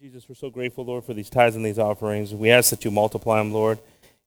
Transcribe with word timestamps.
Jesus, 0.00 0.26
we're 0.26 0.34
so 0.34 0.48
grateful, 0.48 0.82
Lord, 0.86 1.04
for 1.04 1.12
these 1.12 1.28
tithes 1.28 1.56
and 1.56 1.66
these 1.66 1.78
offerings. 1.78 2.34
We 2.34 2.48
ask 2.50 2.70
that 2.70 2.86
you 2.86 2.90
multiply 2.90 3.36
them, 3.36 3.52
Lord. 3.52 3.78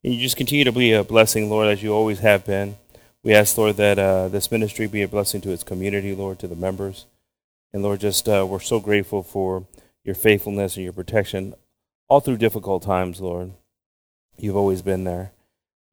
And 0.04 0.14
you 0.14 0.22
just 0.22 0.38
continue 0.38 0.66
to 0.66 0.72
be 0.72 0.92
a 0.92 1.04
blessing, 1.04 1.50
Lord, 1.50 1.68
as 1.68 1.82
you 1.82 1.92
always 1.92 2.20
have 2.20 2.46
been. 2.46 2.78
We 3.24 3.34
ask, 3.34 3.58
Lord, 3.58 3.78
that 3.78 3.98
uh, 3.98 4.28
this 4.28 4.52
ministry 4.52 4.86
be 4.86 5.02
a 5.02 5.08
blessing 5.08 5.42
to 5.42 5.50
its 5.50 5.64
community, 5.64 6.14
Lord, 6.14 6.38
to 6.40 6.48
the 6.48 6.56
members. 6.56 7.08
And 7.74 7.82
Lord, 7.82 8.02
just 8.02 8.30
uh, 8.30 8.46
we're 8.48 8.60
so 8.60 8.80
grateful 8.80 9.24
for 9.24 9.66
your 10.04 10.14
faithfulness 10.14 10.76
and 10.76 10.84
your 10.84 10.94
protection 10.94 11.56
all 12.08 12.20
through 12.20 12.38
difficult 12.38 12.84
times, 12.84 13.20
Lord. 13.20 13.54
You've 14.38 14.56
always 14.56 14.84
been 14.84 15.06
there. 15.06 15.32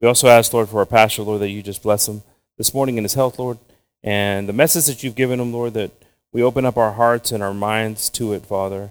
We 0.03 0.09
also 0.09 0.29
ask, 0.29 0.53
Lord, 0.53 0.69
for 0.69 0.81
our 0.81 0.87
pastor, 0.87 1.23
Lord, 1.23 1.41
that 1.41 1.49
you 1.49 1.63
just 1.63 1.83
bless 1.83 2.07
him 2.07 2.23
this 2.59 2.75
morning 2.75 2.99
in 2.99 3.05
his 3.05 3.15
health, 3.15 3.39
Lord. 3.39 3.57
And 4.03 4.47
the 4.47 4.53
message 4.53 4.89
that 4.89 5.03
you've 5.03 5.15
given 5.15 5.41
him, 5.41 5.55
Lord, 5.55 5.73
that 5.73 5.91
we 6.35 6.43
open 6.43 6.67
up 6.67 6.77
our 6.77 6.93
hearts 6.93 7.33
and 7.33 7.43
our 7.43 7.55
minds 7.55 8.11
to 8.11 8.35
it, 8.35 8.45
Father, 8.45 8.91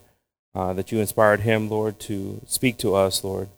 uh, 0.56 0.74
that 0.74 0.92
you 0.92 1.00
inspired 1.00 1.42
him, 1.42 1.70
Lord, 1.70 2.00
to 2.02 2.42
speak 2.48 2.78
to 2.80 2.96
us, 2.96 3.24
Lord. 3.24 3.50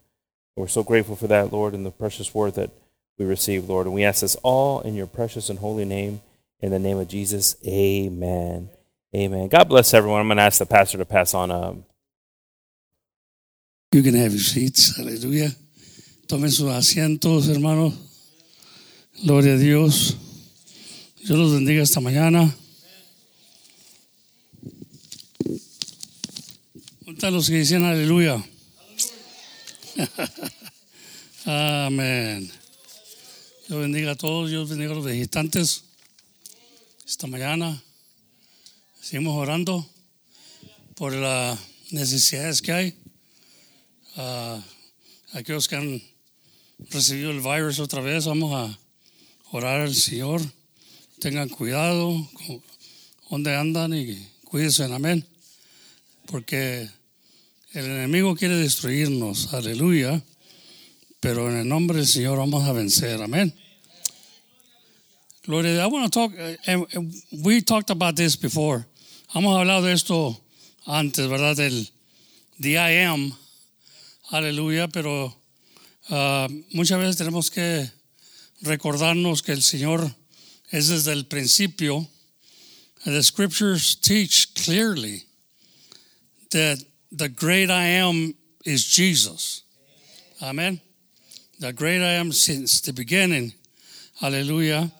We're 0.55 0.67
so 0.67 0.83
grateful 0.83 1.15
for 1.15 1.27
that, 1.27 1.51
Lord, 1.51 1.73
and 1.73 1.85
the 1.85 1.91
precious 1.91 2.33
word 2.33 2.55
that 2.55 2.69
we 3.17 3.25
receive, 3.25 3.69
Lord. 3.69 3.85
And 3.85 3.95
we 3.95 4.03
ask 4.03 4.21
this 4.21 4.35
all 4.43 4.81
in 4.81 4.95
your 4.95 5.07
precious 5.07 5.49
and 5.49 5.59
holy 5.59 5.85
name, 5.85 6.21
in 6.59 6.71
the 6.71 6.79
name 6.79 6.97
of 6.97 7.07
Jesus. 7.07 7.55
Amen. 7.65 8.69
Amen. 9.15 9.47
God 9.47 9.69
bless 9.69 9.93
everyone. 9.93 10.21
I'm 10.21 10.27
going 10.27 10.37
to 10.37 10.43
ask 10.43 10.59
the 10.59 10.65
pastor 10.65 10.97
to 10.97 11.05
pass 11.05 11.33
on. 11.33 11.51
Um, 11.51 11.85
You 13.93 14.01
can 14.03 14.15
have 14.15 14.31
your 14.31 14.39
seats. 14.39 14.97
Aleluya. 14.97 15.53
Tomen 16.27 16.49
sus 16.49 16.69
asientos, 16.71 17.47
hermanos. 17.49 17.93
Gloria 19.25 19.55
a 19.55 19.57
Dios. 19.57 20.15
Dios 21.17 21.37
los 21.37 21.51
bendiga 21.51 21.81
esta 21.81 21.99
mañana. 21.99 22.49
¿Dónde 27.21 27.37
los 27.37 27.49
que 27.49 27.57
dicen 27.57 27.85
aleluya? 27.85 28.43
Amén. 31.45 32.51
Dios 33.67 33.79
bendiga 33.79 34.13
a 34.13 34.15
todos. 34.15 34.49
Dios 34.49 34.67
bendiga 34.67 34.93
a 34.93 34.95
los 34.95 35.05
visitantes 35.05 35.83
esta 37.05 37.27
mañana. 37.27 37.79
Seguimos 38.99 39.37
orando 39.37 39.87
por 40.95 41.13
las 41.13 41.59
necesidades 41.91 42.59
que 42.59 42.71
hay. 42.71 42.95
Ah, 44.15 44.59
aquellos 45.33 45.67
que 45.67 45.75
han 45.75 46.01
recibido 46.89 47.29
el 47.29 47.41
virus 47.41 47.77
otra 47.77 48.01
vez, 48.01 48.25
vamos 48.25 48.51
a 48.55 48.79
orar 49.51 49.81
al 49.81 49.93
Señor. 49.93 50.41
Tengan 51.19 51.49
cuidado 51.49 52.27
con 52.47 52.63
dónde 53.29 53.55
andan 53.55 53.93
y 53.93 54.27
cuídense, 54.43 54.85
amén. 54.85 55.23
Porque 56.25 56.89
el 57.73 57.85
enemigo 57.85 58.35
quiere 58.35 58.55
destruirnos, 58.55 59.53
aleluya. 59.53 60.21
Pero 61.19 61.49
en 61.49 61.57
el 61.57 61.67
nombre 61.67 61.97
del 61.97 62.07
Señor 62.07 62.37
vamos 62.37 62.67
a 62.67 62.73
vencer, 62.73 63.21
amén. 63.21 63.53
Gloria, 65.43 65.83
I 65.83 65.87
want 65.87 66.11
to 66.11 66.19
talk, 66.19 66.33
and 66.67 66.85
and 66.93 67.13
we 67.43 67.61
talked 67.61 67.89
about 67.89 68.15
this 68.15 68.35
before. 68.35 68.85
Hemos 69.33 69.57
hablado 69.57 69.83
de 69.83 69.93
esto 69.93 70.39
antes, 70.85 71.27
¿verdad? 71.27 71.55
Del 71.55 71.87
the 72.59 72.77
I 72.77 73.05
am, 73.05 73.35
aleluya, 74.31 74.87
pero 74.87 75.35
ah, 76.09 76.47
muchas 76.73 76.99
veces 76.99 77.17
tenemos 77.17 77.49
que 77.49 77.89
recordarnos 78.61 79.41
que 79.41 79.51
el 79.53 79.61
Señor 79.61 80.15
es 80.71 80.89
desde 80.89 81.13
el 81.13 81.25
principio. 81.25 82.07
The 83.03 83.23
scriptures 83.23 83.95
teach 83.95 84.53
clearly 84.53 85.25
that 86.51 86.77
the 87.11 87.29
great 87.29 87.69
I 87.69 87.83
am 87.83 88.33
is 88.65 88.85
Jesus. 88.85 89.63
Amen. 90.41 90.79
The 91.59 91.73
great 91.73 92.01
I 92.01 92.13
am 92.13 92.31
since 92.31 92.81
the 92.81 92.93
beginning. 92.93 93.53
Aleluya. 94.21 94.91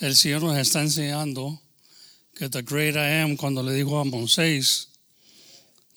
El 0.00 0.14
Señor 0.16 0.42
nos 0.42 0.56
está 0.56 0.80
enseñando 0.80 1.58
que 2.34 2.48
the 2.48 2.62
great 2.62 2.96
I 2.96 3.20
am 3.22 3.36
cuando 3.36 3.62
le 3.62 3.72
dijo 3.72 4.00
a 4.00 4.04
Moisés, 4.04 4.88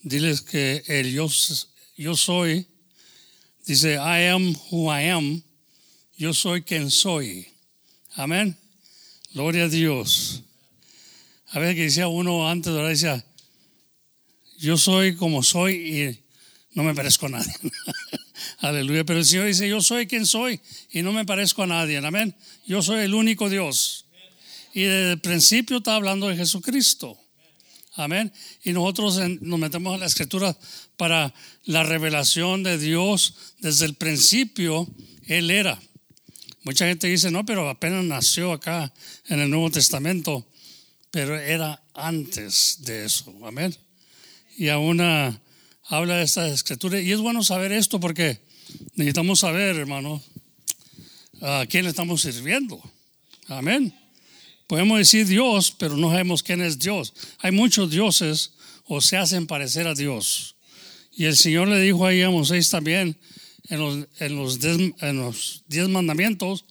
diles 0.04 0.42
que 0.42 0.84
el 0.88 1.12
yo, 1.12 1.28
yo 1.98 2.16
soy, 2.16 2.68
dice 3.66 3.98
I 3.98 4.28
am 4.28 4.54
who 4.70 4.88
I 4.88 5.10
am, 5.10 5.42
yo 6.18 6.34
soy 6.34 6.62
quien 6.62 6.92
soy. 6.92 7.48
Amén. 8.16 8.56
Gloria 9.34 9.66
a 9.66 9.70
Dios. 9.70 10.44
A 11.52 11.60
veces 11.60 11.76
que 11.76 11.84
decía 11.84 12.08
uno 12.08 12.48
antes, 12.48 12.72
¿verdad? 12.72 12.90
Decía, 12.90 13.26
yo 14.58 14.78
soy 14.78 15.16
como 15.16 15.44
soy 15.44 15.74
y 15.76 16.26
no 16.74 16.84
me 16.84 16.94
parezco 16.94 17.28
a 17.28 17.30
nadie. 17.30 17.54
Aleluya. 18.60 19.04
Pero 19.04 19.20
el 19.20 19.26
Señor 19.26 19.48
dice, 19.48 19.68
yo 19.68 19.82
soy 19.82 20.08
quien 20.08 20.26
soy 20.26 20.60
y 20.92 21.02
no 21.02 21.12
me 21.12 21.26
parezco 21.26 21.64
a 21.64 21.68
nadie. 21.68 21.98
Amén. 21.98 22.36
Yo 22.66 22.82
soy 22.82 23.02
el 23.02 23.14
único 23.14 23.50
Dios. 23.50 24.06
Y 24.74 24.82
desde 24.84 25.14
el 25.14 25.22
principio 25.22 25.78
está 25.78 25.96
hablando 25.96 26.28
de 26.28 26.36
Jesucristo. 26.36 27.18
Amén. 27.94 28.32
Y 28.64 28.74
nosotros 28.74 29.18
nos 29.40 29.60
metemos 29.60 29.94
en 29.94 30.02
la 30.02 30.06
escritura 30.06 30.58
para 30.98 31.34
la 31.64 31.84
revelación 31.84 32.64
de 32.64 32.78
Dios. 32.78 33.36
Desde 33.60 33.86
el 33.86 33.94
principio, 33.96 34.88
Él 35.28 35.50
era. 35.50 35.82
Mucha 36.64 36.88
gente 36.88 37.08
dice, 37.08 37.32
no, 37.32 37.46
pero 37.46 37.70
apenas 37.70 38.04
nació 38.04 38.52
acá 38.52 38.92
en 39.28 39.40
el 39.40 39.50
Nuevo 39.50 39.72
Testamento. 39.72 40.46
Pero 41.10 41.40
era 41.40 41.82
antes 41.94 42.80
de 42.82 43.06
eso. 43.06 43.34
Amén. 43.46 43.74
Y 44.58 44.70
ah, 44.70 45.42
habla 45.88 46.18
de 46.18 46.24
esta 46.24 46.48
escritura. 46.48 47.00
Y 47.00 47.12
es 47.12 47.20
bueno 47.20 47.44
saber 47.44 47.72
esto 47.72 48.00
porque 48.00 48.40
necesitamos 48.96 49.40
saber, 49.40 49.76
hermano, 49.76 50.22
a 51.42 51.66
quién 51.70 51.86
estamos 51.86 52.22
sirviendo. 52.22 52.82
Amén. 53.48 53.94
Podemos 54.68 54.98
decir 54.98 55.28
Dios, 55.28 55.72
pero 55.78 55.96
no 55.98 56.10
sabemos 56.10 56.42
quién 56.42 56.62
es 56.62 56.80
Dios. 56.80 57.14
Hay 57.40 57.52
muchos 57.52 57.92
dioses 57.92 58.54
o 58.86 59.02
se 59.02 59.18
hacen 59.18 59.46
parecer 59.46 59.88
a 59.88 59.94
Dios. 59.94 60.56
Y 61.12 61.26
el 61.26 61.38
Señor 61.38 61.68
le 61.68 61.80
dijo 61.80 62.06
ahí 62.06 62.22
a 62.22 62.30
Moisés 62.30 62.70
también 62.70 63.18
en 63.70 63.80
los, 63.80 64.08
en 64.20 64.36
los, 64.36 64.60
diez, 64.60 64.94
en 65.02 65.18
los 65.18 65.64
diez 65.68 65.88
mandamientos, 65.88 66.66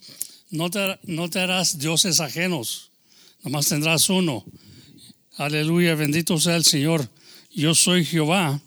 no 0.49 0.69
te, 0.69 0.99
no 1.03 1.29
te 1.29 1.39
harás 1.39 1.79
dioses 1.79 2.19
ajenos, 2.19 2.91
nomás 3.43 3.67
tendrás 3.67 4.09
uno. 4.09 4.45
Aleluya, 5.37 5.95
bendito 5.95 6.39
sea 6.39 6.55
el 6.55 6.63
Señor. 6.63 7.09
Yo 7.55 7.73
soy 7.73 8.03
Jehová 8.03 8.59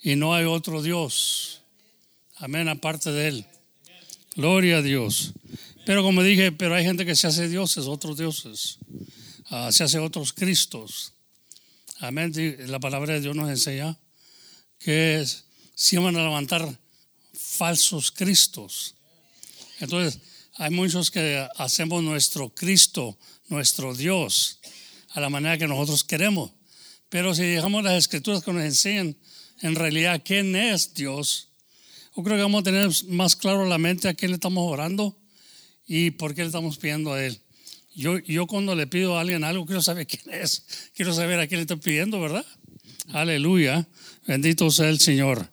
y 0.00 0.14
no 0.14 0.32
hay 0.32 0.44
otro 0.44 0.80
Dios. 0.80 1.62
Amén, 2.36 2.68
aparte 2.68 3.10
de 3.10 3.26
Él. 3.26 3.46
Gloria 4.36 4.76
a 4.76 4.82
Dios. 4.82 5.32
Pero 5.84 6.04
como 6.04 6.22
dije, 6.22 6.52
pero 6.52 6.76
hay 6.76 6.84
gente 6.84 7.04
que 7.04 7.16
se 7.16 7.26
hace 7.26 7.48
dioses, 7.48 7.86
otros 7.86 8.16
dioses. 8.16 8.78
Ah, 9.46 9.72
se 9.72 9.82
hace 9.82 9.98
otros 9.98 10.32
Cristos. 10.32 11.14
Amén. 11.98 12.32
La 12.68 12.78
palabra 12.78 13.14
de 13.14 13.22
Dios 13.22 13.34
nos 13.34 13.50
enseña 13.50 13.98
que 14.78 15.26
se 15.74 15.98
van 15.98 16.14
a 16.14 16.22
levantar 16.22 16.78
falsos 17.34 18.12
Cristos. 18.12 18.94
Entonces, 19.80 20.20
hay 20.54 20.70
muchos 20.70 21.10
que 21.10 21.44
hacemos 21.56 22.04
nuestro 22.04 22.50
Cristo, 22.50 23.18
nuestro 23.48 23.96
Dios, 23.96 24.60
a 25.10 25.20
la 25.20 25.28
manera 25.28 25.58
que 25.58 25.66
nosotros 25.66 26.04
queremos. 26.04 26.52
Pero 27.08 27.34
si 27.34 27.44
dejamos 27.44 27.84
las 27.84 27.94
escrituras 27.94 28.42
que 28.42 28.52
nos 28.52 28.62
enseñan 28.62 29.16
en 29.62 29.74
realidad 29.74 30.22
quién 30.24 30.56
es 30.56 30.94
Dios, 30.94 31.50
yo 32.16 32.22
creo 32.22 32.36
que 32.36 32.42
vamos 32.42 32.60
a 32.60 32.64
tener 32.64 32.90
más 33.08 33.36
claro 33.36 33.66
la 33.66 33.78
mente 33.78 34.08
a 34.08 34.14
quién 34.14 34.30
le 34.30 34.36
estamos 34.36 34.70
orando 34.70 35.18
y 35.86 36.10
por 36.12 36.34
qué 36.34 36.42
le 36.42 36.48
estamos 36.48 36.78
pidiendo 36.78 37.12
a 37.12 37.24
Él. 37.24 37.38
Yo, 37.94 38.18
yo 38.18 38.46
cuando 38.46 38.74
le 38.74 38.86
pido 38.86 39.16
a 39.16 39.20
alguien 39.20 39.44
algo, 39.44 39.64
quiero 39.64 39.82
saber 39.82 40.06
quién 40.06 40.34
es, 40.34 40.90
quiero 40.94 41.14
saber 41.14 41.40
a 41.40 41.46
quién 41.46 41.58
le 41.58 41.62
estoy 41.62 41.78
pidiendo, 41.78 42.20
¿verdad? 42.20 42.44
Aleluya, 43.12 43.86
bendito 44.26 44.70
sea 44.70 44.88
el 44.88 45.00
Señor. 45.00 45.48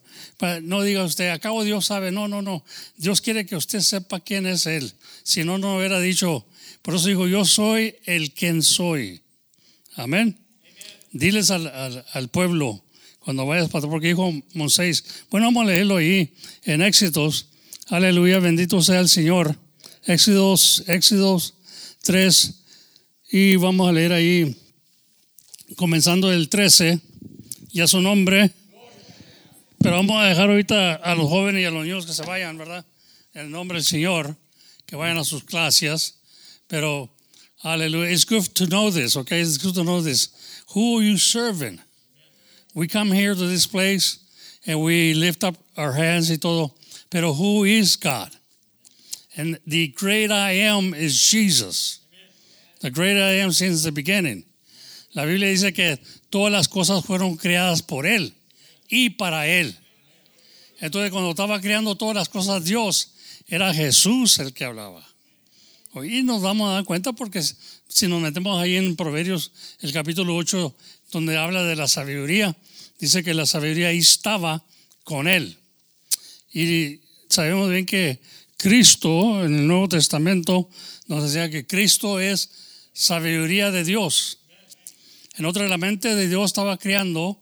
No 0.64 0.82
diga 0.82 1.04
usted, 1.04 1.30
acabo 1.30 1.64
Dios 1.64 1.86
sabe, 1.86 2.12
no, 2.12 2.28
no, 2.28 2.42
no. 2.42 2.66
Dios 2.98 3.22
quiere 3.22 3.46
que 3.46 3.56
usted 3.56 3.80
sepa 3.80 4.20
quién 4.20 4.46
es 4.46 4.66
Él. 4.66 4.92
Si 5.24 5.44
no, 5.44 5.58
no 5.58 5.78
hubiera 5.78 6.00
dicho, 6.00 6.46
por 6.82 6.96
eso 6.96 7.08
digo, 7.08 7.28
yo 7.28 7.46
soy 7.46 7.96
el 8.06 8.34
quien 8.34 8.62
soy. 8.62 9.22
Amén. 9.96 10.43
Diles 11.14 11.52
al, 11.52 12.30
pueblo 12.32 12.84
cuando 13.20 13.46
vayas, 13.46 13.70
pastor, 13.70 13.92
porque 13.92 14.08
dijo 14.08 14.34
Moisés. 14.56 15.06
Bueno, 15.30 15.46
vamos 15.48 15.64
a 15.64 15.68
leerlo 15.68 15.98
ahí 15.98 16.34
en 16.64 16.82
Éxitos. 16.82 17.50
Aleluya, 17.88 18.40
bendito 18.40 18.82
sea 18.82 19.00
el 19.00 19.08
Señor. 19.08 19.56
Éxitos, 20.06 20.84
Éxitos 20.88 21.54
3. 22.02 22.64
Y 23.32 23.56
vamos 23.58 23.88
a 23.88 23.92
leer 23.92 24.12
ahí, 24.12 24.56
comenzando 25.76 26.32
el 26.32 26.50
13, 26.50 27.00
y 27.72 27.82
a 27.82 27.88
su 27.88 28.02
nombre. 28.02 28.52
Pero 29.78 29.98
vamos 29.98 30.20
a 30.20 30.26
dejar 30.26 30.50
ahorita 30.50 30.96
a 30.96 31.14
los 31.14 31.30
jóvenes 31.30 31.62
y 31.62 31.66
a 31.66 31.72
los 31.72 31.84
niños 31.84 32.08
que 32.08 32.14
se 32.14 32.24
vayan, 32.24 32.58
¿verdad? 32.58 32.84
El 33.34 33.52
nombre 33.52 33.78
del 33.78 33.86
Señor, 33.86 34.36
que 34.88 34.96
vayan 34.96 35.20
a 35.20 35.24
sus 35.24 35.44
clases. 35.44 36.16
Pero, 36.66 37.14
aleluya, 37.62 38.10
it's 38.12 38.26
good 38.26 38.48
to 38.54 38.66
know 38.66 38.92
this, 38.92 39.16
okay? 39.16 39.42
It's 39.42 39.64
good 39.64 39.76
to 39.76 39.84
know 39.84 40.02
this. 40.02 40.32
Who 40.74 41.00
are 41.00 41.04
you 41.04 41.18
serving? 41.18 41.80
We 42.74 42.88
come 42.88 43.12
here 43.12 43.36
to 43.36 43.48
this 43.48 43.68
place 43.68 44.20
and 44.66 44.82
we 44.82 45.14
lift 45.14 45.44
up 45.44 45.56
our 45.78 45.92
hands 45.92 46.32
y 46.32 46.38
todo. 46.38 46.72
Pero 47.10 47.34
who 47.34 47.64
is 47.64 47.96
God? 47.96 48.32
And 49.38 49.60
the 49.68 49.90
great 49.90 50.32
I 50.32 50.52
am 50.52 50.94
is 50.94 51.16
Jesus. 51.16 52.00
The 52.82 52.90
great 52.90 53.18
I 53.18 53.40
am 53.40 53.52
since 53.52 53.84
the 53.84 53.92
beginning. 53.92 54.46
La 55.14 55.26
Biblia 55.26 55.50
dice 55.50 55.74
que 55.74 56.00
todas 56.32 56.52
las 56.52 56.68
cosas 56.68 57.06
fueron 57.06 57.38
creadas 57.38 57.82
por 57.82 58.06
Él 58.06 58.34
y 58.90 59.10
para 59.10 59.46
Él. 59.46 59.76
Entonces 60.82 61.12
cuando 61.12 61.30
estaba 61.30 61.62
creando 61.62 61.96
todas 61.96 62.16
las 62.16 62.30
cosas 62.30 62.66
Dios, 62.66 63.14
era 63.48 63.74
Jesús 63.74 64.40
el 64.40 64.54
que 64.54 64.66
hablaba. 64.66 65.13
Y 66.02 66.24
nos 66.24 66.42
vamos 66.42 66.70
a 66.70 66.74
dar 66.74 66.86
cuenta 66.86 67.14
porque 67.14 67.44
si 67.88 68.08
nos 68.08 68.20
metemos 68.20 68.60
ahí 68.60 68.78
en 68.78 68.96
Proverbios, 68.96 69.52
el 69.82 69.94
capítulo 69.94 70.36
8, 70.36 70.76
donde 71.12 71.38
habla 71.38 71.64
de 71.64 71.76
la 71.76 71.88
sabiduría, 71.88 72.56
dice 73.00 73.24
que 73.24 73.36
la 73.36 73.46
sabiduría 73.46 73.90
ahí 73.90 74.00
estaba 74.00 74.66
con 75.04 75.28
Él. 75.28 75.56
Y 76.52 77.02
sabemos 77.30 77.70
bien 77.70 77.86
que 77.86 78.20
Cristo 78.58 79.46
en 79.46 79.56
el 79.60 79.68
Nuevo 79.68 79.88
Testamento 79.90 80.68
nos 81.06 81.24
decía 81.24 81.52
que 81.52 81.68
Cristo 81.68 82.20
es 82.20 82.50
sabiduría 82.94 83.70
de 83.70 83.84
Dios. 83.84 84.40
En 85.36 85.46
otra, 85.46 85.68
la 85.68 85.78
mente 85.78 86.16
de 86.16 86.28
Dios 86.28 86.46
estaba 86.46 86.78
creando 86.78 87.40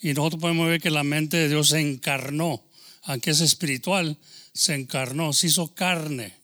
y 0.00 0.14
nosotros 0.14 0.40
podemos 0.40 0.68
ver 0.68 0.80
que 0.80 0.90
la 0.90 1.04
mente 1.04 1.36
de 1.36 1.48
Dios 1.50 1.68
se 1.68 1.80
encarnó, 1.80 2.62
aunque 3.02 3.32
es 3.32 3.40
espiritual, 3.40 4.16
se 4.54 4.74
encarnó, 4.74 5.34
se 5.34 5.48
hizo 5.48 5.74
carne. 5.74 6.39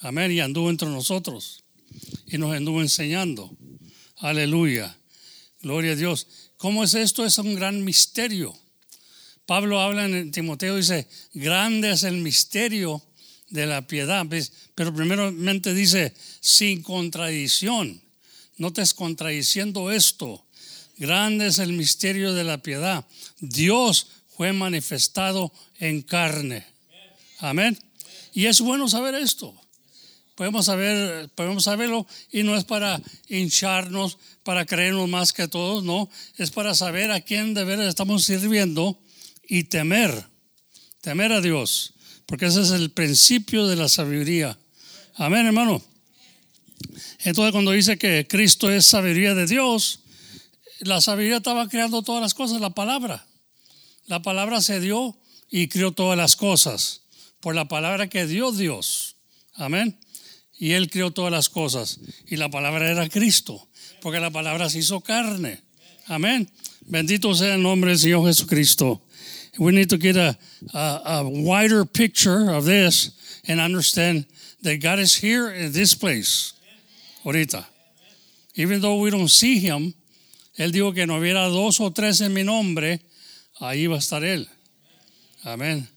Amén, 0.00 0.32
y 0.32 0.40
anduvo 0.40 0.70
entre 0.70 0.88
nosotros 0.88 1.64
y 2.26 2.38
nos 2.38 2.54
anduvo 2.54 2.80
enseñando. 2.80 3.56
Aleluya. 4.16 4.96
Gloria 5.60 5.92
a 5.92 5.96
Dios. 5.96 6.26
¿Cómo 6.56 6.84
es 6.84 6.94
esto? 6.94 7.24
Es 7.24 7.38
un 7.38 7.54
gran 7.54 7.84
misterio. 7.84 8.56
Pablo 9.46 9.80
habla 9.80 10.06
en 10.06 10.30
Timoteo, 10.32 10.76
dice, 10.76 11.08
grande 11.32 11.92
es 11.92 12.02
el 12.02 12.16
misterio 12.16 13.02
de 13.50 13.66
la 13.66 13.86
piedad, 13.86 14.26
pero 14.74 14.92
primeramente 14.92 15.72
dice, 15.72 16.14
sin 16.40 16.82
contradicción. 16.82 18.00
No 18.58 18.72
te 18.72 18.82
es 18.82 18.92
contradiciendo 18.92 19.92
esto. 19.92 20.44
Grande 20.98 21.46
es 21.46 21.58
el 21.58 21.74
misterio 21.74 22.32
de 22.32 22.42
la 22.42 22.58
piedad. 22.58 23.06
Dios 23.38 24.08
fue 24.36 24.52
manifestado 24.52 25.52
en 25.78 26.02
carne. 26.02 26.66
Amén. 27.38 27.78
Y 28.32 28.46
es 28.46 28.60
bueno 28.60 28.88
saber 28.88 29.14
esto. 29.14 29.54
Podemos, 30.36 30.66
saber, 30.66 31.30
podemos 31.30 31.64
saberlo 31.64 32.06
y 32.30 32.42
no 32.42 32.56
es 32.56 32.64
para 32.64 33.00
hincharnos, 33.28 34.18
para 34.42 34.66
creernos 34.66 35.08
más 35.08 35.32
que 35.32 35.48
todos, 35.48 35.82
no. 35.82 36.10
Es 36.36 36.50
para 36.50 36.74
saber 36.74 37.10
a 37.10 37.22
quién 37.22 37.54
de 37.54 37.64
veras 37.64 37.88
estamos 37.88 38.24
sirviendo 38.24 39.00
y 39.48 39.64
temer, 39.64 40.26
temer 41.00 41.32
a 41.32 41.40
Dios, 41.40 41.94
porque 42.26 42.46
ese 42.46 42.60
es 42.60 42.70
el 42.70 42.90
principio 42.90 43.66
de 43.66 43.76
la 43.76 43.88
sabiduría. 43.88 44.58
Amén, 45.14 45.46
hermano. 45.46 45.82
Entonces 47.24 47.52
cuando 47.52 47.70
dice 47.70 47.96
que 47.96 48.26
Cristo 48.28 48.70
es 48.70 48.86
sabiduría 48.86 49.34
de 49.34 49.46
Dios, 49.46 50.00
la 50.80 51.00
sabiduría 51.00 51.38
estaba 51.38 51.66
creando 51.68 52.02
todas 52.02 52.20
las 52.20 52.34
cosas, 52.34 52.60
la 52.60 52.70
palabra. 52.70 53.26
La 54.06 54.20
palabra 54.20 54.60
se 54.60 54.80
dio 54.80 55.16
y 55.50 55.68
creó 55.68 55.92
todas 55.92 56.18
las 56.18 56.36
cosas 56.36 57.00
por 57.40 57.54
la 57.54 57.68
palabra 57.68 58.08
que 58.08 58.26
dio 58.26 58.52
Dios. 58.52 59.16
Amén. 59.54 59.98
Y 60.58 60.72
Él 60.72 60.88
creó 60.90 61.10
todas 61.10 61.30
las 61.30 61.48
cosas. 61.48 61.98
Y 62.26 62.36
la 62.36 62.48
palabra 62.48 62.90
era 62.90 63.08
Cristo, 63.08 63.68
porque 64.00 64.20
la 64.20 64.30
palabra 64.30 64.70
se 64.70 64.78
hizo 64.78 65.00
carne. 65.00 65.60
Amén. 66.06 66.48
Bendito 66.88 67.34
sea 67.34 67.54
el 67.54 67.62
nombre 67.62 67.90
del 67.90 67.98
Señor 67.98 68.26
Jesucristo. 68.26 69.02
We 69.58 69.72
need 69.72 69.88
to 69.88 69.98
get 69.98 70.16
a, 70.16 70.38
a, 70.74 71.20
a 71.20 71.28
wider 71.28 71.84
picture 71.84 72.50
of 72.50 72.64
this 72.66 73.12
and 73.48 73.60
understand 73.60 74.26
that 74.62 74.80
God 74.80 74.98
is 74.98 75.14
here 75.14 75.50
in 75.50 75.72
this 75.72 75.94
place. 75.94 76.52
Ahorita. 77.24 77.66
Even 78.54 78.80
though 78.80 78.96
we 79.00 79.10
don't 79.10 79.28
see 79.28 79.58
Him, 79.58 79.94
Él 80.58 80.72
dijo 80.72 80.94
que 80.94 81.06
no 81.06 81.18
hubiera 81.18 81.48
dos 81.48 81.80
o 81.80 81.90
tres 81.90 82.20
en 82.20 82.32
mi 82.32 82.42
nombre, 82.42 83.00
ahí 83.60 83.86
va 83.86 83.96
a 83.96 83.98
estar 83.98 84.22
Él. 84.24 84.48
Amén. 85.44 85.88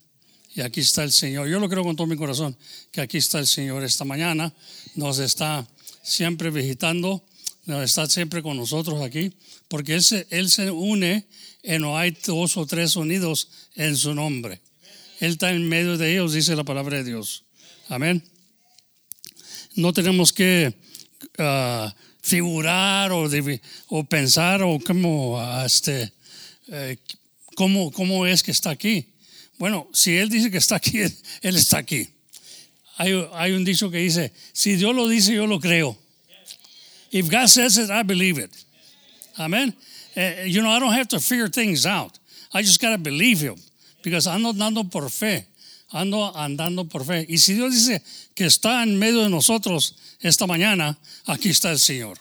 Y 0.54 0.62
aquí 0.62 0.80
está 0.80 1.04
el 1.04 1.12
Señor. 1.12 1.48
Yo 1.48 1.60
lo 1.60 1.68
creo 1.68 1.84
con 1.84 1.96
todo 1.96 2.06
mi 2.06 2.16
corazón, 2.16 2.56
que 2.90 3.00
aquí 3.00 3.18
está 3.18 3.38
el 3.38 3.46
Señor 3.46 3.84
esta 3.84 4.04
mañana. 4.04 4.52
Nos 4.96 5.18
está 5.18 5.66
siempre 6.02 6.50
visitando, 6.50 7.24
nos 7.66 7.84
está 7.84 8.08
siempre 8.08 8.42
con 8.42 8.56
nosotros 8.56 9.00
aquí, 9.02 9.32
porque 9.68 9.94
Él 9.94 10.02
se, 10.02 10.26
él 10.30 10.50
se 10.50 10.70
une 10.70 11.26
y 11.62 11.78
no 11.78 11.96
hay 11.96 12.16
dos 12.26 12.56
o 12.56 12.66
tres 12.66 12.96
unidos 12.96 13.48
en 13.76 13.96
su 13.96 14.14
nombre. 14.14 14.60
Él 15.20 15.32
está 15.32 15.50
en 15.52 15.68
medio 15.68 15.98
de 15.98 16.12
ellos, 16.12 16.32
dice 16.32 16.56
la 16.56 16.64
palabra 16.64 16.96
de 16.96 17.04
Dios. 17.04 17.44
Amén. 17.88 18.24
No 19.76 19.92
tenemos 19.92 20.32
que 20.32 20.74
ah, 21.38 21.94
figurar 22.22 23.12
o, 23.12 23.28
o, 23.88 24.04
pensar 24.04 24.62
o 24.62 24.78
cómo, 24.84 25.38
ah, 25.38 25.64
este, 25.66 26.12
eh, 26.68 26.96
cómo, 27.54 27.92
cómo 27.92 28.26
es 28.26 28.42
que 28.42 28.50
está 28.50 28.70
aquí. 28.70 29.09
Bueno, 29.60 29.86
si 29.92 30.16
Él 30.16 30.30
dice 30.30 30.50
que 30.50 30.56
está 30.56 30.76
aquí, 30.76 31.00
Él 31.42 31.54
está 31.54 31.76
aquí. 31.76 32.08
Hay, 32.96 33.52
un 33.52 33.62
dicho 33.62 33.90
que 33.90 33.98
dice, 33.98 34.32
si 34.54 34.76
Dios 34.76 34.94
lo 34.94 35.06
dice, 35.06 35.34
yo 35.34 35.46
lo 35.46 35.60
creo. 35.60 35.96
If 37.10 37.30
God 37.30 37.46
says 37.46 37.76
it, 37.76 37.90
I 37.90 38.02
believe 38.02 38.38
it. 38.38 38.50
Amen. 39.38 39.74
Uh, 40.16 40.44
you 40.46 40.62
know, 40.62 40.70
I 40.70 40.78
don't 40.78 40.94
have 40.94 41.08
to 41.08 41.20
figure 41.20 41.48
things 41.48 41.84
out. 41.84 42.18
I 42.54 42.62
just 42.62 42.80
got 42.80 42.90
to 42.90 42.98
believe 42.98 43.40
Him. 43.40 43.56
Because 44.02 44.26
ando 44.26 44.52
andando 44.52 44.90
por 44.90 45.08
fe. 45.10 45.44
Ando 45.92 46.32
andando 46.34 46.88
por 46.88 47.04
fe. 47.04 47.26
Y 47.28 47.36
si 47.36 47.52
Dios 47.52 47.72
dice 47.74 48.02
que 48.34 48.46
está 48.46 48.82
en 48.82 48.98
medio 48.98 49.22
de 49.22 49.28
nosotros 49.28 49.94
esta 50.20 50.46
mañana, 50.46 50.98
aquí 51.26 51.50
está 51.50 51.70
el 51.70 51.78
Señor. 51.78 52.18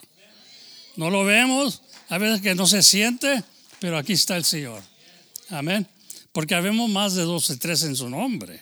No 0.98 1.10
lo 1.10 1.24
vemos, 1.24 1.84
a 2.10 2.18
veces 2.18 2.42
que 2.42 2.54
no 2.54 2.66
se 2.66 2.84
siente, 2.84 3.44
pero 3.80 3.98
aquí 3.98 4.14
está 4.14 4.36
el 4.36 4.44
Señor. 4.44 4.82
Amén. 5.50 5.88
Porque 6.32 6.56
habemos 6.56 6.90
más 6.90 7.16
de 7.16 7.24
dos 7.24 7.50
y 7.50 7.58
tres 7.58 7.84
en 7.84 7.96
su 7.96 8.10
nombre. 8.10 8.62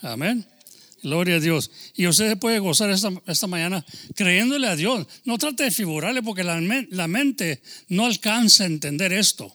Amén. 0.00 0.46
Gloria 1.02 1.36
a 1.36 1.40
Dios. 1.40 1.70
Y 1.94 2.06
usted 2.06 2.30
se 2.30 2.36
puede 2.36 2.58
gozar 2.58 2.90
esta, 2.90 3.12
esta, 3.26 3.46
mañana 3.46 3.84
creyéndole 4.14 4.66
a 4.66 4.74
Dios. 4.74 5.06
No 5.24 5.36
trate 5.36 5.64
de 5.64 5.70
figurarle 5.70 6.22
porque 6.22 6.42
la, 6.42 6.58
la, 6.90 7.08
mente 7.08 7.62
no 7.88 8.06
alcanza 8.06 8.64
a 8.64 8.66
entender 8.66 9.12
esto. 9.12 9.54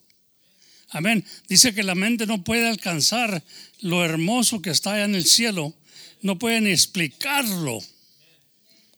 Amén. 0.90 1.26
Dice 1.48 1.74
que 1.74 1.82
la 1.82 1.96
mente 1.96 2.28
no 2.28 2.44
puede 2.44 2.68
alcanzar 2.68 3.44
lo 3.82 4.06
hermoso 4.06 4.62
que 4.62 4.70
está 4.70 4.94
allá 4.94 5.06
en 5.06 5.16
el 5.16 5.26
cielo. 5.26 5.74
No 6.22 6.38
puede 6.38 6.62
ni 6.62 6.70
explicarlo. 6.70 7.80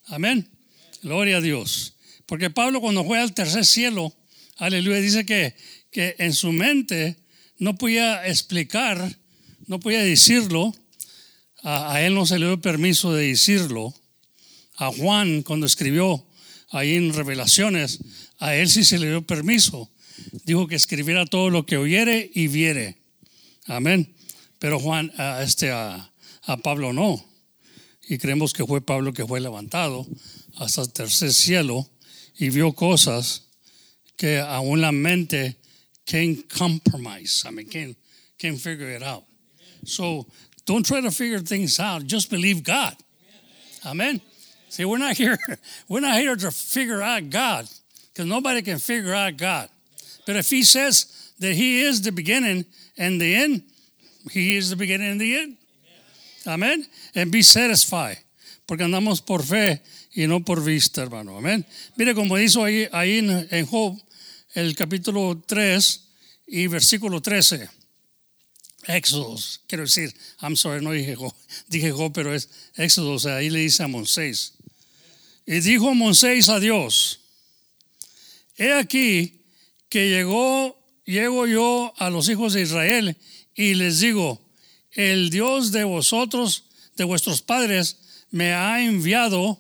Amén. 0.08 0.50
Gloria 1.02 1.38
a 1.38 1.42
Dios. 1.42 1.96
Porque 2.26 2.50
Pablo 2.50 2.82
cuando 2.82 3.06
fue 3.06 3.20
al 3.20 3.34
tercer 3.34 3.66
cielo, 3.66 4.14
aleluya, 4.58 4.98
dice 5.00 5.26
que, 5.26 5.56
que 5.90 6.16
en 6.18 6.34
su 6.34 6.52
mente 6.52 7.21
no 7.62 7.76
podía 7.76 8.28
explicar, 8.28 9.20
no 9.68 9.80
podía 9.80 10.02
decirlo, 10.02 10.74
a, 11.62 12.02
él 12.02 12.16
no 12.16 12.26
se 12.26 12.40
le 12.40 12.48
dio 12.48 12.60
permiso 12.60 13.14
de 13.14 13.28
decirlo, 13.28 13.94
a 14.78 14.92
Juan 14.92 15.44
cuando 15.44 15.68
escribió 15.68 16.26
ahí 16.72 16.96
en 16.96 17.14
Revelaciones, 17.14 18.00
a 18.40 18.56
él 18.56 18.68
sí 18.68 18.84
se 18.84 18.98
le 18.98 19.10
dio 19.10 19.22
permiso, 19.22 19.92
dijo 20.44 20.68
que 20.68 20.74
escribiera 20.74 21.28
todo 21.28 21.52
lo 21.52 21.68
que 21.68 21.78
oyere 21.78 22.32
y 22.34 22.48
viere, 22.48 22.98
amén, 23.68 24.16
pero 24.58 24.80
Juan, 24.80 25.12
a, 25.18 25.44
este, 25.44 25.70
a, 25.70 26.12
a 26.42 26.58
Pablo 26.58 26.94
no, 26.94 27.24
y 28.10 28.18
creemos 28.18 28.54
que 28.54 28.66
fue 28.66 28.84
Pablo 28.84 29.14
que 29.14 29.28
fue 29.28 29.40
levantado 29.40 30.08
hasta 30.56 30.82
el 30.82 30.92
tercer 30.92 31.32
cielo 31.32 31.88
y 32.40 32.50
vio 32.50 32.74
cosas 32.74 33.50
que 34.18 34.40
aún 34.40 34.82
la 34.82 34.92
mente 34.92 35.61
can 36.06 36.44
compromise. 36.44 37.44
I 37.48 37.52
mean, 37.52 37.68
can 37.68 37.96
can 38.40 38.58
figure 38.58 38.90
it 38.90 39.04
out. 39.04 39.24
So 39.86 40.26
don't 40.66 40.86
try 40.86 41.02
to 41.02 41.12
figure 41.12 41.40
things 41.40 41.80
out. 41.80 42.06
Just 42.06 42.30
believe 42.30 42.64
God. 42.64 42.96
Amen. 43.86 44.22
See, 44.70 44.86
we're 44.86 44.98
not 44.98 45.18
here. 45.24 45.38
We're 45.88 46.02
not 46.02 46.18
here 46.18 46.36
to 46.36 46.52
figure 46.52 47.02
out 47.02 47.30
God, 47.30 47.68
because 48.14 48.26
nobody 48.26 48.62
can 48.62 48.80
figure 48.80 49.14
out 49.14 49.38
God. 49.38 49.70
But 50.26 50.36
if 50.36 50.50
He 50.50 50.64
says 50.64 51.34
that 51.40 51.54
He 51.54 51.82
is 51.82 52.02
the 52.02 52.12
beginning 52.12 52.66
and 52.98 53.20
the 53.20 53.36
end, 53.36 53.64
He 54.32 54.58
is 54.58 54.70
the 54.70 54.76
beginning 54.76 55.12
and 55.12 55.22
the 55.22 55.36
end. 55.36 55.58
Amen. 56.48 56.86
And 57.14 57.32
be 57.32 57.44
satisfied, 57.44 58.18
porque 58.68 58.84
andamos 58.84 59.24
por 59.24 59.44
fe 59.44 59.82
y 60.16 60.26
no 60.26 60.40
por 60.40 60.58
vista, 60.62 61.02
hermano. 61.02 61.38
Amén. 61.38 61.66
Mire 61.98 62.16
como 62.16 62.36
hizo 62.36 62.64
ahí, 62.64 62.88
ahí 62.92 63.20
en 63.52 63.66
Job 63.68 64.00
el 64.54 64.76
capítulo 64.76 65.42
3 65.46 66.08
y 66.48 66.68
versículo 66.68 67.22
13. 67.22 67.70
Éxodos, 68.88 69.62
quiero 69.68 69.84
decir, 69.84 70.14
I'm 70.42 70.56
sorry, 70.56 70.84
no 70.84 70.92
dije 70.92 71.16
Job, 71.16 71.34
dije 71.68 71.92
Job, 71.92 72.12
pero 72.14 72.34
es 72.34 72.50
Éxodo, 72.76 73.14
o 73.14 73.20
sea, 73.20 73.38
ahí 73.38 73.50
le 73.50 73.60
dice 73.60 73.84
a 73.84 73.88
Moisés. 73.88 74.54
Y 75.46 75.60
dijo 75.60 75.94
Moisés 75.94 76.50
a 76.50 76.60
Dios, 76.60 77.22
he 78.58 78.74
aquí 78.74 79.42
que 79.90 80.10
llegó 80.10 80.82
llego 81.06 81.48
yo 81.48 81.94
a 81.98 82.10
los 82.10 82.30
hijos 82.30 82.54
de 82.54 82.62
Israel 82.62 83.18
y 83.56 83.74
les 83.76 84.00
digo, 84.00 84.42
el 84.92 85.30
Dios 85.30 85.72
de 85.72 85.84
vosotros, 85.84 86.66
de 86.96 87.04
vuestros 87.04 87.42
padres, 87.42 87.98
me 88.30 88.54
ha 88.54 88.84
enviado 88.84 89.60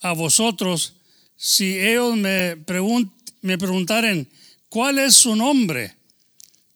a 0.00 0.12
vosotros. 0.12 0.94
Si 1.36 1.78
ellos 1.78 2.16
me, 2.16 2.56
pregun 2.56 3.12
me 3.48 3.56
preguntaren, 3.56 4.28
¿cuál 4.68 4.98
es 4.98 5.14
su 5.14 5.34
nombre? 5.34 5.94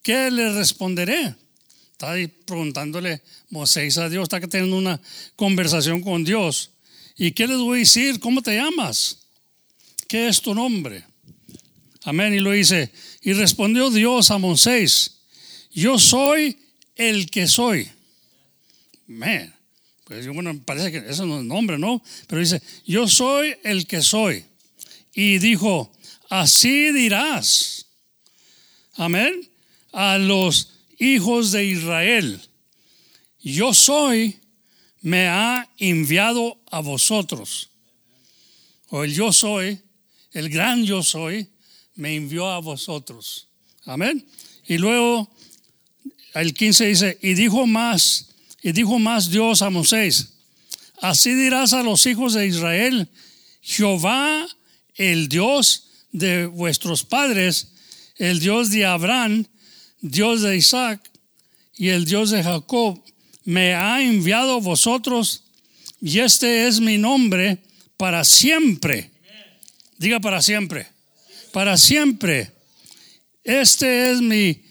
¿Qué 0.02 0.30
le 0.30 0.54
responderé? 0.54 1.34
Está 1.92 2.12
ahí 2.12 2.28
preguntándole 2.28 3.20
Moisés 3.50 3.98
a 3.98 4.08
Dios, 4.08 4.22
está 4.22 4.40
teniendo 4.40 4.78
una 4.78 4.98
conversación 5.36 6.00
con 6.00 6.24
Dios. 6.24 6.70
¿Y 7.18 7.32
qué 7.32 7.46
les 7.46 7.58
voy 7.58 7.76
a 7.76 7.80
decir? 7.80 8.18
¿Cómo 8.20 8.40
te 8.40 8.56
llamas? 8.56 9.18
¿Qué 10.08 10.28
es 10.28 10.40
tu 10.40 10.54
nombre? 10.54 11.04
Amén. 12.04 12.32
Y 12.32 12.38
lo 12.38 12.52
dice, 12.52 12.90
y 13.20 13.34
respondió 13.34 13.90
Dios 13.90 14.30
a 14.30 14.38
Moisés, 14.38 15.18
yo 15.72 15.98
soy 15.98 16.56
el 16.96 17.30
que 17.30 17.46
soy. 17.46 17.86
Man, 19.06 19.54
pues 20.04 20.26
bueno, 20.26 20.58
parece 20.64 20.90
que 20.90 21.10
eso 21.10 21.26
no 21.26 21.40
es 21.40 21.44
nombre, 21.44 21.78
¿no? 21.78 22.02
Pero 22.26 22.40
dice, 22.40 22.62
yo 22.86 23.06
soy 23.06 23.54
el 23.62 23.86
que 23.86 24.00
soy. 24.00 24.46
Y 25.14 25.38
dijo, 25.38 25.92
así 26.32 26.92
dirás. 26.92 27.84
Amén. 28.94 29.50
A 29.92 30.16
los 30.16 30.72
hijos 30.98 31.52
de 31.52 31.66
Israel, 31.66 32.40
yo 33.40 33.74
soy, 33.74 34.38
me 35.02 35.28
ha 35.28 35.68
enviado 35.76 36.58
a 36.70 36.80
vosotros. 36.80 37.68
O 38.88 39.04
el 39.04 39.12
yo 39.12 39.30
soy, 39.30 39.78
el 40.32 40.48
gran 40.48 40.84
yo 40.84 41.02
soy, 41.02 41.48
me 41.96 42.16
envió 42.16 42.48
a 42.48 42.60
vosotros. 42.60 43.48
Amén. 43.84 44.26
Y 44.66 44.78
luego 44.78 45.30
el 46.32 46.54
15 46.54 46.86
dice, 46.86 47.18
y 47.20 47.34
dijo 47.34 47.66
más, 47.66 48.30
y 48.62 48.72
dijo 48.72 48.98
más 48.98 49.28
Dios 49.28 49.60
a 49.60 49.68
Moisés, 49.68 50.32
así 51.02 51.34
dirás 51.34 51.74
a 51.74 51.82
los 51.82 52.06
hijos 52.06 52.32
de 52.32 52.46
Israel, 52.46 53.10
Jehová, 53.60 54.48
el 54.94 55.28
Dios 55.28 55.91
de 56.12 56.46
vuestros 56.46 57.04
padres, 57.04 57.72
el 58.16 58.38
Dios 58.38 58.70
de 58.70 58.84
Abraham, 58.84 59.46
Dios 60.00 60.42
de 60.42 60.56
Isaac 60.56 61.00
y 61.74 61.88
el 61.88 62.04
Dios 62.04 62.30
de 62.30 62.42
Jacob, 62.42 63.02
me 63.44 63.74
ha 63.74 64.00
enviado 64.02 64.60
vosotros 64.60 65.44
y 66.00 66.20
este 66.20 66.68
es 66.68 66.80
mi 66.80 66.98
nombre 66.98 67.58
para 67.96 68.24
siempre. 68.24 69.10
Diga 69.98 70.20
para 70.20 70.42
siempre 70.42 70.92
para 71.52 71.76
siempre. 71.76 72.50
Este 73.44 74.10
es 74.10 74.20
mi, 74.20 74.62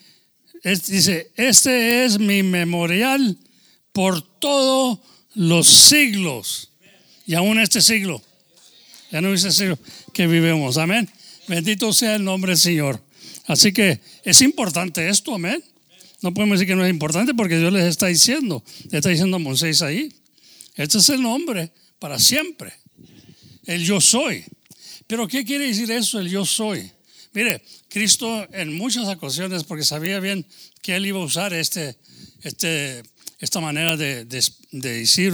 dice, 0.63 1.31
este 1.35 2.05
es 2.05 2.19
mi 2.19 2.43
memorial 2.43 3.37
por 3.93 4.21
todos 4.39 4.99
los 5.35 5.67
siglos. 5.67 6.71
Y 7.25 7.35
aún 7.35 7.59
este 7.59 7.81
siglo. 7.81 8.21
Ya 9.11 9.21
no 9.21 9.33
este 9.33 9.51
siglo 9.51 9.77
que 10.13 10.27
vivimos. 10.27 10.77
Amén. 10.77 11.09
Bendito 11.51 11.91
sea 11.91 12.15
el 12.15 12.23
nombre 12.23 12.53
del 12.53 12.57
Señor. 12.57 13.03
Así 13.45 13.73
que 13.73 13.99
es 14.23 14.41
importante 14.41 15.09
esto, 15.09 15.35
amén. 15.35 15.61
No 16.21 16.33
podemos 16.33 16.57
decir 16.57 16.69
que 16.69 16.77
no 16.77 16.85
es 16.85 16.89
importante 16.89 17.33
porque 17.33 17.59
Dios 17.59 17.73
les 17.73 17.83
está 17.87 18.07
diciendo, 18.07 18.63
le 18.89 18.99
está 18.99 19.09
diciendo 19.09 19.35
a 19.35 19.39
Moisés 19.41 19.81
ahí. 19.81 20.13
Este 20.77 20.99
es 20.99 21.09
el 21.09 21.21
nombre 21.21 21.73
para 21.99 22.19
siempre. 22.19 22.71
El 23.65 23.83
yo 23.83 23.99
soy. 23.99 24.45
Pero 25.07 25.27
¿qué 25.27 25.43
quiere 25.43 25.67
decir 25.67 25.91
eso, 25.91 26.21
el 26.21 26.29
yo 26.29 26.45
soy? 26.45 26.89
Mire, 27.33 27.61
Cristo 27.89 28.47
en 28.53 28.73
muchas 28.77 29.09
ocasiones, 29.09 29.65
porque 29.65 29.83
sabía 29.83 30.21
bien 30.21 30.45
que 30.81 30.95
él 30.95 31.05
iba 31.05 31.19
a 31.19 31.25
usar 31.25 31.53
este, 31.53 31.97
este, 32.43 33.03
esta 33.39 33.59
manera 33.59 33.97
de, 33.97 34.23
de, 34.23 34.41
decir, 34.71 35.33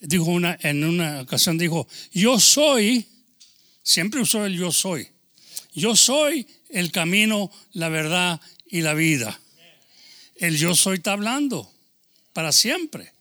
dijo 0.00 0.24
una, 0.24 0.58
en 0.62 0.82
una 0.82 1.20
ocasión 1.20 1.56
dijo, 1.56 1.86
yo 2.12 2.40
soy, 2.40 3.06
siempre 3.84 4.20
usó 4.20 4.44
el 4.46 4.58
yo 4.58 4.72
soy. 4.72 5.13
Yo 5.74 5.96
soy 5.96 6.46
el 6.70 6.92
camino, 6.92 7.50
la 7.72 7.88
verdad 7.88 8.40
y 8.66 8.80
la 8.80 8.94
vida. 8.94 9.40
El 10.36 10.56
yo 10.56 10.74
soy 10.74 10.96
está 10.96 11.12
hablando 11.12 11.70
para 12.32 12.52
siempre. 12.52 13.12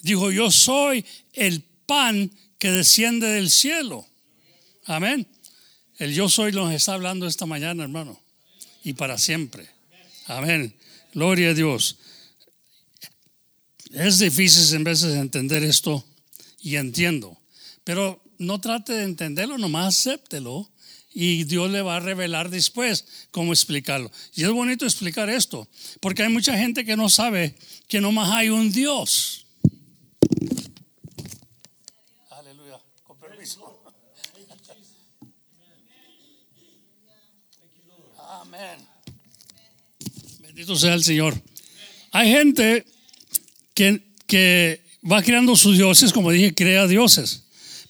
Dijo, 0.00 0.30
yo 0.30 0.50
soy 0.50 1.04
el 1.32 1.62
pan 1.86 2.30
que 2.58 2.70
desciende 2.70 3.28
del 3.28 3.50
cielo. 3.50 4.06
Amén. 4.84 5.26
El 5.98 6.14
yo 6.14 6.28
soy 6.28 6.52
nos 6.52 6.72
está 6.72 6.94
hablando 6.94 7.26
esta 7.26 7.46
mañana, 7.46 7.82
hermano. 7.84 8.20
Y 8.84 8.94
para 8.94 9.18
siempre. 9.18 9.68
Amén. 10.26 10.74
Gloria 11.12 11.50
a 11.50 11.54
Dios. 11.54 11.96
Es 13.92 14.18
difícil 14.18 14.74
en 14.74 14.84
veces 14.84 15.14
entender 15.14 15.62
esto 15.62 16.04
y 16.60 16.76
entiendo. 16.76 17.38
Pero 17.84 18.22
no 18.38 18.60
trate 18.60 18.92
de 18.94 19.04
entenderlo, 19.04 19.58
nomás 19.58 19.98
acéptelo 19.98 20.71
y 21.14 21.44
Dios 21.44 21.70
le 21.70 21.82
va 21.82 21.96
a 21.96 22.00
revelar 22.00 22.50
después 22.50 23.04
cómo 23.30 23.52
explicarlo. 23.52 24.10
Y 24.34 24.44
es 24.44 24.50
bonito 24.50 24.84
explicar 24.84 25.28
esto, 25.30 25.68
porque 26.00 26.22
hay 26.22 26.28
mucha 26.28 26.56
gente 26.56 26.84
que 26.84 26.96
no 26.96 27.08
sabe 27.08 27.54
que 27.88 28.00
nomás 28.00 28.30
hay 28.30 28.48
un 28.48 28.72
Dios. 28.72 29.46
Bendito 40.40 40.76
sea 40.76 40.94
el 40.94 41.02
Señor. 41.02 41.40
Hay 42.10 42.30
gente 42.30 42.84
que, 43.74 44.02
que 44.26 44.84
va 45.10 45.22
creando 45.22 45.56
sus 45.56 45.76
dioses, 45.78 46.12
como 46.12 46.30
dije, 46.30 46.54
crea 46.54 46.86
dioses. 46.86 47.44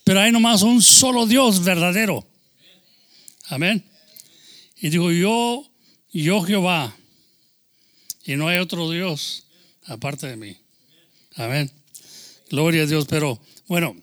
Pero 0.04 0.20
hay 0.20 0.32
nomás 0.32 0.62
un 0.62 0.80
solo 0.80 1.26
Dios 1.26 1.64
verdadero. 1.64 2.26
Amén. 3.52 3.84
Y 4.80 4.88
digo, 4.88 5.12
yo, 5.12 5.70
yo 6.10 6.40
Jehová. 6.40 6.96
Y 8.24 8.36
no 8.36 8.48
hay 8.48 8.56
otro 8.56 8.90
Dios 8.90 9.44
aparte 9.84 10.26
de 10.26 10.36
mí. 10.38 10.56
Amén. 11.34 11.70
Gloria 12.48 12.84
a 12.84 12.86
Dios. 12.86 13.04
Pero 13.10 13.38
bueno, 13.66 13.94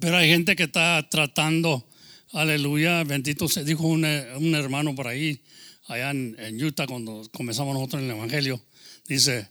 pero 0.00 0.18
hay 0.18 0.28
gente 0.28 0.54
que 0.54 0.62
está 0.62 1.04
tratando, 1.10 1.84
aleluya, 2.30 3.02
bendito 3.02 3.48
se 3.48 3.64
dijo 3.64 3.88
un, 3.88 4.04
un 4.04 4.54
hermano 4.54 4.94
por 4.94 5.08
ahí, 5.08 5.40
allá 5.88 6.12
en, 6.12 6.64
Utah, 6.64 6.86
cuando 6.86 7.28
comenzamos 7.32 7.74
nosotros 7.74 8.02
en 8.02 8.10
el 8.10 8.16
Evangelio, 8.16 8.64
dice, 9.08 9.48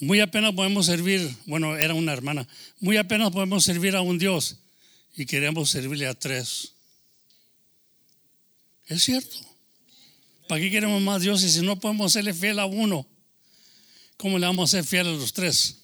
muy 0.00 0.20
apenas 0.20 0.54
podemos 0.54 0.86
servir, 0.86 1.30
bueno, 1.44 1.76
era 1.76 1.92
una 1.92 2.14
hermana, 2.14 2.48
muy 2.80 2.96
apenas 2.96 3.30
podemos 3.30 3.62
servir 3.62 3.94
a 3.94 4.00
un 4.00 4.16
Dios 4.16 4.56
y 5.18 5.26
queremos 5.26 5.68
servirle 5.68 6.06
a 6.06 6.14
tres. 6.14 6.77
Es 8.88 9.04
cierto. 9.04 9.36
¿Para 10.48 10.60
qué 10.60 10.70
queremos 10.70 11.00
más 11.02 11.22
Dios 11.22 11.42
y 11.44 11.50
si 11.50 11.60
no 11.60 11.78
podemos 11.78 12.12
serle 12.12 12.34
fiel 12.34 12.58
a 12.58 12.66
uno? 12.66 13.06
¿Cómo 14.16 14.38
le 14.38 14.46
vamos 14.46 14.72
a 14.72 14.78
ser 14.78 14.84
fiel 14.84 15.06
a 15.06 15.12
los 15.12 15.32
tres? 15.32 15.76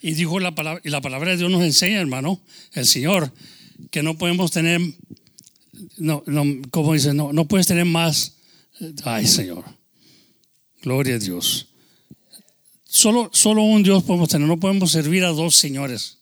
Y 0.00 0.12
dijo 0.12 0.38
la 0.40 0.54
palabra, 0.54 0.80
y 0.84 0.90
la 0.90 1.00
palabra 1.00 1.32
de 1.32 1.38
Dios 1.38 1.50
nos 1.50 1.62
enseña, 1.62 2.00
hermano, 2.00 2.40
el 2.72 2.86
Señor, 2.86 3.32
que 3.90 4.02
no 4.02 4.16
podemos 4.16 4.52
tener, 4.52 4.80
no, 5.96 6.22
no 6.26 6.44
como 6.70 6.94
dice, 6.94 7.12
no, 7.12 7.32
no 7.32 7.46
puedes 7.46 7.66
tener 7.66 7.84
más 7.84 8.38
Ay, 9.04 9.26
Señor. 9.26 9.64
Gloria 10.82 11.16
a 11.16 11.18
Dios. 11.18 11.68
Solo, 12.84 13.30
solo 13.32 13.62
un 13.62 13.82
Dios 13.82 14.04
podemos 14.04 14.28
tener. 14.28 14.46
No 14.46 14.60
podemos 14.60 14.92
servir 14.92 15.24
a 15.24 15.28
dos 15.28 15.56
señores. 15.56 16.18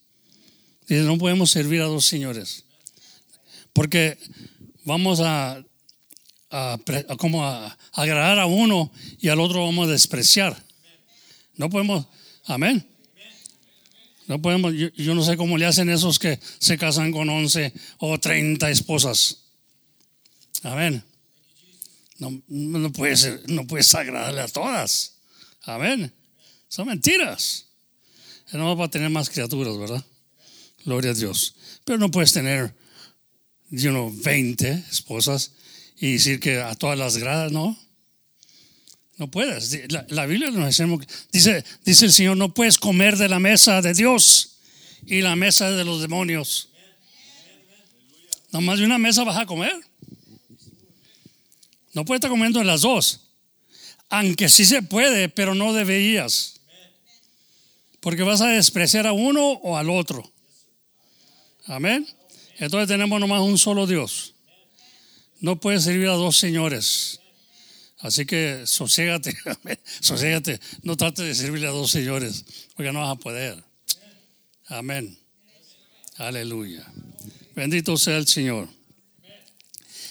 Dice, 0.88 1.02
no 1.02 1.18
podemos 1.18 1.50
servir 1.50 1.82
a 1.82 1.86
dos 1.86 2.06
señores. 2.06 2.64
Porque 3.72 4.18
vamos 4.84 5.20
a, 5.20 5.62
a, 6.50 6.78
como 7.18 7.44
a, 7.44 7.76
agradar 7.92 8.38
a 8.38 8.46
uno 8.46 8.92
y 9.18 9.28
al 9.28 9.40
otro 9.40 9.64
vamos 9.64 9.88
a 9.88 9.92
despreciar. 9.92 10.64
No 11.56 11.70
podemos. 11.70 12.06
Amén. 12.44 12.86
No 14.26 14.42
podemos, 14.42 14.74
yo, 14.74 15.14
no 15.14 15.22
sé 15.22 15.36
cómo 15.36 15.56
le 15.56 15.66
hacen 15.66 15.88
esos 15.88 16.18
que 16.18 16.40
se 16.58 16.76
casan 16.76 17.12
con 17.12 17.28
11 17.28 17.72
o 17.98 18.18
30 18.18 18.70
esposas. 18.70 19.44
Amén. 20.62 21.02
No, 22.18 22.42
no, 22.48 22.92
puedes, 22.92 23.48
no 23.48 23.66
puedes 23.66 23.94
agradarle 23.94 24.40
a 24.40 24.48
todas. 24.48 25.18
Amén. 25.62 26.12
Son 26.68 26.88
mentiras. 26.88 27.66
No 28.52 28.76
va 28.76 28.86
a 28.86 28.90
tener 28.90 29.10
más 29.10 29.30
criaturas, 29.30 29.76
¿verdad? 29.78 30.04
Gloria 30.84 31.12
a 31.12 31.14
Dios. 31.14 31.54
Pero 31.84 31.98
no 31.98 32.10
puedes 32.10 32.32
tener, 32.32 32.74
you 33.70 33.90
know, 33.90 34.12
20 34.24 34.84
esposas 34.90 35.52
y 35.98 36.14
decir 36.14 36.40
que 36.40 36.60
a 36.60 36.74
todas 36.74 36.98
las 36.98 37.16
gradas, 37.16 37.52
¿no? 37.52 37.76
No 39.16 39.30
puedes. 39.30 39.90
La, 40.10 40.26
Biblia 40.26 40.50
nos 40.50 40.76
dice, 41.32 41.64
dice 41.84 42.04
el 42.04 42.12
Señor, 42.12 42.36
no 42.36 42.52
puedes 42.52 42.76
comer 42.76 43.16
de 43.16 43.28
la 43.28 43.38
mesa 43.38 43.80
de 43.80 43.94
Dios 43.94 44.58
y 45.06 45.22
la 45.22 45.36
mesa 45.36 45.70
de 45.70 45.84
los 45.84 46.02
demonios. 46.02 46.68
Nomás 48.52 48.78
de 48.78 48.84
una 48.84 48.98
mesa 48.98 49.24
vas 49.24 49.38
a 49.38 49.46
comer. 49.46 49.74
No 51.94 52.04
puedes 52.04 52.18
estar 52.18 52.30
comiendo 52.30 52.60
en 52.60 52.66
las 52.66 52.82
dos. 52.82 53.20
Aunque 54.10 54.48
sí 54.48 54.66
se 54.66 54.82
puede, 54.82 55.30
pero 55.30 55.54
no 55.54 55.72
deberías. 55.72 56.60
Porque 58.00 58.22
vas 58.22 58.42
a 58.42 58.48
despreciar 58.48 59.06
a 59.06 59.12
uno 59.12 59.52
o 59.62 59.76
al 59.76 59.88
otro. 59.88 60.30
Amén. 61.64 62.06
Entonces 62.58 62.86
tenemos 62.86 63.18
nomás 63.18 63.40
un 63.40 63.58
solo 63.58 63.86
Dios. 63.86 64.35
No 65.40 65.60
puedes 65.60 65.84
servir 65.84 66.08
a 66.08 66.14
dos 66.14 66.36
señores. 66.36 67.20
Así 67.98 68.26
que 68.26 68.66
soségate, 68.66 69.36
soségate. 70.00 70.60
No 70.82 70.96
trates 70.96 71.24
de 71.24 71.34
servirle 71.34 71.66
a 71.66 71.70
dos 71.70 71.90
señores, 71.90 72.44
porque 72.74 72.92
no 72.92 73.00
vas 73.00 73.10
a 73.10 73.20
poder. 73.20 73.62
Amén. 74.68 75.18
Aleluya. 76.16 76.86
Bendito 77.54 77.96
sea 77.96 78.16
el 78.16 78.26
Señor. 78.26 78.68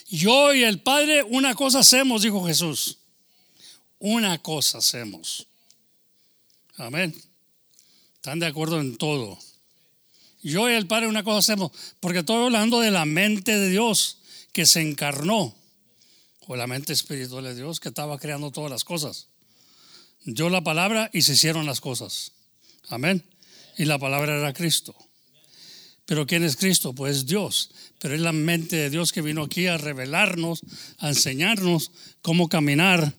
Yo 0.08 0.53
y 0.53 0.63
el 0.63 0.79
Padre 0.79 1.24
una 1.24 1.55
cosa 1.55 1.79
hacemos, 1.79 2.22
dijo 2.22 2.46
Jesús. 2.46 3.00
Una 4.00 4.38
cosa 4.39 4.79
hacemos. 4.79 5.48
Amén. 6.77 7.15
¿Están 8.15 8.39
de 8.39 8.48
acuerdo 8.48 8.79
en 8.79 8.98
todo? 8.98 9.38
Yo 10.41 10.70
y 10.70 10.74
el 10.74 10.88
Padre 10.88 11.08
una 11.08 11.24
cosa 11.24 11.39
hacemos, 11.39 11.72
porque 12.00 12.20
estoy 12.20 12.44
hablando 12.44 12.79
de 12.79 12.91
la 12.91 13.05
mente 13.05 13.58
de 13.58 13.70
Dios 13.70 14.20
que 14.55 14.65
se 14.65 14.79
encarnó, 14.79 15.53
o 16.47 16.55
la 16.55 16.65
mente 16.65 16.93
espiritual 16.93 17.43
de 17.43 17.55
Dios 17.55 17.81
que 17.81 17.89
estaba 17.89 18.17
creando 18.17 18.51
todas 18.51 18.71
las 18.71 18.85
cosas. 18.85 19.27
Yo 20.24 20.50
la 20.50 20.63
palabra 20.63 21.09
y 21.12 21.24
se 21.24 21.33
hicieron 21.33 21.65
las 21.65 21.81
cosas. 21.81 22.31
Amén. 22.88 23.25
Y 23.77 23.83
la 23.83 24.00
palabra 24.00 24.38
era 24.38 24.53
Cristo. 24.53 24.95
Pero 26.05 26.25
¿quién 26.25 26.45
es 26.45 26.55
Cristo? 26.55 26.93
Pues 26.93 27.25
Dios. 27.25 27.71
Pero 28.00 28.15
es 28.15 28.21
la 28.21 28.31
mente 28.31 28.77
de 28.77 28.89
Dios 28.89 29.12
que 29.12 29.21
vino 29.21 29.43
aquí 29.43 29.67
a 29.67 29.77
revelarnos, 29.77 30.62
a 31.00 31.09
enseñarnos 31.09 31.91
cómo 32.21 32.47
caminar 32.47 33.13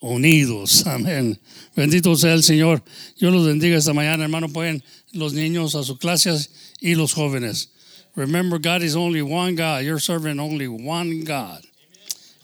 unidos. 0.00 0.86
Amén. 0.86 1.38
Bendito 1.76 2.16
sea 2.16 2.32
el 2.32 2.42
Señor. 2.42 2.82
Yo 3.18 3.30
los 3.30 3.46
bendiga 3.46 3.76
esta 3.76 3.92
mañana, 3.92 4.24
hermano. 4.24 4.48
Pueden 4.48 4.82
los 5.12 5.34
niños 5.34 5.74
a 5.74 5.82
sus 5.82 5.98
clases 5.98 6.52
y 6.80 6.94
los 6.94 7.12
jóvenes. 7.12 7.72
Remember, 8.18 8.58
God 8.58 8.82
is 8.82 8.96
only 8.96 9.22
one 9.22 9.54
God. 9.54 9.84
You're 9.84 10.00
serving 10.00 10.40
only 10.40 10.66
one 10.66 11.22
God. 11.22 11.62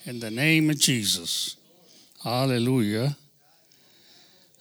In 0.06 0.20
the 0.20 0.30
name 0.30 0.70
of 0.70 0.78
Jesus. 0.78 1.56
Aleluya. 2.24 3.16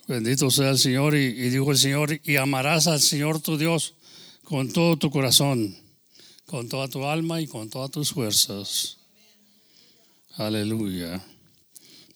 Bendito 0.09 0.49
sea 0.49 0.71
el 0.71 0.79
Señor. 0.79 1.13
Y, 1.13 1.37
y 1.37 1.49
dijo 1.51 1.69
el 1.69 1.77
Señor, 1.77 2.19
y 2.23 2.37
amarás 2.37 2.87
al 2.87 2.99
Señor 2.99 3.39
tu 3.41 3.59
Dios 3.59 3.93
con 4.43 4.73
todo 4.73 4.97
tu 4.97 5.11
corazón, 5.11 5.75
con 6.47 6.67
toda 6.67 6.87
tu 6.87 7.05
alma 7.05 7.39
y 7.39 7.45
con 7.45 7.69
todas 7.69 7.91
tus 7.91 8.11
fuerzas. 8.11 8.97
Aleluya. 10.37 11.23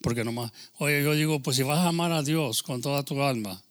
Porque 0.01 0.23
nomás, 0.23 0.51
oye, 0.79 1.03
yo 1.03 1.13
digo, 1.13 1.39
pues 1.39 1.57
si 1.57 1.61
vas 1.61 1.77
a 1.77 1.89
amar 1.89 2.11
a 2.11 2.23
Dios 2.23 2.63
con 2.63 2.81
toda 2.81 3.03
tu 3.03 3.21
alma, 3.21 3.61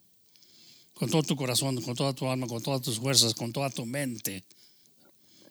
con 0.95 1.11
todo 1.11 1.25
tu 1.25 1.35
corazón, 1.35 1.83
con 1.83 1.97
toda 1.97 2.13
tu 2.13 2.29
alma, 2.29 2.47
con 2.47 2.63
todas 2.63 2.81
tus 2.81 3.01
fuerzas, 3.01 3.35
con 3.35 3.53
toda 3.53 3.71
tu 3.71 3.85
mente, 3.85 4.45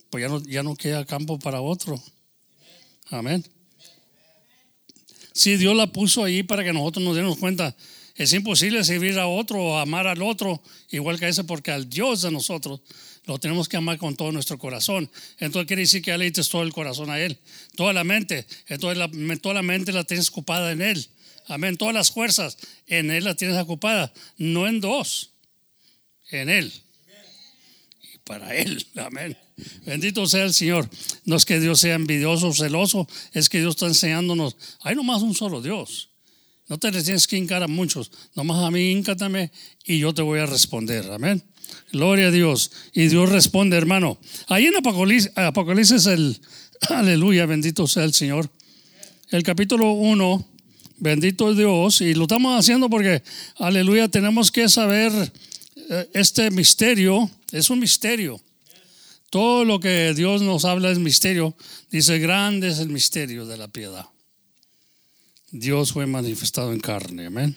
pues 0.09 0.21
ya 0.21 0.29
no, 0.29 0.41
ya 0.43 0.63
no 0.63 0.75
queda 0.75 1.05
campo 1.05 1.39
para 1.39 1.62
otro. 1.62 2.01
Amén. 3.09 3.45
Si 5.33 5.57
Dios 5.57 5.75
la 5.75 5.88
puso 5.88 6.24
ahí 6.24 6.43
para 6.43 6.63
que 6.63 6.71
nosotros 6.71 7.03
nos 7.03 7.15
demos 7.15 7.38
cuenta, 7.38 7.75
es 8.15 8.31
imposible 8.31 8.83
servir 8.85 9.19
a 9.19 9.27
otro 9.27 9.62
o 9.62 9.77
amar 9.77 10.07
al 10.07 10.21
otro 10.21 10.63
igual 10.89 11.19
que 11.19 11.25
a 11.25 11.29
ese, 11.29 11.43
porque 11.43 11.71
al 11.71 11.89
Dios 11.89 12.21
de 12.21 12.31
nosotros 12.31 12.79
lo 13.25 13.38
tenemos 13.39 13.67
que 13.67 13.75
amar 13.75 13.97
con 13.97 14.15
todo 14.15 14.31
nuestro 14.31 14.57
corazón. 14.57 15.12
Entonces 15.39 15.67
quiere 15.67 15.81
decir 15.81 16.01
que 16.01 16.12
ya 16.12 16.17
le 16.17 16.25
dices 16.25 16.47
todo 16.47 16.63
el 16.63 16.71
corazón 16.71 17.09
a 17.09 17.19
Él, 17.19 17.38
toda 17.75 17.91
la 17.91 18.03
mente. 18.03 18.45
Entonces 18.67 19.41
toda 19.41 19.53
la 19.53 19.62
mente 19.62 19.91
la 19.91 20.05
tienes 20.05 20.29
ocupada 20.29 20.71
en 20.71 20.81
Él. 20.81 21.05
Amén. 21.47 21.77
Todas 21.77 21.93
las 21.93 22.12
fuerzas 22.12 22.57
en 22.88 23.12
Él 23.12 23.25
las 23.25 23.35
tienes 23.35 23.57
ocupadas, 23.57 24.12
no 24.38 24.67
en 24.67 24.79
dos, 24.79 25.31
en 26.29 26.50
Él. 26.50 26.72
Y 28.13 28.18
para 28.20 28.55
Él. 28.55 28.87
Amén. 28.96 29.37
Bendito 29.85 30.27
sea 30.27 30.46
el 30.46 30.53
Señor. 30.53 30.89
No 31.25 31.35
es 31.35 31.46
que 31.46 31.59
Dios 31.59 31.79
sea 31.79 31.96
envidioso 31.96 32.50
o 32.50 32.53
celoso, 32.53 33.07
es 33.33 33.50
que 33.50 33.59
Dios 33.59 33.75
está 33.75 33.87
enseñándonos. 33.87 34.55
Hay 34.81 34.96
nomás 34.96 35.22
un 35.22 35.35
solo 35.35 35.61
Dios. 35.61 36.09
No 36.68 36.79
te 36.79 36.91
tienes 36.91 37.27
que 37.27 37.37
hincar 37.37 37.61
a 37.61 37.68
muchos. 37.68 38.11
Nomás 38.33 38.63
a 38.63 38.72
mí 38.72 38.91
híncatame 38.91 39.51
y 39.85 40.00
yo 40.00 40.13
te 40.13 40.22
voy 40.22 40.39
a 40.39 40.46
responder. 40.46 41.11
Amén. 41.11 41.44
Gloria 41.91 42.27
a 42.27 42.31
Dios. 42.31 42.72
Y 42.94 43.07
Dios 43.07 43.29
responde, 43.29 43.77
hermano. 43.77 44.18
Ahí 44.48 44.65
en 44.65 44.75
Apocalipsis, 44.75 45.31
Apocalipsis 45.35 46.05
el, 46.07 46.39
aleluya, 46.89 47.46
bendito 47.46 47.87
sea 47.87 48.03
el 48.03 48.13
Señor. 48.13 48.50
El 49.29 49.44
capítulo 49.44 49.91
1, 49.91 50.48
bendito 50.98 51.53
Dios. 51.53 52.01
Y 52.01 52.13
lo 52.15 52.24
estamos 52.24 52.59
haciendo 52.59 52.89
porque, 52.89 53.24
aleluya, 53.57 54.07
tenemos 54.07 54.51
que 54.51 54.68
saber 54.68 55.11
eh, 55.89 56.09
este 56.13 56.50
misterio. 56.50 57.29
Es 57.51 57.70
un 57.70 57.79
misterio. 57.79 58.41
Todo 59.35 59.65
lo 59.65 59.81
que 59.81 60.13
Dios 60.13 60.41
nos 60.41 60.63
habla 60.63 60.89
es 60.91 60.98
misterio. 60.98 61.57
Dice, 61.91 62.19
grande 62.19 62.69
es 62.69 62.79
el 62.79 62.87
misterio 62.87 63.45
de 63.45 63.57
la 63.57 63.67
piedad. 63.67 64.05
Dios 65.51 65.91
fue 65.91 66.05
manifestado 66.05 66.71
en 66.71 66.79
carne. 66.79 67.25
Amén. 67.25 67.53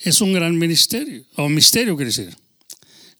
Es 0.00 0.20
un 0.20 0.34
gran 0.34 0.58
ministerio, 0.58 1.24
o 1.36 1.48
misterio 1.48 1.96
quiere 1.96 2.10
decir. 2.10 2.36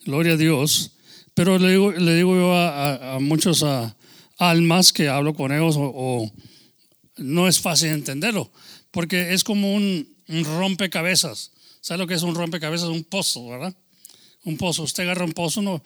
Gloria 0.05 0.35
a 0.35 0.37
Dios. 0.37 0.91
Pero 1.33 1.59
le 1.59 1.71
digo, 1.71 1.91
le 1.91 2.17
digo 2.17 2.35
yo 2.35 2.55
a, 2.55 3.19
muchos 3.19 3.65
almas 4.37 4.93
que 4.93 5.09
hablo 5.09 5.33
con 5.33 5.53
ellos, 5.53 5.77
o, 5.79 6.31
no 7.17 7.49
es 7.49 7.61
fácil 7.61 7.89
entenderlo, 7.93 8.53
porque 8.91 9.33
es 9.33 9.43
como 9.43 9.75
un, 9.75 10.07
rompecabezas. 10.29 11.53
¿Sabe 11.81 11.97
lo 11.97 12.07
que 12.07 12.13
es 12.13 12.23
un 12.23 12.35
rompecabezas? 12.35 12.91
Un 12.91 13.05
pozo, 13.05 13.49
¿verdad? 13.49 13.75
Un 14.45 14.57
pozo. 14.57 14.83
Usted 14.83 15.05
agarra 15.05 15.25
un 15.25 15.33
pozo. 15.33 15.63
No, 15.63 15.83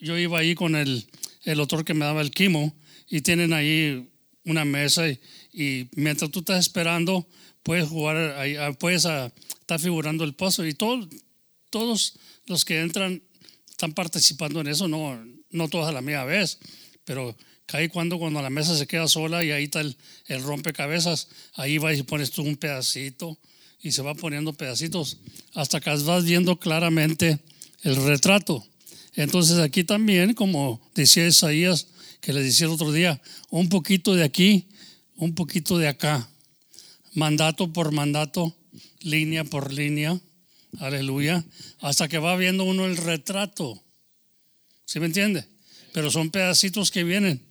yo 0.00 0.18
iba 0.18 0.38
ahí 0.38 0.54
con 0.54 0.76
el, 0.76 1.06
el 1.44 1.60
autor 1.60 1.84
que 1.84 1.94
me 1.94 2.04
daba 2.04 2.20
el 2.20 2.30
quimo 2.30 2.74
y 3.08 3.20
tienen 3.22 3.52
ahí 3.52 4.08
una 4.44 4.64
mesa 4.64 5.08
y, 5.08 5.20
y 5.52 5.88
mientras 5.96 6.30
tú 6.30 6.40
estás 6.40 6.60
esperando, 6.60 7.26
puedes 7.62 7.88
jugar, 7.88 8.16
ahí, 8.38 8.56
ah, 8.56 8.72
puedes 8.72 9.06
ah, 9.06 9.32
estar 9.60 9.80
figurando 9.80 10.22
el 10.24 10.34
pozo 10.34 10.64
y 10.64 10.74
todo, 10.74 11.08
todos 11.70 12.14
los 12.46 12.64
que 12.64 12.80
entran 12.80 13.22
están 13.68 13.92
participando 13.92 14.60
en 14.60 14.68
eso, 14.68 14.86
no, 14.86 15.20
no 15.50 15.68
todos 15.68 15.88
a 15.88 15.92
la 15.92 16.00
misma 16.00 16.24
vez, 16.24 16.58
pero 17.04 17.36
cae 17.66 17.88
cuando, 17.88 18.18
cuando 18.18 18.40
la 18.40 18.50
mesa 18.50 18.76
se 18.76 18.86
queda 18.86 19.08
sola 19.08 19.44
y 19.44 19.50
ahí 19.50 19.64
está 19.64 19.80
el, 19.80 19.96
el 20.26 20.42
rompecabezas, 20.42 21.28
ahí 21.54 21.78
vas 21.78 21.98
y 21.98 22.04
pones 22.04 22.30
tú 22.30 22.42
un 22.42 22.56
pedacito 22.56 23.36
y 23.82 23.92
se 23.92 24.02
va 24.02 24.14
poniendo 24.14 24.52
pedacitos 24.52 25.18
hasta 25.54 25.80
que 25.80 25.90
vas 25.90 26.24
viendo 26.24 26.58
claramente 26.58 27.40
el 27.86 27.96
retrato. 27.96 28.66
Entonces 29.14 29.58
aquí 29.58 29.84
también, 29.84 30.34
como 30.34 30.80
decía 30.94 31.26
Isaías, 31.26 31.86
que 32.20 32.32
le 32.32 32.42
decía 32.42 32.66
el 32.66 32.72
otro 32.72 32.92
día, 32.92 33.20
un 33.50 33.68
poquito 33.68 34.14
de 34.14 34.24
aquí 34.24 34.66
un 35.16 35.34
poquito 35.34 35.78
de 35.78 35.88
acá, 35.88 36.28
mandato 37.14 37.72
por 37.72 37.92
mandato, 37.92 38.54
línea 39.00 39.44
por 39.44 39.72
línea, 39.72 40.20
aleluya, 40.78 41.44
hasta 41.80 42.08
que 42.08 42.18
va 42.18 42.36
viendo 42.36 42.64
uno 42.64 42.84
el 42.84 42.96
retrato. 42.96 43.82
¿Sí 44.84 45.00
me 45.00 45.06
entiende? 45.06 45.46
Pero 45.92 46.10
son 46.10 46.30
pedacitos 46.30 46.90
que 46.90 47.04
vienen 47.04 47.42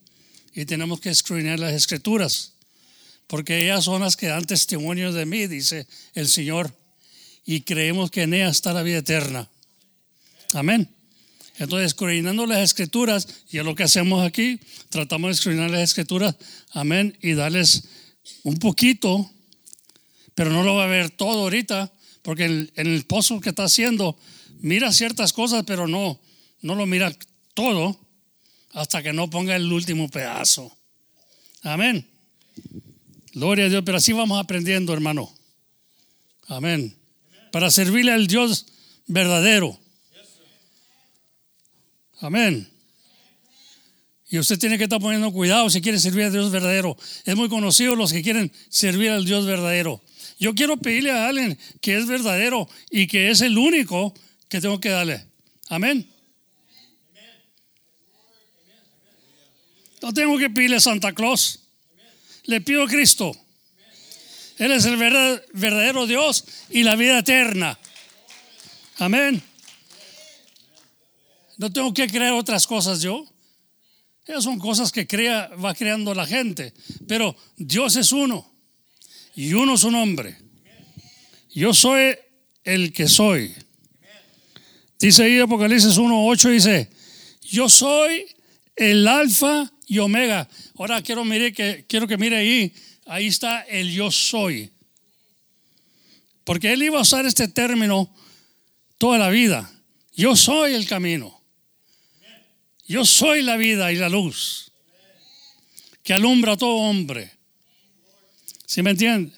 y 0.54 0.66
tenemos 0.66 1.00
que 1.00 1.10
escudriñar 1.10 1.60
las 1.60 1.74
escrituras, 1.74 2.54
porque 3.28 3.64
ellas 3.64 3.84
son 3.86 4.02
las 4.02 4.16
que 4.16 4.28
dan 4.28 4.46
testimonio 4.46 5.12
de 5.12 5.26
mí, 5.26 5.48
dice 5.48 5.88
el 6.14 6.28
Señor, 6.28 6.72
y 7.46 7.62
creemos 7.62 8.12
que 8.12 8.24
en 8.24 8.36
ellas 8.36 8.58
está 8.58 8.74
la 8.74 8.84
vida 8.84 9.00
eterna. 9.00 9.50
Amén. 10.56 10.90
Entonces, 11.58 11.88
escudriñando 11.88 12.46
las 12.46 12.60
escrituras, 12.60 13.28
y 13.50 13.58
es 13.58 13.66
lo 13.66 13.76
que 13.76 13.84
hacemos 13.84 14.26
aquí, 14.26 14.60
tratamos 14.90 15.30
de 15.30 15.34
escudriñar 15.34 15.70
las 15.70 15.82
escrituras, 15.82 16.36
amén, 16.72 17.18
y 17.22 17.34
darles 17.34 17.84
un 18.44 18.58
poquito, 18.58 19.30
pero 20.34 20.50
no 20.52 20.64
lo 20.64 20.76
va 20.76 20.86
a 20.86 20.88
ver 20.88 21.10
todo 21.12 21.44
ahorita, 21.44 21.92
porque 22.22 22.46
en 22.46 22.72
el 22.76 23.06
pozo 23.06 23.40
que 23.40 23.50
está 23.50 23.66
haciendo, 23.66 24.18
mira 24.60 24.92
ciertas 24.92 25.32
cosas, 25.32 25.64
pero 25.66 25.88
no, 25.88 26.20
no 26.62 26.76
lo 26.76 26.86
mira 26.86 27.16
todo 27.54 28.00
hasta 28.72 29.04
que 29.04 29.14
no 29.14 29.30
ponga 29.30 29.56
el 29.56 29.72
último 29.72 30.10
pedazo. 30.10 30.76
Amén. 31.62 32.08
Gloria 33.34 33.66
a 33.66 33.70
Dios, 33.70 33.84
pero 33.86 33.98
así 33.98 34.12
vamos 34.12 34.40
aprendiendo, 34.40 34.94
hermano. 34.94 35.34
Amén. 36.48 36.98
Para 37.52 37.72
servirle 37.72 38.12
al 38.12 38.28
Dios 38.28 38.68
verdadero. 39.08 39.80
Amén. 42.20 42.70
Y 44.30 44.40
usted 44.40 44.58
tiene 44.58 44.78
que 44.78 44.86
estar 44.86 45.00
poniendo 45.00 45.32
cuidado 45.32 45.70
si 45.70 45.82
quiere 45.82 46.00
servir 46.00 46.26
al 46.26 46.32
Dios 46.32 46.52
verdadero. 46.52 46.98
Es 47.26 47.36
muy 47.36 47.48
conocido 47.48 47.96
los 47.96 48.12
que 48.12 48.24
quieren 48.24 48.52
servir 48.70 49.12
al 49.12 49.24
Dios 49.26 49.46
verdadero. 49.46 50.02
Yo 50.40 50.54
quiero 50.56 50.78
pedirle 50.78 51.12
a 51.12 51.28
alguien 51.28 51.58
que 51.80 51.96
es 51.98 52.08
verdadero 52.08 52.68
y 52.90 53.08
que 53.08 53.30
es 53.30 53.42
el 53.42 53.58
único 53.58 54.14
que 54.50 54.60
tengo 54.60 54.80
que 54.80 54.90
darle. 54.90 55.26
Amén. 55.70 56.10
No 60.02 60.14
tengo 60.14 60.38
que 60.38 60.50
pedirle 60.50 60.78
a 60.78 60.82
Santa 60.82 61.14
Claus. 61.14 61.60
le 62.48 62.62
pido 62.62 62.84
a 62.84 62.88
Cristo. 62.88 63.36
Él 64.60 64.72
es 64.72 64.86
el 64.86 64.98
verdad- 64.98 65.42
verdadero 65.54 66.06
Dios 66.06 66.46
y 66.70 66.84
la 66.84 66.96
vida 66.96 67.18
eterna. 67.20 67.80
Amén. 68.98 69.42
No 71.58 71.72
tengo 71.72 71.94
que 71.94 72.08
crear 72.08 72.34
otras 72.34 72.68
cosas 72.68 73.02
yo. 73.02 73.26
Esas 74.26 74.44
son 74.44 74.60
cosas 74.60 74.92
que 74.92 75.06
crea, 75.06 75.48
va 75.64 75.76
creando 75.76 76.14
la 76.14 76.26
gente. 76.26 76.74
Pero 77.08 77.36
Dios 77.58 77.96
es 77.96 78.12
uno. 78.12 78.50
Y 79.36 79.54
uno 79.54 79.76
es 79.76 79.84
un 79.84 79.96
hombre. 79.96 80.38
Yo 81.54 81.74
soy 81.74 82.16
el 82.64 82.92
que 82.92 83.08
soy. 83.08 83.54
Dice 85.00 85.24
ahí 85.24 85.40
Apocalipsis 85.40 85.98
1.8, 85.98 86.52
dice, 86.52 86.90
yo 87.42 87.70
soy 87.70 88.26
el 88.76 89.08
alfa 89.08 89.72
y 89.86 90.00
omega. 90.00 90.48
Ahora 90.78 91.02
quiero, 91.02 91.24
mire 91.24 91.54
que, 91.54 91.86
quiero 91.88 92.08
que 92.08 92.18
mire 92.18 92.38
ahí, 92.38 92.74
ahí 93.06 93.28
está 93.28 93.62
el 93.62 93.92
yo 93.92 94.10
soy. 94.10 94.72
Porque 96.44 96.74
él 96.74 96.84
iba 96.84 96.98
a 96.98 97.02
usar 97.02 97.26
este 97.26 97.48
término 97.48 98.14
toda 98.98 99.18
la 99.18 99.30
vida. 99.30 99.72
Yo 100.16 100.36
soy 100.36 100.74
el 100.74 100.88
camino. 100.88 101.35
Yo 102.88 103.06
soy 103.06 103.42
la 103.42 103.58
vida 103.58 103.92
y 103.92 103.96
la 103.96 104.10
luz 104.10 104.72
que 106.04 106.14
alumbra 106.14 106.54
a 106.54 106.58
todo 106.58 106.76
hombre. 106.76 107.32
¿Sí 108.68 108.84
me 108.84 108.92
entiende? 108.92 109.36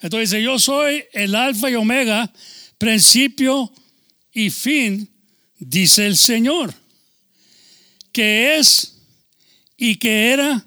Entonces 0.00 0.30
dice, 0.30 0.42
yo 0.42 0.58
soy 0.58 1.04
el 1.12 1.34
alfa 1.34 1.70
y 1.70 1.74
omega, 1.74 2.32
principio 2.78 3.70
y 4.32 4.48
fin, 4.48 5.08
dice 5.58 6.06
el 6.06 6.16
Señor, 6.16 6.72
que 8.12 8.56
es 8.56 8.96
y 9.76 9.96
que 9.96 10.30
era 10.30 10.64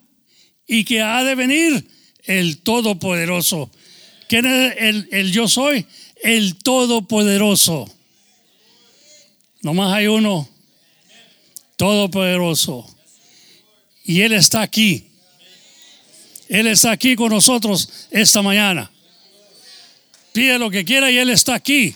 y 0.68 0.84
que 0.84 1.02
ha 1.02 1.24
de 1.24 1.34
venir 1.34 1.88
el 2.26 2.60
Todopoderoso. 2.60 3.72
¿Quién 4.30 4.46
es 4.46 4.76
el, 4.78 5.10
el 5.12 5.32
yo 5.32 5.48
soy? 5.48 5.86
El 6.22 6.58
Todopoderoso. 6.58 7.92
Nomás 9.64 9.94
hay 9.94 10.08
uno, 10.08 10.48
Todopoderoso. 11.76 12.88
Y 14.04 14.22
Él 14.22 14.34
está 14.34 14.62
aquí. 14.62 15.10
Él 16.50 16.68
está 16.68 16.92
aquí 16.92 17.16
con 17.16 17.30
nosotros 17.30 18.08
esta 18.12 18.42
mañana. 18.42 18.92
Pide 20.34 20.60
lo 20.60 20.70
que 20.70 20.84
quiera 20.84 21.10
y 21.10 21.18
Él 21.18 21.30
está 21.30 21.56
aquí. 21.56 21.96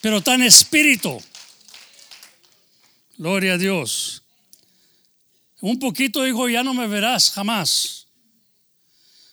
Pero 0.00 0.22
en 0.26 0.42
espíritu. 0.42 1.20
Gloria 3.16 3.54
a 3.54 3.58
Dios. 3.58 4.22
Un 5.60 5.78
poquito 5.78 6.22
dijo, 6.22 6.48
ya 6.48 6.62
no 6.62 6.72
me 6.72 6.86
verás 6.86 7.30
jamás. 7.30 8.06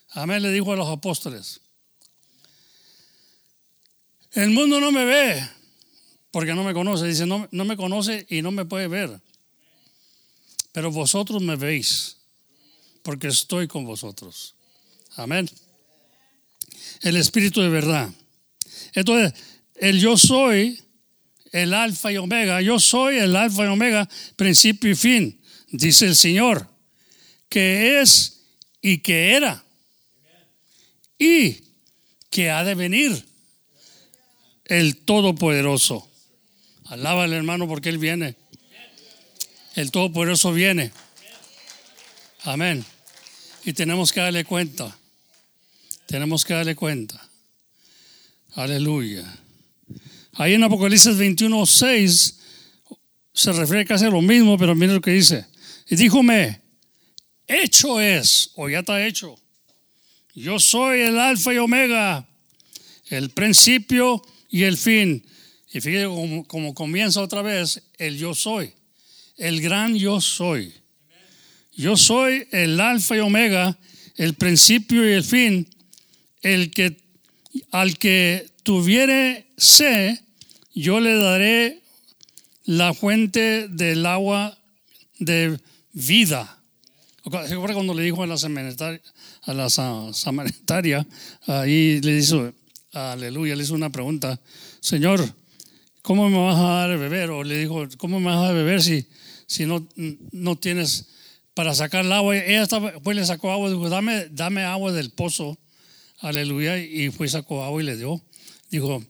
Amén, 0.10 0.41
le 0.41 0.52
dijo 0.52 0.74
a 0.74 0.76
los 0.76 0.89
apóstoles. 0.89 1.62
El 4.32 4.50
mundo 4.50 4.80
no 4.80 4.91
me 4.91 5.06
ve 5.06 5.55
porque 6.36 6.54
no 6.54 6.65
me 6.65 6.74
conoce. 6.74 7.08
Dice, 7.08 7.26
no, 7.26 7.48
no 7.50 7.63
me 7.63 7.78
conoce 7.78 8.26
y 8.30 8.41
no 8.41 8.52
me 8.52 8.65
puede 8.65 8.89
ver. 8.89 9.21
Pero 10.74 10.91
vosotros 10.91 11.41
me 11.41 11.56
veis 11.56 12.17
porque 13.04 13.30
estoy 13.30 13.69
con 13.69 13.86
vosotros. 13.86 14.54
Amén. 15.15 15.50
El 17.04 17.15
Espíritu 17.15 17.62
de 17.62 17.69
verdad. 17.69 18.10
Entonces, 18.91 19.34
el 19.76 20.02
yo 20.02 20.17
soy, 20.17 20.84
el 21.54 21.74
alfa 21.74 22.12
y 22.12 22.17
omega. 22.17 22.62
Yo 22.62 22.82
soy 22.82 23.15
el 23.15 23.34
alfa 23.34 23.63
y 23.63 23.67
omega, 23.67 24.06
principio 24.36 24.91
y 24.91 24.95
fin, 24.95 25.41
dice 25.69 26.06
el 26.06 26.17
Señor, 26.17 26.67
que 27.48 28.02
es 28.02 28.41
y 28.82 28.98
que 28.98 29.36
era 29.38 29.63
y 31.17 31.63
que 32.30 32.50
ha 32.50 32.65
de 32.65 32.76
venir 32.76 33.26
el 34.65 34.98
Todopoderoso. 34.98 36.12
Alaba 36.86 37.24
al 37.24 37.34
hermano 37.34 37.67
porque 37.67 37.89
Él 37.89 37.98
viene. 37.98 38.36
El 39.76 39.91
Todopoderoso 39.91 40.54
viene. 40.54 40.91
Amén. 42.43 42.86
Y 43.65 43.74
tenemos 43.74 44.12
que 44.12 44.21
darle 44.21 44.45
cuenta. 44.45 44.95
Tenemos 46.06 46.45
que 46.45 46.54
darle 46.54 46.76
cuenta. 46.76 47.19
Aleluya. 48.54 49.26
Ahí 50.34 50.54
en 50.54 50.63
Apocalipsis 50.63 51.17
21, 51.17 51.65
6 51.65 52.39
se 53.34 53.52
refiere 53.52 53.86
casi 53.86 54.06
a 54.06 54.10
lo 54.10 54.21
mismo, 54.21 54.58
pero 54.58 54.76
mira 54.76 54.93
lo 54.93 55.02
que 55.02 55.12
dice. 55.12 55.45
Y 55.89 55.95
díjome, 55.95 56.62
hecho 57.48 58.00
es, 58.00 58.52
o 58.56 58.69
ya 58.69 58.80
está 58.80 59.06
hecho. 59.06 59.38
Yo 60.34 60.60
soy 60.60 61.02
el 61.02 61.17
alfa 61.17 61.54
y 61.54 61.58
omega, 61.58 62.28
el 63.10 63.30
principio 63.30 64.21
y 64.50 64.63
el 64.63 64.78
fin. 64.78 65.26
Y 65.75 65.81
fíjate 65.81 66.05
como, 66.05 66.45
como 66.47 66.73
comienza 66.73 67.19
otra 67.19 67.41
vez, 67.41 67.81
el 67.97 68.17
yo 68.17 68.33
soy, 68.33 68.71
el 69.35 69.59
gran 69.59 69.93
yo 69.97 70.21
soy. 70.21 70.73
Yo 71.75 71.97
soy 71.97 72.47
el 72.53 72.79
alfa 72.79 73.17
y 73.17 73.19
omega, 73.19 73.77
el 74.15 74.35
principio 74.35 75.03
y 75.05 75.11
el 75.11 75.25
fin, 75.25 75.67
el 76.41 76.71
que 76.71 76.95
al 77.71 77.97
que 77.97 78.49
tuviere 78.63 79.47
sed, 79.57 80.17
yo 80.73 81.01
le 81.01 81.13
daré 81.17 81.81
la 82.63 82.93
fuente 82.93 83.67
del 83.67 84.05
agua 84.05 84.57
de 85.19 85.59
vida. 85.91 86.57
¿Se 87.47 87.53
acuerda 87.53 87.73
cuando 87.73 87.93
le 87.93 88.03
dijo 88.03 88.23
a 88.23 88.27
la 88.27 88.38
samaritaria, 88.38 89.01
a 89.41 89.53
la 89.53 89.69
sa- 89.69 90.13
samaritaria, 90.13 91.05
ahí 91.47 91.99
le 91.99 92.17
hizo, 92.17 92.53
aleluya, 92.93 93.57
le 93.57 93.63
hizo 93.63 93.73
una 93.73 93.89
pregunta, 93.89 94.39
Señor, 94.79 95.35
¿cómo 96.06 96.30
me 96.30 96.38
vas 96.38 96.58
a 96.58 96.62
dar 96.62 96.89
de 96.91 96.98
beber? 96.98 97.32
O 97.32 97.44
le 97.44 97.58
dijo, 97.58 97.84
¿cómo 97.98 98.20
me 98.20 98.28
vas 98.28 98.38
a 98.38 98.41
dar 98.41 98.54
de 98.54 98.63
beber 98.63 98.82
si, 98.84 99.08
si 99.48 99.65
no, 99.65 99.88
no 100.32 100.56
tienes 100.56 101.08
para 101.56 101.74
sacar 101.74 102.06
el 102.06 102.12
agua? 102.12 102.38
Ella 102.38 102.62
estaba, 102.62 102.94
pues 103.00 103.18
le 103.18 103.26
sacó 103.26 103.52
agua, 103.52 103.70
dijo, 103.70 103.89
dame, 103.89 104.28
dame 104.30 104.63
agua 104.63 104.91
del 104.91 105.10
pozo, 105.10 105.58
aleluya, 106.20 106.78
y 106.78 107.10
fue 107.10 107.28
sacó 107.28 107.63
agua 107.63 107.82
y 107.82 107.86
le 107.88 107.98
dio. 107.98 108.22
Dijo, 108.70 109.04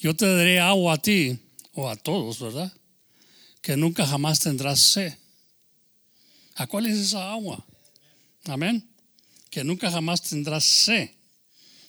yo 0.00 0.16
te 0.16 0.26
daré 0.26 0.58
agua 0.58 0.94
a 0.94 0.96
ti, 0.98 1.38
o 1.72 1.88
a 1.88 1.94
todos, 1.94 2.40
¿verdad? 2.40 2.72
Que 3.62 3.76
nunca 3.76 4.04
jamás 4.04 4.40
tendrás 4.40 4.80
sed. 4.80 5.14
¿A 6.56 6.66
cuál 6.66 6.86
es 6.86 6.98
esa 6.98 7.30
agua? 7.30 7.64
Amén. 8.46 8.84
Que 9.50 9.62
nunca 9.62 9.88
jamás 9.88 10.20
tendrás 10.22 10.64
sed. 10.64 11.10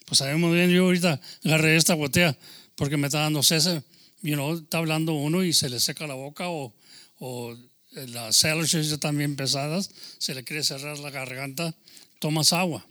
Pues 0.06 0.20
sabemos 0.20 0.54
bien, 0.54 0.70
yo 0.70 0.84
ahorita 0.84 1.20
agarré 1.46 1.78
esta 1.78 1.96
botella 1.96 2.38
porque 2.76 2.96
me 2.98 3.08
está 3.08 3.22
dando 3.22 3.42
sed. 3.42 3.82
You 4.22 4.36
know, 4.36 4.58
está 4.58 4.78
hablando 4.78 5.14
uno 5.14 5.44
y 5.44 5.54
se 5.54 5.70
le 5.70 5.80
seca 5.80 6.06
la 6.08 6.14
boca 6.14 6.50
o, 6.50 6.74
o 7.20 7.58
las 7.92 8.44
allergies 8.46 8.98
también 9.00 9.36
pesadas, 9.36 9.92
se 10.18 10.36
le 10.36 10.44
quiere 10.44 10.64
cerrar 10.64 10.98
la 11.00 11.10
garganta, 11.10 11.76
tomas 12.20 12.54
agua. 12.54 12.86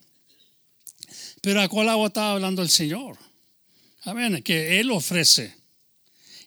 Pero 1.41 1.61
¿a 1.61 1.69
cuál 1.69 1.89
agua 1.89 2.09
está 2.09 2.33
hablando 2.33 2.63
el 2.63 2.69
Señor? 2.69 3.17
Amén, 4.03 4.43
que 4.43 4.81
Él 4.81 4.91
ofrece. 4.91 5.55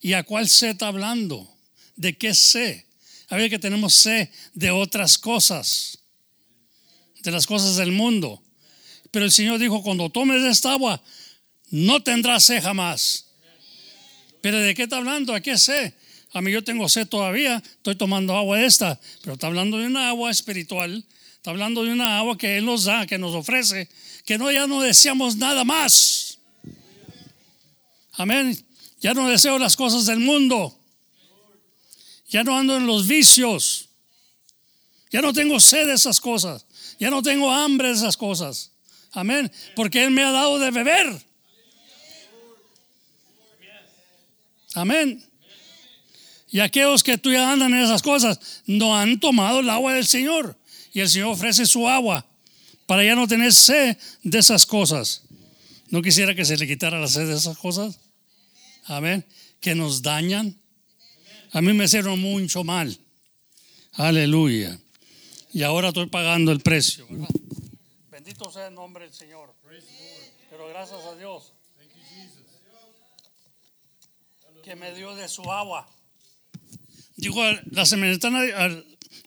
¿Y 0.02 0.13
a 0.13 0.24
cuál 0.24 0.50
sed 0.50 0.72
está 0.72 0.88
hablando? 0.88 1.50
¿De 1.96 2.17
qué 2.17 2.34
sed? 2.34 2.84
A 3.30 3.38
ver 3.38 3.50
que 3.50 3.60
tenemos 3.60 3.93
sed 3.93 4.30
de 4.54 4.69
otras 4.69 5.17
cosas, 5.17 6.00
de 7.22 7.32
las 7.32 7.48
cosas 7.48 7.78
del 7.78 7.91
mundo. 7.91 8.43
Pero 9.12 9.26
el 9.26 9.32
Señor 9.32 9.60
dijo, 9.60 9.82
cuando 9.82 10.10
tomes 10.10 10.43
esta 10.43 10.74
agua, 10.74 11.02
no 11.69 12.04
tendrás 12.04 12.43
sed 12.43 12.62
jamás. 12.62 13.23
Pero 14.43 14.60
¿de 14.60 14.75
qué 14.75 14.84
está 14.84 14.97
hablando? 14.97 15.34
¿A 15.34 15.39
qué 15.39 15.58
sed? 15.58 15.93
A 16.34 16.41
mí 16.41 16.51
yo 16.51 16.62
tengo 16.65 16.89
sed 16.89 17.08
todavía, 17.08 17.63
estoy 17.77 17.95
tomando 17.95 18.36
agua 18.36 18.62
esta, 18.62 18.99
pero 19.21 19.36
está 19.36 19.47
hablando 19.47 19.77
de 19.77 19.86
una 19.86 20.10
agua 20.10 20.32
espiritual, 20.32 21.06
está 21.38 21.51
hablando 21.51 21.86
de 21.86 21.93
una 21.93 22.17
agua 22.17 22.38
que 22.38 22.58
Él 22.58 22.65
nos 22.65 22.84
da, 22.84 23.08
que 23.08 23.17
nos 23.17 23.34
ofrece, 23.36 23.88
que 24.25 24.38
no 24.38 24.51
ya 24.51 24.67
no 24.67 24.82
deseamos 24.82 25.38
nada 25.38 25.63
más. 25.63 26.39
Amén. 28.12 28.62
Ya 28.99 29.13
no 29.13 29.29
deseo 29.29 29.58
las 29.58 29.77
cosas 29.77 30.08
del 30.08 30.19
mundo. 30.19 30.77
Ya 32.27 32.43
no 32.43 32.58
ando 32.58 32.75
en 32.75 32.86
los 32.86 33.08
vicios. 33.08 33.88
Ya 35.10 35.21
no 35.21 35.32
tengo 35.32 35.58
sed 35.62 35.88
de 35.88 35.93
esas 35.93 36.19
cosas. 36.19 36.65
Ya 36.99 37.10
no 37.10 37.21
tengo 37.21 37.49
hambre 37.49 37.88
de 37.88 37.93
esas 37.93 38.17
cosas. 38.17 38.71
Amén. 39.13 39.49
Porque 39.73 40.03
Él 40.03 40.12
me 40.12 40.21
ha 40.21 40.32
dado 40.32 40.60
de 40.60 40.69
beber. 40.69 41.33
Amén. 44.74 45.24
Y 46.50 46.60
aquellos 46.60 47.04
que 47.04 47.18
tú 47.18 47.32
ya 47.32 47.52
andan 47.52 47.74
en 47.74 47.84
esas 47.84 48.02
cosas 48.02 48.40
no 48.68 48.96
han 48.96 49.20
tomado 49.20 49.62
el 49.62 49.70
agua 49.70 49.94
del 49.94 50.06
Señor. 50.06 50.58
Y 50.94 51.00
el 51.00 51.10
Señor 51.10 51.30
ofrece 51.30 51.66
su 51.66 51.88
agua 51.88 52.26
para 52.86 53.04
ya 53.04 53.16
no 53.16 53.28
tener 53.28 53.54
sed 53.54 53.98
de 54.22 54.40
esas 54.40 54.66
cosas. 54.66 55.24
¿No 55.90 56.02
quisiera 56.02 56.36
que 56.36 56.46
se 56.46 56.58
le 56.58 56.68
quitara 56.68 57.00
la 57.00 57.08
sed 57.08 57.28
de 57.28 57.36
esas 57.36 57.58
cosas? 57.58 58.00
Amén. 58.86 59.26
Que 59.60 59.74
nos 59.74 60.02
dañan. 60.02 60.56
A 61.52 61.62
mí 61.62 61.74
me 61.74 61.86
hicieron 61.86 62.20
mucho 62.20 62.64
mal. 62.64 62.98
Aleluya. 63.94 64.80
Y 65.54 65.64
ahora 65.64 65.90
estoy 65.90 66.08
pagando 66.08 66.52
el 66.52 66.60
precio. 66.60 67.08
Bendito 68.12 68.52
sea 68.52 68.68
el 68.68 68.76
nombre 68.76 69.06
del 69.06 69.14
Señor. 69.14 69.56
Pero 70.50 70.68
gracias 70.68 71.00
a 71.06 71.16
Dios 71.16 71.53
que 74.63 74.76
me 74.78 74.93
dio 74.93 75.13
de 75.13 75.28
su 75.28 75.41
agua. 75.52 75.89
Dijo 77.17 77.41
la 77.71 77.86
samaritana, 77.86 78.41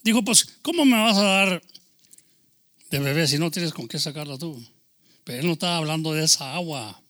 dijo, 0.03 0.25
pues, 0.25 0.47
¿cómo 0.63 0.87
me 0.87 0.97
vas 0.97 1.19
a 1.19 1.23
dar 1.23 1.63
de 2.91 2.99
bebé 2.99 3.29
si 3.29 3.39
no 3.39 3.51
tienes 3.51 3.75
con 3.75 3.87
qué 3.87 3.99
sacarla 3.99 4.39
tú? 4.39 4.65
Pero 5.25 5.41
él 5.41 5.47
no 5.47 5.53
estaba 5.53 5.77
hablando 5.77 6.15
de 6.15 6.25
esa 6.25 6.55
agua. 6.55 7.03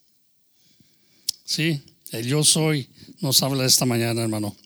Sí, 1.45 1.81
el 2.11 2.27
yo 2.27 2.43
soy 2.43 2.89
nos 3.21 3.41
habla 3.45 3.65
esta 3.65 3.87
mañana, 3.87 4.23
hermano. 4.23 4.57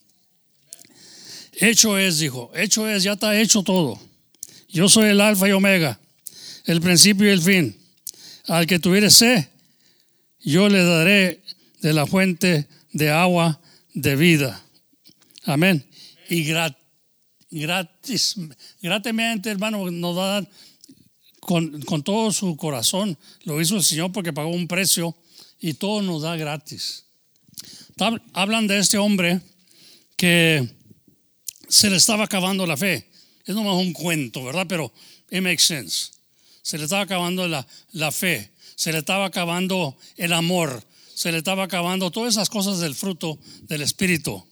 Hecho 1.52 1.98
es, 1.98 2.18
dijo, 2.18 2.50
hecho 2.54 2.88
es, 2.88 3.02
ya 3.02 3.12
está 3.12 3.38
hecho 3.38 3.62
todo. 3.62 4.00
Yo 4.70 4.88
soy 4.88 5.10
el 5.10 5.20
alfa 5.20 5.48
y 5.48 5.52
omega, 5.52 6.00
el 6.64 6.80
principio 6.80 7.26
y 7.26 7.30
el 7.30 7.42
fin. 7.42 7.76
Al 8.46 8.66
que 8.66 8.78
tuviere 8.78 9.10
sed, 9.10 9.48
yo 10.40 10.70
le 10.70 10.82
daré 10.82 11.42
de 11.82 11.92
la 11.92 12.06
fuente 12.06 12.66
de 12.92 13.10
agua 13.10 13.60
de 13.94 14.16
vida. 14.16 14.62
Amén. 15.44 15.84
Y 16.28 16.44
gratis, 17.50 18.36
gratemente, 18.80 19.50
hermano, 19.50 19.90
nos 19.90 20.16
da 20.16 20.48
con, 21.40 21.82
con 21.82 22.02
todo 22.02 22.32
su 22.32 22.56
corazón. 22.56 23.18
Lo 23.44 23.60
hizo 23.60 23.76
el 23.76 23.82
Señor 23.82 24.12
porque 24.12 24.32
pagó 24.32 24.50
un 24.50 24.68
precio 24.68 25.16
y 25.60 25.74
todo 25.74 26.02
nos 26.02 26.22
da 26.22 26.36
gratis. 26.36 27.04
Hablan 28.32 28.66
de 28.66 28.78
este 28.78 28.98
hombre 28.98 29.40
que 30.16 30.68
se 31.68 31.90
le 31.90 31.96
estaba 31.96 32.24
acabando 32.24 32.66
la 32.66 32.76
fe. 32.76 33.10
Es 33.44 33.54
nomás 33.54 33.76
un 33.76 33.92
cuento, 33.92 34.44
¿verdad? 34.44 34.66
Pero 34.68 34.92
it 35.30 35.42
makes 35.42 35.62
sense. 35.62 36.12
Se 36.62 36.78
le 36.78 36.84
estaba 36.84 37.02
acabando 37.02 37.48
la, 37.48 37.66
la 37.92 38.12
fe, 38.12 38.52
se 38.74 38.92
le 38.92 38.98
estaba 38.98 39.26
acabando 39.26 39.96
el 40.16 40.32
amor, 40.32 40.82
se 41.20 41.30
le 41.30 41.36
estaba 41.36 41.64
acabando 41.64 42.10
todas 42.10 42.32
esas 42.32 42.48
cosas 42.48 42.78
del 42.78 42.94
fruto 42.94 43.38
del 43.64 43.82
Espíritu. 43.82 44.42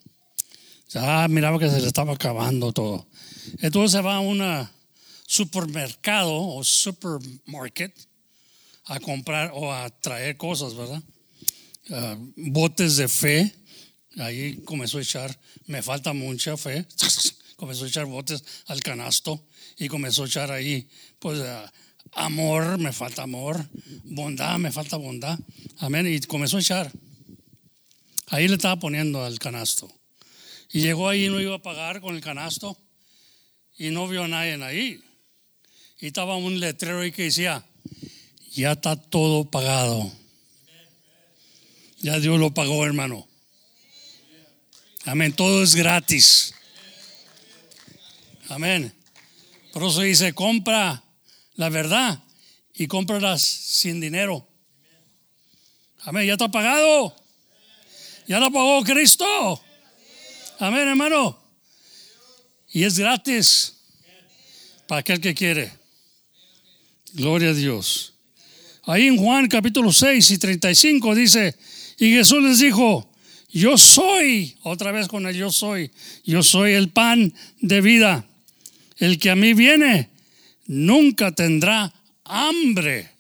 Ah, 0.97 1.27
miraba 1.31 1.59
que 1.59 1.71
se 1.71 1.81
le 1.81 1.87
estaba 1.87 2.13
acabando 2.13 2.75
todo. 2.75 3.09
Entonces 3.61 3.93
se 3.93 4.03
va 4.03 4.17
a 4.17 4.21
un 4.21 4.69
supermercado 5.27 6.31
o 6.31 6.63
supermarket 6.63 7.99
a 8.85 9.01
comprar 9.01 9.51
o 9.55 9.73
a 9.73 9.89
traer 9.89 10.37
cosas, 10.37 10.75
¿verdad? 10.75 11.03
Ah, 11.89 12.19
botes 12.37 12.99
de 12.99 13.09
fe. 13.09 13.51
Ahí 14.19 14.61
comenzó 14.67 14.99
a 14.99 15.01
echar, 15.01 15.41
me 15.69 15.81
falta 15.81 16.13
mucha 16.13 16.59
fe. 16.59 16.85
comenzó 17.57 17.87
a 17.87 17.89
echar 17.89 18.05
botes 18.05 18.45
al 18.67 18.83
canasto 18.83 19.43
y 19.79 19.89
comenzó 19.89 20.25
a 20.25 20.27
echar 20.27 20.53
ahí, 20.53 20.87
pues, 21.19 21.41
ah, 21.41 21.73
amor, 22.13 22.79
me 22.79 22.93
falta 22.93 23.23
amor, 23.23 23.69
bondad, 24.05 24.59
me 24.59 24.71
falta 24.71 24.97
bondad. 24.97 25.39
Amén. 25.79 26.07
Y 26.07 26.21
comenzó 26.21 26.57
a 26.57 26.61
echar. 26.61 26.93
Ahí 28.29 28.49
le 28.49 28.55
estaba 28.55 28.77
poniendo 28.77 29.25
al 29.25 29.39
canasto. 29.39 29.93
Y 30.71 30.81
llegó 30.81 31.09
ahí 31.09 31.29
no 31.29 31.41
iba 31.41 31.57
a 31.57 31.63
pagar 31.63 32.01
con 32.01 32.15
el 32.15 32.21
canasto. 32.21 32.77
Y 33.79 33.91
no 33.91 34.09
vio 34.09 34.25
a 34.25 34.29
nadie 34.29 34.63
ahí. 34.63 35.01
Y 36.01 36.09
estaba 36.09 36.37
un 36.37 36.61
letrero 36.61 37.01
ahí 37.01 37.13
que 37.13 37.25
decía, 37.25 37.65
ya 38.53 38.73
está 38.73 38.97
todo 38.97 39.51
pagado. 39.51 40.13
Ya 42.01 42.21
Dios 42.21 42.39
lo 42.39 42.53
pagó, 42.53 42.85
hermano. 42.85 43.27
Amén. 45.05 45.33
Todo 45.33 45.63
es 45.63 45.75
gratis. 45.75 46.55
Amén. 48.49 48.93
Por 49.73 49.85
eso 49.85 50.01
dice, 50.01 50.33
compra 50.33 51.03
la 51.59 51.69
verdad 51.69 52.23
y 52.73 52.87
cómpralas 52.87 53.43
sin 53.43 54.01
dinero. 54.01 54.49
Amén, 56.03 56.27
ya 56.27 56.35
está 56.35 56.49
pagado. 56.49 57.15
Ya 58.29 58.39
lo 58.39 58.51
pagó 58.53 58.83
Cristo. 58.85 59.61
Amén, 60.61 60.87
hermano. 60.89 61.37
Y 62.71 62.85
es 62.85 62.97
gratis 62.99 63.75
para 64.87 65.01
aquel 65.01 65.21
que 65.21 65.35
quiere. 65.35 65.73
Gloria 67.15 67.51
a 67.51 67.55
Dios. 67.55 68.15
Ahí 68.85 69.09
en 69.09 69.17
Juan 69.17 69.49
capítulo 69.49 69.93
6 69.93 70.31
y 70.31 70.39
35 70.39 71.15
dice, 71.17 71.57
y 71.99 72.13
Jesús 72.13 72.41
les 72.41 72.61
dijo, 72.61 73.11
yo 73.51 73.77
soy, 73.77 74.57
otra 74.63 74.93
vez 74.93 75.09
con 75.09 75.27
el 75.27 75.35
yo 75.35 75.51
soy, 75.51 75.91
yo 76.25 76.45
soy 76.45 76.75
el 76.75 76.91
pan 76.91 77.35
de 77.61 77.81
vida. 77.81 78.25
El 78.99 79.19
que 79.19 79.31
a 79.31 79.37
mí 79.37 79.55
viene 79.55 80.11
nunca 80.69 81.33
tendrá 81.33 81.93
hambre. 82.25 83.11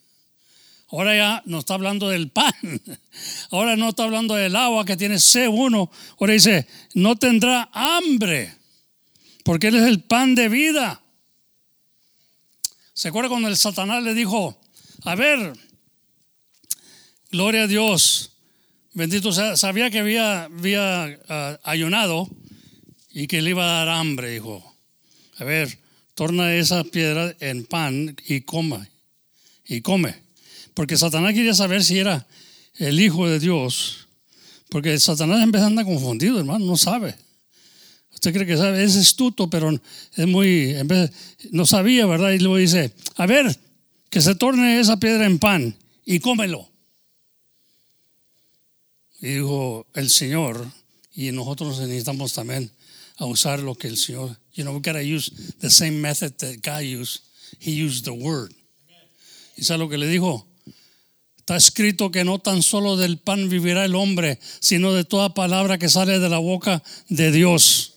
Ahora 0.91 1.17
ya 1.17 1.43
no 1.45 1.59
está 1.59 1.75
hablando 1.75 2.09
del 2.09 2.31
pan. 2.31 2.53
Ahora 3.51 3.77
no 3.77 3.91
está 3.91 4.05
hablando 4.05 4.35
del 4.35 4.55
agua 4.57 4.85
que 4.85 4.97
tiene 4.97 5.17
C1. 5.17 5.91
Ahora 6.19 6.33
dice, 6.33 6.67
no 6.95 7.17
tendrá 7.17 7.69
hambre. 7.73 8.55
Porque 9.45 9.69
Él 9.69 9.77
es 9.77 9.87
el 9.87 10.01
pan 10.01 10.35
de 10.35 10.49
vida. 10.49 11.03
¿Se 12.95 13.09
acuerda 13.09 13.29
cuando 13.29 13.49
el 13.49 13.57
Satanás 13.57 14.03
le 14.03 14.15
dijo, 14.15 14.59
a 15.05 15.15
ver, 15.15 15.53
gloria 17.31 17.65
a 17.65 17.67
Dios, 17.67 18.33
bendito 18.93 19.33
sea, 19.33 19.57
sabía 19.57 19.91
que 19.91 20.01
había, 20.01 20.45
había 20.45 21.19
ah, 21.29 21.61
ayunado 21.63 22.29
y 23.11 23.27
que 23.27 23.41
le 23.41 23.51
iba 23.51 23.65
a 23.65 23.85
dar 23.85 23.89
hambre, 23.91 24.31
dijo, 24.31 24.75
a 25.39 25.45
ver, 25.45 25.79
torna 26.19 26.53
esa 26.57 26.83
piedra 26.83 27.33
en 27.39 27.65
pan 27.65 28.17
y 28.27 28.41
coma, 28.41 28.89
y 29.65 29.83
come. 29.83 30.17
Porque 30.75 30.97
Satanás 30.97 31.33
quería 31.33 31.55
saber 31.55 31.85
si 31.85 32.01
era 32.01 32.27
el 32.75 32.99
Hijo 32.99 33.29
de 33.29 33.39
Dios. 33.39 34.09
Porque 34.69 34.99
Satanás 34.99 35.41
empieza 35.45 35.67
a 35.67 35.69
andar 35.69 35.85
confundido, 35.85 36.41
hermano, 36.41 36.67
no 36.67 36.77
sabe. 36.77 37.15
Usted 38.13 38.33
cree 38.33 38.47
que 38.49 38.57
sabe, 38.57 38.83
es 38.83 38.97
astuto, 38.97 39.49
pero 39.49 39.71
es 40.17 40.27
muy, 40.27 40.75
no 41.53 41.65
sabía, 41.65 42.05
¿verdad? 42.07 42.33
Y 42.33 42.41
luego 42.41 42.57
dice, 42.57 42.93
a 43.15 43.25
ver, 43.27 43.57
que 44.11 44.21
se 44.21 44.35
torne 44.35 44.81
esa 44.81 44.99
piedra 44.99 45.25
en 45.25 45.39
pan 45.39 45.77
y 46.05 46.19
cómelo. 46.19 46.69
Y 49.21 49.35
dijo 49.35 49.87
el 49.95 50.11
Señor, 50.11 50.67
y 51.15 51.31
nosotros 51.31 51.79
necesitamos 51.79 52.33
también 52.33 52.73
a 53.19 53.27
usar 53.27 53.61
lo 53.61 53.75
que 53.75 53.89
el 53.89 53.97
Señor 53.97 54.37
You 54.59 54.65
know, 54.65 54.73
we 54.73 54.81
got 54.81 54.95
to 54.95 55.05
use 55.05 55.31
the 55.61 55.71
same 55.71 56.01
method 56.01 56.37
that 56.39 56.63
God 56.63 56.83
used. 56.83 57.21
He 57.61 57.71
used 57.71 58.05
the 58.05 58.13
word. 58.13 58.53
¿Y 59.57 59.63
sabe 59.63 59.79
lo 59.79 59.89
que 59.89 59.97
le 59.97 60.09
dijo? 60.09 60.49
Está 61.39 61.57
escrito 61.57 62.11
que 62.11 62.25
no 62.25 62.41
tan 62.41 62.65
solo 62.65 62.97
del 62.97 63.19
pan 63.19 63.49
vivirá 63.49 63.85
el 63.85 63.95
hombre, 63.95 64.41
sino 64.59 64.93
de 64.95 65.05
toda 65.05 65.33
palabra 65.33 65.79
que 65.79 65.89
sale 65.89 66.19
de 66.19 66.29
la 66.29 66.39
boca 66.39 66.83
de 67.09 67.31
Dios. 67.31 67.95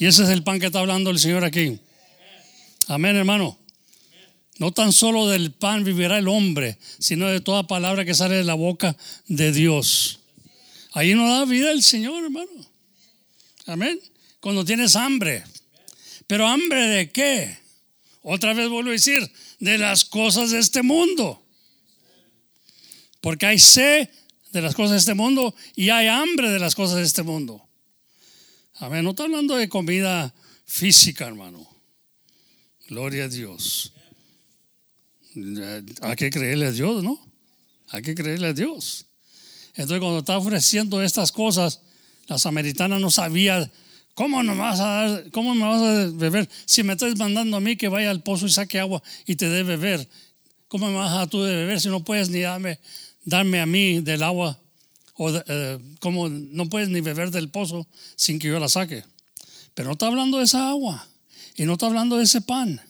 Y 0.00 0.06
ese 0.06 0.24
es 0.24 0.30
el 0.30 0.42
pan 0.42 0.58
que 0.58 0.66
está 0.66 0.80
hablando 0.80 1.10
el 1.10 1.20
Señor 1.20 1.44
aquí. 1.44 1.78
Amén, 2.88 3.14
hermano. 3.14 3.56
No 4.58 4.72
tan 4.72 4.92
solo 4.92 5.28
del 5.28 5.52
pan 5.52 5.84
vivirá 5.84 6.18
el 6.18 6.26
hombre, 6.26 6.76
sino 6.98 7.28
de 7.28 7.40
toda 7.40 7.68
palabra 7.68 8.04
que 8.04 8.14
sale 8.14 8.34
de 8.34 8.44
la 8.44 8.54
boca 8.54 8.96
de 9.28 9.52
Dios. 9.52 10.18
Ahí 10.92 11.14
no 11.14 11.28
da 11.28 11.44
vida 11.44 11.70
el 11.70 11.84
Señor, 11.84 12.24
hermano. 12.24 12.50
Amén. 13.66 14.00
Cuando 14.42 14.64
tienes 14.64 14.96
hambre. 14.96 15.44
Pero 16.26 16.48
hambre 16.48 16.88
de 16.88 17.12
qué? 17.12 17.56
Otra 18.22 18.54
vez 18.54 18.68
vuelvo 18.68 18.90
a 18.90 18.94
decir, 18.94 19.30
de 19.60 19.78
las 19.78 20.04
cosas 20.04 20.50
de 20.50 20.58
este 20.58 20.82
mundo. 20.82 21.46
Porque 23.20 23.46
hay 23.46 23.60
sed 23.60 24.10
de 24.50 24.60
las 24.60 24.74
cosas 24.74 24.90
de 24.92 24.98
este 24.98 25.14
mundo 25.14 25.54
y 25.76 25.90
hay 25.90 26.08
hambre 26.08 26.50
de 26.50 26.58
las 26.58 26.74
cosas 26.74 26.96
de 26.96 27.04
este 27.04 27.22
mundo. 27.22 27.64
A 28.74 28.88
ver, 28.88 29.04
no 29.04 29.10
está 29.10 29.22
hablando 29.22 29.54
de 29.54 29.68
comida 29.68 30.34
física, 30.66 31.28
hermano. 31.28 31.64
Gloria 32.88 33.24
a 33.24 33.28
Dios. 33.28 33.92
Hay 36.00 36.16
que 36.16 36.30
creerle 36.30 36.66
a 36.66 36.72
Dios, 36.72 37.04
¿no? 37.04 37.24
Hay 37.90 38.02
que 38.02 38.16
creerle 38.16 38.48
a 38.48 38.52
Dios. 38.52 39.06
Entonces, 39.74 40.00
cuando 40.00 40.18
está 40.18 40.36
ofreciendo 40.36 41.00
estas 41.00 41.30
cosas, 41.30 41.80
la 42.26 42.40
samaritana 42.40 42.98
no 42.98 43.08
sabía 43.08 43.70
¿Cómo, 44.14 44.42
no 44.42 44.54
vas 44.56 44.80
a 44.80 44.86
dar, 44.86 45.30
¿Cómo 45.30 45.54
me 45.54 45.64
vas 45.64 45.80
a 45.80 46.10
beber? 46.12 46.48
Si 46.66 46.82
me 46.82 46.92
estás 46.92 47.16
mandando 47.16 47.56
a 47.56 47.60
mí 47.60 47.76
que 47.76 47.88
vaya 47.88 48.10
al 48.10 48.22
pozo 48.22 48.46
y 48.46 48.50
saque 48.50 48.78
agua 48.78 49.02
y 49.26 49.36
te 49.36 49.48
dé 49.48 49.62
beber, 49.62 50.06
¿cómo 50.68 50.88
me 50.88 50.96
vas 50.96 51.12
a 51.12 51.26
tú 51.26 51.42
de 51.42 51.56
beber 51.56 51.80
si 51.80 51.88
no 51.88 52.04
puedes 52.04 52.28
ni 52.28 52.40
darme, 52.40 52.78
darme 53.24 53.60
a 53.60 53.66
mí 53.66 54.00
del 54.00 54.22
agua? 54.22 54.58
O 55.14 55.30
eh, 55.30 55.78
¿Cómo 56.00 56.28
no 56.28 56.68
puedes 56.68 56.90
ni 56.90 57.00
beber 57.00 57.30
del 57.30 57.48
pozo 57.48 57.86
sin 58.16 58.38
que 58.38 58.48
yo 58.48 58.60
la 58.60 58.68
saque? 58.68 59.04
Pero 59.74 59.88
no 59.88 59.92
está 59.92 60.08
hablando 60.08 60.38
de 60.38 60.44
esa 60.44 60.68
agua 60.68 61.06
y 61.56 61.64
no 61.64 61.74
está 61.74 61.86
hablando 61.86 62.18
de 62.18 62.24
ese 62.24 62.42
pan. 62.42 62.80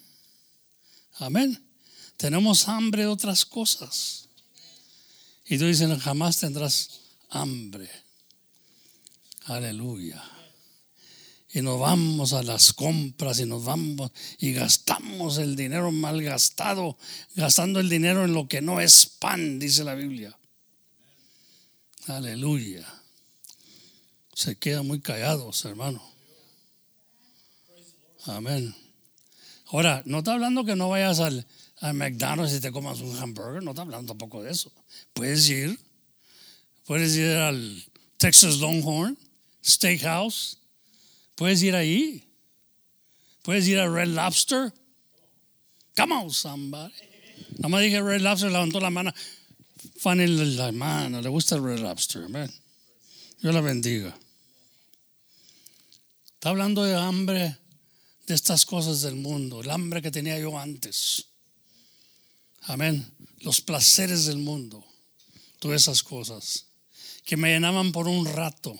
Amén. 1.18 1.62
Tenemos 2.16 2.68
hambre 2.68 3.02
de 3.02 3.08
otras 3.08 3.44
cosas. 3.44 4.28
Y 5.46 5.58
tú 5.58 5.66
dices, 5.66 5.88
jamás 6.00 6.38
tendrás 6.38 7.00
hambre. 7.30 7.88
Aleluya. 9.44 10.22
Y 11.52 11.60
nos 11.60 11.78
vamos 11.78 12.32
a 12.32 12.42
las 12.42 12.72
compras 12.72 13.38
y 13.38 13.46
nos 13.46 13.64
vamos 13.64 14.10
y 14.38 14.52
gastamos 14.52 15.36
el 15.36 15.54
dinero 15.54 15.92
mal 15.92 16.22
gastado, 16.22 16.96
gastando 17.34 17.78
el 17.78 17.90
dinero 17.90 18.24
en 18.24 18.32
lo 18.32 18.48
que 18.48 18.62
no 18.62 18.80
es 18.80 19.06
pan, 19.06 19.58
dice 19.58 19.84
la 19.84 19.94
Biblia. 19.94 20.36
Aleluya. 22.06 22.86
Se 24.34 24.56
quedan 24.56 24.86
muy 24.86 25.00
callados, 25.00 25.64
hermano. 25.66 26.02
Amén. 28.24 28.74
Ahora, 29.66 30.02
no 30.06 30.18
está 30.18 30.32
hablando 30.32 30.64
que 30.64 30.74
no 30.74 30.88
vayas 30.88 31.20
al, 31.20 31.46
McDonald's 31.94 32.54
y 32.54 32.60
te 32.60 32.72
comas 32.72 33.00
un 33.00 33.16
hamburger, 33.18 33.62
no 33.62 33.72
está 33.72 33.82
hablando 33.82 34.12
tampoco 34.12 34.42
de 34.42 34.52
eso. 34.52 34.72
Puedes 35.12 35.48
ir, 35.48 35.78
puedes 36.86 37.14
ir 37.16 37.36
al 37.36 37.84
Texas 38.16 38.58
Longhorn 38.58 39.18
Steakhouse 39.64 40.62
Puedes 41.34 41.62
ir 41.62 41.74
ahí. 41.74 42.28
Puedes 43.42 43.66
ir 43.66 43.78
a 43.78 43.88
Red 43.88 44.08
Lobster. 44.08 44.72
Come 45.96 46.14
on, 46.14 46.30
somebody. 46.30 46.92
Nada 47.58 47.68
más 47.68 47.82
dije 47.82 48.00
Red 48.00 48.20
Lobster, 48.20 48.50
levantó 48.50 48.80
la 48.80 48.90
mano. 48.90 49.12
Fanny 49.98 50.26
la 50.26 50.72
mano, 50.72 51.20
le 51.20 51.28
gusta 51.28 51.56
el 51.56 51.64
Red 51.64 51.80
Lobster. 51.80 52.24
Amen. 52.24 52.52
Dios 53.40 53.54
la 53.54 53.60
bendiga. 53.60 54.16
Está 56.34 56.50
hablando 56.50 56.84
de 56.84 56.94
hambre 56.94 57.56
de 58.26 58.34
estas 58.34 58.64
cosas 58.66 59.02
del 59.02 59.16
mundo, 59.16 59.60
el 59.60 59.70
hambre 59.70 60.02
que 60.02 60.10
tenía 60.10 60.38
yo 60.38 60.58
antes. 60.58 61.26
Amén. 62.62 63.06
Los 63.40 63.60
placeres 63.60 64.26
del 64.26 64.38
mundo, 64.38 64.84
todas 65.58 65.82
esas 65.82 66.02
cosas 66.02 66.66
que 67.24 67.36
me 67.36 67.52
llenaban 67.52 67.92
por 67.92 68.08
un 68.08 68.24
rato, 68.26 68.78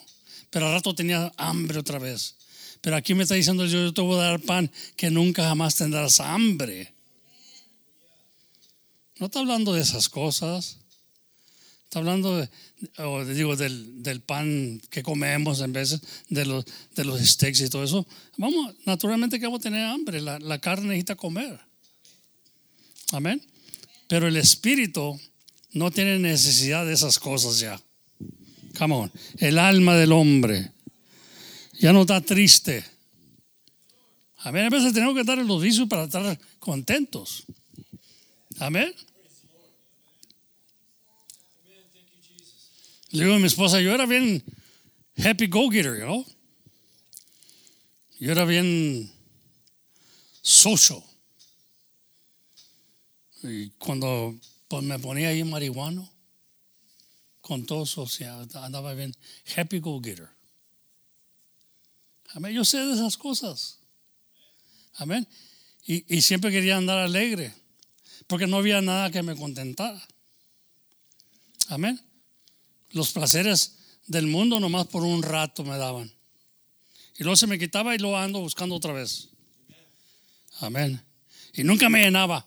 pero 0.50 0.66
al 0.66 0.74
rato 0.74 0.94
tenía 0.94 1.32
hambre 1.36 1.78
otra 1.78 1.98
vez. 1.98 2.36
Pero 2.83 2.97
aquí 2.97 3.14
me 3.14 3.23
está 3.23 3.37
diciendo 3.37 3.64
yo, 3.64 3.85
yo 3.85 3.95
te 3.95 4.01
voy 4.01 4.18
a 4.18 4.25
dar 4.25 4.40
pan 4.40 4.71
que 4.97 5.11
nunca 5.11 5.45
jamás 5.45 5.77
tendrás 5.77 6.18
hambre. 6.18 6.92
No 9.18 9.27
está 9.27 9.38
hablando 9.38 9.73
de 9.73 9.83
esas 9.83 10.09
cosas. 10.09 10.79
Está 11.85 12.01
hablando 12.01 12.37
de, 12.38 12.49
digo, 13.35 13.55
del, 13.55 14.23
pan 14.27 14.81
que 14.90 15.05
comemos 15.05 15.61
en 15.61 15.73
vez 15.73 16.01
de 16.29 16.45
los, 16.45 16.64
de 16.97 17.05
los 17.05 17.21
steaks 17.21 17.61
y 17.61 17.71
todo 17.71 17.85
eso. 17.85 18.05
Vamos, 18.37 18.75
naturalmente 18.85 19.38
que 19.38 19.47
vamos 19.47 19.61
a 19.61 19.62
tener 19.62 19.85
hambre. 19.85 20.21
La, 20.21 20.40
la 20.40 20.59
carne 20.59 20.88
necesita 20.88 21.14
comer. 21.14 21.61
Amén. 23.12 23.40
Pero 24.09 24.27
el 24.27 24.37
espíritu 24.37 25.21
no 25.71 25.92
tiene 25.92 26.18
necesidad 26.18 26.85
de 26.85 26.95
esas 26.95 27.21
cosas 27.21 27.61
ya. 27.61 27.81
Come 28.77 28.95
on. 28.95 29.12
El 29.38 29.61
alma 29.61 29.95
del 29.95 30.11
hombre 30.11 30.73
ya 31.83 31.92
no 31.92 32.03
está 32.03 32.21
triste. 32.21 32.85
Amén. 34.37 34.66
A 34.66 34.71
veces 34.71 34.92
tenemos 34.92 35.16
que 35.16 35.25
dar 35.25 35.38
los 35.38 35.61
vicios 35.61 35.88
para 35.88 36.05
estar 36.05 36.38
contentos. 36.61 37.42
Amén. 38.61 38.95
Le 43.11 43.25
digo 43.25 43.35
a 43.35 43.38
mi 43.40 43.47
esposa, 43.47 43.81
yo 43.81 43.92
era 43.92 44.07
bien 44.07 44.45
happy 45.18 45.49
go-getter, 45.49 45.99
you 45.99 46.05
know? 46.05 46.25
Yo 48.21 48.31
era 48.31 48.45
bien 48.45 49.11
social. 50.40 51.03
Y 53.42 53.71
cuando 53.71 54.38
pues, 54.68 54.85
me 54.85 55.01
ponía 55.01 55.31
ahí 55.31 55.42
marihuano, 55.42 56.09
con 57.40 57.66
todo 57.66 57.87
social, 57.87 58.49
andaba 58.55 58.95
bien 58.95 59.12
happy 59.57 59.81
go-getter. 59.81 60.31
Amén. 62.35 62.53
Yo 62.53 62.64
sé 62.64 62.79
de 62.79 62.95
esas 62.95 63.16
cosas. 63.16 63.79
Amén. 64.95 65.27
Y, 65.85 66.16
y, 66.16 66.23
siempre 66.23 66.51
quería 66.51 66.77
andar 66.77 66.99
alegre, 66.99 67.53
porque 68.27 68.47
no 68.47 68.59
había 68.59 68.81
nada 68.81 69.11
que 69.11 69.23
me 69.23 69.35
contentara. 69.35 70.01
Amén. 71.68 72.01
Los 72.90 73.12
placeres 73.12 73.79
del 74.07 74.27
mundo 74.27 74.61
nomás 74.61 74.87
por 74.87 75.03
un 75.03 75.23
rato 75.23 75.64
me 75.64 75.77
daban. 75.77 76.12
Y 77.18 77.25
luego 77.25 77.37
se 77.37 77.47
me 77.47 77.59
quitaba 77.59 77.95
y 77.95 77.99
luego 77.99 78.16
ando 78.16 78.40
buscando 78.40 78.75
otra 78.75 78.92
vez. 78.92 79.29
Amén. 80.61 81.03
Y 81.55 81.64
nunca 81.64 81.88
me 81.88 82.01
llenaba. 82.01 82.47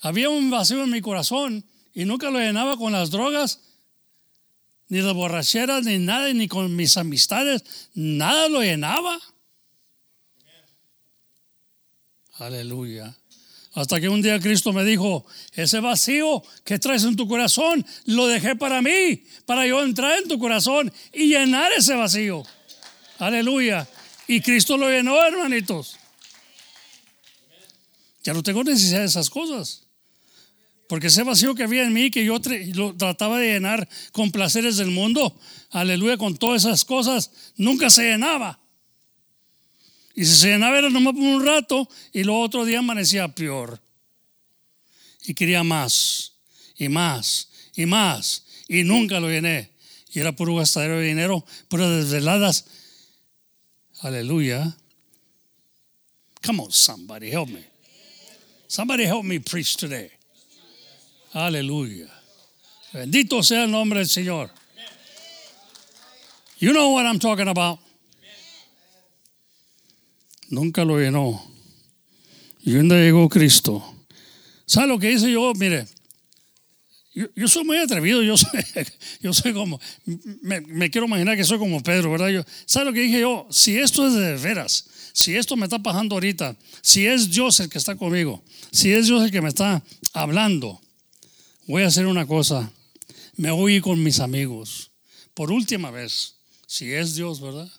Había 0.00 0.30
un 0.30 0.50
vacío 0.50 0.82
en 0.82 0.90
mi 0.90 1.00
corazón 1.00 1.64
y 1.94 2.04
nunca 2.04 2.30
lo 2.30 2.38
llenaba 2.38 2.76
con 2.76 2.92
las 2.92 3.10
drogas 3.10 3.60
ni 4.92 5.00
las 5.00 5.14
borracheras, 5.14 5.86
ni 5.86 5.96
nada, 5.96 6.30
ni 6.34 6.48
con 6.48 6.76
mis 6.76 6.98
amistades, 6.98 7.64
nada 7.94 8.46
lo 8.50 8.60
llenaba. 8.60 9.18
Aleluya. 12.34 13.16
Hasta 13.72 13.98
que 14.02 14.10
un 14.10 14.20
día 14.20 14.38
Cristo 14.38 14.70
me 14.74 14.84
dijo, 14.84 15.24
ese 15.54 15.80
vacío 15.80 16.42
que 16.62 16.78
traes 16.78 17.04
en 17.04 17.16
tu 17.16 17.26
corazón, 17.26 17.86
lo 18.04 18.26
dejé 18.26 18.54
para 18.54 18.82
mí, 18.82 19.24
para 19.46 19.66
yo 19.66 19.82
entrar 19.82 20.18
en 20.18 20.28
tu 20.28 20.38
corazón 20.38 20.92
y 21.10 21.28
llenar 21.28 21.72
ese 21.72 21.94
vacío. 21.94 22.42
Aleluya. 23.18 23.88
Y 24.28 24.42
Cristo 24.42 24.76
lo 24.76 24.90
llenó, 24.90 25.18
hermanitos. 25.24 25.96
Ya 28.22 28.34
no 28.34 28.42
tengo 28.42 28.62
necesidad 28.62 29.00
de 29.00 29.06
esas 29.06 29.30
cosas. 29.30 29.81
Porque 30.92 31.06
ese 31.06 31.22
vacío 31.22 31.54
que 31.54 31.62
había 31.62 31.84
en 31.84 31.92
mí, 31.94 32.10
que 32.10 32.22
yo 32.22 32.38
lo 32.74 32.94
trataba 32.94 33.38
de 33.38 33.54
llenar 33.54 33.88
con 34.12 34.30
placeres 34.30 34.76
del 34.76 34.90
mundo, 34.90 35.34
aleluya, 35.70 36.18
con 36.18 36.36
todas 36.36 36.66
esas 36.66 36.84
cosas, 36.84 37.30
nunca 37.56 37.88
se 37.88 38.02
llenaba. 38.02 38.60
Y 40.14 40.26
si 40.26 40.36
se 40.36 40.48
llenaba 40.48 40.76
era 40.76 40.90
nomás 40.90 41.14
por 41.14 41.22
un 41.22 41.46
rato 41.46 41.88
y 42.12 42.24
luego 42.24 42.42
otro 42.42 42.66
día 42.66 42.80
amanecía 42.80 43.26
peor. 43.28 43.80
Y 45.24 45.32
quería 45.32 45.64
más, 45.64 46.34
y 46.76 46.90
más, 46.90 47.48
y 47.74 47.86
más. 47.86 48.44
Y 48.68 48.84
nunca 48.84 49.18
lo 49.18 49.30
llené. 49.30 49.70
Y 50.12 50.20
era 50.20 50.36
puro 50.36 50.56
gastadero 50.56 50.98
de 50.98 51.06
dinero, 51.06 51.42
puras 51.68 52.04
desveladas. 52.04 52.66
Aleluya. 54.02 54.76
Come 56.44 56.64
on, 56.64 56.70
somebody 56.70 57.30
help 57.30 57.48
me. 57.48 57.64
Somebody 58.68 59.04
help 59.04 59.24
me 59.24 59.40
preach 59.40 59.74
today. 59.78 60.10
Aleluya. 61.32 62.08
Bendito 62.92 63.42
sea 63.42 63.64
el 63.64 63.70
nombre 63.70 64.00
del 64.00 64.08
Señor. 64.08 64.50
You 66.58 66.72
know 66.72 66.92
what 66.92 67.06
I'm 67.06 67.18
talking 67.18 67.48
about. 67.48 67.80
Nunca 70.50 70.84
lo 70.84 70.98
llenó. 70.98 71.42
Y 72.62 72.74
un 72.74 72.88
llegó 72.88 73.28
Cristo. 73.28 73.82
¿Sabe 74.66 74.88
lo 74.88 74.98
que 74.98 75.10
hice 75.10 75.32
yo? 75.32 75.52
Mire, 75.54 75.86
yo, 77.14 77.48
soy 77.48 77.64
muy 77.64 77.78
atrevido, 77.78 78.22
yo 78.22 78.36
soy, 78.36 78.60
yo 79.20 79.32
soy 79.32 79.52
como, 79.52 79.80
me, 80.42 80.90
quiero 80.90 81.06
imaginar 81.06 81.36
que 81.36 81.44
soy 81.44 81.58
como 81.58 81.82
Pedro, 81.82 82.12
¿verdad? 82.12 82.28
Yo, 82.28 82.42
¿Sabe 82.64 82.86
lo 82.86 82.92
que 82.92 83.00
dije 83.00 83.20
yo? 83.20 83.46
Si 83.50 83.76
esto 83.76 84.06
es 84.06 84.14
de 84.14 84.36
veras, 84.36 84.86
si 85.12 85.36
esto 85.36 85.56
me 85.56 85.64
está 85.64 85.78
pasando 85.78 86.14
ahorita, 86.14 86.56
si 86.80 87.06
es 87.06 87.30
Dios 87.30 87.58
el 87.60 87.68
que 87.68 87.78
está 87.78 87.96
conmigo, 87.96 88.42
si 88.70 88.92
es 88.92 89.06
Dios 89.06 89.24
el 89.24 89.30
que 89.30 89.42
me 89.42 89.48
está 89.48 89.82
hablando, 90.12 90.80
voy 91.66 91.82
a 91.82 91.86
hacer 91.86 92.06
una 92.06 92.26
cosa, 92.26 92.70
me 93.36 93.50
voy 93.50 93.80
con 93.80 94.02
mis 94.02 94.20
amigos, 94.20 94.90
por 95.34 95.50
última 95.50 95.90
vez, 95.90 96.36
si 96.66 96.92
es 96.92 97.14
Dios, 97.14 97.40
¿verdad? 97.40 97.70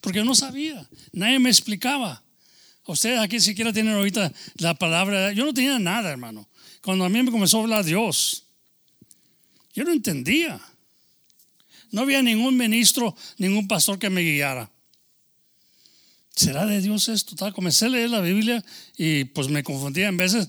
Porque 0.00 0.24
no 0.24 0.34
sabía, 0.34 0.88
nadie 1.12 1.38
me 1.38 1.50
explicaba. 1.50 2.22
Ustedes 2.86 3.20
aquí 3.20 3.38
siquiera 3.40 3.72
tienen 3.72 3.94
ahorita 3.94 4.32
la 4.56 4.74
palabra, 4.74 5.32
yo 5.32 5.44
no 5.44 5.52
tenía 5.52 5.78
nada, 5.78 6.10
hermano. 6.10 6.48
Cuando 6.82 7.04
a 7.04 7.08
mí 7.08 7.22
me 7.22 7.30
comenzó 7.30 7.58
a 7.58 7.62
hablar 7.62 7.84
Dios, 7.84 8.44
yo 9.74 9.84
no 9.84 9.92
entendía. 9.92 10.60
No 11.90 12.02
había 12.02 12.22
ningún 12.22 12.56
ministro, 12.56 13.14
ningún 13.36 13.68
pastor 13.68 13.98
que 13.98 14.10
me 14.10 14.22
guiara. 14.22 14.70
¿Será 16.34 16.66
de 16.66 16.80
Dios 16.80 17.08
esto? 17.08 17.52
Comencé 17.52 17.86
a 17.86 17.88
leer 17.88 18.10
la 18.10 18.20
Biblia 18.20 18.64
y 18.96 19.24
pues 19.24 19.48
me 19.48 19.62
confundía 19.62 20.08
en 20.08 20.16
veces 20.16 20.48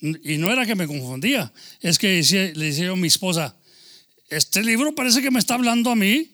y 0.00 0.38
no 0.38 0.50
era 0.50 0.64
que 0.66 0.74
me 0.74 0.86
confundía, 0.86 1.52
es 1.80 1.98
que 1.98 2.22
le 2.54 2.64
decía 2.66 2.86
yo 2.86 2.94
a 2.94 2.96
mi 2.96 3.08
esposa, 3.08 3.56
este 4.30 4.62
libro 4.62 4.94
parece 4.94 5.20
que 5.22 5.30
me 5.30 5.38
está 5.38 5.54
hablando 5.54 5.90
a 5.90 5.96
mí. 5.96 6.30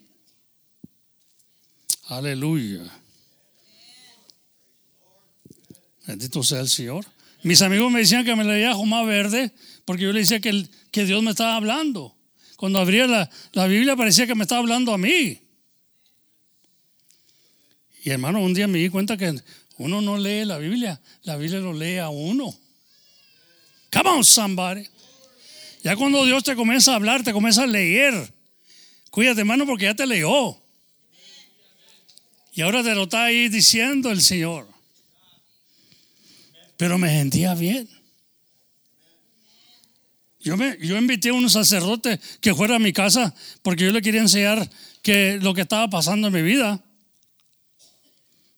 Aleluya. 2.04 2.82
Bendito 6.06 6.42
sea 6.42 6.60
el 6.60 6.68
Señor. 6.68 7.04
Mis 7.42 7.62
amigos 7.62 7.90
me 7.90 8.00
decían 8.00 8.24
que 8.24 8.36
me 8.36 8.44
leía 8.44 8.74
Jumá 8.74 9.02
Verde 9.02 9.52
porque 9.84 10.04
yo 10.04 10.12
le 10.12 10.20
decía 10.20 10.40
que, 10.40 10.68
que 10.90 11.04
Dios 11.04 11.22
me 11.22 11.30
estaba 11.30 11.56
hablando. 11.56 12.14
Cuando 12.56 12.78
abría 12.78 13.06
la, 13.06 13.30
la 13.52 13.66
Biblia 13.66 13.96
parecía 13.96 14.26
que 14.26 14.34
me 14.34 14.42
estaba 14.42 14.60
hablando 14.60 14.92
a 14.92 14.98
mí. 14.98 15.40
Y 18.04 18.10
hermano, 18.10 18.40
un 18.40 18.54
día 18.54 18.68
me 18.68 18.78
di 18.78 18.88
cuenta 18.88 19.16
que 19.16 19.40
uno 19.78 20.00
no 20.00 20.16
lee 20.16 20.44
la 20.44 20.58
Biblia, 20.58 21.00
la 21.22 21.36
Biblia 21.36 21.58
lo 21.60 21.72
lee 21.72 21.98
a 21.98 22.08
uno. 22.08 22.54
Come 23.96 24.10
on. 24.10 24.88
Ya 25.82 25.96
cuando 25.96 26.24
Dios 26.26 26.44
te 26.44 26.54
comienza 26.54 26.92
a 26.92 26.96
hablar, 26.96 27.22
te 27.22 27.32
comienza 27.32 27.62
a 27.62 27.66
leer. 27.66 28.32
Cuídate, 29.10 29.40
hermano, 29.40 29.64
porque 29.64 29.84
ya 29.84 29.94
te 29.94 30.06
leyó. 30.06 30.60
Y 32.52 32.60
ahora 32.60 32.82
te 32.82 32.94
lo 32.94 33.04
está 33.04 33.24
ahí 33.24 33.48
diciendo 33.48 34.10
el 34.10 34.20
Señor. 34.20 34.68
Pero 36.76 36.98
me 36.98 37.08
sentía 37.08 37.54
bien. 37.54 37.88
Yo, 40.40 40.56
me, 40.56 40.76
yo 40.80 40.96
invité 40.98 41.30
a 41.30 41.32
un 41.32 41.48
sacerdote 41.48 42.20
que 42.40 42.54
fuera 42.54 42.76
a 42.76 42.78
mi 42.78 42.92
casa 42.92 43.34
porque 43.62 43.84
yo 43.84 43.92
le 43.92 44.02
quería 44.02 44.20
enseñar 44.20 44.68
que 45.02 45.38
lo 45.40 45.54
que 45.54 45.62
estaba 45.62 45.88
pasando 45.88 46.28
en 46.28 46.34
mi 46.34 46.42
vida. 46.42 46.82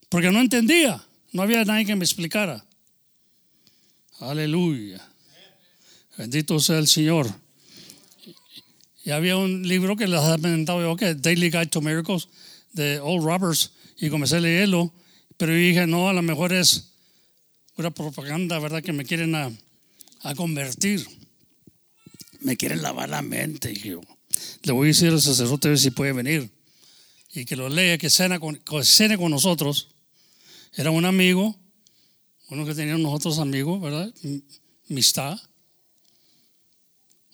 Porque 0.08 0.32
no 0.32 0.40
entendía. 0.40 1.04
No 1.32 1.42
había 1.42 1.64
nadie 1.64 1.86
que 1.86 1.94
me 1.94 2.04
explicara. 2.04 2.64
Aleluya. 4.18 5.08
Bendito 6.18 6.58
sea 6.58 6.78
el 6.78 6.88
Señor. 6.88 7.32
Y 9.04 9.10
había 9.12 9.36
un 9.36 9.66
libro 9.66 9.96
que 9.96 10.08
les 10.08 10.18
había 10.18 10.36
comentado 10.36 10.82
yo, 10.82 10.96
que 10.96 11.14
Daily 11.14 11.48
Guide 11.48 11.68
to 11.68 11.80
Miracles, 11.80 12.28
de 12.72 12.98
Old 12.98 13.24
Roberts, 13.24 13.70
y 13.98 14.10
comencé 14.10 14.36
a 14.36 14.40
leerlo, 14.40 14.92
pero 15.36 15.52
yo 15.52 15.58
dije, 15.58 15.86
no, 15.86 16.08
a 16.08 16.12
lo 16.12 16.22
mejor 16.22 16.52
es 16.52 16.90
una 17.76 17.92
propaganda, 17.92 18.58
¿verdad? 18.58 18.82
Que 18.82 18.92
me 18.92 19.04
quieren 19.04 19.36
a, 19.36 19.50
a 20.22 20.34
convertir. 20.34 21.06
Me 22.40 22.56
quieren 22.56 22.82
lavar 22.82 23.08
la 23.08 23.22
mente. 23.22 23.72
Y 23.72 23.78
yo, 23.78 24.00
le 24.64 24.72
voy 24.72 24.86
a 24.86 24.88
decir 24.88 25.10
al 25.10 25.22
sacerdote 25.22 25.76
si 25.76 25.92
puede 25.92 26.12
venir. 26.12 26.50
Y 27.32 27.44
que 27.44 27.54
lo 27.54 27.68
lea, 27.68 27.96
que 27.96 28.10
cene 28.10 28.40
con, 28.40 28.60
cene 28.82 29.16
con 29.16 29.30
nosotros. 29.30 29.88
Era 30.74 30.90
un 30.90 31.04
amigo, 31.04 31.56
uno 32.50 32.66
que 32.66 32.74
teníamos 32.74 33.02
nosotros 33.02 33.38
amigos, 33.38 33.80
¿verdad? 33.80 34.12
Amistad. 34.90 35.38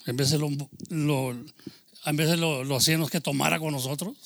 Vez 0.06 0.30
de 0.30 0.38
lo, 0.38 0.50
lo, 0.90 1.34
de 2.12 2.36
lo, 2.36 2.64
lo 2.64 2.76
hacíamos 2.76 3.10
que 3.10 3.20
tomara 3.20 3.58
con 3.58 3.72
nosotros. 3.72 4.16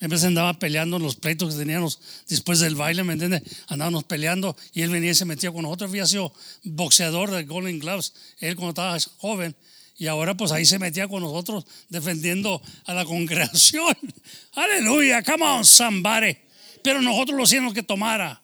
Vez 0.00 0.20
de 0.20 0.28
andaba 0.28 0.58
peleando 0.58 0.98
en 0.98 1.02
los 1.02 1.16
pleitos 1.16 1.52
que 1.52 1.58
teníamos 1.58 2.00
después 2.28 2.60
del 2.60 2.76
baile, 2.76 3.02
¿me 3.02 3.14
entiendes? 3.14 3.42
Andábamos 3.66 4.04
peleando 4.04 4.56
y 4.72 4.82
él 4.82 4.90
venía 4.90 5.10
y 5.10 5.14
se 5.14 5.24
metía 5.24 5.50
con 5.50 5.62
nosotros. 5.62 5.90
Había 5.90 6.06
sido 6.06 6.32
boxeador 6.62 7.30
de 7.30 7.44
Golden 7.44 7.78
Gloves, 7.78 8.12
él 8.38 8.54
cuando 8.54 8.70
estaba 8.70 8.96
joven. 9.16 9.56
Y 9.96 10.06
ahora 10.06 10.36
pues 10.36 10.52
ahí 10.52 10.64
se 10.64 10.78
metía 10.78 11.08
con 11.08 11.22
nosotros 11.22 11.66
defendiendo 11.88 12.62
a 12.84 12.94
la 12.94 13.04
congregación. 13.04 13.96
Aleluya, 14.52 15.24
come 15.24 15.44
on, 15.44 15.64
somebody. 15.64 16.36
Pero 16.84 17.02
nosotros 17.02 17.36
lo 17.36 17.42
hacíamos 17.42 17.74
que 17.74 17.82
tomara. 17.82 18.40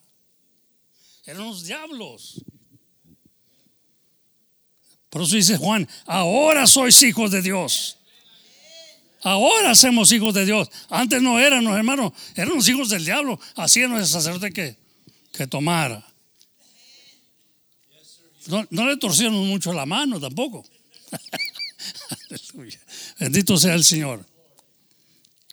Eran 1.24 1.44
los 1.44 1.64
diablos. 1.64 2.44
Por 5.14 5.22
eso 5.22 5.36
dice 5.36 5.56
Juan, 5.56 5.88
ahora 6.06 6.66
sois 6.66 7.00
hijos 7.04 7.30
de 7.30 7.40
Dios. 7.40 7.98
Ahora 9.22 9.76
somos 9.76 10.10
hijos 10.10 10.34
de 10.34 10.44
Dios. 10.44 10.68
Antes 10.88 11.22
no 11.22 11.38
éramos, 11.38 11.76
hermanos, 11.76 12.12
éramos 12.34 12.68
hijos 12.68 12.88
del 12.88 13.04
diablo. 13.04 13.38
Hacíamos 13.54 14.00
el 14.00 14.08
sacerdote 14.08 14.52
que, 14.52 14.76
que 15.32 15.46
tomara. 15.46 16.04
No, 18.48 18.66
no, 18.70 18.88
le 18.88 18.96
torcieron 18.96 19.34
mucho 19.46 19.72
la 19.72 19.86
mano 19.86 20.18
tampoco. 20.18 20.66
Bendito 23.20 23.56
sea 23.56 23.74
el 23.74 23.84
Señor. 23.84 24.26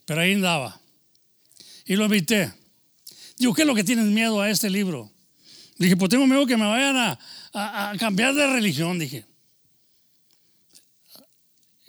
Pero 0.05 0.22
ahí 0.22 0.34
andaba. 0.34 0.82
Y 1.86 1.97
lo 1.97 2.05
invité. 2.05 2.51
Digo, 3.38 3.53
¿qué 3.53 3.62
es 3.62 3.68
lo 3.68 3.76
que 3.76 3.84
tienes 3.84 4.05
miedo 4.05 4.41
a 4.41 4.49
este 4.49 4.72
libro? 4.72 5.12
Dije, 5.78 5.95
pues 5.97 6.09
tengo 6.09 6.26
miedo 6.26 6.47
que 6.47 6.57
me 6.57 6.66
vayan 6.66 6.97
a, 6.97 7.20
a, 7.53 7.91
a 7.91 7.97
cambiar 7.99 8.34
de 8.34 8.47
religión, 8.47 8.97
dije. 8.97 9.30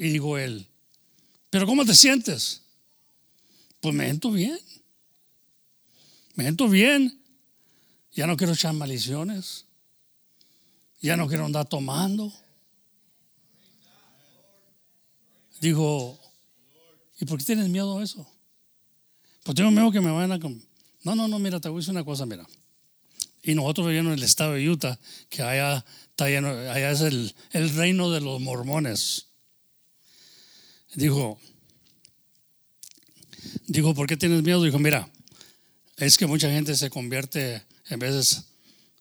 Y 0.02 0.08
dijo 0.08 0.36
él, 0.36 0.66
¿pero 1.48 1.64
cómo 1.64 1.84
te 1.84 1.94
sientes? 1.94 2.62
Pues 3.80 3.94
me 3.94 4.02
siento 4.02 4.32
bien. 4.32 4.58
Me 6.34 6.42
siento 6.42 6.68
bien. 6.68 7.22
Ya 8.10 8.26
no 8.26 8.36
quiero 8.36 8.52
echar 8.52 8.74
maldiciones. 8.74 9.64
Ya 11.00 11.16
no 11.16 11.28
quiero 11.28 11.44
andar 11.44 11.68
tomando. 11.68 12.32
Dijo, 15.60 16.18
¿y 17.20 17.24
por 17.24 17.38
qué 17.38 17.44
tienes 17.44 17.68
miedo 17.68 17.96
a 17.96 18.02
eso? 18.02 18.28
Pues 19.44 19.54
tengo 19.54 19.70
miedo 19.70 19.92
que 19.92 20.00
me 20.00 20.10
vayan 20.10 20.32
a... 20.32 20.38
No, 20.38 21.14
no, 21.14 21.28
no, 21.28 21.38
mira, 21.38 21.60
te 21.60 21.68
voy 21.68 21.78
a 21.78 21.78
decir 21.78 21.92
una 21.92 22.04
cosa, 22.04 22.26
mira. 22.26 22.44
Y 23.44 23.54
nosotros 23.54 23.86
vivíamos 23.86 24.14
en 24.14 24.18
el 24.18 24.24
estado 24.24 24.54
de 24.54 24.68
Utah, 24.68 24.98
que 25.28 25.42
allá, 25.42 25.84
está 26.08 26.28
lleno, 26.28 26.48
allá 26.48 26.90
es 26.90 27.02
el, 27.02 27.32
el 27.52 27.70
reino 27.76 28.10
de 28.10 28.20
los 28.20 28.40
mormones. 28.40 29.28
Dijo, 30.94 31.38
dijo, 33.66 33.94
¿por 33.94 34.06
qué 34.06 34.16
tienes 34.16 34.42
miedo? 34.42 34.62
Dijo, 34.62 34.78
mira, 34.78 35.08
es 35.96 36.18
que 36.18 36.26
mucha 36.26 36.50
gente 36.50 36.76
se 36.76 36.90
convierte 36.90 37.62
en 37.88 37.98
veces 37.98 38.44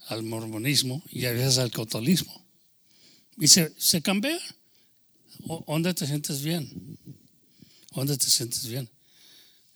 al 0.07 0.23
mormonismo 0.23 1.03
y 1.09 1.25
a 1.25 1.31
veces 1.31 1.57
al 1.57 1.71
catolicismo. 1.71 2.41
Y 3.37 3.47
se, 3.47 4.01
cambia. 4.01 4.37
¿Dónde 5.67 5.93
te 5.93 6.05
sientes 6.05 6.43
bien? 6.43 6.97
¿Dónde 7.93 8.17
te 8.17 8.27
sientes 8.27 8.67
bien? 8.67 8.89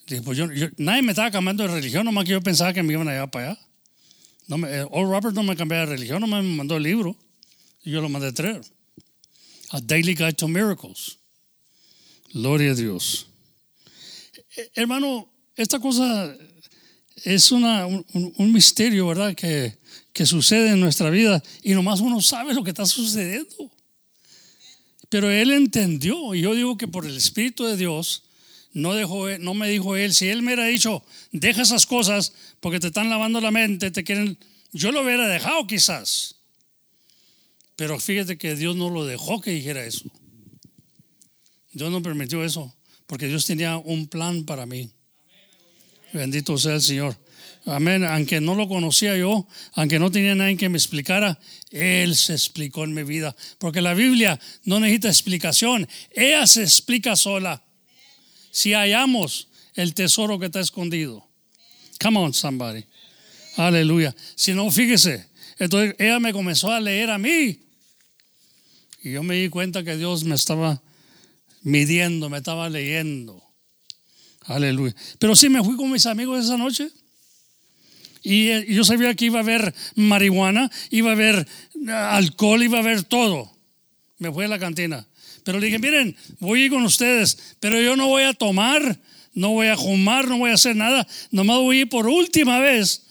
Dije, 0.08 0.22
pues 0.22 0.38
yo, 0.38 0.52
yo, 0.52 0.68
nadie 0.78 1.02
me 1.02 1.12
estaba 1.12 1.32
cambiando 1.32 1.64
de 1.64 1.74
religión, 1.74 2.06
nomás 2.06 2.26
que 2.26 2.32
yo 2.32 2.42
pensaba 2.42 2.74
que 2.74 2.84
me 2.84 2.94
iban 2.94 3.08
a 3.08 3.12
llevar 3.12 3.32
para 3.32 3.52
allá. 3.52 3.60
No 4.48 4.58
me, 4.58 4.82
Old 4.84 5.10
Robert 5.10 5.34
no 5.34 5.42
me 5.42 5.56
cambió 5.56 5.80
de 5.80 5.88
religión, 5.88 6.22
nomás 6.22 6.44
me 6.44 6.56
mandó 6.56 6.78
el 6.78 6.84
libro 6.84 7.18
y 7.84 7.92
yo 7.92 8.02
lo 8.02 8.10
mandé 8.10 8.28
a 8.28 8.34
traer. 8.34 8.62
A 9.72 9.82
Daily 9.82 10.14
Guide 10.14 10.34
to 10.34 10.48
Miracles. 10.48 11.18
Gloria 12.36 12.72
a 12.72 12.76
Dios. 12.76 13.28
Hermano, 14.74 15.32
esta 15.56 15.80
cosa 15.80 16.36
es 17.24 17.50
una, 17.54 17.88
un, 17.88 18.52
misterio, 18.52 19.08
¿verdad? 19.08 19.34
Que, 19.34 19.78
que 20.12 20.26
sucede 20.26 20.72
en 20.72 20.82
nuestra 20.82 21.10
vida 21.10 21.42
y 21.64 21.72
nomás 21.72 22.02
uno 22.02 22.20
sabe 22.20 22.54
lo 22.54 22.62
que 22.62 22.72
está 22.72 22.86
sucediendo. 22.86 23.72
Pero 25.08 25.32
él 25.32 25.54
entendió, 25.54 26.36
y 26.36 26.42
yo 26.42 26.54
digo 26.54 26.78
que 26.78 26.90
por 26.90 27.06
el 27.06 27.16
Espíritu 27.16 27.64
de 27.64 27.78
Dios, 27.78 28.24
no, 28.74 28.94
dejó, 28.94 29.30
no 29.40 29.54
me 29.54 29.70
dijo 29.70 29.96
él, 29.96 30.14
si 30.14 30.28
él 30.28 30.42
me 30.42 30.48
hubiera 30.56 30.66
dicho, 30.66 31.06
deja 31.32 31.62
esas 31.62 31.86
cosas 31.86 32.34
porque 32.60 32.82
te 32.82 32.88
están 32.88 33.10
lavando 33.10 33.40
la 33.40 33.52
mente, 33.52 33.92
te 33.92 34.04
quieren, 34.04 34.38
yo 34.74 34.92
lo 34.92 35.04
hubiera 35.04 35.30
dejado 35.30 35.66
quizás. 35.68 36.36
Pero 37.78 37.98
fíjate 37.98 38.38
que 38.38 38.58
Dios 38.58 38.76
no 38.76 38.90
lo 38.90 39.06
dejó 39.06 39.40
que 39.40 39.52
dijera 39.52 39.86
eso. 39.86 40.12
Dios 41.76 41.92
no 41.92 42.02
permitió 42.02 42.42
eso, 42.44 42.74
porque 43.06 43.28
Dios 43.28 43.46
tenía 43.46 43.76
un 43.76 44.08
plan 44.08 44.46
para 44.46 44.66
mí. 44.66 44.90
Bendito 46.14 46.58
sea 46.58 46.76
el 46.76 46.82
Señor. 46.82 47.18
Amén. 47.66 48.06
Aunque 48.06 48.40
no 48.40 48.56
lo 48.56 48.70
conocía 48.70 49.18
yo, 49.18 49.46
aunque 49.74 50.00
no 50.00 50.10
tenía 50.10 50.36
nadie 50.36 50.56
que 50.56 50.70
me 50.70 50.78
explicara, 50.78 51.38
Él 51.72 52.16
se 52.16 52.32
explicó 52.32 52.86
en 52.86 52.94
mi 52.94 53.04
vida. 53.04 53.36
Porque 53.58 53.82
la 53.82 53.94
Biblia 53.94 54.40
no 54.64 54.80
necesita 54.80 55.10
explicación, 55.10 55.86
ella 56.12 56.48
se 56.48 56.64
explica 56.64 57.18
sola. 57.18 57.62
Si 58.52 58.72
hallamos 58.72 59.50
el 59.74 59.94
tesoro 59.94 60.40
que 60.40 60.46
está 60.46 60.62
escondido. 60.62 61.28
Come 62.02 62.20
on, 62.20 62.34
somebody. 62.34 62.86
Aleluya. 63.58 64.16
Si 64.36 64.54
no, 64.54 64.72
fíjese. 64.72 65.28
Entonces 65.60 65.94
ella 66.00 66.22
me 66.22 66.32
comenzó 66.32 66.72
a 66.72 66.80
leer 66.80 67.10
a 67.10 67.18
mí. 67.18 67.60
Y 69.04 69.12
yo 69.12 69.24
me 69.24 69.36
di 69.36 69.50
cuenta 69.50 69.84
que 69.84 69.98
Dios 69.98 70.24
me 70.24 70.36
estaba 70.36 70.82
midiendo, 71.66 72.30
me 72.30 72.38
estaba 72.38 72.70
leyendo. 72.70 73.44
Aleluya. 74.46 74.96
Pero 75.20 75.36
sí 75.36 75.50
me 75.50 75.64
fui 75.64 75.76
con 75.76 75.92
mis 75.92 76.06
amigos 76.06 76.46
esa 76.46 76.56
noche. 76.56 76.90
Y 78.22 78.74
yo 78.74 78.86
sabía 78.86 79.14
que 79.16 79.26
iba 79.26 79.40
a 79.40 79.44
haber 79.44 79.74
marihuana, 79.96 80.72
iba 80.92 81.10
a 81.10 81.14
haber 81.14 81.48
alcohol, 81.88 82.64
iba 82.64 82.78
a 82.78 82.82
haber 82.82 83.04
todo. 83.04 83.52
Me 84.18 84.32
fui 84.32 84.46
a 84.46 84.48
la 84.48 84.60
cantina. 84.60 85.08
Pero 85.44 85.60
le 85.60 85.68
dije, 85.68 85.80
miren, 85.80 86.16
voy 86.40 86.62
a 86.62 86.66
ir 86.66 86.72
con 86.72 86.84
ustedes, 86.84 87.56
pero 87.60 87.80
yo 87.82 87.96
no 87.96 88.08
voy 88.08 88.24
a 88.24 88.34
tomar, 88.34 89.00
no 89.34 89.50
voy 89.50 89.68
a 89.68 89.78
fumar, 89.78 90.28
no 90.28 90.40
voy 90.40 90.52
a 90.52 90.56
hacer 90.56 90.76
nada. 90.76 91.06
Nomás 91.32 91.58
voy 91.58 91.78
a 91.78 91.82
ir 91.82 91.90
por 91.90 92.08
última 92.08 92.60
vez 92.60 93.04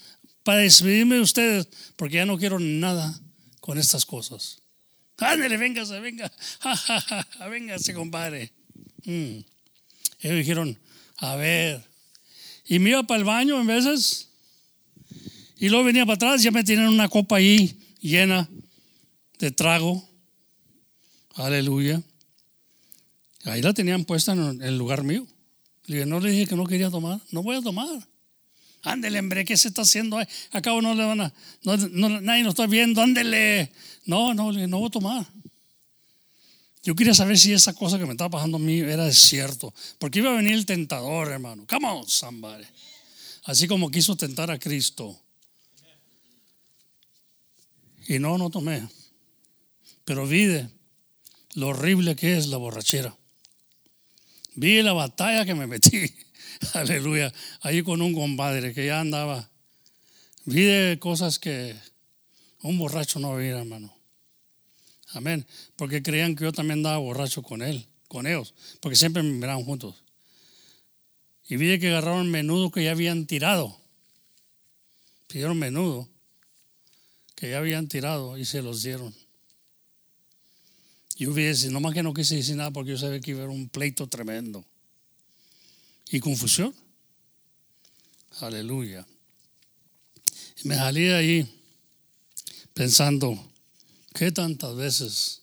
para 0.43 0.59
despedirme 0.59 1.15
de 1.15 1.21
ustedes, 1.21 1.67
porque 1.95 2.15
ya 2.15 2.25
no 2.25 2.37
quiero 2.37 2.59
nada 2.59 3.19
con 3.59 3.77
estas 3.77 4.05
cosas. 4.05 4.64
Ándale, 5.17 5.57
véngase, 5.57 5.99
venga. 5.99 6.31
compadre. 7.95 8.51
Mm. 9.05 9.39
Ellos 10.19 10.37
dijeron, 10.37 10.77
a 11.17 11.35
ver. 11.35 11.83
Y 12.67 12.79
me 12.79 12.91
iba 12.91 13.03
para 13.03 13.19
el 13.19 13.25
baño 13.25 13.59
en 13.59 13.67
veces. 13.67 14.29
Y 15.57 15.69
luego 15.69 15.85
venía 15.85 16.05
para 16.05 16.15
atrás, 16.15 16.43
ya 16.43 16.51
me 16.51 16.63
tenían 16.63 16.87
una 16.87 17.07
copa 17.07 17.37
ahí 17.37 17.79
llena 18.01 18.49
de 19.39 19.51
trago. 19.51 20.07
Aleluya. 21.35 22.01
Ahí 23.45 23.61
la 23.61 23.73
tenían 23.73 24.05
puesta 24.05 24.33
en 24.33 24.61
el 24.61 24.77
lugar 24.77 25.03
mío. 25.03 25.25
Le 25.85 25.97
dije, 25.97 26.05
no 26.05 26.19
le 26.19 26.31
dije 26.31 26.47
que 26.47 26.55
no 26.55 26.65
quería 26.65 26.89
tomar. 26.89 27.21
No 27.31 27.43
voy 27.43 27.55
a 27.55 27.61
tomar. 27.61 28.07
Ándele, 28.85 29.19
hombre, 29.19 29.43
¿qué 29.45 29.57
se 29.57 29.69
está 29.69 29.81
haciendo? 29.81 30.19
Acabo 30.51 30.79
no 30.79 30.93
le 30.93 31.03
van 31.03 31.21
a, 31.21 31.33
no, 31.63 32.21
nadie 32.21 32.43
nos 32.43 32.53
está 32.53 32.67
viendo, 32.67 33.01
ándele. 33.01 33.71
No, 34.05 34.33
no, 34.35 34.51
no 34.51 34.77
voy 34.77 34.87
a 34.87 34.91
tomar. 34.91 35.27
Yo 36.83 36.95
quería 36.95 37.15
saber 37.15 37.39
si 37.39 37.51
esa 37.51 37.73
cosa 37.73 37.97
que 37.97 38.05
me 38.05 38.11
estaba 38.11 38.29
pasando 38.29 38.57
a 38.57 38.59
mí 38.59 38.77
era 38.77 39.11
cierto. 39.11 39.73
Porque 39.97 40.19
iba 40.19 40.31
a 40.31 40.35
venir 40.35 40.53
el 40.53 40.67
tentador, 40.67 41.29
hermano. 41.31 41.65
Come 41.67 41.87
on, 41.87 42.07
somebody. 42.07 42.63
así 43.45 43.67
como 43.67 43.89
quiso 43.89 44.15
tentar 44.15 44.51
a 44.51 44.59
Cristo. 44.59 45.19
Y 48.07 48.19
no, 48.19 48.37
no 48.37 48.51
tomé. 48.51 48.87
Pero 50.03 50.27
vi 50.27 50.45
de 50.45 50.69
lo 51.55 51.69
horrible 51.69 52.15
que 52.15 52.37
es 52.37 52.47
la 52.47 52.57
borrachera. 52.57 53.17
Vi 54.53 54.83
la 54.83 54.93
batalla 54.93 55.43
que 55.43 55.55
me 55.55 55.65
metí. 55.65 56.07
Aleluya. 56.73 57.33
Ahí 57.61 57.83
con 57.83 58.01
un 58.01 58.13
compadre 58.13 58.73
que 58.73 58.85
ya 58.85 58.99
andaba. 58.99 59.49
Vi 60.45 60.63
de 60.63 60.99
cosas 60.99 61.39
que 61.39 61.75
un 62.61 62.77
borracho 62.77 63.19
no 63.19 63.35
veía, 63.35 63.59
hermano. 63.59 63.95
Amén. 65.13 65.45
Porque 65.75 66.03
creían 66.03 66.35
que 66.35 66.43
yo 66.43 66.51
también 66.51 66.79
andaba 66.79 66.97
borracho 66.97 67.41
con 67.41 67.61
él, 67.61 67.87
con 68.07 68.27
ellos. 68.27 68.53
Porque 68.79 68.95
siempre 68.95 69.23
me 69.23 69.31
miraban 69.31 69.63
juntos. 69.63 69.95
Y 71.47 71.57
vi 71.57 71.79
que 71.79 71.89
agarraron 71.89 72.29
menudo 72.29 72.71
que 72.71 72.83
ya 72.83 72.91
habían 72.91 73.25
tirado. 73.25 73.79
Pidieron 75.27 75.57
menudo 75.57 76.09
que 77.35 77.49
ya 77.49 77.57
habían 77.57 77.87
tirado 77.87 78.37
y 78.37 78.45
se 78.45 78.61
los 78.61 78.81
dieron. 78.81 79.13
Yo 81.17 81.33
vi 81.33 81.43
ese, 81.43 81.69
nomás 81.69 81.93
que 81.93 82.03
no 82.03 82.13
quise 82.13 82.35
decir 82.35 82.55
nada 82.55 82.71
porque 82.71 82.91
yo 82.91 82.97
sabía 82.97 83.19
que 83.19 83.31
iba 83.31 83.41
a 83.41 83.43
haber 83.43 83.55
un 83.55 83.69
pleito 83.69 84.07
tremendo. 84.07 84.65
Y 86.11 86.19
confusión. 86.19 86.73
Aleluya. 88.39 89.05
Me 90.63 90.75
salí 90.75 91.03
de 91.03 91.15
ahí 91.15 91.61
pensando, 92.73 93.37
¿qué 94.13 94.31
tantas 94.31 94.75
veces 94.75 95.41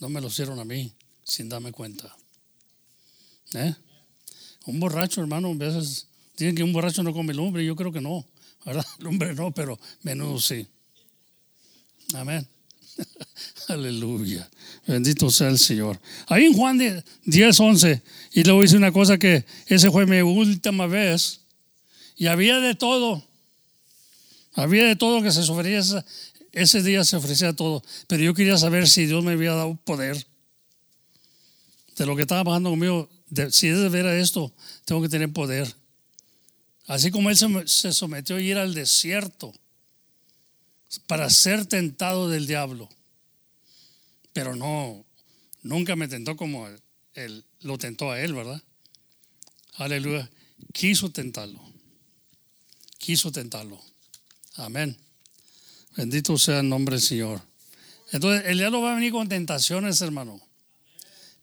no 0.00 0.08
me 0.08 0.20
lo 0.20 0.28
hicieron 0.28 0.58
a 0.58 0.64
mí 0.64 0.92
sin 1.24 1.48
darme 1.48 1.72
cuenta? 1.72 2.14
¿Eh? 3.54 3.74
Un 4.66 4.80
borracho, 4.80 5.20
hermano, 5.20 5.48
a 5.48 5.54
veces 5.54 6.06
dicen 6.36 6.54
que 6.54 6.62
un 6.62 6.72
borracho 6.72 7.02
no 7.02 7.12
come 7.12 7.34
lumbre, 7.34 7.64
yo 7.64 7.76
creo 7.76 7.92
que 7.92 8.00
no, 8.00 8.26
¿verdad? 8.64 8.86
Lumbre 8.98 9.34
no, 9.34 9.52
pero 9.52 9.78
menudo 10.02 10.40
sí. 10.40 10.66
Amén. 12.14 12.46
Aleluya. 13.68 14.48
Bendito 14.86 15.30
sea 15.30 15.48
el 15.48 15.58
Señor. 15.58 16.00
Ahí 16.26 16.46
en 16.46 16.54
Juan 16.54 16.78
10, 17.24 17.60
11, 17.60 18.02
y 18.32 18.44
luego 18.44 18.64
hice 18.64 18.76
una 18.76 18.92
cosa 18.92 19.18
que 19.18 19.44
esa 19.66 19.90
fue 19.90 20.06
mi 20.06 20.20
última 20.20 20.86
vez, 20.86 21.40
y 22.16 22.26
había 22.26 22.58
de 22.58 22.74
todo. 22.74 23.24
Había 24.54 24.84
de 24.84 24.96
todo 24.96 25.22
que 25.22 25.30
se 25.30 25.40
ofrecía, 25.50 26.04
ese 26.52 26.82
día 26.82 27.04
se 27.04 27.16
ofrecía 27.16 27.52
todo, 27.54 27.82
pero 28.06 28.22
yo 28.22 28.34
quería 28.34 28.58
saber 28.58 28.88
si 28.88 29.06
Dios 29.06 29.24
me 29.24 29.32
había 29.32 29.52
dado 29.52 29.76
poder 29.84 30.26
de 31.96 32.06
lo 32.06 32.16
que 32.16 32.22
estaba 32.22 32.44
pasando 32.44 32.70
conmigo. 32.70 33.08
si 33.50 33.68
es 33.68 33.78
de 33.78 33.88
ver 33.88 34.06
a 34.06 34.18
esto, 34.18 34.52
tengo 34.84 35.00
que 35.00 35.08
tener 35.08 35.32
poder. 35.32 35.72
Así 36.86 37.10
como 37.10 37.30
Él 37.30 37.36
se 37.66 37.92
sometió 37.92 38.36
a 38.36 38.40
ir 38.40 38.58
al 38.58 38.74
desierto 38.74 39.54
para 41.06 41.30
ser 41.30 41.66
tentado 41.66 42.28
del 42.28 42.46
diablo. 42.46 42.88
Pero 44.32 44.56
no, 44.56 45.04
nunca 45.62 45.96
me 45.96 46.08
tentó 46.08 46.36
como 46.36 46.68
él, 47.14 47.44
lo 47.60 47.78
tentó 47.78 48.10
a 48.10 48.20
él, 48.20 48.34
¿verdad? 48.34 48.62
Aleluya. 49.74 50.30
Quiso 50.72 51.10
tentarlo. 51.10 51.60
Quiso 52.98 53.32
tentarlo. 53.32 53.80
Amén. 54.56 54.96
Bendito 55.96 56.38
sea 56.38 56.60
el 56.60 56.68
nombre 56.68 56.96
del 56.96 57.02
Señor. 57.02 57.42
Entonces, 58.12 58.44
el 58.46 58.58
diablo 58.58 58.82
va 58.82 58.92
a 58.92 58.94
venir 58.94 59.12
con 59.12 59.28
tentaciones, 59.28 60.00
hermano. 60.00 60.40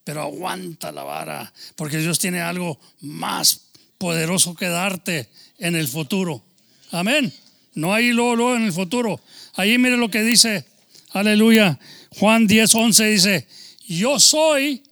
Pero 0.03 0.21
aguanta 0.21 0.91
la 0.91 1.03
vara, 1.03 1.53
porque 1.75 1.97
Dios 1.97 2.19
tiene 2.19 2.41
algo 2.41 2.79
más 3.01 3.61
poderoso 3.97 4.55
que 4.55 4.67
darte 4.67 5.29
en 5.57 5.75
el 5.75 5.87
futuro. 5.87 6.43
Amén. 6.91 7.33
No 7.73 7.93
hay 7.93 8.11
luego, 8.11 8.35
luego 8.35 8.55
en 8.55 8.63
el 8.63 8.73
futuro. 8.73 9.19
Ahí 9.59 9.77
mire 9.77 9.97
lo 9.97 10.09
que 10.09 10.21
dice, 10.21 10.65
aleluya. 11.09 11.77
Juan 12.11 12.47
10, 12.47 12.75
11 12.75 13.05
dice, 13.07 13.47
yo 13.89 14.17
soy, 14.17 14.83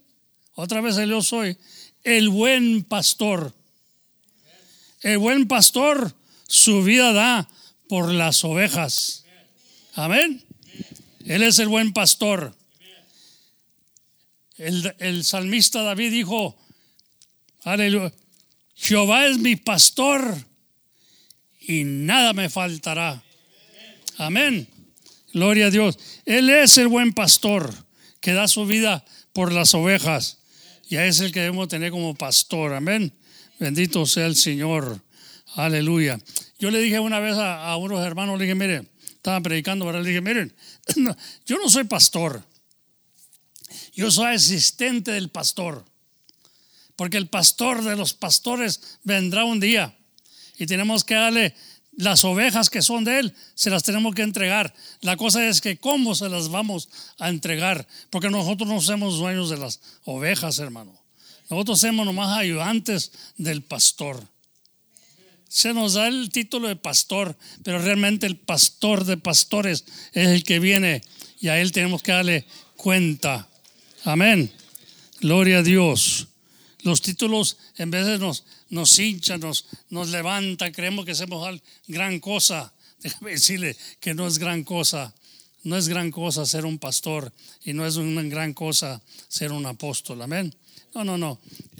otra 0.52 0.82
vez 0.82 0.98
el 0.98 1.08
yo 1.08 1.22
soy, 1.22 1.56
el 2.04 2.28
buen 2.28 2.84
pastor. 2.84 3.54
El 5.00 5.16
buen 5.16 5.48
pastor 5.48 6.14
su 6.46 6.82
vida 6.82 7.14
da 7.14 7.48
por 7.88 8.12
las 8.12 8.44
ovejas. 8.44 9.24
Amén. 9.94 10.44
Él 11.24 11.44
es 11.44 11.58
el 11.60 11.68
buen 11.68 11.94
pastor. 11.94 12.54
El, 14.58 14.94
el 14.98 15.24
salmista 15.24 15.82
David 15.82 16.10
dijo, 16.12 16.58
aleluya, 17.62 18.12
Jehová 18.74 19.28
es 19.28 19.38
mi 19.38 19.56
pastor 19.56 20.36
y 21.58 21.84
nada 21.84 22.34
me 22.34 22.50
faltará. 22.50 23.24
Amén. 24.18 24.68
Gloria 25.32 25.66
a 25.66 25.70
Dios. 25.70 25.98
Él 26.24 26.50
es 26.50 26.76
el 26.76 26.88
buen 26.88 27.12
pastor 27.12 27.72
que 28.20 28.32
da 28.32 28.48
su 28.48 28.66
vida 28.66 29.04
por 29.32 29.52
las 29.52 29.74
ovejas. 29.74 30.38
Y 30.88 30.96
es 30.96 31.20
el 31.20 31.32
que 31.32 31.40
debemos 31.40 31.68
tener 31.68 31.92
como 31.92 32.14
pastor. 32.14 32.74
Amén. 32.74 33.12
Bendito 33.60 34.04
sea 34.06 34.26
el 34.26 34.34
Señor. 34.34 35.00
Aleluya. 35.54 36.18
Yo 36.58 36.70
le 36.72 36.80
dije 36.80 36.98
una 36.98 37.20
vez 37.20 37.36
a, 37.38 37.76
unos 37.76 38.04
hermanos, 38.04 38.38
le 38.38 38.44
dije, 38.44 38.56
miren, 38.56 38.90
estaban 39.06 39.42
predicando, 39.42 39.90
le 39.92 40.02
dije, 40.02 40.20
miren, 40.20 40.52
yo 41.46 41.58
no 41.58 41.68
soy 41.68 41.84
pastor. 41.84 42.42
Yo 43.94 44.10
soy 44.10 44.34
asistente 44.34 45.12
del 45.12 45.28
pastor. 45.28 45.84
Porque 46.96 47.18
el 47.18 47.28
pastor 47.28 47.84
de 47.84 47.94
los 47.94 48.14
pastores 48.14 48.98
vendrá 49.04 49.44
un 49.44 49.60
día 49.60 49.96
y 50.58 50.66
tenemos 50.66 51.04
que 51.04 51.14
darle 51.14 51.54
las 51.98 52.24
ovejas 52.24 52.70
que 52.70 52.80
son 52.80 53.02
de 53.02 53.18
Él, 53.18 53.34
se 53.56 53.70
las 53.70 53.82
tenemos 53.82 54.14
que 54.14 54.22
entregar. 54.22 54.72
La 55.00 55.16
cosa 55.16 55.48
es 55.48 55.60
que 55.60 55.78
cómo 55.78 56.14
se 56.14 56.28
las 56.28 56.48
vamos 56.48 56.88
a 57.18 57.28
entregar, 57.28 57.88
porque 58.10 58.30
nosotros 58.30 58.68
no 58.68 58.80
somos 58.80 59.18
dueños 59.18 59.50
de 59.50 59.56
las 59.56 59.80
ovejas, 60.04 60.60
hermano. 60.60 60.96
Nosotros 61.50 61.80
somos 61.80 62.06
nomás 62.06 62.38
ayudantes 62.38 63.10
del 63.36 63.62
pastor. 63.62 64.22
Se 65.48 65.74
nos 65.74 65.94
da 65.94 66.06
el 66.06 66.30
título 66.30 66.68
de 66.68 66.76
pastor, 66.76 67.36
pero 67.64 67.80
realmente 67.80 68.28
el 68.28 68.36
pastor 68.36 69.04
de 69.04 69.16
pastores 69.16 69.84
es 70.12 70.28
el 70.28 70.44
que 70.44 70.60
viene 70.60 71.02
y 71.40 71.48
a 71.48 71.60
Él 71.60 71.72
tenemos 71.72 72.04
que 72.04 72.12
darle 72.12 72.46
cuenta. 72.76 73.48
Amén. 74.04 74.52
Gloria 75.20 75.58
a 75.58 75.62
Dios. 75.64 76.28
Los 76.82 77.02
títulos 77.02 77.56
en 77.76 77.90
vez 77.90 78.06
de 78.06 78.18
nos 78.18 78.44
nos 78.70 78.98
hincha, 78.98 79.38
nos, 79.38 79.66
nos 79.90 80.08
levanta, 80.08 80.72
creemos 80.72 81.04
que 81.04 81.12
hacemos 81.12 81.60
gran 81.86 82.20
cosa. 82.20 82.72
Déjame 83.02 83.32
decirle 83.32 83.76
que 84.00 84.14
no 84.14 84.26
es 84.26 84.38
gran 84.38 84.64
cosa. 84.64 85.14
No 85.64 85.76
es 85.76 85.88
gran 85.88 86.10
cosa 86.10 86.46
ser 86.46 86.64
un 86.64 86.78
pastor 86.78 87.32
y 87.64 87.72
no 87.72 87.84
es 87.84 87.96
una 87.96 88.22
gran 88.22 88.54
cosa 88.54 89.02
ser 89.28 89.52
un 89.52 89.66
apóstol. 89.66 90.22
Amén. 90.22 90.54
No, 90.94 91.04
no, 91.04 91.18
no. 91.18 91.38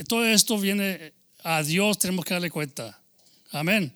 Todo 0.08 0.26
esto 0.26 0.58
viene 0.58 1.12
a 1.44 1.62
Dios, 1.62 1.98
tenemos 1.98 2.24
que 2.24 2.34
darle 2.34 2.50
cuenta. 2.50 3.00
Amén. 3.52 3.92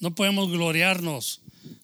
No 0.00 0.14
podemos 0.14 0.50
gloriarnos. 0.50 1.40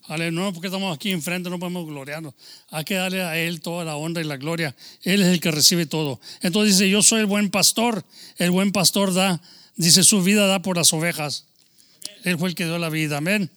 No 0.09 0.52
porque 0.52 0.68
estamos 0.68 0.94
aquí 0.94 1.11
enfrente, 1.11 1.50
no 1.50 1.59
podemos 1.59 1.86
gloriarnos. 1.86 2.34
Hay 2.70 2.84
que 2.84 2.94
darle 2.94 3.22
a 3.22 3.36
Él 3.36 3.61
toda 3.61 3.84
la 3.84 3.96
honra 3.96 4.22
y 4.22 4.24
la 4.24 4.36
gloria. 4.36 4.74
Él 5.02 5.22
es 5.22 5.28
el 5.28 5.40
que 5.40 5.50
recibe 5.50 5.86
todo. 5.86 6.20
Entonces 6.42 6.78
dice, 6.78 6.90
yo 6.90 7.02
soy 7.02 7.20
el 7.20 7.26
buen 7.26 7.50
pastor. 7.50 8.04
El 8.38 8.52
buen 8.52 8.72
pastor 8.72 9.12
da 9.12 9.40
Dice, 9.77 10.03
su 10.03 10.22
vida 10.22 10.47
da 10.47 10.62
por 10.62 10.77
las 10.77 10.93
ovejas. 10.93 11.45
Él 12.24 12.39
fue 12.39 12.49
el 12.49 12.55
que 12.55 12.64
dio 12.64 12.79
la 12.79 12.89
vida. 12.89 13.18
Amén. 13.18 13.51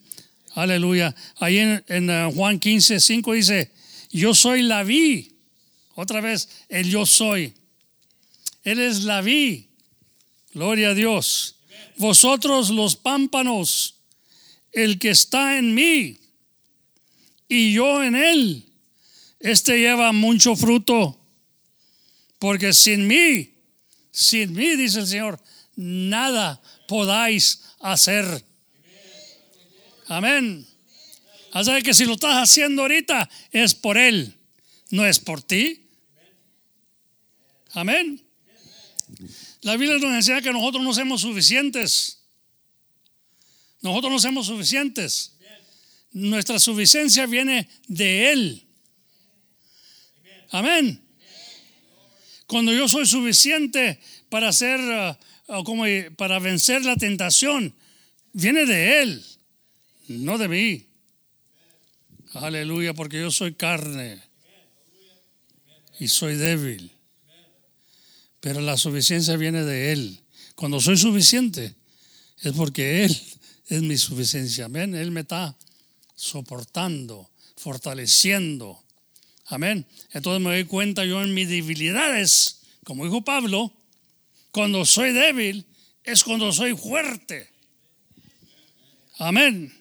Aleluya. 0.54 1.14
Ahí 1.38 1.58
en, 1.58 2.10
uh, 2.10 2.32
Juan 2.32 2.58
15, 2.58 3.00
5 3.00 3.32
dice, 3.32 3.72
yo 4.10 4.34
soy 4.34 4.62
la 4.62 4.82
vi. 4.82 5.32
Otra 5.94 6.20
vez, 6.20 6.48
el 6.68 6.88
yo 6.88 7.06
soy. 7.06 7.54
Él 8.64 8.80
es 8.80 9.04
la 9.04 9.22
vi. 9.22 9.68
Gloria 10.52 10.90
a 10.90 10.94
Dios. 10.94 11.56
Vosotros 11.96 12.70
los 12.70 12.96
pámpanos, 12.96 13.96
el 14.72 14.98
que 14.98 15.10
está 15.10 15.58
en 15.58 15.74
mí 15.74 16.18
y 17.48 17.72
yo 17.72 18.02
en 18.02 18.14
él, 18.14 18.64
este 19.38 19.78
lleva 19.78 20.12
mucho 20.12 20.56
fruto. 20.56 21.18
Porque 22.38 22.72
sin 22.72 23.06
mí, 23.06 23.52
sin 24.10 24.52
mí, 24.54 24.76
dice 24.76 25.00
el 25.00 25.06
Señor, 25.06 25.40
nada 25.80 26.60
podáis 26.86 27.62
hacer. 27.80 28.44
Amén. 30.08 30.66
Así 31.52 31.70
que 31.82 31.94
si 31.94 32.04
lo 32.04 32.14
estás 32.14 32.36
haciendo 32.36 32.82
ahorita 32.82 33.28
es 33.50 33.74
por 33.74 33.96
Él, 33.96 34.36
no 34.90 35.06
es 35.06 35.18
por 35.18 35.42
ti. 35.42 35.86
Amén. 37.72 38.22
La 39.62 39.76
Biblia 39.76 39.98
nos 39.98 40.14
enseña 40.14 40.42
que 40.42 40.52
nosotros 40.52 40.82
no 40.82 40.92
somos 40.92 41.22
suficientes. 41.22 42.18
Nosotros 43.80 44.12
no 44.12 44.18
somos 44.18 44.46
suficientes. 44.46 45.32
Nuestra 46.12 46.58
suficiencia 46.58 47.26
viene 47.26 47.68
de 47.86 48.32
Él. 48.32 48.66
Amén. 50.50 51.02
Cuando 52.46 52.72
yo 52.72 52.88
soy 52.88 53.06
suficiente 53.06 54.00
para 54.28 54.52
ser 54.52 54.80
como 55.64 55.84
para 56.16 56.38
vencer 56.38 56.84
la 56.84 56.96
tentación, 56.96 57.74
viene 58.32 58.64
de 58.66 59.02
Él, 59.02 59.24
no 60.08 60.38
de 60.38 60.48
mí. 60.48 60.86
Aleluya, 62.34 62.94
porque 62.94 63.20
yo 63.20 63.30
soy 63.30 63.54
carne 63.54 64.22
y 65.98 66.08
soy 66.08 66.36
débil. 66.36 66.92
Pero 68.38 68.60
la 68.60 68.76
suficiencia 68.76 69.36
viene 69.36 69.64
de 69.64 69.92
Él. 69.92 70.20
Cuando 70.54 70.80
soy 70.80 70.96
suficiente 70.96 71.74
es 72.38 72.52
porque 72.52 73.04
Él 73.04 73.20
es 73.66 73.82
mi 73.82 73.96
suficiencia. 73.98 74.66
Amén. 74.66 74.94
Él 74.94 75.10
me 75.10 75.20
está 75.20 75.56
soportando, 76.14 77.30
fortaleciendo. 77.56 78.82
Amén. 79.46 79.84
Entonces 80.12 80.40
me 80.40 80.50
doy 80.50 80.64
cuenta 80.64 81.04
yo 81.04 81.22
en 81.22 81.34
mis 81.34 81.48
debilidades, 81.48 82.60
como 82.84 83.04
dijo 83.04 83.22
Pablo, 83.22 83.72
cuando 84.50 84.84
soy 84.84 85.12
débil 85.12 85.66
es 86.04 86.24
cuando 86.24 86.52
soy 86.52 86.76
fuerte. 86.76 87.50
Amén. 89.18 89.72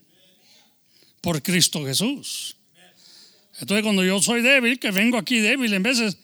Por 1.21 1.41
Cristo 1.41 1.85
Jesús. 1.85 2.57
Entonces 3.59 3.83
cuando 3.83 4.03
yo 4.03 4.21
soy 4.21 4.41
débil, 4.41 4.79
que 4.79 4.91
vengo 4.91 5.17
aquí 5.17 5.39
débil, 5.39 5.73
en 5.73 5.83
veces 5.83 6.17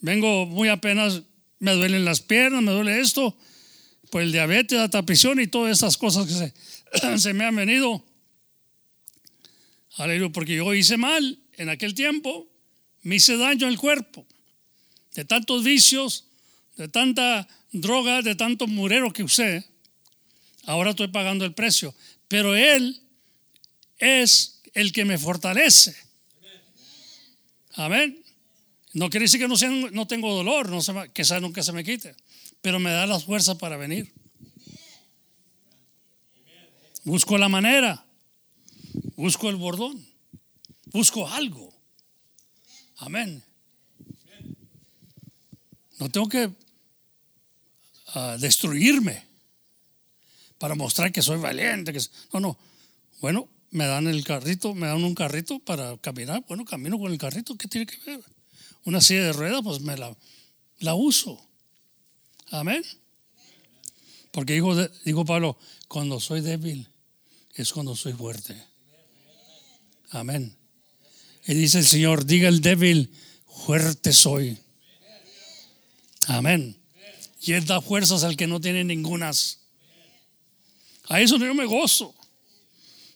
vengo 0.00 0.46
muy 0.46 0.68
apenas, 0.68 1.22
me 1.60 1.72
duelen 1.72 2.04
las 2.04 2.20
piernas, 2.20 2.62
me 2.62 2.72
duele 2.72 3.00
esto, 3.00 3.36
pues 4.10 4.26
el 4.26 4.32
diabetes, 4.32 4.78
la 4.78 4.88
tapición 4.88 5.40
y 5.40 5.46
todas 5.46 5.76
esas 5.76 5.96
cosas 5.96 6.26
que 6.26 7.18
se, 7.18 7.32
me 7.34 7.44
han 7.44 7.56
venido. 7.56 8.04
Aleluya, 9.96 10.32
porque 10.32 10.56
yo 10.56 10.74
hice 10.74 10.96
mal 10.96 11.38
en 11.52 11.68
aquel 11.68 11.94
tiempo, 11.94 12.48
me 13.02 13.16
hice 13.16 13.36
daño 13.36 13.68
al 13.68 13.78
cuerpo, 13.78 14.26
de 15.14 15.24
tantos 15.24 15.62
vicios, 15.62 16.26
de 16.76 16.88
tanta 16.88 17.46
droga, 17.74 18.22
de 18.22 18.34
tanto 18.34 18.66
murero 18.66 19.12
que 19.12 19.24
usé. 19.24 19.66
Ahora 20.64 20.90
estoy 20.90 21.08
pagando 21.08 21.44
el 21.44 21.54
precio, 21.54 21.94
pero 22.28 22.54
Él 22.54 23.02
es 23.98 24.62
el 24.72 24.92
que 24.92 25.04
me 25.04 25.18
fortalece. 25.18 25.94
Amén. 27.74 28.22
No 28.92 29.10
quiere 29.10 29.24
decir 29.24 29.40
que 29.40 29.48
no, 29.48 29.56
sea, 29.56 29.68
no 29.68 30.06
tengo 30.06 30.32
dolor, 30.32 30.70
que 31.12 31.24
nunca 31.40 31.62
se 31.62 31.72
me 31.72 31.82
quite, 31.82 32.14
pero 32.60 32.78
me 32.78 32.92
da 32.92 33.06
las 33.06 33.24
fuerzas 33.24 33.56
para 33.56 33.76
venir. 33.76 34.12
Busco 37.02 37.36
la 37.36 37.48
manera, 37.48 38.06
busco 39.16 39.50
el 39.50 39.56
bordón, 39.56 40.06
busco 40.86 41.28
algo. 41.28 41.74
Amén. 42.98 43.42
No 45.98 46.08
tengo 46.08 46.28
que 46.28 46.50
destruirme 48.38 49.24
para 50.58 50.74
mostrar 50.74 51.12
que 51.12 51.22
soy 51.22 51.38
valiente. 51.38 51.92
Que, 51.92 52.00
no, 52.32 52.40
no. 52.40 52.58
Bueno, 53.20 53.48
me 53.70 53.86
dan 53.86 54.06
el 54.06 54.24
carrito, 54.24 54.74
me 54.74 54.86
dan 54.86 55.02
un 55.02 55.14
carrito 55.14 55.58
para 55.58 55.96
caminar. 55.98 56.44
Bueno, 56.46 56.64
camino 56.64 56.98
con 56.98 57.12
el 57.12 57.18
carrito, 57.18 57.56
¿qué 57.56 57.68
tiene 57.68 57.86
que 57.86 57.98
ver? 58.04 58.24
Una 58.84 59.00
silla 59.00 59.24
de 59.24 59.32
ruedas, 59.32 59.62
pues 59.62 59.80
me 59.80 59.96
la, 59.96 60.16
la 60.78 60.94
uso. 60.94 61.40
Amén. 62.50 62.84
Porque 64.30 64.54
dijo, 64.54 64.74
dijo 65.04 65.24
Pablo, 65.24 65.58
cuando 65.88 66.20
soy 66.20 66.40
débil 66.40 66.88
es 67.54 67.72
cuando 67.72 67.96
soy 67.96 68.12
fuerte. 68.12 68.54
Amén. 70.10 70.56
Y 71.46 71.54
dice 71.54 71.78
el 71.78 71.86
Señor, 71.86 72.24
diga 72.24 72.48
el 72.48 72.60
débil, 72.60 73.12
fuerte 73.46 74.12
soy. 74.12 74.58
Amén. 76.26 76.76
Y 77.46 77.52
Él 77.52 77.66
da 77.66 77.82
fuerzas 77.82 78.24
al 78.24 78.36
que 78.36 78.46
no 78.46 78.58
tiene 78.58 78.84
ningunas. 78.84 79.60
A 81.08 81.20
eso 81.20 81.36
yo 81.36 81.54
me 81.54 81.66
gozo. 81.66 82.14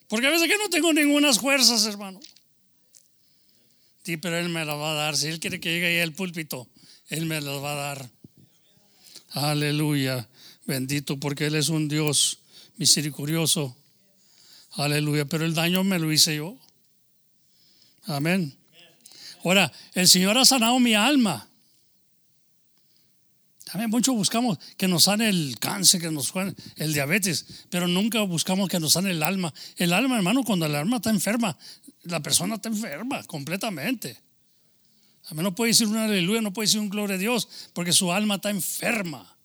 Porque 0.07 0.27
a 0.27 0.29
veces 0.29 0.47
que 0.47 0.57
no 0.57 0.69
tengo 0.69 0.93
ningunas 0.93 1.39
fuerzas, 1.39 1.85
hermano. 1.87 2.19
Sí, 4.03 4.17
pero 4.17 4.37
Él 4.37 4.49
me 4.49 4.65
las 4.65 4.75
va 4.75 4.91
a 4.91 4.93
dar. 4.93 5.17
Si 5.17 5.27
Él 5.27 5.39
quiere 5.39 5.59
que 5.59 5.71
llegue 5.71 5.87
ahí 5.87 5.99
al 5.99 6.13
púlpito, 6.13 6.67
Él 7.07 7.25
me 7.25 7.41
las 7.41 7.55
va 7.55 7.71
a 7.71 7.75
dar. 7.75 8.09
Aleluya. 9.31 10.29
Bendito, 10.65 11.17
porque 11.17 11.47
Él 11.47 11.55
es 11.55 11.69
un 11.69 11.87
Dios 11.87 12.39
misericordioso. 12.77 13.75
Aleluya. 14.73 15.25
Pero 15.25 15.43
el 15.45 15.55
daño 15.55 15.83
me 15.83 15.97
lo 15.97 16.11
hice 16.11 16.35
yo. 16.35 16.55
Amén. 18.05 18.55
Ahora, 19.43 19.71
el 19.95 20.07
Señor 20.07 20.37
ha 20.37 20.45
sanado 20.45 20.79
mi 20.79 20.93
alma. 20.93 21.48
También 23.71 23.89
mucho 23.89 24.13
buscamos 24.13 24.57
que 24.77 24.87
nos 24.87 25.03
sane 25.03 25.29
el 25.29 25.57
cáncer, 25.59 26.01
que 26.01 26.11
nos 26.11 26.29
sane 26.29 26.55
el 26.75 26.93
diabetes, 26.93 27.45
pero 27.69 27.87
nunca 27.87 28.21
buscamos 28.21 28.67
que 28.67 28.79
nos 28.79 28.93
sane 28.93 29.11
el 29.11 29.21
alma. 29.21 29.53
El 29.77 29.93
alma, 29.93 30.17
hermano, 30.17 30.43
cuando 30.43 30.65
el 30.65 30.75
alma 30.75 30.97
está 30.97 31.09
enferma, 31.11 31.55
la 32.03 32.19
persona 32.21 32.55
está 32.55 32.69
enferma 32.69 33.23
completamente. 33.23 34.17
A 35.25 35.33
mí 35.35 35.43
no 35.43 35.53
puede 35.53 35.71
decir 35.71 35.87
una 35.87 36.05
aleluya, 36.05 36.41
no 36.41 36.51
puede 36.51 36.67
decir 36.67 36.79
un 36.79 36.89
gloria 36.89 37.15
a 37.15 37.19
Dios, 37.19 37.47
porque 37.73 37.93
su 37.93 38.11
alma 38.11 38.35
está 38.35 38.49
enferma 38.49 39.38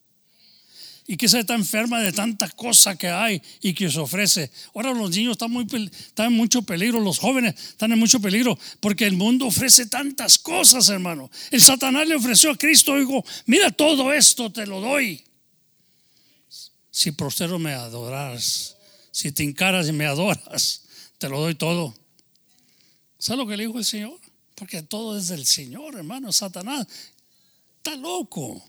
y 1.07 1.17
que 1.17 1.29
se 1.29 1.41
está 1.41 1.55
enferma 1.55 2.01
de 2.01 2.13
tanta 2.13 2.49
cosa 2.51 2.97
que 2.97 3.09
hay 3.09 3.43
y 3.61 3.75
que 3.75 3.91
se 3.91 3.99
ofrece. 3.99 4.51
Ahora 4.75 4.93
los 4.93 5.11
niños 5.11 5.33
están, 5.33 5.51
muy, 5.51 5.67
están 5.91 6.27
en 6.27 6.33
mucho 6.33 6.63
peligro, 6.63 6.99
los 7.01 7.19
jóvenes 7.19 7.55
están 7.57 7.93
en 7.93 7.99
mucho 7.99 8.21
peligro 8.21 8.59
porque 8.81 9.05
el 9.05 9.15
mundo 9.15 9.47
ofrece 9.47 9.87
tantas 9.87 10.39
cosas, 10.39 10.89
hermano. 10.89 11.31
El 11.51 11.61
Satanás 11.61 12.09
le 12.09 12.15
ofreció 12.15 12.51
a 12.51 12.57
Cristo, 12.57 12.97
dijo, 12.97 13.25
mira 13.47 13.71
todo 13.71 14.13
esto, 14.13 14.51
te 14.51 14.67
lo 14.67 14.81
doy. 14.81 15.23
Si 16.91 17.13
prostero 17.13 17.59
me 17.59 17.73
adoras, 17.73 18.77
si 19.11 19.33
te 19.33 19.43
encaras 19.43 19.89
y 19.89 19.93
me 19.93 20.07
adoras, 20.07 20.85
te 21.19 21.29
lo 21.29 21.41
doy 21.41 21.55
todo. 21.55 21.95
¿Sabes 23.19 23.39
lo 23.39 23.47
que 23.47 23.57
le 23.57 23.67
dijo 23.67 23.79
el 23.79 23.85
Señor? 23.85 24.19
Porque 24.55 24.83
todo 24.83 25.19
es 25.19 25.29
del 25.29 25.45
Señor, 25.45 25.97
hermano. 25.97 26.33
Satanás 26.33 26.87
está 27.77 27.97
loco. 27.97 28.63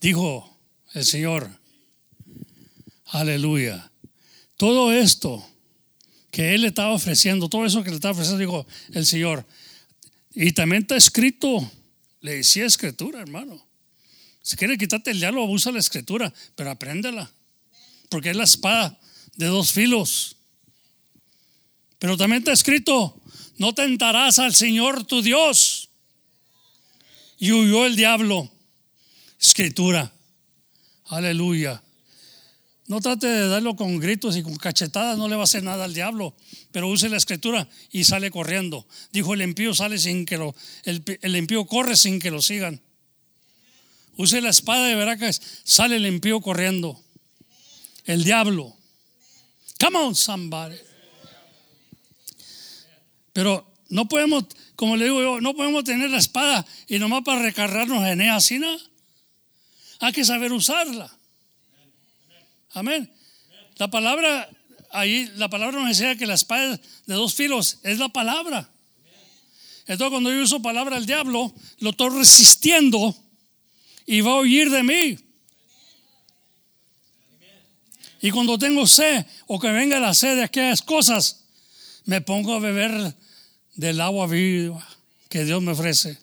Dijo 0.00 0.58
el 0.94 1.04
Señor, 1.04 1.50
aleluya, 3.06 3.90
todo 4.56 4.92
esto 4.92 5.46
que 6.30 6.54
Él 6.54 6.62
le 6.62 6.68
estaba 6.68 6.92
ofreciendo, 6.92 7.48
todo 7.48 7.66
eso 7.66 7.82
que 7.82 7.90
le 7.90 7.96
estaba 7.96 8.12
ofreciendo, 8.12 8.40
dijo 8.40 8.66
el 8.92 9.04
Señor, 9.04 9.46
y 10.34 10.52
también 10.52 10.82
está 10.82 10.96
escrito, 10.96 11.70
le 12.20 12.36
decía 12.36 12.64
escritura, 12.64 13.20
hermano. 13.20 13.66
Si 14.42 14.56
quiere 14.56 14.78
quitarte 14.78 15.10
el 15.10 15.20
diálogo, 15.20 15.52
usa 15.52 15.70
la 15.70 15.80
escritura, 15.80 16.32
pero 16.56 16.70
apréndela, 16.70 17.30
porque 18.08 18.30
es 18.30 18.36
la 18.36 18.44
espada 18.44 18.98
de 19.36 19.46
dos 19.46 19.72
filos. 19.72 20.36
Pero 21.98 22.16
también 22.16 22.40
está 22.40 22.52
escrito, 22.52 23.20
no 23.58 23.74
tentarás 23.74 24.38
al 24.38 24.54
Señor 24.54 25.04
tu 25.04 25.20
Dios. 25.20 25.90
Y 27.38 27.52
huyó 27.52 27.86
el 27.86 27.96
diablo 27.96 28.50
escritura. 29.40 30.12
Aleluya. 31.06 31.82
No 32.86 33.00
trate 33.00 33.28
de 33.28 33.48
darlo 33.48 33.76
con 33.76 33.98
gritos 33.98 34.36
y 34.36 34.42
con 34.42 34.56
cachetadas, 34.56 35.16
no 35.16 35.28
le 35.28 35.36
va 35.36 35.42
a 35.42 35.44
hacer 35.44 35.62
nada 35.62 35.84
al 35.84 35.94
diablo, 35.94 36.34
pero 36.72 36.88
use 36.88 37.08
la 37.08 37.18
escritura 37.18 37.68
y 37.92 38.04
sale 38.04 38.32
corriendo. 38.32 38.84
Dijo 39.12 39.34
el 39.34 39.42
impío 39.42 39.74
sale 39.74 39.96
sin 39.96 40.26
que 40.26 40.36
lo, 40.36 40.54
el, 40.84 41.04
el 41.22 41.66
corre 41.68 41.96
sin 41.96 42.18
que 42.18 42.32
lo 42.32 42.42
sigan. 42.42 42.80
Use 44.16 44.40
la 44.40 44.50
espada 44.50 44.86
de 44.86 44.96
Veracruz, 44.96 45.40
sale 45.62 45.96
el 45.96 46.06
impío 46.06 46.40
corriendo. 46.40 47.00
El 48.06 48.24
diablo. 48.24 48.74
Come 49.78 49.98
on, 49.98 50.14
somebody. 50.16 50.76
Pero 53.32 53.72
no 53.88 54.08
podemos, 54.08 54.44
como 54.74 54.96
le 54.96 55.04
digo 55.04 55.22
yo, 55.22 55.40
no 55.40 55.54
podemos 55.54 55.84
tener 55.84 56.10
la 56.10 56.18
espada 56.18 56.66
y 56.88 56.98
nomás 56.98 57.22
para 57.22 57.40
recargarnos 57.40 58.04
en 58.08 58.20
ella 58.20 58.36
así. 58.36 58.60
Hay 60.00 60.12
que 60.12 60.24
saber 60.24 60.52
usarla. 60.52 61.10
Amén. 62.72 63.10
La 63.76 63.88
palabra, 63.88 64.48
ahí 64.90 65.30
la 65.36 65.48
palabra 65.48 65.78
nos 65.78 65.88
enseña 65.88 66.16
que 66.16 66.26
la 66.26 66.34
espada 66.34 66.80
de 67.06 67.14
dos 67.14 67.34
filos 67.34 67.78
es 67.82 67.98
la 67.98 68.08
palabra. 68.08 68.70
Entonces 69.86 70.10
cuando 70.10 70.32
yo 70.32 70.42
uso 70.42 70.62
palabra 70.62 70.96
al 70.96 71.06
diablo, 71.06 71.54
lo 71.78 71.90
estoy 71.90 72.10
resistiendo 72.10 73.16
y 74.06 74.20
va 74.20 74.32
a 74.32 74.40
huir 74.40 74.70
de 74.70 74.82
mí. 74.82 75.18
Y 78.22 78.30
cuando 78.30 78.58
tengo 78.58 78.86
sed 78.86 79.24
o 79.46 79.58
que 79.58 79.70
venga 79.70 79.98
la 79.98 80.14
sed 80.14 80.36
de 80.36 80.44
aquellas 80.44 80.82
cosas, 80.82 81.44
me 82.04 82.20
pongo 82.20 82.54
a 82.54 82.58
beber 82.58 83.14
del 83.74 84.00
agua 84.00 84.26
viva 84.26 84.86
que 85.28 85.44
Dios 85.44 85.62
me 85.62 85.72
ofrece. 85.72 86.18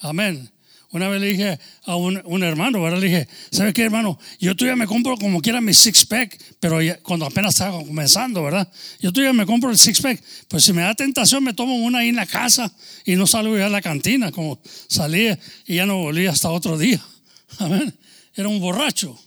Amén. 0.00 0.50
Una 0.90 1.08
vez 1.08 1.20
le 1.20 1.26
dije 1.26 1.58
a 1.84 1.96
un, 1.96 2.42
hermano, 2.42 2.82
¿verdad? 2.82 2.98
Le 2.98 3.08
dije, 3.08 3.28
¿sabe 3.50 3.74
qué, 3.74 3.82
hermano? 3.82 4.18
Yo 4.40 4.56
todavía 4.56 4.74
me 4.74 4.86
compro 4.86 5.18
como 5.18 5.42
quiera 5.42 5.60
mi 5.60 5.74
six 5.74 6.06
pack, 6.06 6.38
pero 6.60 6.78
cuando 7.02 7.26
apenas 7.26 7.54
estaba 7.54 7.76
comenzando, 7.84 8.42
¿verdad? 8.42 8.72
Yo 8.98 9.12
todavía 9.12 9.34
me 9.34 9.44
compro 9.44 9.70
el 9.70 9.76
six 9.76 10.00
pack. 10.00 10.22
Pues 10.48 10.64
si 10.64 10.72
me 10.72 10.80
da 10.80 10.94
tentación, 10.94 11.44
me 11.44 11.52
tomo 11.52 11.76
una 11.76 11.98
ahí 11.98 12.08
en 12.08 12.16
la 12.16 12.24
casa 12.24 12.72
y 13.04 13.16
no 13.16 13.26
salgo 13.26 13.58
ya 13.58 13.66
a 13.66 13.68
la 13.68 13.82
cantina, 13.82 14.32
como 14.32 14.58
salí 14.88 15.28
y 15.66 15.74
ya 15.74 15.84
no 15.84 15.98
volví 15.98 16.26
hasta 16.26 16.48
otro 16.48 16.78
día. 16.78 17.00
Amén. 17.58 17.94
Era 18.34 18.48
un 18.48 18.58
borracho. 18.58 19.18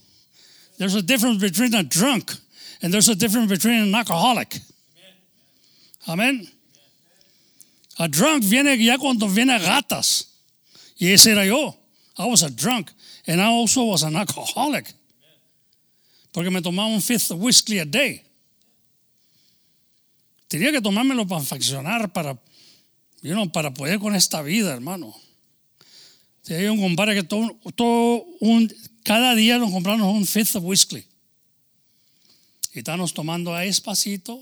There's 0.79 0.95
a 0.95 1.03
difference 1.03 1.39
between 1.39 1.75
a 1.75 1.83
drunk 1.83 2.31
and 2.81 2.91
there's 2.91 3.07
a 3.07 3.15
difference 3.15 3.47
between 3.47 3.83
an 3.83 3.93
alcoholic. 3.93 4.59
Amén. 6.07 6.49
A 7.99 8.07
drunk 8.07 8.43
viene 8.45 8.83
ya 8.83 8.97
cuando 8.97 9.27
viene 9.27 9.53
a 9.53 9.59
gatas. 9.59 10.30
Y 11.01 11.13
ese 11.13 11.31
era 11.31 11.43
yo. 11.43 11.75
I 12.15 12.27
was 12.27 12.43
a 12.43 12.49
drunk 12.51 12.91
and 13.25 13.41
I 13.41 13.45
also 13.45 13.85
was 13.85 14.03
an 14.03 14.15
alcoholic. 14.15 14.93
Porque 16.31 16.51
me 16.51 16.61
tomaba 16.61 16.89
un 16.89 17.01
fifth 17.01 17.31
of 17.31 17.39
whiskey 17.39 17.79
a 17.79 17.85
day. 17.85 18.23
Tenía 20.47 20.71
que 20.71 20.79
tomármelo 20.79 21.27
para 21.27 21.41
faccionar, 21.41 22.13
para, 22.13 22.39
you 23.23 23.33
know, 23.33 23.51
para 23.51 23.73
poder 23.73 23.97
con 23.97 24.13
esta 24.13 24.43
vida, 24.43 24.71
hermano. 24.73 25.15
Tenía 26.43 26.71
un 26.71 26.79
compadre 26.79 27.15
que 27.15 27.23
todo, 27.23 27.57
todo 27.73 28.23
un, 28.39 28.71
cada 29.03 29.33
día 29.33 29.57
nos 29.57 29.71
compramos 29.71 30.15
un 30.15 30.27
fifth 30.27 30.55
of 30.55 30.63
whiskey. 30.65 31.03
Y 32.73 32.79
estábamos 32.79 33.15
tomando 33.15 33.55
ahí 33.55 33.69
despacito, 33.69 34.39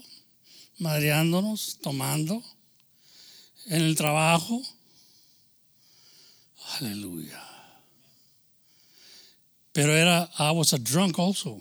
madreándonos, 0.78 1.78
tomando 1.82 2.43
en 3.68 3.82
el 3.82 3.95
trabajo. 3.95 4.62
Aleluya. 6.78 7.42
Pero 9.72 9.96
era, 9.96 10.30
I 10.38 10.52
was 10.52 10.74
a 10.74 10.78
drunk 10.78 11.18
also. 11.20 11.60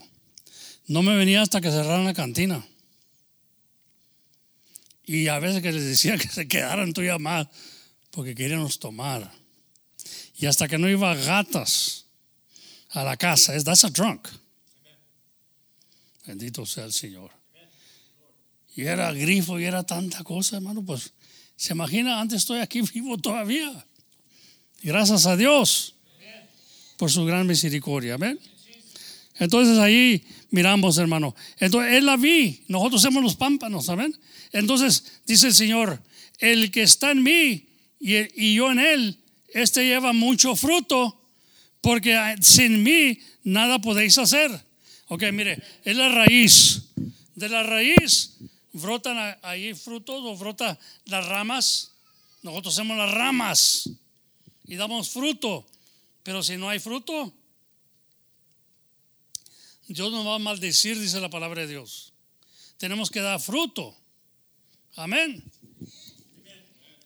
No 0.87 1.01
me 1.01 1.15
venía 1.15 1.41
hasta 1.41 1.61
que 1.61 1.69
cerraran 1.69 2.05
la 2.05 2.13
cantina. 2.13 2.65
Y 5.05 5.27
a 5.27 5.39
veces 5.39 5.61
que 5.61 5.71
les 5.71 5.85
decía 5.85 6.17
que 6.17 6.27
se 6.27 6.47
quedaran 6.47 6.93
todavía 6.93 7.17
más 7.17 7.47
porque 8.11 8.35
queríamos 8.35 8.79
tomar. 8.79 9.31
Y 10.35 10.45
hasta 10.45 10.67
que 10.67 10.77
no 10.77 10.89
iba 10.89 11.15
gatas 11.15 12.05
a 12.89 13.03
la 13.03 13.17
casa, 13.17 13.53
that's 13.63 13.85
a 13.85 13.89
drunk. 13.89 14.27
Bendito 16.25 16.65
sea 16.65 16.85
el 16.85 16.93
Señor. 16.93 17.31
Y 18.75 18.83
era 18.83 19.11
grifo 19.11 19.59
y 19.59 19.65
era 19.65 19.83
tanta 19.83 20.23
cosa, 20.23 20.57
hermano. 20.57 20.83
Pues 20.83 21.11
se 21.55 21.73
imagina, 21.73 22.21
antes 22.21 22.39
estoy 22.39 22.59
aquí 22.59 22.81
vivo 22.81 23.17
todavía. 23.17 23.85
Gracias 24.81 25.25
a 25.25 25.35
Dios 25.35 25.95
por 26.97 27.11
su 27.11 27.25
gran 27.25 27.45
misericordia. 27.45 28.13
Amén. 28.15 28.39
Entonces 29.37 29.77
ahí 29.77 30.23
miramos, 30.51 30.97
hermano. 30.97 31.35
Entonces 31.57 31.93
él 31.93 32.05
la 32.05 32.15
vi. 32.15 32.63
Nosotros 32.67 33.01
somos 33.01 33.21
los 33.21 33.35
pámpanos. 33.35 33.89
Amén. 33.89 34.15
Entonces 34.51 35.21
dice 35.25 35.47
el 35.47 35.53
Señor: 35.53 36.01
El 36.37 36.71
que 36.71 36.83
está 36.83 37.11
en 37.11 37.23
mí 37.23 37.67
y, 37.99 38.15
y 38.41 38.55
yo 38.55 38.71
en 38.71 38.79
él, 38.79 39.17
este 39.53 39.85
lleva 39.85 40.13
mucho 40.13 40.55
fruto, 40.55 41.21
porque 41.81 42.35
sin 42.41 42.81
mí 42.81 43.19
nada 43.43 43.79
podéis 43.79 44.17
hacer. 44.17 44.51
Ok, 45.07 45.23
mire, 45.33 45.61
es 45.83 45.95
la 45.95 46.09
raíz. 46.09 46.83
De 47.35 47.49
la 47.49 47.63
raíz 47.63 48.37
brotan 48.73 49.37
ahí 49.41 49.73
frutos 49.73 50.21
o 50.23 50.37
brotan 50.37 50.77
las 51.05 51.25
ramas. 51.25 51.91
Nosotros 52.43 52.75
somos 52.75 52.97
las 52.97 53.11
ramas 53.11 53.89
y 54.69 54.75
damos 54.75 55.09
fruto. 55.09 55.65
Pero 56.23 56.43
si 56.43 56.55
no 56.55 56.69
hay 56.69 56.79
fruto, 56.79 57.33
Dios 59.87 60.11
nos 60.11 60.25
va 60.25 60.35
a 60.35 60.39
maldecir, 60.39 60.97
dice 60.99 61.19
la 61.19 61.29
palabra 61.29 61.63
de 61.63 61.67
Dios. 61.67 62.13
Tenemos 62.77 63.09
que 63.09 63.19
dar 63.19 63.41
fruto. 63.41 63.97
Amén. 64.95 65.43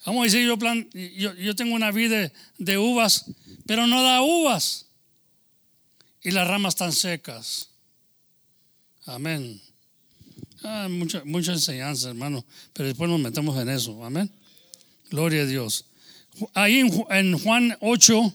Vamos 0.06 0.22
a 0.22 0.24
decir, 0.26 0.46
yo, 0.46 0.60
plan, 0.60 0.90
yo, 0.92 1.34
yo 1.36 1.56
tengo 1.56 1.74
una 1.74 1.92
vida 1.92 2.32
de 2.58 2.78
uvas, 2.78 3.32
pero 3.66 3.88
no 3.88 4.04
da 4.04 4.22
uvas. 4.22 4.88
Y 6.22 6.32
las 6.32 6.48
ramas 6.48 6.74
están 6.74 6.92
secas. 6.92 7.70
Amén. 9.06 9.62
Ah, 10.64 10.88
mucha, 10.90 11.24
mucha 11.24 11.54
enseñanza, 11.54 12.10
hermano, 12.10 12.44
pero 12.74 12.88
después 12.88 13.10
nos 13.10 13.20
metemos 13.20 13.58
en 13.62 13.70
eso. 13.70 14.04
Amén. 14.04 14.30
Gloria 15.10 15.44
a 15.44 15.46
Dios. 15.46 15.86
Ahí 16.54 16.80
en, 17.10 17.38
Juan 17.40 17.78
8, 17.82 18.34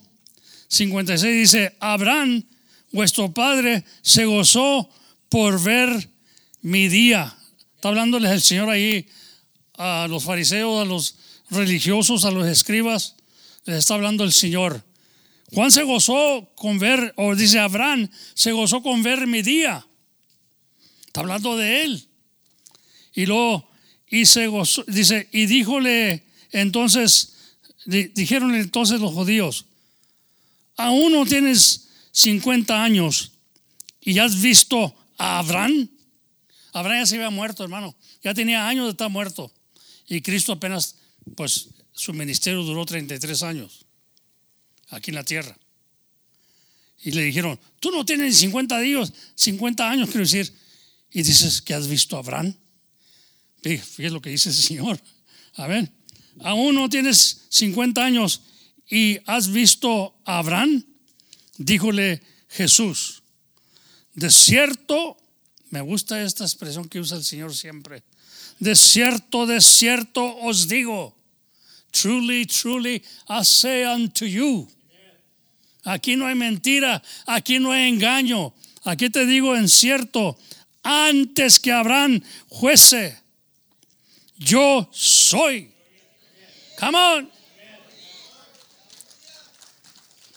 56 0.68 1.34
dice, 1.34 1.76
Abraham, 1.80 2.44
vuestro 2.92 3.32
padre, 3.32 3.84
se 4.03 4.24
gozó 4.24 4.88
por 5.28 5.62
ver 5.62 6.11
mi 6.62 6.88
día. 6.88 7.36
Está 7.74 7.88
hablándoles 7.88 8.30
el 8.30 8.42
Señor 8.42 8.70
ahí 8.70 9.07
a 9.76 10.07
los 10.09 10.24
fariseos, 10.24 10.82
a 10.82 10.84
los 10.84 11.16
religiosos, 11.51 12.24
a 12.24 12.30
los 12.30 12.46
escribas. 12.46 13.16
Les 13.64 13.78
está 13.78 13.94
hablando 13.94 14.24
el 14.24 14.32
Señor. 14.32 14.84
Juan 15.53 15.70
se 15.70 15.82
gozó 15.82 16.53
con 16.55 16.78
ver, 16.78 17.14
o 17.16 17.34
dice 17.34 17.59
Abraham, 17.59 18.09
se 18.34 18.53
gozó 18.53 18.82
con 18.82 19.03
ver 19.03 19.26
mi 19.26 19.42
día. 19.42 19.86
Está 21.07 21.20
hablando 21.20 21.57
de 21.57 21.82
él. 21.82 22.09
Y 23.14 23.26
luego, 23.26 23.68
gozó, 24.51 24.84
dice, 24.86 25.28
y 25.32 25.46
díjole 25.46 26.24
entonces, 26.53 27.38
dijeron 27.89 28.55
entonces 28.55 29.01
los 29.01 29.14
judíos, 29.14 29.64
aún 30.76 31.12
no 31.12 31.24
tienes 31.24 31.89
50 32.12 32.82
años 32.82 33.32
y 34.01 34.12
ya 34.14 34.24
has 34.24 34.41
visto 34.41 34.95
a 35.16 35.39
Abraham. 35.39 35.89
Abraham 36.72 37.01
ya 37.01 37.07
se 37.07 37.14
había 37.16 37.30
muerto, 37.30 37.64
hermano. 37.64 37.97
Ya 38.22 38.34
tenía 38.34 38.68
años 38.68 38.84
de 38.84 38.91
estar 38.91 39.11
muerto. 39.11 39.51
Y 40.07 40.20
Cristo 40.20 40.53
apenas, 40.53 40.97
pues 41.34 41.68
su 41.93 42.12
ministerio 42.12 42.62
duró 42.62 42.84
33 42.84 43.43
años 43.43 43.86
aquí 44.91 45.11
en 45.11 45.14
la 45.16 45.24
tierra. 45.24 45.57
Y 47.03 47.12
le 47.12 47.22
dijeron, 47.22 47.59
tú 47.80 47.91
no 47.91 48.05
tienes 48.05 48.36
50 48.36 48.78
días, 48.80 49.12
50 49.34 49.91
años, 49.91 50.09
quiero 50.11 50.24
decir. 50.24 50.53
Y 51.11 51.22
dices 51.22 51.62
que 51.62 51.72
has 51.72 51.89
visto 51.89 52.16
a 52.16 52.20
Abraham. 52.20 52.55
Fíjate 53.62 54.11
lo 54.11 54.20
que 54.20 54.30
dice 54.30 54.51
el 54.51 54.55
Señor. 54.55 55.01
A 55.55 55.66
ver, 55.66 55.91
aún 56.43 56.74
no 56.74 56.89
tienes 56.89 57.47
50 57.49 58.05
años 58.05 58.43
y 58.91 59.18
has 59.26 59.51
visto 59.51 60.14
a 60.24 60.39
Abraham. 60.39 60.84
Díjole 61.59 62.22
Jesús, 62.49 63.22
de 64.14 64.30
cierto, 64.30 65.16
me 65.70 65.80
gusta 65.80 66.22
esta 66.22 66.45
expresión 66.45 66.89
que 66.89 67.01
usa 67.01 67.16
el 67.16 67.24
Señor 67.24 67.55
siempre. 67.55 68.03
De 68.59 68.74
cierto, 68.74 69.47
de 69.47 69.61
cierto 69.61 70.36
os 70.39 70.66
digo, 70.66 71.14
truly, 71.93 72.47
truly, 72.47 73.03
I 73.28 73.45
say 73.45 73.84
unto 73.84 74.24
you. 74.26 74.68
Aquí 75.84 76.16
no 76.16 76.26
hay 76.26 76.34
mentira, 76.34 77.03
aquí 77.26 77.59
no 77.59 77.70
hay 77.72 77.89
engaño. 77.89 78.53
Aquí 78.84 79.11
te 79.11 79.24
digo 79.26 79.55
en 79.55 79.68
cierto, 79.68 80.36
antes 80.82 81.61
que 81.61 81.72
Abraham 81.72 82.20
fuese, 82.51 83.18
yo 84.36 84.89
soy. 84.93 85.72
Come 86.79 86.99
on. 86.99 87.31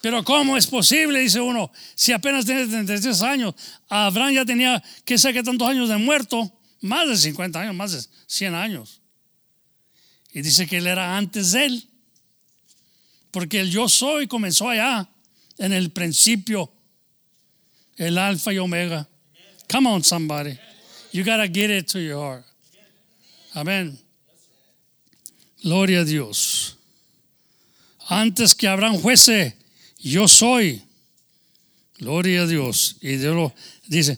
Pero 0.02 0.24
¿cómo 0.24 0.58
es 0.58 0.66
posible? 0.66 1.20
Dice 1.20 1.40
uno, 1.40 1.72
si 1.94 2.12
apenas 2.12 2.46
tiene 2.46 2.66
33 2.66 3.22
años, 3.22 3.54
Abraham 3.88 4.34
ya 4.34 4.46
tenía, 4.46 4.84
que 5.06 5.18
sé 5.20 5.32
que 5.32 5.44
tantos 5.44 5.68
años 5.68 5.90
de 5.90 5.98
muerto, 5.98 6.52
más 6.82 7.08
de 7.08 7.16
50 7.16 7.62
años, 7.62 7.76
más 7.76 7.92
de 7.92 8.02
100 8.26 8.56
años. 8.56 9.02
Y 10.32 10.42
dice 10.42 10.66
que 10.66 10.78
él 10.78 10.88
era 10.88 11.18
antes 11.18 11.52
de 11.52 11.66
él. 11.66 11.88
Porque 13.30 13.60
el 13.60 13.70
yo 13.70 13.88
soy 13.88 14.28
comenzó 14.28 14.70
allá, 14.70 15.08
en 15.60 15.72
el 15.72 15.92
principio, 15.92 16.72
el 17.98 18.18
alfa 18.18 18.52
y 18.52 18.58
omega. 18.58 19.08
Come 19.72 19.90
on, 19.90 20.04
somebody. 20.04 20.58
You 21.12 21.24
got 21.24 21.38
to 21.38 21.48
get 21.48 21.70
it 21.70 21.88
to 21.92 22.00
your 22.00 22.18
heart. 22.18 22.46
Amén. 23.54 24.00
Gloria 25.64 26.00
a 26.00 26.06
Dios. 26.06 26.78
Antes 28.08 28.56
que 28.56 28.68
Abraham 28.68 29.00
fuese, 29.00 29.56
yo 30.00 30.28
soy. 30.28 30.82
Gloria 32.00 32.42
a 32.42 32.48
Dios. 32.48 32.98
Y 33.00 33.18
Dios 33.18 33.54
dice, 33.86 34.18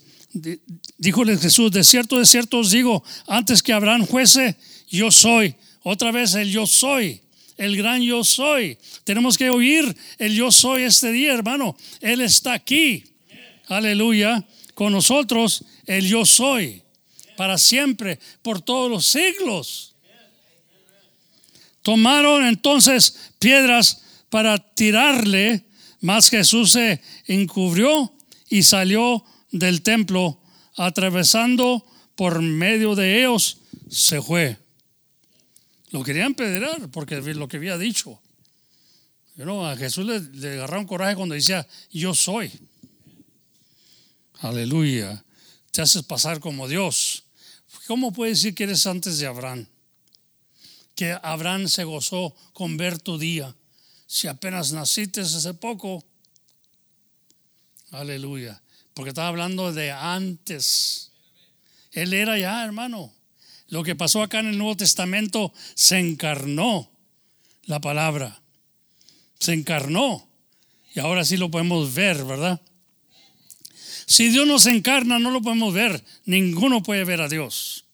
díjole 0.98 1.38
Jesús, 1.38 1.72
de 1.72 1.84
cierto, 1.84 2.18
de 2.18 2.26
cierto 2.26 2.60
os 2.60 2.72
digo, 2.72 3.04
antes 3.28 3.62
que 3.62 3.74
Abraham 3.74 4.08
fuese, 4.08 4.56
yo 4.90 5.12
soy. 5.12 5.56
Otra 5.84 6.12
vez 6.12 6.34
el 6.36 6.50
yo 6.50 6.66
soy, 6.66 7.22
el 7.58 7.76
gran 7.76 8.02
yo 8.02 8.24
soy. 8.24 8.78
Tenemos 9.04 9.38
que 9.38 9.50
oír 9.50 9.96
el 10.18 10.34
yo 10.34 10.50
soy 10.50 10.84
este 10.84 11.12
día, 11.12 11.34
hermano. 11.34 11.76
Él 12.00 12.22
está 12.22 12.54
aquí. 12.54 13.04
Aleluya. 13.68 14.48
Con 14.74 14.94
nosotros, 14.94 15.66
el 15.86 16.08
yo 16.08 16.26
soy. 16.26 16.82
Para 17.36 17.58
siempre, 17.58 18.18
por 18.42 18.62
todos 18.62 18.90
los 18.90 19.06
siglos. 19.06 19.93
Tomaron 21.84 22.46
entonces 22.46 23.32
piedras 23.40 24.02
para 24.30 24.58
tirarle, 24.58 25.68
mas 26.00 26.30
Jesús 26.30 26.72
se 26.72 27.02
encubrió 27.28 28.12
y 28.50 28.64
salió 28.64 29.24
del 29.52 29.84
templo, 29.84 30.40
atravesando 30.76 31.86
por 32.16 32.42
medio 32.42 32.96
de 32.96 33.20
ellos, 33.20 33.60
se 33.90 34.22
fue. 34.22 34.58
Lo 35.92 36.04
querían 36.04 36.34
pedrar 36.34 36.90
porque 36.90 37.22
lo 37.22 37.48
que 37.48 37.58
había 37.58 37.78
dicho. 37.78 38.20
a 39.38 39.76
Jesús 39.78 40.06
le, 40.06 40.20
le 40.20 40.54
agarraron 40.54 40.88
coraje 40.88 41.16
cuando 41.16 41.36
decía, 41.36 41.68
yo 41.92 42.16
soy. 42.16 42.52
Aleluya. 44.40 45.24
Te 45.72 45.82
haces 45.82 46.04
pasar 46.04 46.40
como 46.40 46.68
Dios. 46.68 47.26
¿Cómo 47.88 48.14
puedes 48.14 48.40
decir 48.40 48.56
que 48.56 48.64
eres 48.64 48.88
antes 48.88 49.20
de 49.20 49.28
Abraham? 49.28 49.68
Que 50.96 51.18
Abraham 51.24 51.68
se 51.68 51.84
gozó 51.84 52.36
con 52.54 52.78
ver 52.78 53.00
tu 53.00 53.18
día. 53.18 53.56
Si 54.06 54.28
apenas 54.28 54.72
naciste 54.74 55.22
hace 55.22 55.54
poco. 55.54 56.04
Aleluya. 57.92 58.62
Porque 58.94 59.10
estaba 59.10 59.28
hablando 59.28 59.74
de 59.74 59.92
antes. 59.92 61.12
Él 61.92 62.14
era 62.14 62.38
ya, 62.38 62.64
hermano. 62.64 63.14
Lo 63.70 63.84
que 63.84 63.96
pasó 63.96 64.22
acá 64.22 64.40
en 64.40 64.48
el 64.48 64.58
Nuevo 64.58 64.78
Testamento 64.78 65.52
se 65.74 65.98
encarnó 65.98 66.92
la 67.66 67.80
palabra. 67.80 68.42
Se 69.40 69.54
encarnó. 69.54 70.28
Y 70.94 71.00
ahora 71.00 71.26
sí 71.26 71.38
lo 71.38 71.50
podemos 71.50 71.94
ver, 71.94 72.24
¿verdad? 72.24 72.62
Si 74.06 74.30
Dios 74.30 74.46
nos 74.46 74.68
encarna, 74.68 75.18
no 75.18 75.32
lo 75.32 75.42
podemos 75.42 75.74
ver. 75.74 76.04
Ninguno 76.26 76.84
puede 76.84 77.04
ver 77.04 77.22
a 77.22 77.30
Dios. 77.30 77.86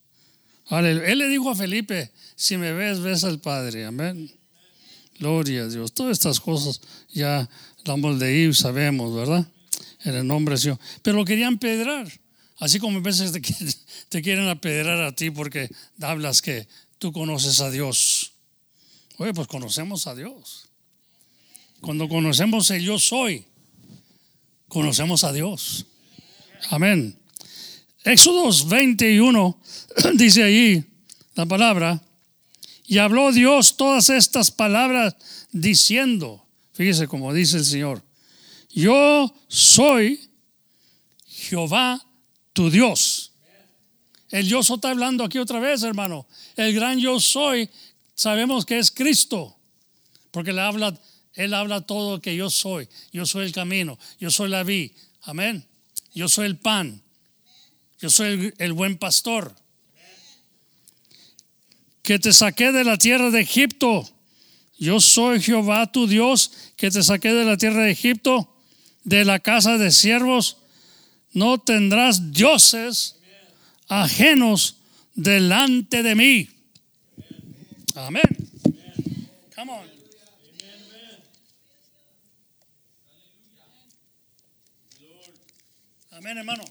Él 0.70 1.18
le 1.18 1.28
dijo 1.28 1.50
a 1.50 1.56
Felipe, 1.56 2.12
si 2.40 2.56
me 2.56 2.72
ves, 2.72 3.00
ves 3.00 3.24
al 3.24 3.38
Padre. 3.38 3.84
Amén. 3.84 4.32
Gloria 5.18 5.64
a 5.64 5.68
Dios. 5.68 5.92
Todas 5.92 6.12
estas 6.12 6.40
cosas 6.40 6.80
ya 7.12 7.46
hemos 7.84 8.18
leído 8.18 8.50
y 8.50 8.54
sabemos, 8.54 9.14
¿verdad? 9.14 9.46
En 10.04 10.14
el 10.14 10.26
nombre 10.26 10.54
de 10.54 10.62
Dios. 10.62 10.78
Pero 11.02 11.18
lo 11.18 11.26
querían 11.26 11.58
pedrar. 11.58 12.10
Así 12.56 12.78
como 12.78 12.96
a 12.96 13.02
veces 13.02 13.32
te, 13.32 14.22
quieren 14.22 14.48
apedrar 14.48 15.02
a 15.02 15.14
ti 15.14 15.30
porque 15.30 15.68
hablas 16.00 16.40
que 16.40 16.66
tú 16.98 17.12
conoces 17.12 17.60
a 17.60 17.70
Dios. 17.70 18.32
Oye, 19.18 19.34
pues 19.34 19.46
conocemos 19.46 20.06
a 20.06 20.14
Dios. 20.14 20.70
Cuando 21.82 22.08
conocemos 22.08 22.70
el 22.70 22.82
yo 22.82 22.98
soy, 22.98 23.44
conocemos 24.66 25.24
a 25.24 25.32
Dios. 25.34 25.84
Amén. 26.70 27.18
Éxodos 28.02 28.66
21 28.66 29.60
dice 30.14 30.42
ahí 30.42 30.82
la 31.34 31.44
palabra, 31.44 32.02
y 32.90 32.98
habló 32.98 33.30
Dios 33.30 33.76
todas 33.76 34.10
estas 34.10 34.50
palabras 34.50 35.14
diciendo, 35.52 36.44
fíjese 36.72 37.06
como 37.06 37.32
dice 37.32 37.58
el 37.58 37.64
Señor, 37.64 38.02
yo 38.68 39.32
soy 39.46 40.28
Jehová 41.24 42.04
tu 42.52 42.68
Dios. 42.68 43.30
El 44.28 44.48
yo 44.48 44.58
está 44.58 44.90
hablando 44.90 45.22
aquí 45.22 45.38
otra 45.38 45.60
vez, 45.60 45.84
hermano. 45.84 46.26
El 46.56 46.74
gran 46.74 46.98
yo 46.98 47.20
soy, 47.20 47.70
sabemos 48.16 48.66
que 48.66 48.80
es 48.80 48.90
Cristo, 48.90 49.56
porque 50.32 50.50
él 50.50 50.58
habla, 50.58 50.98
él 51.34 51.54
habla 51.54 51.82
todo 51.82 52.20
que 52.20 52.34
yo 52.34 52.50
soy. 52.50 52.88
Yo 53.12 53.24
soy 53.24 53.46
el 53.46 53.52
camino, 53.52 54.00
yo 54.18 54.32
soy 54.32 54.48
la 54.48 54.64
vi. 54.64 54.92
Amén. 55.22 55.64
Yo 56.12 56.28
soy 56.28 56.46
el 56.46 56.56
pan. 56.56 57.00
Yo 58.00 58.10
soy 58.10 58.52
el 58.58 58.72
buen 58.72 58.98
pastor. 58.98 59.54
Que 62.10 62.18
te 62.18 62.32
saqué 62.32 62.72
de 62.72 62.82
la 62.82 62.98
tierra 62.98 63.30
de 63.30 63.40
Egipto. 63.40 64.04
Yo 64.80 64.98
soy 64.98 65.40
Jehová 65.40 65.92
tu 65.92 66.08
Dios, 66.08 66.50
que 66.74 66.90
te 66.90 67.04
saqué 67.04 67.32
de 67.32 67.44
la 67.44 67.56
tierra 67.56 67.84
de 67.84 67.92
Egipto, 67.92 68.52
de 69.04 69.24
la 69.24 69.38
casa 69.38 69.78
de 69.78 69.92
siervos 69.92 70.56
no 71.32 71.58
tendrás 71.58 72.32
dioses 72.32 73.14
ajenos 73.86 74.78
delante 75.14 76.02
de 76.02 76.16
mí. 76.16 76.48
Amén. 77.94 78.22
Come 79.54 79.70
on. 79.70 79.88
Amén, 86.10 86.38
hermano. 86.38 86.64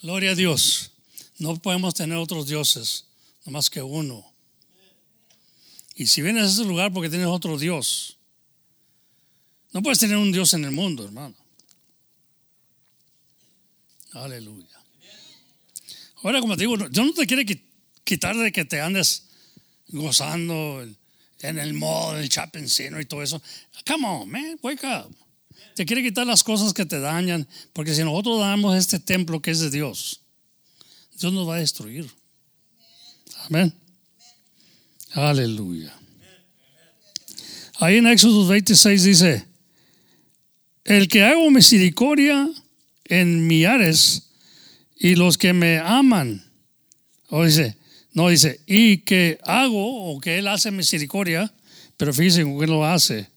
Gloria 0.00 0.30
a 0.30 0.34
Dios. 0.36 0.92
No 1.40 1.56
podemos 1.56 1.94
tener 1.94 2.16
otros 2.18 2.46
dioses, 2.46 3.06
más 3.50 3.68
que 3.68 3.82
uno. 3.82 4.24
Y 5.94 6.06
si 6.06 6.22
vienes 6.22 6.44
a 6.44 6.46
ese 6.46 6.64
lugar 6.64 6.92
porque 6.92 7.10
tienes 7.10 7.26
otro 7.26 7.58
Dios, 7.58 8.18
no 9.72 9.82
puedes 9.82 9.98
tener 9.98 10.16
un 10.16 10.32
Dios 10.32 10.54
en 10.54 10.64
el 10.64 10.70
mundo, 10.70 11.04
hermano. 11.04 11.34
Aleluya. 14.12 14.66
Ahora, 16.22 16.40
como 16.40 16.56
te 16.56 16.62
digo, 16.62 16.76
yo 16.88 17.04
no 17.04 17.12
te 17.12 17.26
quiero 17.26 17.42
quitar 18.04 18.36
de 18.36 18.50
que 18.52 18.64
te 18.64 18.80
andes 18.80 19.26
gozando 19.88 20.86
en 21.40 21.58
el 21.58 21.74
modo, 21.74 22.18
el 22.18 22.28
chapencino 22.28 23.00
y 23.00 23.06
todo 23.06 23.22
eso. 23.22 23.40
Come 23.86 24.06
on, 24.06 24.30
man, 24.30 24.58
wake 24.62 24.84
up. 24.84 25.14
Te 25.74 25.86
quiere 25.86 26.02
quitar 26.02 26.26
las 26.26 26.42
cosas 26.42 26.74
que 26.74 26.84
te 26.84 26.98
dañan, 26.98 27.46
porque 27.72 27.94
si 27.94 28.02
nosotros 28.02 28.40
damos 28.40 28.76
este 28.76 28.98
templo 28.98 29.40
que 29.40 29.52
es 29.52 29.60
de 29.60 29.70
Dios, 29.70 30.20
Dios 31.18 31.32
nos 31.32 31.48
va 31.48 31.56
a 31.56 31.58
destruir. 31.58 32.10
Amén. 33.46 33.72
Aleluya. 35.12 35.92
Ahí 37.78 37.96
en 37.96 38.06
Éxodo 38.06 38.46
26 38.46 39.02
dice, 39.02 39.46
el 40.84 41.08
que 41.08 41.24
hago 41.24 41.50
misericordia 41.50 42.48
en 43.04 43.46
millares 43.46 44.30
y 44.96 45.14
los 45.14 45.38
que 45.38 45.52
me 45.52 45.78
aman. 45.78 46.44
O 47.28 47.44
dice, 47.44 47.76
no 48.12 48.28
dice, 48.28 48.60
y 48.66 48.98
que 48.98 49.38
hago 49.44 50.12
o 50.12 50.20
que 50.20 50.38
él 50.38 50.48
hace 50.48 50.70
misericordia, 50.70 51.52
pero 51.96 52.12
fíjense 52.12 52.44
que 52.44 52.66
lo 52.66 52.84
hace, 52.84 53.28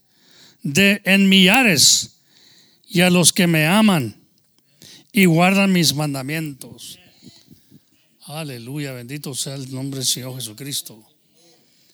de 0.61 1.01
en 1.05 1.29
millares 1.29 2.17
y 2.87 3.01
a 3.01 3.09
los 3.09 3.33
que 3.33 3.47
me 3.47 3.65
aman 3.65 4.15
y 5.11 5.25
guardan 5.25 5.71
mis 5.71 5.93
mandamientos. 5.93 6.99
Aleluya, 8.26 8.93
bendito 8.93 9.34
sea 9.36 9.55
el 9.55 9.74
nombre 9.74 9.99
del 9.99 10.07
Señor 10.07 10.36
Jesucristo. 10.36 11.03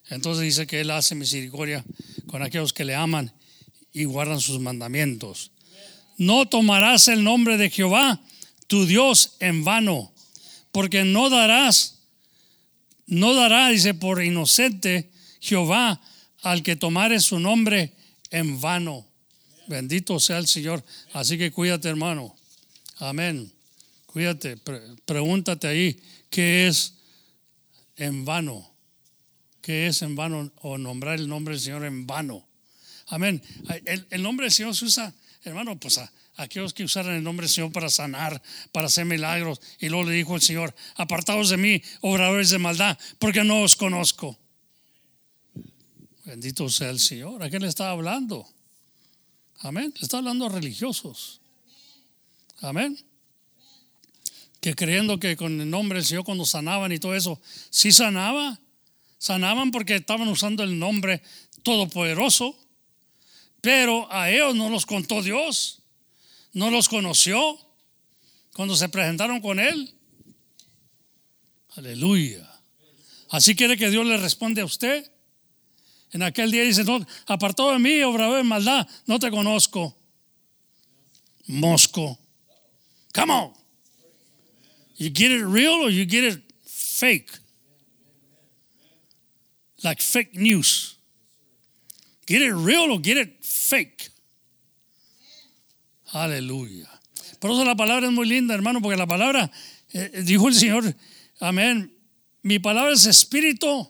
Entonces 0.10 0.44
dice 0.44 0.68
que 0.68 0.82
Él 0.82 0.92
hace 0.92 1.16
misericordia 1.16 1.84
con 2.28 2.44
aquellos 2.44 2.74
que 2.74 2.86
le 2.86 2.96
aman 2.96 3.32
y 3.94 4.06
guardan 4.06 4.40
sus 4.40 4.60
mandamientos 4.60 5.52
no 6.20 6.48
tomarás 6.48 7.08
el 7.08 7.24
nombre 7.24 7.58
de 7.58 7.70
Jehová, 7.70 8.22
tu 8.68 8.86
Dios, 8.86 9.38
en 9.40 9.64
vano, 9.64 10.12
porque 10.72 11.06
no 11.06 11.30
darás, 11.30 12.02
no 13.08 13.34
dará, 13.34 13.70
dice, 13.70 13.94
por 13.94 14.22
inocente 14.22 15.10
Jehová 15.40 16.00
al 16.42 16.62
que 16.62 16.76
tomare 16.76 17.22
su 17.22 17.40
nombre 17.40 17.94
en 18.32 18.60
vano. 18.60 19.08
Bendito 19.68 20.20
sea 20.20 20.40
el 20.40 20.48
Señor. 20.48 20.84
Así 21.14 21.38
que 21.38 21.52
cuídate, 21.52 21.88
hermano. 21.88 22.36
Amén. 22.98 23.52
Cuídate. 24.12 24.57
pregúntate 25.05 25.68
ahí, 25.68 26.01
¿qué 26.32 26.68
es 26.68 26.95
en 27.95 28.26
vano? 28.26 28.74
¿Qué 29.62 29.86
es 29.86 30.01
en 30.01 30.16
vano 30.16 30.51
o 30.62 30.80
nombrar 30.80 31.20
el 31.20 31.28
nombre 31.28 31.53
del 31.53 31.62
Señor 31.62 31.86
en 31.86 32.07
vano? 32.07 32.47
Amén. 33.07 33.39
El, 33.86 34.24
nombre 34.24 34.45
del 34.45 34.51
Señor 34.51 34.76
se 34.76 34.86
usa 34.86 35.14
Hermano, 35.43 35.80
pues 35.80 35.99
a, 35.99 36.12
aquellos 36.38 36.74
que 36.74 36.84
usaran 36.84 37.16
el 37.16 37.24
nombre 37.24 37.45
del 37.45 37.53
Señor 37.53 37.72
para 37.72 37.88
sanar, 37.89 38.41
para 38.72 38.88
hacer 38.88 39.05
milagros. 39.05 39.62
Y 39.80 39.89
luego 39.89 40.10
le 40.10 40.16
dijo 40.16 40.36
el 40.36 40.41
Señor, 40.41 40.74
apartados 40.95 41.49
de 41.49 41.57
mí, 41.57 41.82
obradores 42.01 42.49
de 42.49 42.57
maldad, 42.57 42.97
porque 43.20 43.43
no 43.43 43.62
os 43.62 43.76
conozco. 43.76 44.39
Bendito 46.26 46.68
sea 46.68 46.89
el 46.89 46.99
Señor. 46.99 47.43
¿A 47.43 47.49
qué 47.49 47.60
le 47.60 47.68
está 47.68 47.91
hablando? 47.91 48.47
Amén. 49.60 49.93
Le 49.95 50.01
está 50.01 50.18
hablando 50.18 50.47
a 50.47 50.49
religiosos. 50.49 51.41
Amén. 52.62 52.97
Que 54.60 54.76
creyendo 54.76 55.20
que 55.20 55.38
con 55.38 55.62
el 55.62 55.70
nombre 55.70 55.99
del 55.99 56.05
Señor 56.05 56.26
cuando 56.26 56.45
sanaban 56.45 56.91
y 56.91 56.99
todo 56.99 57.16
eso, 57.16 57.39
sí 57.70 57.91
sanaba. 57.91 58.60
Sanaban 59.18 59.72
porque 59.72 59.95
estaban 59.95 60.28
usando 60.28 60.64
el 60.64 60.78
nombre 60.78 61.22
todopoderoso. 61.64 62.57
Pero 63.62 64.12
a 64.12 64.30
ellos 64.30 64.55
no 64.55 64.70
los 64.70 64.86
contó 64.86 65.22
Dios, 65.22 65.82
no 66.53 66.72
los 66.72 66.88
conoció 66.88 67.60
cuando 68.53 68.76
se 68.76 68.89
presentaron 68.89 69.41
con 69.41 69.60
Él. 69.60 69.93
Aleluya. 71.76 72.49
Así 73.30 73.55
quiere 73.55 73.78
que 73.78 73.89
Dios 73.89 74.05
le 74.05 74.18
responde 74.18 74.62
a 74.62 74.66
usted. 74.66 75.10
En 76.12 76.24
aquel 76.24 76.51
día 76.51 76.64
dice, 76.64 76.84
no, 76.84 77.05
apartado 77.28 77.72
de 77.72 77.80
mí, 77.80 78.01
obrador 78.01 78.38
de 78.38 78.43
maldad, 78.43 78.88
no 79.05 79.20
te 79.20 79.30
conozco. 79.30 79.95
Mosco. 81.45 82.18
Come 83.14 83.34
on. 83.34 83.59
You 85.00 85.10
get 85.10 85.32
it 85.32 85.45
real 85.45 85.86
or 85.86 85.89
you 85.89 86.06
get 86.06 86.26
it 86.26 86.41
fake? 86.66 87.32
Like 89.82 90.02
fake 90.02 90.36
news. 90.36 90.97
Get 92.28 92.41
it 92.41 92.54
real 92.54 92.91
or 92.91 93.00
get 93.00 93.16
it 93.16 93.41
fake. 93.41 94.10
Aleluya. 96.14 96.89
Por 97.39 97.52
eso 97.52 97.64
la 97.64 97.76
palabra 97.76 98.08
es 98.08 98.12
muy 98.12 98.28
linda, 98.28 98.54
hermano, 98.54 98.82
porque 98.82 98.97
la 98.97 99.08
palabra, 99.08 99.50
eh, 99.93 100.22
dijo 100.26 100.50
el 100.50 100.56
Señor, 100.56 100.93
amén, 101.39 101.93
mi 102.41 102.60
palabra 102.60 102.91
es 102.91 103.06
espíritu 103.06 103.89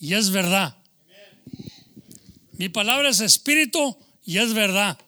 y 0.00 0.14
es 0.14 0.30
verdad. 0.30 0.76
Mi 2.54 2.68
palabra 2.68 3.08
es 3.10 3.20
espíritu 3.20 3.96
y 4.24 4.38
es 4.38 4.52
verdad. 4.52 4.98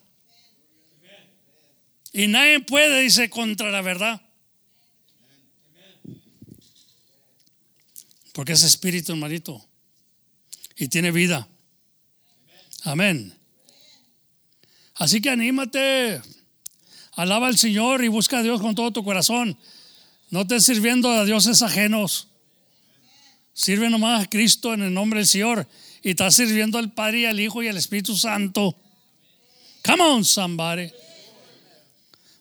Y 2.13 2.27
nadie 2.27 2.61
puede, 2.61 3.01
dice, 3.01 3.29
contra 3.29 3.71
la 3.71 3.81
verdad. 3.81 4.21
Porque 8.33 8.53
es 8.53 8.63
espíritu, 8.63 9.11
hermanito. 9.11 9.65
Y 10.75 10.87
tiene 10.87 11.11
vida. 11.11 11.47
Amén. 12.83 13.33
Así 14.95 15.21
que 15.21 15.29
anímate. 15.29 16.21
Alaba 17.13 17.47
al 17.47 17.57
Señor 17.57 18.03
y 18.03 18.07
busca 18.07 18.39
a 18.39 18.43
Dios 18.43 18.61
con 18.61 18.75
todo 18.75 18.91
tu 18.91 19.03
corazón. 19.03 19.57
No 20.29 20.41
estés 20.41 20.65
sirviendo 20.65 21.09
a 21.09 21.25
dioses 21.25 21.61
ajenos. 21.61 22.29
Sirve 23.53 23.89
nomás 23.89 24.23
a 24.23 24.29
Cristo 24.29 24.73
en 24.73 24.83
el 24.83 24.93
nombre 24.93 25.19
del 25.19 25.27
Señor. 25.27 25.67
Y 26.01 26.11
estás 26.11 26.35
sirviendo 26.35 26.77
al 26.77 26.93
Padre 26.93 27.21
y 27.21 27.25
al 27.25 27.39
Hijo 27.39 27.61
y 27.61 27.67
al 27.67 27.77
Espíritu 27.77 28.15
Santo. 28.15 28.75
Come 29.85 30.03
on, 30.03 30.23
somebody. 30.23 30.89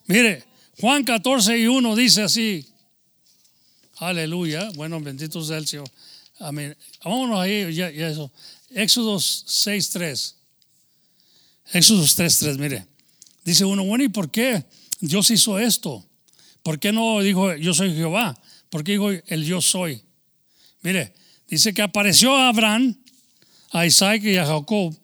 Mire, 0.07 0.45
Juan 0.81 1.05
14 1.05 1.59
y 1.59 1.67
1 1.67 1.97
dice 1.97 2.23
así. 2.23 2.70
Aleluya. 4.01 4.71
Bueno, 4.77 4.99
bendito 4.99 5.45
sea 5.45 5.59
el 5.59 5.67
Señor. 5.67 5.89
Amén. 6.39 6.75
Vámonos 7.05 7.39
ahí, 7.39 7.73
ya, 7.75 7.91
ya 7.91 8.09
eso. 8.09 8.33
Éxodos 8.71 9.45
6, 9.47 9.91
3. 9.91 10.37
Éxodos 11.75 12.15
3, 12.15 12.39
3, 12.39 12.59
mire. 12.59 12.87
Dice 13.45 13.67
uno, 13.67 13.85
bueno, 13.85 14.03
¿y 14.03 14.09
por 14.09 14.31
qué 14.31 14.65
Dios 15.01 15.31
hizo 15.31 15.59
esto? 15.59 16.03
¿Por 16.63 16.79
qué 16.79 16.93
no 16.93 17.21
dijo 17.21 17.55
yo 17.57 17.75
soy 17.75 17.95
Jehová? 17.95 18.41
¿Por 18.71 18.85
qué 18.85 18.93
dijo 18.93 19.11
el 19.11 19.45
yo 19.45 19.61
soy? 19.61 20.03
Mire, 20.81 21.13
dice 21.47 21.75
que 21.75 21.83
apareció 21.83 22.35
a 22.35 22.49
Abraham, 22.49 22.97
a 23.71 23.85
Isaac 23.85 24.23
y 24.25 24.39
a 24.39 24.47
Jacob. 24.47 24.97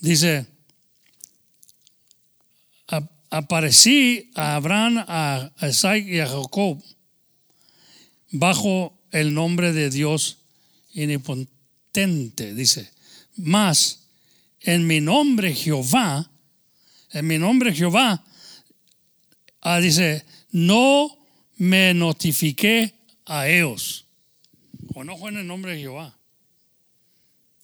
Dice, 0.00 0.46
aparecí 3.28 4.30
a 4.34 4.54
Abraham, 4.54 5.04
a 5.06 5.50
Isaac 5.68 6.06
y 6.06 6.20
a 6.20 6.26
Jacob 6.26 6.82
bajo 8.32 8.98
el 9.12 9.32
nombre 9.32 9.72
de 9.72 9.90
Dios 9.90 10.38
inipotente, 10.94 12.54
dice. 12.54 12.90
Más 13.36 14.08
en 14.60 14.86
mi 14.86 15.00
nombre 15.00 15.54
Jehová, 15.54 16.30
en 17.12 17.26
mi 17.26 17.38
nombre 17.38 17.72
Jehová, 17.72 18.24
ah, 19.60 19.80
dice, 19.80 20.24
no 20.50 21.16
me 21.56 21.94
notifiqué 21.94 22.94
a 23.26 23.48
ellos. 23.48 24.06
O 24.94 25.04
no 25.04 25.16
en 25.28 25.36
el 25.38 25.46
nombre 25.46 25.72
de 25.72 25.80
Jehová. 25.80 26.18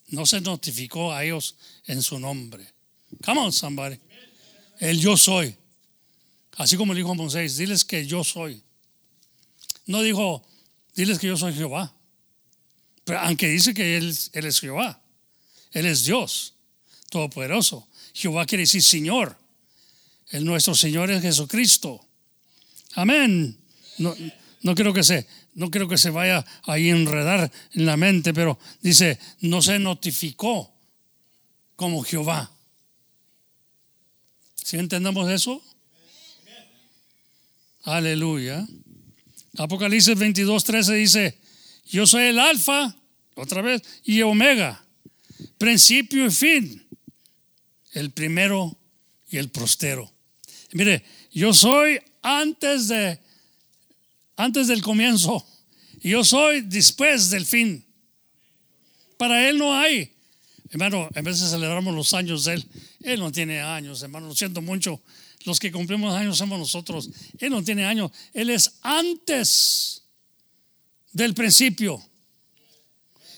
No 0.09 0.25
se 0.25 0.41
notificó 0.41 1.12
a 1.12 1.25
ellos 1.25 1.57
en 1.87 2.03
su 2.03 2.19
nombre. 2.19 2.66
Come 3.25 3.41
on, 3.41 3.53
somebody. 3.53 3.99
El 4.79 4.99
yo 5.01 5.16
soy. 5.16 5.55
Así 6.57 6.77
como 6.77 6.95
dijo 6.95 7.11
a 7.11 7.14
Moisés, 7.14 7.57
diles 7.57 7.85
que 7.85 8.07
yo 8.07 8.25
soy. 8.25 8.62
No 9.87 10.03
dijo, 10.03 10.47
diles 10.99 11.20
que 11.20 11.28
yo 11.28 11.36
soy 11.36 11.55
Jehová. 11.55 11.94
Pero 13.05 13.20
aunque 13.20 13.46
dice 13.49 13.72
que 13.72 13.96
él, 13.96 14.09
es 14.32 14.61
Jehová, 14.61 15.01
Él 15.70 15.86
es 15.86 16.05
Dios, 16.05 16.55
Todopoderoso. 17.09 17.88
Jehová 18.12 18.44
quiere 18.46 18.62
decir 18.62 18.82
Señor. 18.82 19.38
El 20.30 20.44
nuestro 20.44 20.74
Señor 20.74 21.11
es 21.11 21.22
Jesucristo. 21.22 22.05
Amén. 22.94 23.57
No, 23.99 24.14
no 24.62 24.74
creo 24.74 24.92
que 24.92 25.05
se, 25.05 25.26
no 25.55 25.70
que 25.70 25.96
se 25.96 26.11
vaya 26.11 26.44
a 26.64 26.78
enredar 26.78 27.51
en 27.72 27.86
la 27.86 27.96
mente, 27.96 28.34
pero 28.34 28.59
dice, 28.82 29.18
no 29.40 29.62
se 29.62 29.78
notificó 29.78 30.74
como 31.76 32.03
Jehová. 32.03 32.51
¿Sí 34.57 34.76
entendemos 34.76 35.30
eso? 35.30 35.62
Aleluya. 37.84 38.66
Apocalipsis 39.59 40.16
22, 40.16 40.64
13 40.64 40.94
dice, 40.94 41.38
yo 41.86 42.06
soy 42.06 42.24
el 42.24 42.38
alfa, 42.38 42.94
otra 43.34 43.61
vez, 43.61 43.82
y 44.04 44.22
omega, 44.22 44.84
principio 45.59 46.26
y 46.26 46.30
fin, 46.30 46.86
el 47.92 48.11
primero 48.11 48.78
y 49.30 49.36
el 49.36 49.50
prostero. 49.50 50.12
Mire, 50.72 51.04
yo 51.32 51.52
soy 51.52 51.98
antes 52.22 52.88
de 52.88 53.20
antes 54.36 54.68
del 54.68 54.82
comienzo 54.82 55.44
y 56.00 56.11
yo 56.11 56.24
soy 56.24 56.61
después 56.61 57.30
del 57.30 57.44
fin. 57.44 57.84
Para 59.16 59.48
él 59.48 59.59
no 59.59 59.74
hay. 59.74 60.12
Hermano, 60.70 61.09
en 61.14 61.24
de 61.24 61.34
celebramos 61.34 61.94
los 61.94 62.14
años 62.14 62.44
de 62.44 62.54
él, 62.54 62.68
él 63.02 63.20
no 63.20 63.32
tiene 63.32 63.61
años, 63.61 64.02
hermano, 64.02 64.28
lo 64.28 64.36
siento 64.36 64.62
mucho. 64.62 65.00
Los 65.49 65.59
que 65.59 65.72
cumplimos 65.72 66.14
años 66.14 66.36
somos 66.36 66.59
nosotros. 66.59 67.09
Él 67.38 67.49
no 67.49 67.64
tiene 67.64 67.86
años, 67.86 68.12
él 68.34 68.51
es 68.51 68.74
antes 68.82 70.03
del 71.11 71.32
principio 71.32 72.07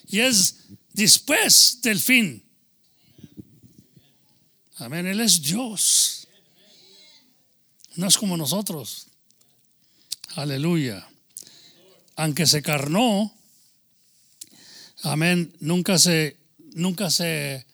y 0.08 0.18
es 0.18 0.56
después 0.92 1.80
del 1.82 2.00
fin. 2.00 2.42
Amén, 4.78 5.06
Él 5.06 5.20
es 5.20 5.40
Dios. 5.40 6.26
No 7.94 8.08
es 8.08 8.16
como 8.16 8.36
nosotros. 8.36 9.06
Aleluya. 10.34 11.06
Aunque 12.16 12.44
se 12.44 12.60
carnó, 12.60 13.32
amén, 15.04 15.54
nunca 15.60 15.96
se, 15.96 16.38
nunca 16.72 17.08
se, 17.08 17.66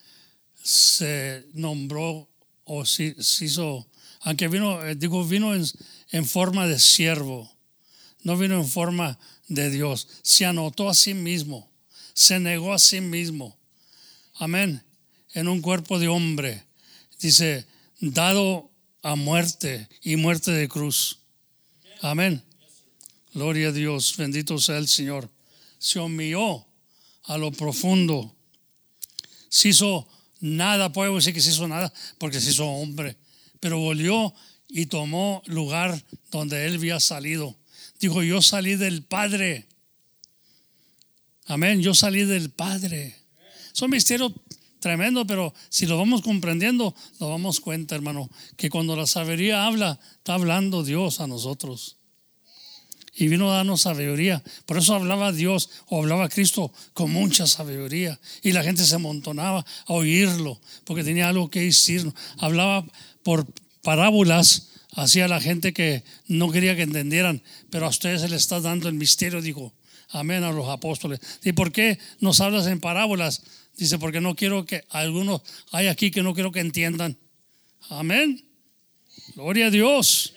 se 0.63 1.47
nombró 1.55 2.29
o 2.67 2.85
se, 2.85 3.15
hizo, 3.41 3.87
aunque 4.27 4.49
vino, 4.49 4.85
eh, 4.85 4.97
digo, 4.97 5.25
vino 5.25 5.55
en, 5.55 5.65
en 6.11 6.27
forma 6.27 6.67
de 6.67 6.81
siervo, 6.81 7.49
no 8.25 8.37
vino 8.37 8.57
en 8.57 8.67
forma 8.67 9.21
de 9.47 9.71
Dios, 9.71 10.09
se 10.23 10.45
anotó 10.45 10.89
a 10.89 10.95
sí 10.95 11.15
mismo, 11.15 11.71
se 12.13 12.41
negó 12.41 12.75
a 12.75 12.81
sí 12.81 13.01
mismo, 13.01 13.57
amén, 14.35 14.83
en 15.33 15.47
un 15.47 15.63
cuerpo 15.63 16.01
de 16.01 16.09
hombre, 16.09 16.65
dice, 17.21 17.67
dado 18.01 18.69
a 19.01 19.15
muerte 19.15 19.89
y 20.03 20.17
muerte 20.17 20.51
de 20.51 20.69
cruz. 20.69 21.21
Amén. 22.01 22.43
Gloria 23.33 23.69
a 23.69 23.73
Dios, 23.73 24.17
bendito 24.17 24.59
sea 24.59 24.79
el 24.79 24.89
Señor. 24.89 25.31
Se 25.79 26.01
humilló 26.01 26.67
a 27.23 27.39
lo 27.39 27.53
profundo. 27.53 28.35
Se 29.49 29.69
hizo 29.69 30.09
nada, 30.41 30.93
puedo 30.93 31.15
decir 31.15 31.33
que 31.33 31.41
se 31.41 31.51
hizo 31.51 31.69
nada, 31.69 31.93
porque 32.19 32.41
se 32.41 32.51
hizo 32.51 32.67
hombre, 32.67 33.17
pero 33.67 33.81
volvió 33.81 34.33
y 34.69 34.87
tomó 34.87 35.43
lugar 35.47 36.01
donde 36.31 36.67
él 36.67 36.75
había 36.77 37.01
salido. 37.01 37.57
Dijo, 37.99 38.23
yo 38.23 38.41
salí 38.41 38.77
del 38.77 39.03
Padre. 39.03 39.67
Amén, 41.47 41.83
yo 41.83 41.93
salí 41.93 42.25
del 42.25 42.51
Padre. 42.51 43.17
Son 43.73 43.91
misterios 43.91 44.31
tremendo, 44.79 45.27
pero 45.27 45.53
si 45.69 45.87
lo 45.87 45.99
vamos 45.99 46.23
comprendiendo, 46.23 46.95
nos 47.19 47.29
damos 47.29 47.59
cuenta, 47.59 47.97
hermano, 47.97 48.31
que 48.57 48.71
cuando 48.71 48.95
la 48.95 49.09
sabiduría 49.09 49.67
habla, 49.67 49.99
está 50.19 50.35
hablando 50.35 50.85
Dios 50.85 51.19
a 51.19 51.27
nosotros. 51.27 51.97
Y 53.17 53.27
vino 53.27 53.51
a 53.51 53.57
darnos 53.57 53.81
sabiduría. 53.81 54.45
Por 54.67 54.77
eso 54.77 54.95
hablaba 54.95 55.33
Dios 55.33 55.71
o 55.87 55.99
hablaba 55.99 56.29
Cristo 56.29 56.73
con 56.93 57.11
mucha 57.11 57.49
sabiduría. 57.49 58.21
Y 58.43 58.53
la 58.53 58.63
gente 58.63 58.85
se 58.85 58.95
amontonaba 58.95 59.67
a 59.87 59.93
oírlo, 59.93 60.61
porque 60.85 61.03
tenía 61.03 61.29
algo 61.29 61.51
que 61.51 61.63
decir. 61.63 62.13
Hablaba 62.39 62.87
por 63.27 63.45
parábolas 63.83 64.69
hacia 64.93 65.27
la 65.27 65.41
gente 65.41 65.73
que 65.73 66.05
no 66.29 66.53
quería 66.53 66.77
que 66.77 66.83
entendieran, 66.83 67.43
pero 67.71 67.87
a 67.87 67.89
ustedes 67.89 68.21
se 68.21 68.29
les 68.29 68.43
está 68.43 68.61
dando 68.61 68.89
el 68.89 68.95
misterio, 68.95 69.43
dijo. 69.43 69.75
Amén 70.11 70.45
a 70.45 70.53
los 70.53 70.69
apóstoles. 70.69 71.19
¿Y 71.43 71.51
por 71.51 71.73
qué 71.73 71.99
nos 72.21 72.41
hablas 72.41 72.69
en 72.69 72.79
parábolas? 72.79 73.43
Dice, 73.77 73.99
porque 73.99 74.21
no 74.21 74.37
quiero 74.37 74.65
que 74.65 74.85
algunos 74.91 75.43
hay 75.73 75.89
aquí 75.89 76.13
que 76.13 76.23
no 76.23 76.35
quiero 76.35 76.53
que 76.53 76.61
entiendan. 76.61 77.19
Amén. 77.89 78.45
Gloria 79.35 79.67
a 79.67 79.71
Dios. 79.71 80.33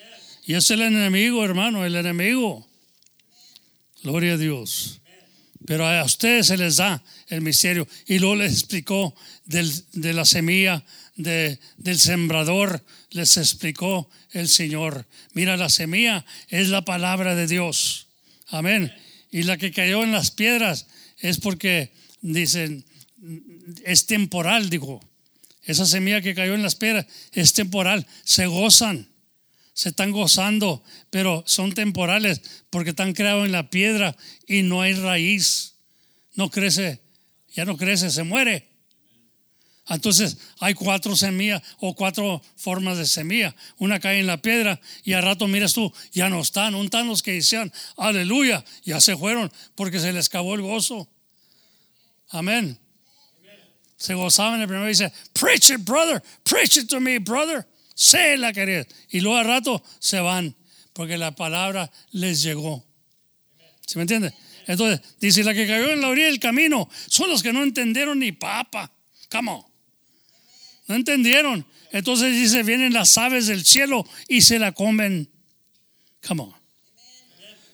Y 0.48 0.56
es 0.56 0.72
el 0.72 0.82
enemigo, 0.82 1.46
hermano, 1.46 1.86
el 1.86 1.96
enemigo. 1.96 2.68
Gloria 4.02 4.34
a 4.34 4.38
Dios. 4.38 5.00
Pero 5.68 5.88
a 5.88 6.04
ustedes 6.04 6.48
se 6.48 6.58
les 6.58 6.78
da 6.78 7.04
el 7.28 7.42
misterio. 7.42 7.88
Y 8.08 8.18
luego 8.18 8.38
les 8.38 8.52
explicó 8.52 9.14
de 9.46 10.14
la 10.14 10.26
semilla, 10.26 10.84
de, 11.20 11.60
del 11.78 12.00
sembrador, 12.00 12.82
les 13.12 13.36
explicó 13.38 14.10
el 14.32 14.48
Señor. 14.48 15.06
Mira, 15.34 15.58
la 15.58 15.70
semilla 15.70 16.26
es 16.48 16.70
la 16.70 16.86
palabra 16.86 17.36
de 17.36 17.46
Dios. 17.46 18.08
Amén. 18.48 18.94
Y 19.30 19.44
la 19.44 19.58
que 19.58 19.72
cayó 19.72 20.02
en 20.04 20.14
las 20.14 20.32
piedras 20.32 20.88
es 21.20 21.38
porque 21.38 21.92
dicen, 22.22 22.86
es 23.84 24.06
temporal, 24.06 24.70
digo. 24.70 25.02
Esa 25.64 25.86
semilla 25.86 26.22
que 26.22 26.34
cayó 26.34 26.56
en 26.56 26.64
las 26.64 26.76
piedras 26.76 27.06
es 27.34 27.54
temporal. 27.54 28.08
Se 28.24 28.48
gozan, 28.48 29.08
se 29.74 29.90
están 29.90 30.12
gozando, 30.12 30.84
pero 31.10 31.44
son 31.46 31.74
temporales 31.74 32.42
porque 32.70 32.92
están 32.92 33.14
creados 33.14 33.46
en 33.46 33.52
la 33.52 33.70
piedra 33.70 34.16
y 34.48 34.62
no 34.62 34.82
hay 34.82 34.94
raíz. 34.94 35.76
No 36.36 36.50
crece, 36.50 37.02
ya 37.54 37.66
no 37.66 37.76
crece, 37.76 38.10
se 38.10 38.24
muere. 38.24 38.69
Entonces 39.90 40.38
hay 40.60 40.76
cuatro 40.76 41.16
semillas 41.16 41.62
o 41.80 41.96
cuatro 41.96 42.42
formas 42.56 42.98
de 42.98 43.06
semilla. 43.06 43.56
Una 43.78 44.00
cae 44.00 44.20
en 44.20 44.28
la 44.28 44.42
piedra 44.42 44.80
y 45.04 45.14
al 45.14 45.24
rato 45.24 45.48
miras 45.48 45.74
tú, 45.74 45.92
ya 46.12 46.30
no 46.30 46.42
están, 46.42 46.74
no 46.74 46.84
están 46.84 47.08
los 47.08 47.24
que 47.24 47.34
decían, 47.34 47.72
aleluya, 47.98 48.64
ya 48.84 49.02
se 49.02 49.18
fueron 49.18 49.52
porque 49.76 50.00
se 50.00 50.14
les 50.14 50.28
acabó 50.28 50.54
el 50.56 50.62
gozo. 50.62 51.10
Amén. 52.30 52.78
Se 53.98 54.14
gozaban 54.14 54.62
el 54.62 54.68
primero 54.68 54.86
y 54.86 54.90
dice, 54.90 55.12
preach 55.34 55.72
it, 55.72 55.84
brother, 55.84 56.24
preach 56.44 56.78
it 56.78 56.88
to 56.88 57.00
me, 57.00 57.18
brother. 57.18 57.68
Sé 57.96 58.38
la 58.38 58.54
querida. 58.54 58.86
Y 59.10 59.20
luego 59.20 59.38
al 59.38 59.46
rato 59.46 59.84
se 60.00 60.20
van 60.20 60.56
porque 60.94 61.18
la 61.18 61.36
palabra 61.36 61.92
les 62.12 62.42
llegó. 62.42 62.86
¿Sí 63.86 63.98
me 63.98 64.04
entiende? 64.04 64.34
Entonces, 64.68 65.02
dice, 65.20 65.44
la 65.44 65.54
que 65.54 65.66
cayó 65.66 65.92
en 65.92 66.00
la 66.00 66.10
orilla 66.10 66.28
del 66.28 66.40
camino 66.40 66.88
son 67.08 67.30
los 67.30 67.42
que 67.42 67.52
no 67.52 67.64
entendieron 67.64 68.20
ni 68.20 68.32
papa. 68.32 68.94
¿Cómo? 69.32 69.69
No 70.90 70.96
entendieron. 70.96 71.66
Entonces 71.92 72.36
dice, 72.36 72.64
vienen 72.64 72.94
las 72.94 73.18
aves 73.18 73.48
del 73.48 73.64
cielo 73.64 74.06
y 74.28 74.42
se 74.42 74.58
la 74.60 74.72
comen. 74.72 75.30
Come 76.28 76.42
on. 76.42 76.54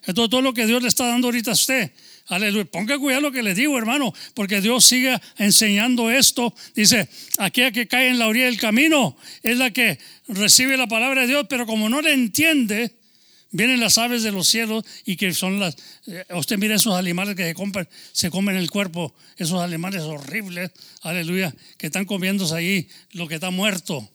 Entonces 0.06 0.30
todo 0.30 0.42
lo 0.42 0.54
que 0.54 0.68
Dios 0.68 0.84
le 0.84 0.90
está 0.90 1.08
dando 1.08 1.30
ahorita 1.30 1.52
a 1.52 1.54
usted. 1.54 1.92
Aleluya. 2.28 2.66
Ponga 2.66 3.00
cuidado 3.00 3.22
lo 3.22 3.32
que 3.32 3.42
le 3.42 3.56
digo, 3.56 3.78
hermano, 3.78 4.14
porque 4.34 4.60
Dios 4.60 4.86
sigue 4.86 5.18
enseñando 5.38 6.12
esto. 6.12 6.54
Dice, 6.76 7.08
aquella 7.38 7.72
que 7.72 7.88
cae 7.88 8.10
en 8.10 8.20
la 8.20 8.28
orilla 8.28 8.46
del 8.46 8.60
camino 8.60 9.16
es 9.42 9.58
la 9.58 9.72
que 9.72 9.98
recibe 10.28 10.76
la 10.76 10.88
palabra 10.88 11.22
de 11.22 11.28
Dios, 11.28 11.46
pero 11.50 11.66
como 11.66 11.88
no 11.88 12.02
le 12.02 12.12
entiende, 12.12 13.00
Vienen 13.56 13.80
las 13.80 13.98
aves 13.98 14.22
de 14.22 14.34
los 14.34 14.50
cielos 14.50 14.84
y 15.06 15.16
que 15.16 15.34
son 15.34 15.62
las... 15.62 15.78
Eh, 16.08 16.26
usted 16.34 16.58
mira 16.58 16.76
esos 16.76 16.94
animales 16.94 17.38
que 17.38 17.46
se, 17.46 17.54
compran, 17.54 17.88
se 18.12 18.30
comen 18.30 18.58
el 18.58 18.70
cuerpo, 18.70 19.16
esos 19.38 19.62
animales 19.62 20.02
horribles, 20.02 20.72
aleluya, 21.04 21.56
que 21.78 21.86
están 21.86 22.04
comiéndose 22.04 22.54
ahí 22.54 22.90
lo 23.12 23.30
que 23.30 23.36
está 23.36 23.52
muerto. 23.52 24.12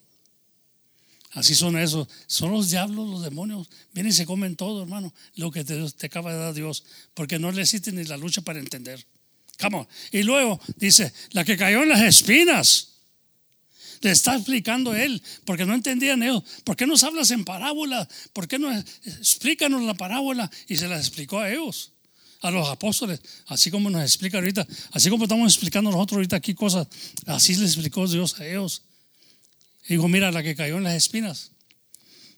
Así 1.31 1.55
son 1.55 1.79
esos. 1.79 2.07
Son 2.27 2.53
los 2.53 2.69
diablos, 2.69 3.09
los 3.09 3.23
demonios. 3.23 3.71
Vienen 3.95 4.13
y 4.13 4.15
se 4.15 4.27
comen 4.27 4.57
todo, 4.57 4.83
hermano. 4.83 5.11
Lo 5.37 5.51
que 5.51 5.65
te, 5.65 5.91
te 5.93 6.07
acaba 6.07 6.35
de 6.35 6.39
dar 6.39 6.53
Dios. 6.53 6.85
Porque 7.15 7.39
no 7.39 7.51
le 7.51 7.63
existe 7.63 7.93
ni 7.93 8.05
la 8.05 8.19
lucha 8.19 8.43
para 8.43 8.59
entender. 8.59 9.07
Come 9.59 9.87
Y 10.13 10.23
luego 10.23 10.61
dice, 10.77 11.15
la 11.31 11.47
que 11.47 11.57
cayó 11.57 11.83
en 11.83 11.89
las 11.89 12.03
espinas. 12.03 12.90
Le 14.01 14.11
está 14.11 14.35
explicando 14.35 14.95
él, 14.95 15.23
porque 15.45 15.67
no 15.67 15.75
entendían 15.75 16.23
ellos. 16.23 16.43
¿Por 16.65 16.75
qué 16.75 16.87
nos 16.87 17.05
hablas 17.05 17.31
en 17.33 17.45
parábola? 17.45 18.09
¿Por 18.33 18.49
qué 18.49 18.59
no 18.59 18.73
explícanos 18.73 19.83
la 19.83 19.95
parábola? 19.95 20.51
Y 20.69 20.77
se 20.77 20.89
la 20.89 20.97
explicó 20.97 21.41
a 21.41 21.51
ellos, 21.51 21.93
a 22.41 22.51
los 22.51 22.67
apóstoles, 22.69 23.21
así 23.47 23.71
como 23.71 23.91
nos 23.91 24.03
explica 24.03 24.39
ahorita, 24.39 24.67
así 24.93 25.11
como 25.11 25.25
estamos 25.25 25.53
explicando 25.53 25.91
nosotros 25.91 26.17
ahorita 26.17 26.37
aquí 26.37 26.55
cosas, 26.55 26.89
así 27.27 27.55
le 27.57 27.67
explicó 27.67 28.09
Dios 28.09 28.41
a 28.41 28.47
ellos. 28.47 28.83
Y 29.85 29.95
dijo, 29.95 30.09
mira, 30.09 30.31
la 30.31 30.43
que 30.43 30.55
cayó 30.55 30.79
en 30.79 30.85
las 30.85 30.95
espinas 30.95 31.51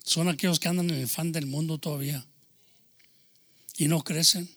son 0.03 0.27
aquellos 0.27 0.59
que 0.59 0.67
andan 0.67 0.89
en 0.89 0.97
el 0.97 1.07
fan 1.07 1.31
del 1.31 1.45
mundo 1.45 1.77
todavía 1.77 2.25
y 3.77 3.87
no 3.87 4.03
crecen. 4.03 4.49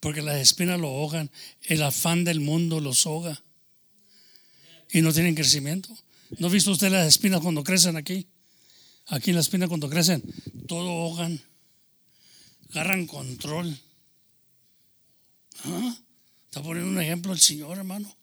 Porque 0.00 0.20
las 0.20 0.36
espinas 0.36 0.80
lo 0.80 0.88
ahogan, 0.88 1.30
el 1.62 1.82
afán 1.82 2.24
del 2.24 2.40
mundo 2.40 2.80
los 2.80 3.06
ahoga 3.06 3.43
y 4.94 5.02
no 5.02 5.12
tienen 5.12 5.34
crecimiento. 5.34 5.90
¿No 6.38 6.46
ha 6.46 6.50
visto 6.50 6.70
usted 6.70 6.88
las 6.88 7.08
espinas 7.08 7.40
cuando 7.40 7.64
crecen 7.64 7.96
aquí? 7.96 8.28
Aquí 9.08 9.32
las 9.32 9.46
espinas 9.46 9.68
cuando 9.68 9.90
crecen, 9.90 10.22
todo 10.68 10.88
ahogan, 10.88 11.38
agarran 12.70 13.06
control. 13.06 13.76
¿Ah? 15.64 15.96
Está 16.46 16.62
poniendo 16.62 16.90
un 16.90 17.00
ejemplo 17.00 17.32
el 17.32 17.40
Señor, 17.40 17.76
hermano. 17.76 18.16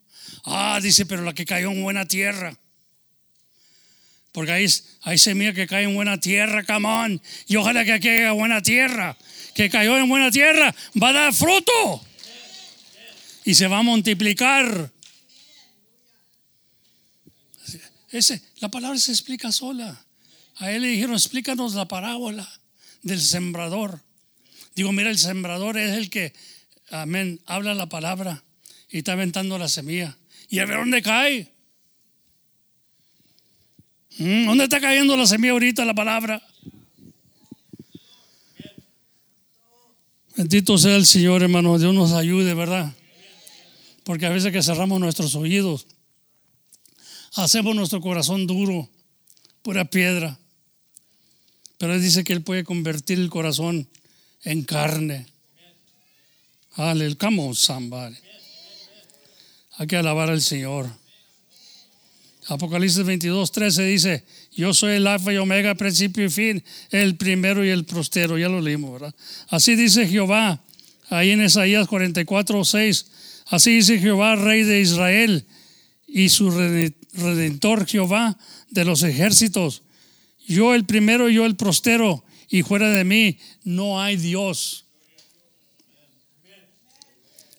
Ah, 0.46 0.80
dice, 0.82 1.06
pero 1.06 1.24
la 1.24 1.34
que 1.34 1.46
cayó 1.46 1.72
en 1.72 1.84
buena 1.84 2.06
tierra. 2.06 2.58
Porque 4.32 4.54
hay, 4.54 4.66
hay 5.02 5.18
semilla 5.18 5.54
que 5.54 5.68
cae 5.68 5.84
en 5.84 5.94
buena 5.94 6.22
tierra, 6.22 6.64
camón. 6.64 7.22
Y 7.48 7.58
ojalá 7.58 7.84
que 7.84 8.00
caiga 8.00 8.30
en 8.30 8.38
buena 8.38 8.62
tierra. 8.62 9.18
Que 9.54 9.70
cayó 9.70 9.98
en 9.98 10.08
buena 10.08 10.32
tierra, 10.32 10.74
va 11.02 11.10
a 11.10 11.14
dar 11.14 11.34
fruto. 11.34 12.02
Y 13.44 13.56
se 13.56 13.68
va 13.68 13.80
a 13.80 13.84
multiplicar. 13.84 14.90
Ese, 18.12 18.42
la 18.60 18.70
palabra 18.70 18.98
se 18.98 19.12
explica 19.12 19.52
sola. 19.52 20.06
A 20.58 20.72
él 20.72 20.82
le 20.82 20.90
dijeron, 20.90 21.14
explícanos 21.14 21.74
la 21.74 21.88
parábola 21.88 22.48
del 23.04 23.22
sembrador. 23.22 24.02
Digo, 24.76 24.92
mira, 24.92 25.10
el 25.10 25.18
sembrador 25.18 25.78
es 25.78 25.98
el 25.98 26.10
que, 26.10 26.34
amén, 26.90 27.40
habla 27.46 27.74
la 27.74 27.88
palabra 27.88 28.44
y 28.90 29.00
está 29.00 29.14
aventando 29.14 29.58
la 29.58 29.70
semilla. 29.70 30.18
¿Y 30.50 30.60
a 30.60 30.66
ver 30.66 30.78
dónde 30.78 31.02
cae? 31.02 31.52
¿Mm? 34.18 34.46
¿Dónde 34.46 34.66
está 34.66 34.82
cayendo 34.82 35.16
la 35.16 35.26
semilla 35.26 35.54
ahorita, 35.54 35.86
la 35.86 35.94
palabra? 35.94 36.46
Bendito 40.36 40.78
sea 40.78 40.96
el 40.96 41.06
Señor, 41.06 41.44
hermano. 41.44 41.80
Dios 41.80 41.94
nos 41.94 42.12
ayude, 42.12 42.54
¿verdad? 42.54 42.94
Porque 44.04 44.26
a 44.26 44.30
veces 44.30 44.52
que 44.52 44.62
cerramos 44.62 45.00
nuestros 45.00 45.36
oídos 45.36 45.88
hacemos 47.36 47.76
nuestro 47.76 48.02
corazón 48.02 48.48
duro, 48.48 48.90
pura 49.62 49.86
piedra. 49.86 50.38
Pero 51.78 51.94
Él 51.94 52.02
dice 52.02 52.24
que 52.24 52.34
Él 52.34 52.42
puede 52.42 52.64
convertir 52.64 53.20
el 53.20 53.30
corazón 53.30 53.88
en 54.44 54.64
carne. 54.64 55.26
Aleluya, 56.74 57.18
come 57.18 57.54
somebody. 57.54 58.16
Hay 59.78 59.88
que 59.88 59.98
alabar 59.98 60.30
al 60.30 60.42
Señor. 60.42 60.90
Apocalipsis 62.48 63.04
22, 63.04 63.52
13 63.52 63.84
dice, 63.84 64.26
yo 64.52 64.74
soy 64.74 64.96
el 64.96 65.08
alfa 65.08 65.32
y 65.32 65.38
omega, 65.38 65.76
principio 65.76 66.26
y 66.26 66.30
fin, 66.30 66.64
el 66.90 67.16
primero 67.16 67.64
y 67.64 67.70
el 67.70 67.86
prostero. 67.86 68.38
Ya 68.38 68.50
lo 68.50 68.62
leímos, 68.62 68.94
¿verdad? 68.94 69.16
Así 69.50 69.76
dice 69.76 70.08
Jehová, 70.08 70.62
ahí 71.10 71.32
en 71.32 71.44
Isaías 71.44 71.88
44, 71.88 72.66
6. 72.66 73.06
Así 73.48 73.76
dice 73.76 74.00
Jehová, 74.00 74.36
rey 74.36 74.64
de 74.64 74.82
Israel, 74.82 75.46
y 76.08 76.30
su 76.30 76.52
redentor 77.14 77.88
Jehová 77.88 78.38
de 78.70 78.86
los 78.86 79.04
ejércitos. 79.04 79.84
Yo 80.48 80.74
el 80.74 80.86
primero, 80.86 81.30
yo 81.30 81.46
el 81.46 81.56
prostero, 81.56 82.24
y 82.50 82.64
fuera 82.64 82.90
de 82.90 83.04
mí 83.04 83.40
no 83.64 84.02
hay 84.02 84.18
Dios. 84.18 84.86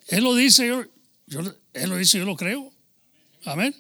Él 0.09 0.25
lo 0.25 0.35
dice, 0.35 0.67
yo, 0.67 0.83
él 1.73 1.89
lo 1.89 1.97
dice, 1.97 2.19
yo 2.19 2.27
lo 2.27 2.37
creo. 2.37 2.71
Amén. 3.45 3.75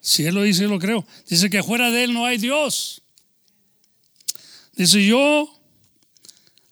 Si 0.00 0.26
él 0.26 0.34
lo 0.34 0.42
dice, 0.42 0.62
yo 0.62 0.68
lo 0.68 0.78
creo. 0.78 1.06
Dice 1.28 1.48
que 1.48 1.62
fuera 1.62 1.90
de 1.90 2.04
él 2.04 2.12
no 2.12 2.26
hay 2.26 2.36
Dios. 2.36 3.02
Dice 4.76 5.06
yo, 5.06 5.48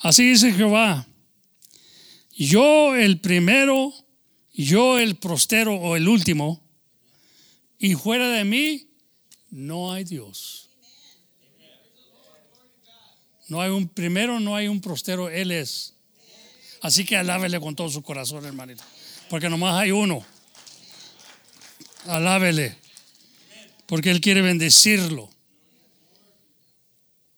así 0.01 0.29
dice 0.29 0.53
Jehová, 0.53 1.07
yo 2.33 2.95
el 2.97 3.21
primero, 3.21 3.95
yo 4.53 4.99
el 4.99 5.17
prostero 5.17 5.77
o 5.77 5.97
el 5.97 6.09
último, 6.09 6.62
y 7.83 7.97
fuera 7.97 8.29
de 8.29 8.45
mí 8.45 8.87
no 9.51 9.93
hay 9.93 10.05
Dios. 10.05 10.71
No 13.49 13.61
hay 13.61 13.71
un 13.71 13.89
primero, 13.89 14.39
no 14.39 14.55
hay 14.55 14.69
un 14.69 14.81
prostero, 14.81 15.29
Él 15.29 15.51
es. 15.51 15.95
Así 16.81 17.05
que 17.05 17.17
alábele 17.17 17.59
con 17.59 17.75
todo 17.75 17.89
su 17.89 18.01
corazón, 18.01 18.47
hermanito. 18.47 18.85
Porque 19.29 19.49
nomás 19.49 19.75
hay 19.75 19.91
uno. 19.91 20.25
Alábele. 22.07 22.77
Porque 23.87 24.13
Él 24.13 24.21
quiere 24.21 24.43
bendecirlo. 24.43 25.29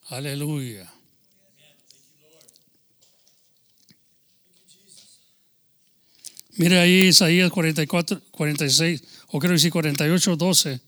Aleluya. 0.09 0.93
Mire 6.57 6.79
ahí 6.81 7.09
Isaías 7.09 7.51
44, 7.51 8.21
46 8.31 9.14
o 9.35 9.41
creo 9.41 9.55
decir 9.55 9.73
48, 9.73 10.37
12. 10.37 10.81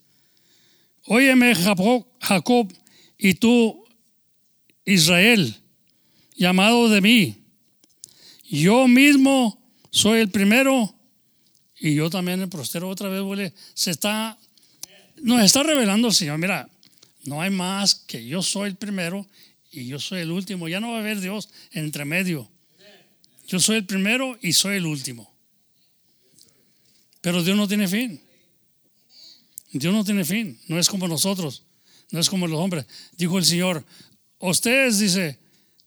Óyeme 1.06 1.52
Jacob, 1.52 2.72
y 3.18 3.34
tú 3.34 3.84
Israel, 4.84 5.56
llamado 6.36 6.88
de 6.88 7.00
mí. 7.00 7.42
Yo 8.48 8.86
mismo 8.86 9.60
soy 9.90 10.20
el 10.20 10.30
primero 10.30 10.94
y 11.80 11.96
yo 11.96 12.08
también 12.08 12.40
el 12.40 12.48
prostero 12.48 12.88
otra 12.88 13.08
vez 13.08 13.20
vuelve. 13.20 13.52
Se 13.74 13.90
está, 13.90 14.38
nos 15.16 15.42
está 15.42 15.64
revelando 15.64 16.06
el 16.06 16.14
Señor. 16.14 16.38
Mira, 16.38 16.68
no 17.24 17.42
hay 17.42 17.50
más 17.50 17.96
que 17.96 18.24
yo 18.24 18.42
soy 18.42 18.68
el 18.68 18.76
primero 18.76 19.26
y 19.72 19.88
yo 19.88 19.98
soy 19.98 20.20
el 20.20 20.30
último. 20.30 20.68
Ya 20.68 20.78
no 20.78 20.92
va 20.92 20.98
a 20.98 21.00
haber 21.00 21.18
Dios 21.18 21.48
entre 21.72 22.04
medio. 22.04 22.48
Yo 23.48 23.58
soy 23.58 23.78
el 23.78 23.86
primero 23.86 24.38
y 24.40 24.52
soy 24.52 24.76
el 24.76 24.86
último. 24.86 25.34
Pero 27.20 27.42
Dios 27.42 27.56
no 27.56 27.66
tiene 27.66 27.88
fin. 27.88 28.22
Dios 29.78 29.92
no 29.92 30.04
tiene 30.04 30.24
fin, 30.24 30.58
no 30.68 30.78
es 30.78 30.88
como 30.88 31.08
nosotros, 31.08 31.62
no 32.10 32.20
es 32.20 32.28
como 32.28 32.46
los 32.46 32.58
hombres. 32.58 32.86
Dijo 33.16 33.38
el 33.38 33.44
Señor, 33.44 33.84
ustedes, 34.38 34.98
dice, 34.98 35.38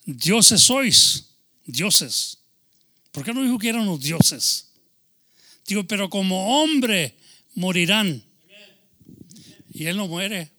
dioses 0.06 0.62
sois, 0.62 1.26
dioses. 1.66 2.38
¿Por 3.12 3.24
qué 3.24 3.34
no 3.34 3.44
dijo 3.44 3.58
que 3.58 3.70
eran 3.70 3.86
los 3.86 4.00
dioses? 4.00 4.70
Digo, 5.66 5.84
pero 5.86 6.10
como 6.10 6.62
hombre 6.62 7.16
morirán. 7.56 8.24
Y 9.72 9.86
él 9.86 9.98
no 9.98 10.08
muere. 10.08 10.52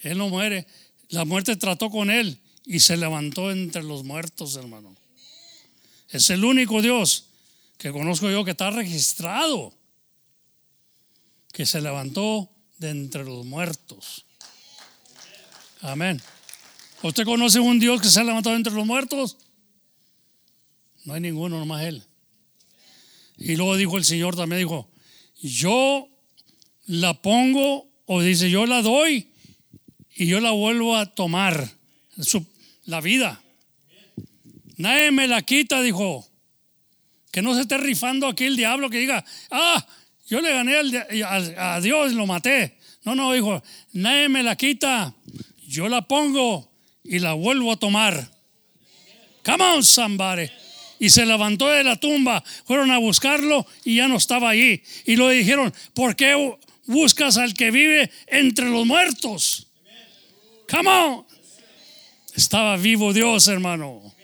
Él 0.00 0.18
no 0.18 0.28
muere. 0.28 0.66
La 1.10 1.24
muerte 1.24 1.56
trató 1.56 1.90
con 1.90 2.10
él 2.10 2.38
y 2.66 2.80
se 2.80 2.96
levantó 2.96 3.50
entre 3.50 3.82
los 3.82 4.04
muertos, 4.04 4.56
hermano. 4.56 4.94
Es 6.10 6.30
el 6.30 6.44
único 6.44 6.82
Dios 6.82 7.26
que 7.78 7.92
conozco 7.92 8.30
yo 8.30 8.44
que 8.44 8.50
está 8.50 8.70
registrado, 8.70 9.72
que 11.52 11.66
se 11.66 11.80
levantó 11.80 12.50
de 12.78 12.90
entre 12.90 13.24
los 13.24 13.44
muertos. 13.44 14.24
Amén. 15.80 16.20
¿Usted 17.02 17.24
conoce 17.24 17.60
un 17.60 17.78
Dios 17.78 18.00
que 18.00 18.08
se 18.08 18.20
ha 18.20 18.24
levantado 18.24 18.56
entre 18.56 18.72
los 18.72 18.86
muertos? 18.86 19.36
No 21.04 21.14
hay 21.14 21.20
ninguno, 21.20 21.58
nomás 21.58 21.84
Él. 21.84 22.02
Y 23.36 23.56
luego 23.56 23.76
dijo 23.76 23.96
el 23.96 24.04
Señor 24.04 24.36
también, 24.36 24.60
dijo, 24.60 24.90
yo 25.40 26.08
la 26.86 27.14
pongo, 27.22 27.88
o 28.06 28.20
dice, 28.22 28.50
yo 28.50 28.66
la 28.66 28.82
doy 28.82 29.28
y 30.16 30.26
yo 30.26 30.40
la 30.40 30.50
vuelvo 30.50 30.96
a 30.96 31.06
tomar, 31.06 31.70
la 32.86 33.00
vida. 33.00 33.40
Nadie 34.76 35.10
me 35.10 35.28
la 35.28 35.42
quita, 35.42 35.82
dijo. 35.82 36.26
Que 37.30 37.42
no 37.42 37.54
se 37.54 37.60
esté 37.60 37.76
rifando 37.76 38.26
aquí 38.26 38.44
el 38.44 38.56
diablo 38.56 38.88
que 38.88 38.98
diga, 38.98 39.24
ah, 39.50 39.86
yo 40.28 40.40
le 40.40 40.52
gané 40.52 40.76
a 41.56 41.80
Dios 41.80 42.12
y 42.12 42.14
lo 42.14 42.26
maté. 42.26 42.76
No, 43.04 43.14
no, 43.14 43.32
dijo, 43.32 43.62
nadie 43.92 44.28
me 44.28 44.42
la 44.42 44.56
quita, 44.56 45.14
yo 45.66 45.88
la 45.88 46.02
pongo 46.02 46.70
y 47.02 47.18
la 47.18 47.32
vuelvo 47.32 47.72
a 47.72 47.76
tomar. 47.76 48.30
Come 49.44 49.64
on, 49.64 49.82
somebody. 49.82 50.50
Y 50.98 51.10
se 51.10 51.24
levantó 51.24 51.68
de 51.68 51.84
la 51.84 51.96
tumba, 51.96 52.44
fueron 52.66 52.90
a 52.90 52.98
buscarlo 52.98 53.66
y 53.84 53.96
ya 53.96 54.08
no 54.08 54.16
estaba 54.16 54.50
allí. 54.50 54.82
Y 55.06 55.16
lo 55.16 55.30
dijeron, 55.30 55.72
¿por 55.94 56.16
qué 56.16 56.58
buscas 56.86 57.38
al 57.38 57.54
que 57.54 57.70
vive 57.70 58.10
entre 58.26 58.68
los 58.68 58.84
muertos? 58.84 59.68
Come 60.68 60.90
on. 60.90 61.26
Estaba 62.34 62.76
vivo 62.76 63.12
Dios, 63.12 63.48
hermano. 63.48 64.14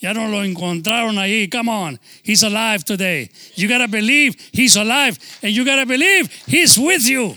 Ya 0.00 0.14
no 0.14 0.28
lo 0.28 0.42
encontraron 0.42 1.18
ahí. 1.18 1.48
Come 1.50 1.68
on. 1.68 2.00
He's 2.22 2.42
alive 2.42 2.84
today. 2.84 3.30
You 3.54 3.68
got 3.68 3.78
to 3.78 3.88
believe 3.88 4.34
he's 4.52 4.76
alive. 4.76 5.18
And 5.42 5.52
you 5.52 5.64
got 5.64 5.76
to 5.76 5.86
believe 5.86 6.30
he's 6.46 6.78
with 6.78 7.06
you. 7.06 7.36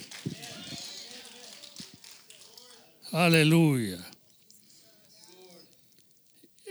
Aleluya. 3.12 4.00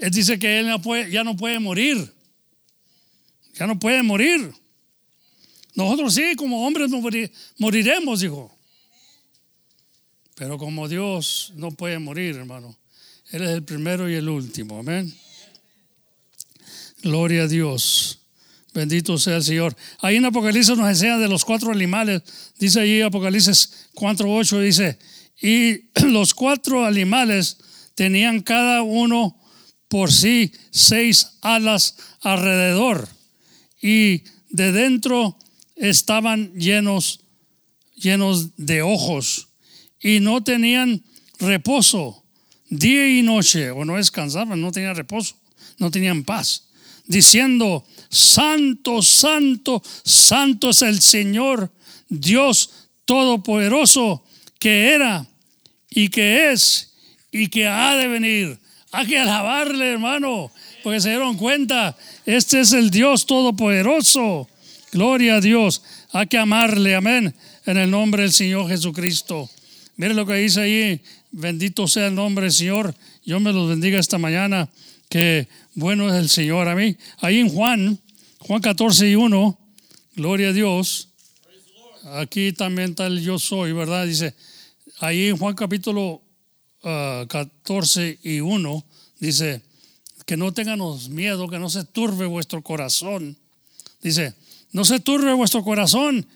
Él 0.00 0.10
dice 0.10 0.38
que 0.38 0.58
él 0.58 0.66
ya 1.10 1.22
no 1.22 1.36
puede 1.36 1.60
morir. 1.60 2.10
Ya 3.54 3.66
no 3.66 3.78
puede 3.78 4.02
morir. 4.02 4.52
Nosotros 5.74 6.14
sí, 6.14 6.34
como 6.36 6.66
hombres 6.66 6.90
moriremos, 7.58 8.20
dijo. 8.20 8.50
Pero 10.34 10.58
como 10.58 10.88
Dios 10.88 11.52
no 11.54 11.70
puede 11.70 11.98
morir, 11.98 12.36
hermano. 12.36 12.76
Él 13.30 13.42
es 13.42 13.50
el 13.50 13.62
primero 13.62 14.10
y 14.10 14.14
el 14.14 14.28
último. 14.28 14.78
Amén. 14.80 15.14
Gloria 17.02 17.42
a 17.42 17.48
Dios. 17.48 18.20
Bendito 18.74 19.18
sea 19.18 19.36
el 19.36 19.44
Señor. 19.44 19.76
Ahí 20.00 20.16
en 20.16 20.24
Apocalipsis 20.24 20.76
nos 20.76 20.88
enseña 20.88 21.18
de 21.18 21.28
los 21.28 21.44
cuatro 21.44 21.72
animales. 21.72 22.22
Dice 22.58 22.80
ahí 22.80 23.02
Apocalipsis 23.02 23.88
4.8, 23.94 24.60
dice, 24.60 24.98
y 25.40 25.90
los 26.06 26.32
cuatro 26.32 26.86
animales 26.86 27.58
tenían 27.94 28.40
cada 28.40 28.82
uno 28.82 29.38
por 29.88 30.10
sí 30.10 30.52
seis 30.70 31.38
alas 31.42 31.96
alrededor 32.22 33.08
y 33.82 34.24
de 34.48 34.72
dentro 34.72 35.36
estaban 35.76 36.54
llenos 36.54 37.20
llenos 37.94 38.56
de 38.56 38.80
ojos 38.80 39.48
y 40.00 40.20
no 40.20 40.42
tenían 40.42 41.04
reposo 41.38 42.24
día 42.70 43.06
y 43.06 43.22
noche 43.22 43.70
o 43.70 43.84
no 43.84 43.96
descansaban, 43.96 44.60
no 44.60 44.72
tenían 44.72 44.96
reposo, 44.96 45.36
no 45.78 45.90
tenían 45.90 46.24
paz, 46.24 46.68
diciendo, 47.06 47.84
santo, 48.08 49.02
santo, 49.02 49.82
santo 50.04 50.70
es 50.70 50.82
el 50.82 51.00
Señor, 51.00 51.70
Dios 52.08 52.70
Todopoderoso, 53.04 54.24
que 54.58 54.92
era 54.92 55.26
y 55.90 56.08
que 56.08 56.52
es 56.52 56.92
y 57.32 57.48
que 57.48 57.66
ha 57.66 57.96
de 57.96 58.06
venir. 58.06 58.58
Hay 58.92 59.06
que 59.06 59.18
alabarle, 59.18 59.92
hermano, 59.92 60.52
porque 60.82 61.00
se 61.00 61.08
dieron 61.08 61.36
cuenta, 61.36 61.96
este 62.26 62.60
es 62.60 62.72
el 62.72 62.90
Dios 62.90 63.26
Todopoderoso. 63.26 64.48
Gloria 64.92 65.36
a 65.36 65.40
Dios. 65.40 65.82
Hay 66.12 66.26
que 66.26 66.36
amarle, 66.36 66.94
amén, 66.94 67.34
en 67.64 67.76
el 67.78 67.90
nombre 67.90 68.22
del 68.22 68.32
Señor 68.32 68.68
Jesucristo. 68.68 69.48
Mire 69.96 70.12
lo 70.12 70.26
que 70.26 70.34
dice 70.34 70.60
ahí, 70.60 71.00
bendito 71.30 71.88
sea 71.88 72.08
el 72.08 72.14
nombre 72.14 72.44
del 72.44 72.52
Señor. 72.52 72.94
Yo 73.24 73.40
me 73.40 73.52
los 73.52 73.68
bendiga 73.70 73.98
esta 73.98 74.18
mañana, 74.18 74.68
que 75.12 75.46
bueno 75.74 76.08
es 76.08 76.14
el 76.14 76.30
Señor 76.30 76.68
a 76.68 76.74
mí. 76.74 76.96
Ahí 77.18 77.38
en 77.38 77.50
Juan, 77.50 78.00
Juan 78.38 78.62
14 78.62 79.10
y 79.10 79.14
1, 79.14 79.58
gloria 80.16 80.48
a 80.48 80.52
Dios. 80.54 81.10
Aquí 82.14 82.54
también 82.54 82.94
el 82.98 83.20
yo 83.20 83.38
soy, 83.38 83.72
¿verdad? 83.72 84.06
Dice, 84.06 84.34
ahí 85.00 85.28
en 85.28 85.36
Juan 85.36 85.54
capítulo 85.54 86.22
14 86.80 88.18
ah, 88.24 88.26
y 88.26 88.40
1 88.40 88.86
dice, 89.20 89.60
que 90.24 90.38
no 90.38 90.54
tenganos 90.54 91.10
miedo, 91.10 91.46
que 91.46 91.58
no 91.58 91.68
se 91.68 91.84
turbe 91.84 92.24
vuestro 92.24 92.62
corazón. 92.62 93.36
Dice, 94.00 94.32
no 94.70 94.86
se 94.86 94.98
turbe 94.98 95.34
vuestro 95.34 95.62
corazón, 95.62 96.26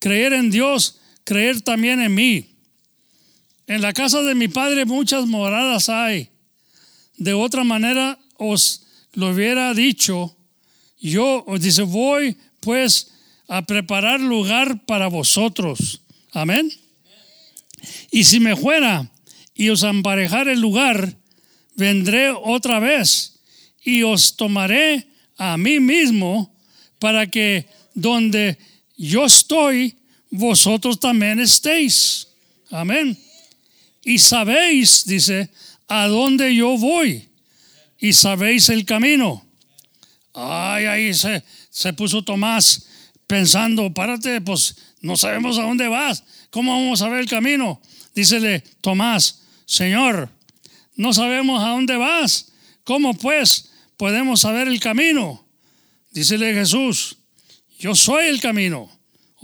creer 0.00 0.32
en 0.32 0.50
Dios, 0.50 0.98
creer 1.22 1.60
también 1.60 2.00
en 2.00 2.12
mí. 2.12 2.56
En 3.68 3.80
la 3.80 3.92
casa 3.92 4.22
de 4.22 4.34
mi 4.34 4.48
padre 4.48 4.86
muchas 4.86 5.24
moradas 5.24 5.88
hay. 5.88 6.30
De 7.16 7.32
otra 7.32 7.62
manera 7.62 8.18
os 8.38 8.86
lo 9.14 9.30
hubiera 9.30 9.72
dicho. 9.74 10.36
Yo 11.00 11.44
os 11.46 11.60
dice, 11.60 11.82
voy 11.82 12.36
pues 12.60 13.12
a 13.48 13.62
preparar 13.62 14.20
lugar 14.20 14.84
para 14.86 15.08
vosotros. 15.08 16.00
Amén. 16.32 16.72
Y 18.10 18.24
si 18.24 18.40
me 18.40 18.56
fuera 18.56 19.10
y 19.54 19.68
os 19.68 19.82
emparejar 19.82 20.48
el 20.48 20.60
lugar, 20.60 21.14
vendré 21.76 22.30
otra 22.30 22.80
vez 22.80 23.38
y 23.84 24.02
os 24.02 24.36
tomaré 24.36 25.06
a 25.36 25.56
mí 25.56 25.80
mismo 25.80 26.54
para 26.98 27.26
que 27.26 27.68
donde 27.94 28.56
yo 28.96 29.26
estoy, 29.26 29.96
vosotros 30.30 30.98
también 30.98 31.38
estéis. 31.38 32.28
Amén. 32.70 33.18
Y 34.04 34.18
sabéis, 34.18 35.04
dice, 35.06 35.50
a 35.88 36.06
dónde 36.08 36.54
yo 36.54 36.76
voy. 36.78 37.28
Y 38.04 38.12
sabéis 38.12 38.68
el 38.68 38.84
camino. 38.84 39.42
Ay, 40.34 40.84
ahí 40.84 41.14
se, 41.14 41.42
se 41.70 41.94
puso 41.94 42.22
Tomás 42.22 42.86
pensando, 43.26 43.94
párate, 43.94 44.42
pues 44.42 44.76
no 45.00 45.16
sabemos 45.16 45.56
a 45.56 45.62
dónde 45.62 45.88
vas. 45.88 46.22
¿Cómo 46.50 46.72
vamos 46.72 47.00
a 47.00 47.08
ver 47.08 47.20
el 47.20 47.30
camino? 47.30 47.80
Dícele, 48.14 48.60
Tomás, 48.82 49.40
Señor, 49.64 50.28
no 50.96 51.14
sabemos 51.14 51.64
a 51.64 51.68
dónde 51.68 51.96
vas. 51.96 52.52
¿Cómo 52.84 53.14
pues 53.14 53.70
podemos 53.96 54.40
saber 54.40 54.68
el 54.68 54.80
camino? 54.80 55.42
Dícele 56.10 56.52
Jesús, 56.52 57.16
yo 57.78 57.94
soy 57.94 58.26
el 58.26 58.38
camino. 58.38 58.90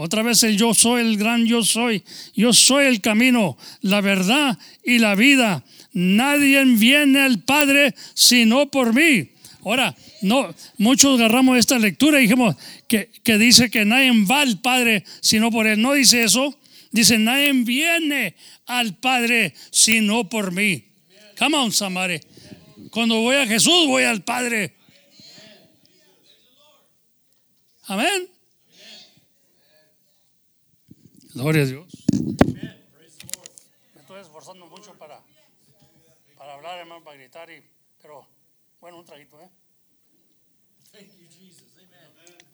Otra 0.03 0.23
vez 0.23 0.43
el 0.43 0.59
yo 0.59 0.75
soy, 0.75 1.01
el 1.01 1.17
gran 1.17 1.47
yo 1.47 1.63
soy. 1.63 2.05
Yo 2.35 2.53
soy 2.53 2.87
el 2.87 3.01
camino, 3.01 3.57
la 3.81 4.03
verdad 4.03 4.59
y 4.85 4.99
la 4.99 5.15
vida. 5.15 5.65
Nadie 5.93 6.65
viene 6.65 7.21
al 7.21 7.43
Padre 7.43 7.95
sino 8.15 8.71
por 8.71 8.95
mí. 8.95 9.31
Ahora, 9.65 9.95
no, 10.23 10.55
muchos 10.79 11.19
agarramos 11.19 11.59
esta 11.59 11.79
lectura 11.79 12.19
y 12.19 12.23
dijimos 12.23 12.57
que, 12.89 13.11
que 13.23 13.37
dice 13.37 13.71
que 13.71 13.85
nadie 13.85 14.11
va 14.25 14.41
al 14.41 14.61
Padre 14.61 15.05
sino 15.21 15.51
por 15.51 15.67
Él. 15.67 15.81
No 15.81 15.93
dice 15.93 16.23
eso. 16.25 16.57
Dice, 16.93 17.19
nadie 17.19 17.53
viene 17.53 18.35
al 18.67 18.97
Padre 18.97 19.55
sino 19.71 20.29
por 20.29 20.53
mí. 20.53 20.85
Come 21.39 21.57
on, 21.57 21.73
somebody. 21.73 22.21
Cuando 22.91 23.21
voy 23.21 23.37
a 23.37 23.47
Jesús, 23.47 23.87
voy 23.87 24.03
al 24.05 24.23
Padre. 24.23 24.75
Amén. 27.85 28.29
Gloria 31.35 31.63
a 31.63 31.67
Dios. 31.67 31.87
Me 33.95 34.01
estoy 34.01 34.21
esforzando 34.21 34.67
mucho 34.67 34.93
para, 34.99 35.23
para 37.03 37.17
gritar, 37.17 37.51
y, 37.51 37.63
pero 38.01 38.27
bueno, 38.81 38.99
un 38.99 39.05
traguito, 39.05 39.41
¿eh? 39.41 39.49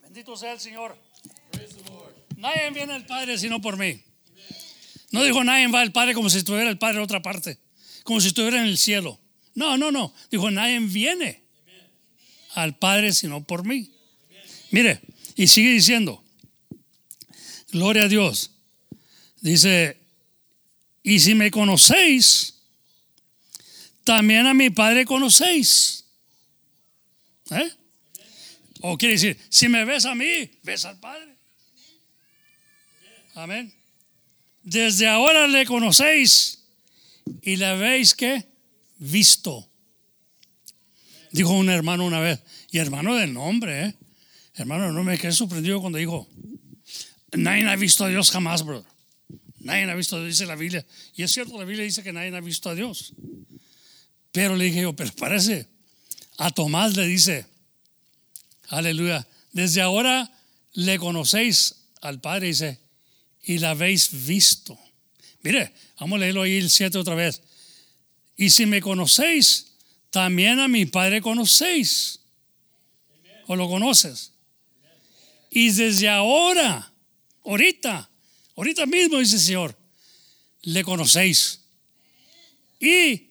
Bendito 0.03 0.37
sea 0.37 0.53
el 0.53 0.61
Señor. 0.61 0.97
Nadie 2.37 2.71
viene 2.71 2.93
al 2.93 3.07
Padre 3.07 3.39
sino 3.39 3.61
por 3.61 3.77
mí. 3.77 4.03
No 5.11 5.23
dijo 5.23 5.43
nadie 5.45 5.69
va 5.69 5.81
al 5.81 5.93
Padre 5.93 6.15
como 6.15 6.29
si 6.29 6.39
estuviera 6.39 6.69
el 6.69 6.79
Padre 6.79 6.99
en 6.99 7.03
otra 7.03 7.23
parte, 7.23 7.59
como 8.03 8.21
si 8.21 8.29
estuviera 8.29 8.61
en 8.61 8.67
el 8.67 8.79
cielo. 8.79 9.19
No, 9.55 9.77
no, 9.79 9.91
no. 9.91 10.13
Dijo 10.31 10.51
nadie 10.51 10.79
viene 10.81 11.43
al 12.55 12.77
Padre 12.77 13.13
sino 13.13 13.43
por 13.45 13.65
mí. 13.65 13.91
Mire, 14.71 15.01
y 15.37 15.49
sigue 15.49 15.71
diciendo, 15.71 16.23
gloria 17.71 18.05
a 18.05 18.09
Dios. 18.09 18.51
Dice, 19.41 19.99
y 21.03 21.21
si 21.21 21.35
me 21.35 21.51
conocéis, 21.51 22.56
también 24.07 24.47
a 24.47 24.55
mi 24.55 24.71
Padre 24.71 25.05
conocéis. 25.05 26.05
¿Eh? 27.51 27.71
O 28.81 28.97
quiere 28.97 29.15
decir, 29.15 29.37
si 29.51 29.69
me 29.69 29.85
ves 29.85 30.07
a 30.07 30.15
mí, 30.15 30.49
ves 30.63 30.85
al 30.85 30.99
Padre. 30.99 31.37
Amén. 33.35 33.75
Desde 34.63 35.09
ahora 35.09 35.49
le 35.49 35.67
conocéis 35.67 36.63
y 37.43 37.57
le 37.57 37.67
habéis 37.67 38.15
que 38.15 38.47
visto. 38.99 39.69
Dijo 41.33 41.51
un 41.51 41.69
hermano 41.69 42.07
una 42.07 42.21
vez, 42.21 42.41
y 42.71 42.79
hermano 42.79 43.17
del 43.17 43.33
nombre, 43.33 43.87
¿eh? 43.87 43.95
hermano, 44.55 44.93
no 44.93 45.03
me 45.03 45.19
quedé 45.19 45.33
sorprendido 45.33 45.81
cuando 45.81 45.99
dijo, 45.99 46.29
nadie 47.33 47.69
ha 47.69 47.77
visto 47.77 48.05
a 48.05 48.09
Dios 48.09 48.31
jamás, 48.31 48.65
bro. 48.65 48.85
Nadie 49.59 49.91
ha 49.91 49.95
visto 49.97 50.17
a 50.17 50.21
Dios, 50.21 50.31
dice 50.31 50.47
la 50.47 50.55
Biblia. 50.55 50.87
Y 51.17 51.25
es 51.25 51.33
cierto, 51.33 51.59
la 51.59 51.65
Biblia 51.65 51.85
dice 51.85 52.05
que 52.05 52.13
nadie 52.13 52.35
ha 52.35 52.41
visto 52.41 52.71
a 52.71 52.75
Dios. 52.77 53.13
Pero 54.37 54.55
le 54.55 54.67
dije 54.67 54.83
yo, 54.83 54.93
pero 54.95 55.11
parece, 55.15 55.67
a 56.37 56.51
Tomás 56.51 56.95
le 56.95 57.07
dice, 57.07 57.47
aleluya, 58.69 59.27
desde 59.53 59.81
ahora 59.81 60.31
le 60.75 60.99
conocéis 60.99 61.77
al 62.03 62.21
Padre, 62.21 62.49
dice, 62.49 62.79
y 63.45 63.57
la 63.57 63.71
habéis 63.71 64.27
visto. 64.27 64.79
Mire, 65.41 65.73
vamos 65.99 66.17
a 66.17 66.21
leerlo 66.21 66.43
ahí 66.43 66.59
el 66.59 66.69
7 66.69 66.99
otra 66.99 67.15
vez. 67.15 67.41
Y 68.37 68.51
si 68.51 68.67
me 68.67 68.83
conocéis, 68.83 69.69
también 70.11 70.61
a 70.61 70.69
mi 70.69 70.85
Padre 70.85 71.23
conocéis. 71.23 72.21
¿O 73.47 73.57
lo 73.57 73.67
conoces? 73.71 74.33
Y 75.49 75.71
desde 75.71 76.11
ahora, 76.11 76.93
ahorita, 77.43 78.11
ahorita 78.55 78.85
mismo 78.85 79.19
dice 79.19 79.37
el 79.37 79.41
Señor, 79.41 79.79
le 80.61 80.85
conocéis. 80.85 81.61
Y 82.79 83.26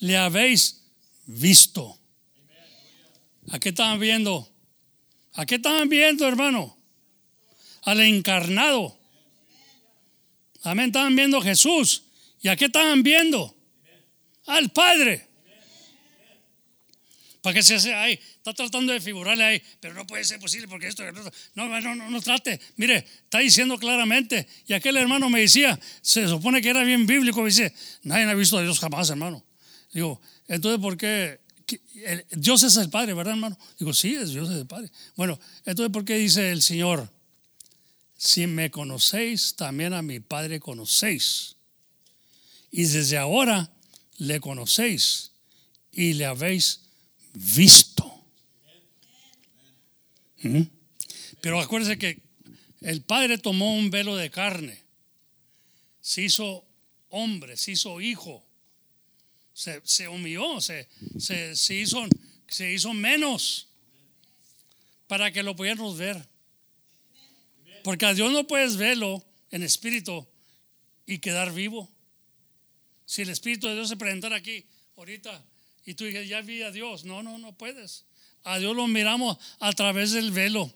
le 0.00 0.16
habéis 0.16 0.82
visto. 1.26 1.98
¿A 3.50 3.58
qué 3.58 3.70
estaban 3.70 4.00
viendo? 4.00 4.50
¿A 5.34 5.46
qué 5.46 5.56
estaban 5.56 5.88
viendo, 5.88 6.26
hermano? 6.26 6.76
Al 7.82 8.00
encarnado. 8.00 8.98
Amén. 10.62 10.86
Estaban 10.86 11.16
viendo 11.16 11.38
a 11.38 11.42
Jesús. 11.42 12.04
¿Y 12.40 12.48
a 12.48 12.56
qué 12.56 12.66
estaban 12.66 13.02
viendo? 13.02 13.54
Al 14.46 14.70
Padre. 14.70 15.28
¿Para 17.42 17.54
qué 17.54 17.62
se 17.62 17.76
hace 17.76 17.94
ahí? 17.94 18.12
Está 18.12 18.52
tratando 18.52 18.92
de 18.92 19.00
figurarle 19.00 19.44
ahí, 19.44 19.62
pero 19.80 19.94
no 19.94 20.06
puede 20.06 20.24
ser 20.24 20.38
posible 20.38 20.68
porque 20.68 20.88
esto. 20.88 21.02
No, 21.54 21.68
no, 21.68 21.80
no, 21.80 22.10
no 22.10 22.20
trate. 22.20 22.60
Mire, 22.76 22.96
está 22.96 23.38
diciendo 23.38 23.78
claramente. 23.78 24.46
Y 24.66 24.74
aquel 24.74 24.96
hermano 24.98 25.30
me 25.30 25.40
decía, 25.40 25.78
se 26.02 26.28
supone 26.28 26.60
que 26.60 26.68
era 26.68 26.84
bien 26.84 27.06
bíblico, 27.06 27.40
me 27.40 27.48
dice, 27.48 27.74
nadie 28.02 28.24
ha 28.24 28.34
visto 28.34 28.58
a 28.58 28.62
Dios 28.62 28.78
jamás, 28.78 29.08
hermano. 29.08 29.42
Digo, 29.92 30.20
entonces, 30.48 30.80
¿por 30.80 30.96
qué? 30.96 31.40
Dios 32.30 32.62
es 32.62 32.76
el 32.76 32.90
Padre, 32.90 33.14
¿verdad, 33.14 33.34
hermano? 33.34 33.58
Digo, 33.78 33.92
sí, 33.92 34.14
es 34.14 34.30
Dios 34.30 34.48
es 34.50 34.56
el 34.56 34.66
Padre. 34.66 34.90
Bueno, 35.16 35.38
entonces, 35.64 35.92
¿por 35.92 36.04
qué 36.04 36.16
dice 36.16 36.50
el 36.50 36.62
Señor? 36.62 37.08
Si 38.16 38.46
me 38.46 38.70
conocéis, 38.70 39.54
también 39.54 39.92
a 39.94 40.02
mi 40.02 40.20
Padre 40.20 40.60
conocéis. 40.60 41.56
Y 42.70 42.84
desde 42.84 43.18
ahora 43.18 43.70
le 44.18 44.40
conocéis 44.40 45.30
y 45.92 46.12
le 46.14 46.26
habéis 46.26 46.80
visto. 47.32 48.24
¿Mm? 50.42 50.62
Pero 51.40 51.60
acuérdense 51.60 51.98
que 51.98 52.20
el 52.80 53.02
Padre 53.02 53.38
tomó 53.38 53.74
un 53.74 53.90
velo 53.90 54.16
de 54.16 54.30
carne, 54.30 54.82
se 56.00 56.22
hizo 56.22 56.64
hombre, 57.08 57.56
se 57.56 57.72
hizo 57.72 58.00
hijo, 58.00 58.44
se, 59.60 59.82
se 59.84 60.08
humilló, 60.08 60.58
se, 60.62 60.88
se, 61.18 61.74
hizo, 61.74 62.02
se 62.48 62.72
hizo 62.72 62.94
menos 62.94 63.68
para 65.06 65.30
que 65.32 65.42
lo 65.42 65.54
pudiéramos 65.54 65.98
ver. 65.98 66.26
Porque 67.84 68.06
a 68.06 68.14
Dios 68.14 68.32
no 68.32 68.46
puedes 68.46 68.78
verlo 68.78 69.22
en 69.50 69.62
espíritu 69.62 70.26
y 71.04 71.18
quedar 71.18 71.52
vivo. 71.52 71.90
Si 73.04 73.20
el 73.20 73.28
Espíritu 73.28 73.66
de 73.66 73.74
Dios 73.74 73.90
se 73.90 73.98
presentara 73.98 74.36
aquí 74.36 74.64
ahorita 74.96 75.44
y 75.84 75.92
tú 75.92 76.04
dices, 76.04 76.26
ya 76.26 76.40
vi 76.40 76.62
a 76.62 76.70
Dios. 76.70 77.04
No, 77.04 77.22
no, 77.22 77.36
no 77.36 77.52
puedes. 77.52 78.06
A 78.44 78.58
Dios 78.58 78.74
lo 78.74 78.86
miramos 78.86 79.36
a 79.58 79.74
través 79.74 80.12
del 80.12 80.30
velo. 80.30 80.72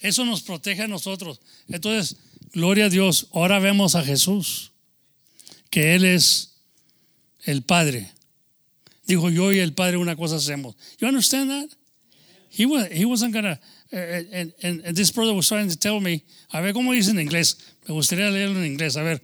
Eso 0.00 0.24
nos 0.24 0.42
protege 0.42 0.82
a 0.82 0.88
nosotros. 0.88 1.42
Entonces, 1.68 2.16
gloria 2.52 2.86
a 2.86 2.88
Dios. 2.88 3.26
Ahora 3.32 3.58
vemos 3.58 3.96
a 3.96 4.02
Jesús, 4.02 4.72
que 5.68 5.94
Él 5.94 6.06
es 6.06 6.55
el 7.46 7.62
Padre. 7.62 8.10
Dijo, 9.06 9.30
yo 9.30 9.52
y 9.52 9.60
el 9.60 9.72
Padre 9.72 9.96
una 9.96 10.16
cosa 10.16 10.36
hacemos. 10.36 10.74
You 10.98 11.06
understand 11.06 11.50
that? 11.50 11.68
He, 12.50 12.66
was, 12.66 12.86
he 12.88 13.04
wasn't 13.04 13.34
gonna, 13.34 13.58
uh, 13.92 13.96
and, 13.96 14.52
and, 14.62 14.80
and, 14.84 14.96
this 14.96 15.10
brother 15.10 15.34
was 15.34 15.48
trying 15.48 15.68
to 15.68 15.76
tell 15.76 16.00
me, 16.00 16.24
a 16.52 16.62
ver 16.62 16.72
cómo 16.72 16.92
dice 16.92 17.10
en 17.10 17.16
inglés. 17.16 17.56
Me 17.86 17.94
gustaría 17.94 18.30
leerlo 18.30 18.56
en 18.56 18.76
inglés. 18.76 18.98
A 18.98 19.04
ver, 19.04 19.20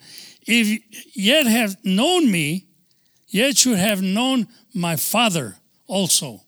if 0.46 0.80
yet 1.14 1.46
have 1.46 1.76
known 1.82 2.30
me, 2.30 2.66
yet 3.28 3.56
should 3.56 3.78
have 3.78 4.02
known 4.02 4.46
my 4.74 4.96
Father 4.96 5.56
also. 5.86 6.42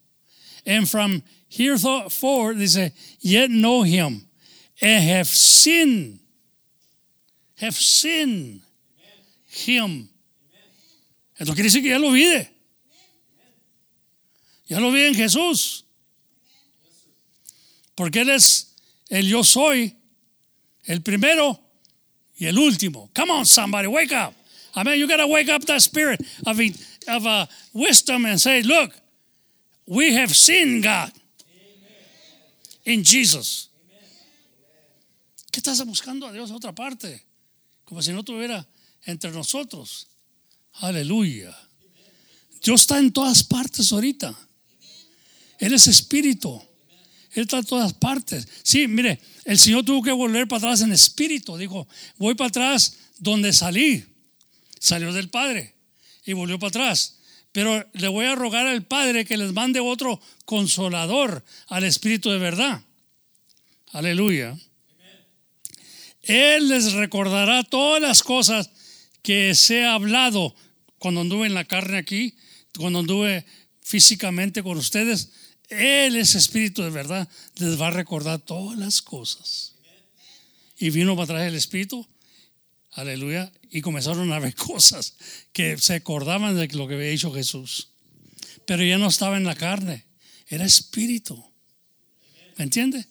And 0.67 0.89
from 0.89 1.23
here 1.49 1.77
forward, 1.79 2.59
they 2.59 2.67
say, 2.67 2.93
yet 3.21 3.51
know 3.51 3.83
him 3.83 4.27
and 4.81 5.05
have 5.05 5.29
sinned, 5.29 6.19
have 7.57 7.75
sinned 7.75 8.61
him. 9.47 10.09
Esto 11.37 11.53
quiere 11.53 11.65
decir 11.65 11.83
que 11.83 11.89
ya 11.89 11.99
lo 11.99 12.13
vi. 12.13 12.49
Ya 14.67 14.81
lo 14.81 14.91
vi 14.93 15.03
en 15.03 15.15
Jesús. 15.15 15.85
Porque 17.95 18.21
Él 18.21 18.31
es 18.31 18.75
el 19.09 19.29
yo 19.29 19.45
soy, 19.45 19.97
el 20.85 21.03
primero 21.03 21.61
y 22.37 22.47
el 22.47 22.59
último. 22.59 23.11
Come 23.15 23.33
on, 23.33 23.47
somebody, 23.47 23.87
wake 23.87 24.13
up. 24.13 24.35
I 24.75 24.83
mean, 24.83 24.99
you 24.99 25.07
got 25.07 25.19
to 25.19 25.29
wake 25.29 25.49
up 25.49 25.65
that 25.67 25.83
spirit 25.83 26.21
of, 26.47 26.59
of 27.07 27.27
uh, 27.27 27.47
wisdom 27.73 28.25
and 28.27 28.41
say, 28.41 28.63
look, 28.63 28.93
we 29.87 30.15
have 30.15 30.35
seen 30.35 30.81
God 30.81 31.13
in 32.85 33.05
Jesus. 33.05 33.71
¿Qué 35.53 35.61
estás 35.61 35.85
buscando 35.87 36.27
a 36.27 36.33
Dios 36.33 36.51
a 36.51 36.55
otra 36.55 36.75
parte? 36.75 37.23
Como 37.85 38.03
si 38.03 38.13
no 38.13 38.25
tuviera 38.25 38.67
entre 39.07 39.31
nosotros. 39.31 40.09
Aleluya. 40.81 41.57
Dios 42.63 42.81
está 42.83 42.99
en 42.99 43.13
todas 43.13 43.45
partes 43.45 43.93
ahorita. 43.93 44.35
Él 45.59 45.75
es 45.75 45.87
espíritu. 45.87 46.61
Él 47.33 47.43
está 47.43 47.59
en 47.59 47.65
todas 47.65 47.93
partes. 47.93 48.47
Sí, 48.63 48.87
mire, 48.89 49.21
el 49.45 49.59
Señor 49.59 49.85
tuvo 49.85 50.03
que 50.03 50.13
volver 50.13 50.49
para 50.49 50.59
atrás 50.59 50.81
en 50.81 50.93
espíritu. 50.93 51.57
Dijo, 51.57 51.87
voy 52.17 52.35
para 52.35 52.49
atrás 52.49 52.97
donde 53.19 53.53
salí. 53.53 54.05
Salió 54.79 55.13
del 55.13 55.31
Padre 55.31 55.75
y 56.25 56.33
volvió 56.33 56.59
para 56.59 56.69
atrás. 56.69 57.19
Pero 57.53 57.89
le 57.93 58.09
voy 58.09 58.27
a 58.27 58.35
rogar 58.35 58.67
al 58.67 58.85
Padre 58.85 59.25
que 59.25 59.37
les 59.37 59.53
mande 59.53 59.81
otro 59.81 60.21
consolador 60.45 61.45
al 61.69 61.85
Espíritu 61.85 62.31
de 62.31 62.39
verdad. 62.39 62.83
Aleluya. 63.93 64.59
Él 66.23 66.69
les 66.69 66.93
recordará 66.95 67.63
todas 67.63 68.03
las 68.03 68.23
cosas 68.23 68.71
que 69.23 69.55
se 69.55 69.85
ha 69.85 69.95
hablado 69.95 70.55
cuando 71.05 71.21
anduve 71.21 71.47
en 71.47 71.53
la 71.53 71.67
carne 71.67 71.99
aquí, 71.99 72.35
cuando 72.79 73.01
anduve 73.01 73.45
físicamente 73.83 74.63
con 74.63 74.79
ustedes. 74.79 75.29
Él 75.69 76.17
es 76.17 76.35
espíritu 76.35 76.83
de 76.83 76.89
verdad, 76.89 77.29
les 77.57 77.79
va 77.79 77.89
a 77.89 77.91
recordar 77.91 78.41
todas 78.41 78.79
las 78.79 79.03
cosas. 79.03 79.75
Y 80.79 80.89
vino 80.89 81.15
para 81.15 81.27
traer 81.27 81.49
el 81.49 81.57
espíritu, 81.57 82.09
aleluya, 82.93 83.53
y 83.71 83.83
comenzaron 83.83 84.33
a 84.33 84.39
ver 84.39 84.55
cosas 84.73 85.17
que 85.53 85.77
se 85.77 85.93
acordaban 85.97 86.57
de 86.57 86.69
lo 86.69 86.89
que 86.89 86.95
había 86.95 87.11
dicho 87.11 87.31
Jesús. 87.35 87.91
Pero 88.65 88.83
ya 88.83 88.97
no 88.97 89.09
estaba 89.09 89.37
en 89.37 89.45
la 89.45 89.57
carne, 89.57 90.07
era 90.49 90.65
espíritu. 90.65 91.37
¿Me 92.57 92.65
entiende? 92.65 93.05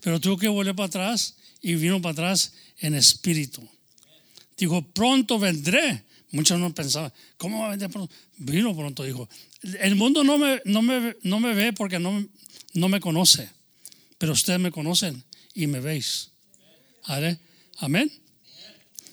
Pero 0.00 0.18
tuvo 0.18 0.38
que 0.38 0.48
volver 0.48 0.74
para 0.74 0.86
atrás 0.86 1.34
y 1.60 1.74
vino 1.74 2.00
para 2.00 2.12
atrás 2.12 2.54
en 2.78 2.94
espíritu. 2.94 3.68
Dijo, 4.56 4.80
pronto 4.80 5.38
vendré. 5.38 6.04
Muchos 6.34 6.58
no 6.58 6.74
pensaban, 6.74 7.12
¿cómo 7.36 7.60
va 7.60 7.66
a 7.68 7.70
vender 7.70 7.90
pronto? 7.90 8.12
Vino 8.38 8.74
pronto, 8.76 9.04
dijo. 9.04 9.28
El 9.80 9.94
mundo 9.94 10.24
no 10.24 10.36
me, 10.36 10.60
no 10.64 10.82
me, 10.82 11.14
no 11.22 11.38
me 11.38 11.54
ve 11.54 11.72
porque 11.72 11.98
no, 12.00 12.26
no 12.72 12.88
me 12.88 12.98
conoce, 13.00 13.48
pero 14.18 14.32
ustedes 14.32 14.58
me 14.58 14.72
conocen 14.72 15.22
y 15.54 15.66
me 15.68 15.78
veis. 15.80 16.30
Amén. 17.78 18.10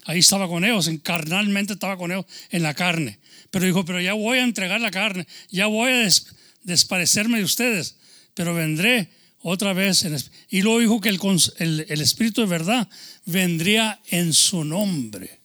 Ahí 0.05 0.19
estaba 0.19 0.47
con 0.47 0.65
ellos, 0.65 0.89
carnalmente 1.03 1.73
estaba 1.73 1.95
con 1.95 2.11
ellos 2.11 2.25
en 2.49 2.63
la 2.63 2.73
carne. 2.73 3.19
Pero 3.51 3.65
dijo, 3.65 3.85
pero 3.85 4.01
ya 4.01 4.13
voy 4.13 4.39
a 4.39 4.43
entregar 4.43 4.81
la 4.81 4.89
carne, 4.91 5.27
ya 5.51 5.67
voy 5.67 5.91
a 5.91 5.97
des, 5.97 6.25
desparecerme 6.63 7.37
de 7.37 7.43
ustedes, 7.43 7.97
pero 8.33 8.53
vendré 8.55 9.09
Otra 9.43 9.73
vez. 9.73 10.05
en 10.05 10.15
y 10.49 10.61
luego 10.61 10.79
dijo 10.79 11.01
que 11.01 11.09
el, 11.09 11.19
el- 11.59 11.85
el 11.89 12.01
Espíritu 12.01 12.41
de 12.41 12.47
verdad 12.47 12.87
vendría 13.25 13.99
en 14.09 14.33
su 14.33 14.63
nombre. 14.63 15.40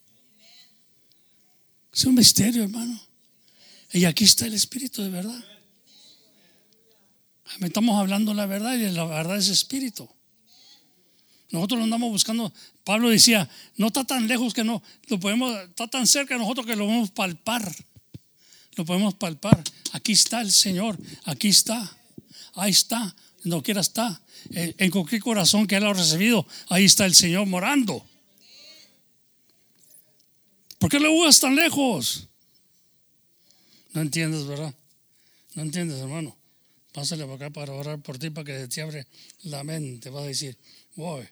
Es 1.97 2.05
un 2.05 2.15
misterio, 2.15 2.63
hermano. 2.63 3.01
Y 3.91 4.05
aquí 4.05 4.25
está 4.25 4.45
el 4.45 4.53
Espíritu 4.53 5.03
de 5.03 5.09
verdad. 5.09 5.43
Estamos 7.61 7.99
hablando 7.99 8.35
la 8.35 8.45
verdad 8.45 8.75
y 8.75 8.91
la 8.91 9.05
verdad 9.07 9.39
es 9.39 9.49
Espíritu. 9.49 10.07
Nosotros 11.51 11.79
lo 11.79 11.85
andamos 11.85 12.11
buscando. 12.11 12.53
Pablo 12.85 13.09
decía, 13.09 13.49
no 13.79 13.87
está 13.87 14.05
tan 14.05 14.29
lejos 14.29 14.53
que 14.53 14.63
no, 14.63 14.83
lo 15.07 15.19
podemos, 15.19 15.57
está 15.71 15.89
tan 15.89 16.07
cerca 16.07 16.35
de 16.35 16.41
nosotros 16.41 16.67
que 16.67 16.77
lo 16.77 16.85
podemos 16.85 17.11
palpar. 17.13 17.75
Lo 18.75 18.85
podemos 18.85 19.15
palpar. 19.15 19.65
Aquí 19.93 20.13
está 20.13 20.43
el 20.43 20.53
Señor, 20.53 20.99
aquí 21.25 21.49
está, 21.49 21.97
ahí 22.57 22.73
está, 22.73 23.17
no 23.45 23.63
quiera 23.63 23.81
está. 23.81 24.21
En 24.51 24.75
en 24.77 24.91
cualquier 24.91 25.23
corazón 25.23 25.67
que 25.67 25.77
Él 25.77 25.87
ha 25.87 25.95
recibido, 25.95 26.47
ahí 26.69 26.85
está 26.85 27.07
el 27.07 27.15
Señor 27.15 27.47
morando. 27.47 28.07
¿Por 30.87 30.91
qué 30.93 31.01
lo 31.01 31.11
buscas 31.11 31.41
tan 31.41 31.57
lejos? 31.57 32.29
No 33.93 34.03
entiendes, 34.03 34.47
¿verdad? 34.47 34.73
No 35.57 35.63
entiendes, 35.63 35.99
hermano. 35.99 36.37
Pásale 36.93 37.25
para 37.25 37.35
acá 37.35 37.51
para 37.51 37.73
orar 37.73 38.01
por 38.01 38.19
ti, 38.19 38.31
para 38.31 38.45
que 38.45 38.69
te 38.69 38.83
abre 38.83 39.05
la 39.43 39.65
mente. 39.65 40.11
Vas 40.11 40.23
a 40.23 40.29
decir, 40.29 40.57
wow, 40.95 41.27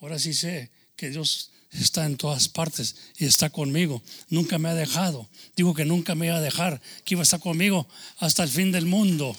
ahora 0.00 0.18
sí 0.18 0.32
sé 0.32 0.70
que 0.96 1.10
Dios 1.10 1.50
está 1.72 2.06
en 2.06 2.16
todas 2.16 2.48
partes 2.48 2.96
y 3.18 3.26
está 3.26 3.50
conmigo. 3.50 4.02
Nunca 4.30 4.56
me 4.56 4.70
ha 4.70 4.74
dejado. 4.74 5.28
Digo 5.54 5.74
que 5.74 5.84
nunca 5.84 6.14
me 6.14 6.28
iba 6.28 6.36
a 6.36 6.40
dejar, 6.40 6.80
que 7.04 7.16
iba 7.16 7.20
a 7.20 7.24
estar 7.24 7.40
conmigo 7.40 7.86
hasta 8.16 8.44
el 8.44 8.48
fin 8.48 8.72
del 8.72 8.86
mundo. 8.86 9.36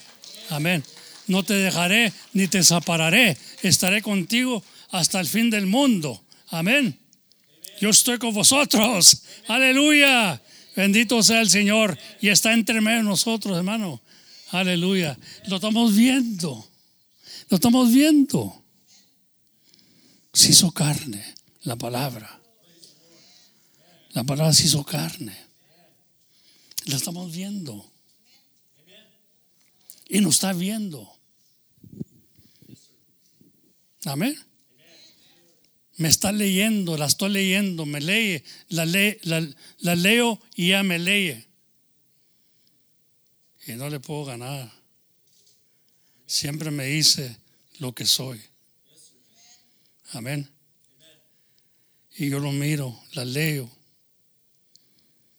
Amén. 0.50 0.84
No 1.26 1.42
te 1.42 1.56
dejaré 1.56 2.14
ni 2.32 2.48
te 2.48 2.62
separaré. 2.62 3.36
Estaré 3.64 4.04
contigo 4.04 4.64
hasta 4.92 5.20
el 5.20 5.26
fin 5.26 5.50
del 5.50 5.66
mundo. 5.66 6.24
Amén. 6.50 7.07
Yo 7.80 7.90
estoy 7.90 8.18
con 8.18 8.34
vosotros. 8.34 9.24
Aleluya. 9.48 10.42
Bendito 10.76 11.22
sea 11.24 11.42
el 11.42 11.50
Señor. 11.50 11.98
Y 12.22 12.30
está 12.30 12.54
entre 12.54 12.82
medio 12.82 12.98
de 12.98 13.04
nosotros, 13.04 13.56
hermano. 13.56 14.02
Aleluya. 14.52 15.18
Lo 15.48 15.58
estamos 15.58 15.96
viendo. 15.96 16.68
Lo 17.50 17.56
estamos 17.56 17.92
viendo. 17.92 18.64
Se 20.34 20.52
hizo 20.52 20.72
carne. 20.72 21.24
La 21.64 21.76
palabra. 21.76 22.40
La 24.12 24.24
palabra 24.24 24.54
se 24.54 24.66
hizo 24.66 24.84
carne. 24.84 25.38
La 26.86 26.96
estamos 26.96 27.32
viendo. 27.32 27.92
Y 30.10 30.22
nos 30.22 30.36
está 30.36 30.54
viendo. 30.54 31.12
Amén. 34.06 34.38
Me 35.98 36.10
está 36.10 36.32
leyendo, 36.32 36.96
la 36.96 37.08
estoy 37.08 37.32
leyendo, 37.32 37.86
me 37.86 38.00
lee, 38.00 38.44
la, 38.70 38.86
lee, 38.86 39.18
la, 39.24 39.48
la 39.80 39.96
leo 39.96 40.40
y 40.56 40.70
ya 40.70 40.84
me 40.84 41.00
lee. 41.00 41.46
Y 43.68 43.74
no 43.74 43.90
le 43.90 44.00
puedo 44.00 44.26
ganar. 44.26 44.72
Siempre 46.28 46.72
me 46.72 46.86
dice 46.86 47.38
lo 47.80 47.94
que 47.94 48.06
soy. 48.06 48.40
Amén. 50.12 50.50
Y 52.16 52.30
yo 52.30 52.40
lo 52.40 52.52
miro, 52.52 53.00
la 53.14 53.26
leo. 53.26 53.70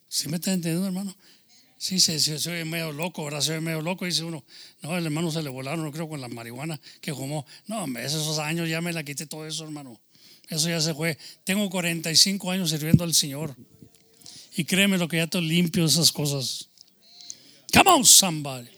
¿Sí 0.08 0.28
me 0.28 0.36
está 0.36 0.52
entendiendo, 0.52 0.86
hermano? 0.86 1.16
Sí, 1.76 2.00
se, 2.00 2.18
se, 2.18 2.38
se 2.40 2.50
oye 2.50 2.64
medio 2.64 2.90
loco, 2.90 3.22
ahora 3.22 3.40
se 3.40 3.52
oye 3.52 3.60
medio 3.60 3.80
loco. 3.80 4.04
Dice 4.04 4.24
uno, 4.24 4.44
no, 4.82 4.96
el 4.96 5.04
hermano 5.04 5.30
se 5.30 5.42
le 5.42 5.48
volaron, 5.48 5.84
no 5.84 5.92
creo, 5.92 6.08
con 6.08 6.20
la 6.20 6.28
marihuana 6.28 6.80
que 7.00 7.14
fumó. 7.14 7.46
No, 7.66 7.86
esos 7.98 8.38
años 8.40 8.68
ya 8.68 8.80
me 8.80 8.92
la 8.92 9.04
quité 9.04 9.26
todo 9.26 9.46
eso, 9.46 9.64
hermano. 9.64 10.00
Eso 10.48 10.68
ya 10.68 10.80
se 10.80 10.94
fue. 10.94 11.18
Tengo 11.44 11.68
45 11.68 12.50
años 12.50 12.70
sirviendo 12.70 13.04
al 13.04 13.14
Señor. 13.14 13.54
Y 14.56 14.64
créeme 14.64 14.98
lo 14.98 15.06
que 15.06 15.18
ya 15.18 15.24
estoy 15.24 15.46
limpio 15.46 15.84
esas 15.84 16.10
cosas. 16.10 16.68
Come 17.72 17.90
on, 17.90 18.04
somebody. 18.04 18.68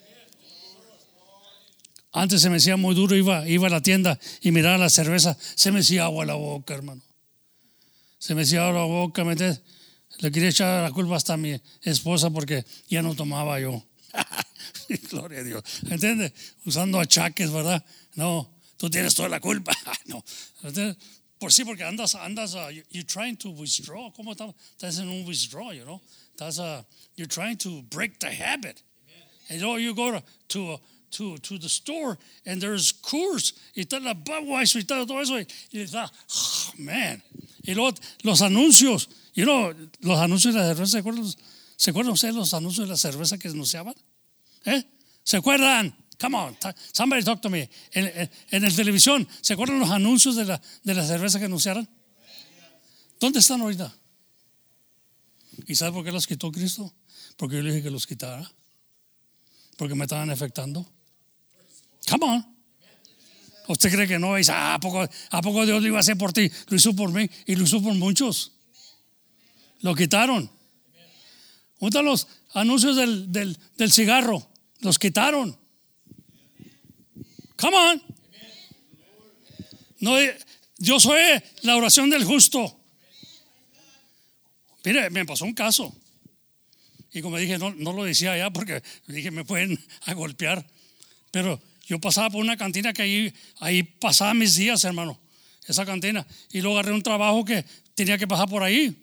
Antes 2.12 2.42
se 2.42 2.50
me 2.50 2.56
hacía 2.56 2.76
muy 2.76 2.94
duro, 2.94 3.14
iba, 3.14 3.48
iba 3.48 3.68
a 3.68 3.70
la 3.70 3.82
tienda 3.82 4.18
y 4.40 4.50
miraba 4.50 4.78
la 4.78 4.90
cerveza, 4.90 5.36
se 5.54 5.70
me 5.70 5.78
hacía 5.80 6.04
agua 6.04 6.24
a 6.24 6.26
la 6.26 6.34
boca, 6.34 6.74
hermano. 6.74 7.02
Se 8.18 8.34
me 8.34 8.42
hacía 8.42 8.66
agua 8.66 8.82
a 8.82 8.82
la 8.82 8.86
boca, 8.86 9.24
¿me 9.24 9.32
entiendes? 9.32 9.62
Le 10.18 10.32
quería 10.32 10.48
echar 10.48 10.82
la 10.82 10.90
culpa 10.90 11.16
hasta 11.16 11.34
a 11.34 11.36
mi 11.36 11.58
esposa 11.82 12.30
porque 12.30 12.64
ya 12.88 13.00
no 13.00 13.14
tomaba 13.14 13.60
yo. 13.60 13.86
Gloria 15.10 15.38
a 15.38 15.44
Dios. 15.44 15.62
¿Entiendes? 15.88 16.32
Usando 16.66 16.98
achaques, 16.98 17.50
¿verdad? 17.52 17.84
No, 18.16 18.58
tú 18.76 18.90
tienes 18.90 19.14
toda 19.14 19.28
la 19.28 19.40
culpa. 19.40 19.72
no. 20.06 20.22
¿Entiendes? 20.64 20.96
Por 21.40 21.52
sí, 21.52 21.64
porque 21.64 21.82
andas, 21.82 22.14
andas, 22.14 22.54
uh, 22.54 22.68
you- 22.70 22.84
you're 22.90 23.02
trying 23.06 23.36
to 23.38 23.48
withdraw. 23.50 24.12
¿Cómo 24.12 24.32
estás? 24.32 24.54
Estás 24.76 24.98
en 25.00 25.08
un 25.08 25.24
withdraw, 25.26 25.72
you 25.72 25.84
know? 25.84 26.00
Estás, 26.36 26.58
uh, 26.58 26.82
you're 27.16 27.26
trying 27.26 27.56
to 27.56 27.82
break 27.90 28.18
the 28.20 28.30
habit. 28.30 28.82
And 29.48 29.62
oh, 29.64 29.76
you 29.76 29.94
go 29.94 30.10
to, 30.12 30.22
to, 30.48 30.74
uh, 30.74 30.78
to, 31.12 31.38
to 31.38 31.58
the 31.58 31.68
store 31.68 32.18
and 32.46 32.60
there's 32.60 32.92
Coors 32.92 33.54
y 33.74 33.82
está 33.82 33.98
la 34.00 34.12
Budweiser 34.14 34.78
y 34.80 34.82
está 34.84 35.04
todo 35.06 35.18
eso 35.20 35.38
y, 35.38 35.46
está, 35.80 36.08
oh, 36.08 36.72
man. 36.78 37.22
Y 37.64 37.72
luego 37.74 37.96
los 38.22 38.42
anuncios, 38.42 39.08
you 39.34 39.44
know, 39.44 39.72
los 40.02 40.18
anuncios 40.18 40.54
de 40.54 40.60
la 40.60 40.66
cerveza, 40.74 40.92
¿se 40.92 40.98
acuerdan, 40.98 41.24
¿se 41.76 41.90
acuerdan 41.90 42.14
los 42.36 42.54
anuncios 42.54 42.86
de 42.86 42.90
la 42.92 42.96
cerveza 42.98 43.38
que 43.38 43.48
anunciaban? 43.48 43.94
¿Eh? 44.66 44.84
¿Se 45.24 45.38
acuerdan? 45.38 45.96
Come 46.20 46.36
on, 46.36 46.56
somebody 46.92 47.22
talk 47.24 47.40
to 47.40 47.48
me. 47.48 47.70
En, 47.92 48.30
en, 48.50 48.64
el 48.64 48.76
televisión, 48.76 49.26
¿se 49.40 49.54
acuerdan 49.54 49.78
los 49.78 49.90
anuncios 49.90 50.36
de 50.36 50.44
la, 50.44 50.60
de 50.84 50.94
la 50.94 51.06
cerveza 51.06 51.38
que 51.38 51.46
anunciaron? 51.46 51.88
¿Dónde 53.18 53.38
están 53.38 53.62
ahorita? 53.62 53.90
¿Y 55.66 55.74
sabe 55.74 55.92
por 55.92 56.04
qué 56.04 56.12
los 56.12 56.26
quitó 56.26 56.52
Cristo? 56.52 56.92
Porque 57.38 57.56
yo 57.56 57.62
le 57.62 57.70
dije 57.70 57.84
que 57.84 57.90
los 57.90 58.06
quitara. 58.06 58.50
Porque 59.78 59.94
me 59.94 60.04
estaban 60.04 60.28
afectando. 60.28 60.86
Come 62.10 62.26
on. 62.26 62.56
¿Usted 63.68 63.90
cree 63.90 64.06
que 64.06 64.18
no? 64.18 64.34
Dice, 64.34 64.52
ah, 64.52 64.74
¿a 64.74 64.80
poco, 64.80 65.00
¿a 65.02 65.42
poco 65.42 65.64
Dios 65.64 65.80
lo 65.80 65.88
iba 65.88 65.96
a 65.96 66.00
hacer 66.00 66.18
por 66.18 66.34
ti? 66.34 66.50
Lo 66.68 66.76
hizo 66.76 66.94
por 66.94 67.12
mí 67.12 67.30
y 67.46 67.54
lo 67.54 67.64
hizo 67.64 67.82
por 67.82 67.94
muchos. 67.94 68.52
Lo 69.80 69.94
quitaron. 69.94 70.50
¿Dónde 71.78 71.88
están 71.88 72.04
los 72.04 72.26
anuncios 72.52 72.96
del, 72.96 73.32
del, 73.32 73.58
del 73.78 73.90
cigarro? 73.90 74.50
Los 74.80 74.98
quitaron. 74.98 75.58
Come 77.60 77.76
on. 77.76 78.02
No, 80.00 80.18
eh, 80.18 80.36
yo 80.78 80.98
soy 80.98 81.20
la 81.62 81.76
oración 81.76 82.08
del 82.08 82.24
justo. 82.24 82.80
Mire, 84.84 85.10
me 85.10 85.26
pasó 85.26 85.44
un 85.44 85.52
caso. 85.52 85.94
Y 87.12 87.20
como 87.20 87.36
dije, 87.36 87.58
no, 87.58 87.70
no 87.74 87.92
lo 87.92 88.04
decía 88.04 88.32
allá 88.32 88.50
porque 88.50 88.82
dije, 89.06 89.30
me 89.30 89.44
pueden 89.44 89.78
a 90.06 90.14
golpear. 90.14 90.66
Pero 91.30 91.60
yo 91.86 92.00
pasaba 92.00 92.30
por 92.30 92.40
una 92.40 92.56
cantina 92.56 92.92
que 92.92 93.02
ahí, 93.02 93.34
ahí 93.58 93.82
pasaba 93.82 94.32
mis 94.32 94.56
días, 94.56 94.82
hermano. 94.84 95.20
Esa 95.66 95.84
cantina. 95.84 96.26
Y 96.50 96.62
luego 96.62 96.78
agarré 96.78 96.94
un 96.94 97.02
trabajo 97.02 97.44
que 97.44 97.64
tenía 97.94 98.16
que 98.16 98.26
pasar 98.26 98.48
por 98.48 98.62
ahí. 98.62 98.99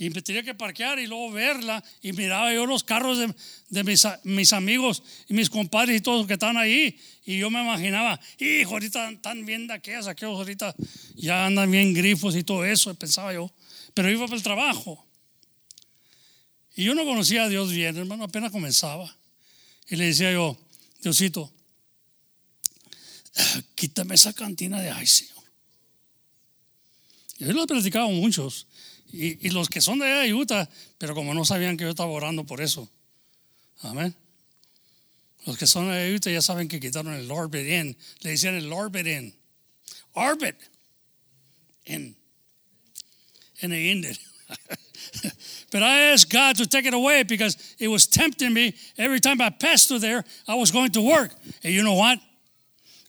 Y 0.00 0.08
me 0.08 0.22
tenía 0.22 0.42
que 0.42 0.54
parquear 0.54 0.98
y 0.98 1.06
luego 1.06 1.30
verla. 1.30 1.84
Y 2.00 2.14
miraba 2.14 2.54
yo 2.54 2.64
los 2.64 2.82
carros 2.82 3.18
de, 3.18 3.34
de 3.68 3.84
mis, 3.84 4.08
mis 4.24 4.50
amigos 4.54 5.02
y 5.28 5.34
mis 5.34 5.50
compadres 5.50 5.98
y 5.98 6.00
todos 6.00 6.26
que 6.26 6.32
están 6.32 6.56
ahí. 6.56 6.98
Y 7.26 7.36
yo 7.36 7.50
me 7.50 7.60
imaginaba, 7.60 8.18
hijo, 8.38 8.70
ahorita 8.72 9.10
están 9.10 9.44
bien 9.44 9.66
de 9.66 9.74
aquellas, 9.74 10.06
aquellos 10.06 10.38
ahorita 10.38 10.74
ya 11.16 11.44
andan 11.44 11.70
bien 11.70 11.92
grifos 11.92 12.34
y 12.34 12.42
todo 12.42 12.64
eso, 12.64 12.94
pensaba 12.94 13.34
yo. 13.34 13.52
Pero 13.92 14.10
iba 14.10 14.24
para 14.24 14.38
el 14.38 14.42
trabajo. 14.42 15.06
Y 16.74 16.84
yo 16.84 16.94
no 16.94 17.04
conocía 17.04 17.44
a 17.44 17.48
Dios 17.50 17.70
bien, 17.70 17.94
hermano, 17.94 18.24
apenas 18.24 18.50
comenzaba. 18.50 19.14
Y 19.86 19.96
le 19.96 20.06
decía 20.06 20.32
yo, 20.32 20.58
Diosito, 21.02 21.52
quítame 23.74 24.14
esa 24.14 24.32
cantina 24.32 24.80
de 24.80 24.90
ay, 24.90 25.06
Señor. 25.06 25.44
Y 27.38 27.44
yo 27.44 27.52
lo 27.52 27.64
he 27.64 27.66
platicado 27.66 28.06
a 28.06 28.10
muchos. 28.10 28.66
Y, 29.12 29.46
y 29.46 29.50
los 29.50 29.68
que 29.68 29.80
son 29.80 29.98
de 29.98 30.06
allá 30.06 30.20
de 30.20 30.34
Utah, 30.34 30.68
pero 30.98 31.14
como 31.14 31.34
no 31.34 31.44
sabían 31.44 31.76
que 31.76 31.84
yo 31.84 31.90
estaba 31.90 32.10
orando 32.10 32.44
por 32.44 32.60
eso. 32.60 32.88
Amén. 33.82 34.14
Los 35.46 35.56
que 35.56 35.66
son 35.66 35.90
de 35.90 36.14
Utah 36.14 36.30
ya 36.30 36.42
saben 36.42 36.68
que 36.68 36.80
quitaron 36.80 37.14
el 37.14 37.30
Orbit 37.30 37.66
Inn. 37.66 37.96
Le 38.20 38.30
decían 38.30 38.54
el 38.54 38.72
Orbit 38.72 39.06
Inn. 39.06 39.34
Orbit 40.14 40.56
Inn. 41.86 42.14
And 43.62 43.72
they 43.72 43.90
ended. 43.90 44.18
but 45.72 45.82
I 45.82 46.12
asked 46.12 46.30
God 46.30 46.56
to 46.56 46.66
take 46.66 46.86
it 46.86 46.94
away 46.94 47.22
because 47.22 47.56
it 47.78 47.88
was 47.88 48.06
tempting 48.06 48.52
me. 48.52 48.74
Every 48.98 49.20
time 49.20 49.40
I 49.40 49.50
passed 49.50 49.88
through 49.88 50.00
there, 50.00 50.24
I 50.46 50.54
was 50.54 50.70
going 50.70 50.92
to 50.92 51.00
work. 51.00 51.32
And 51.64 51.72
you 51.72 51.82
know 51.82 51.94
what? 51.94 52.18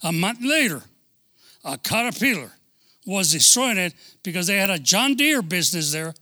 A 0.03 0.11
month 0.11 0.39
later, 0.41 0.81
a 1.63 1.77
caterpillar 1.77 2.51
was 3.05 3.31
destroying 3.31 3.77
it 3.77 3.93
because 4.23 4.47
they 4.47 4.57
had 4.57 4.69
a 4.69 4.79
John 4.79 5.15
Deere 5.15 5.41
business 5.41 5.91
there, 5.91 6.13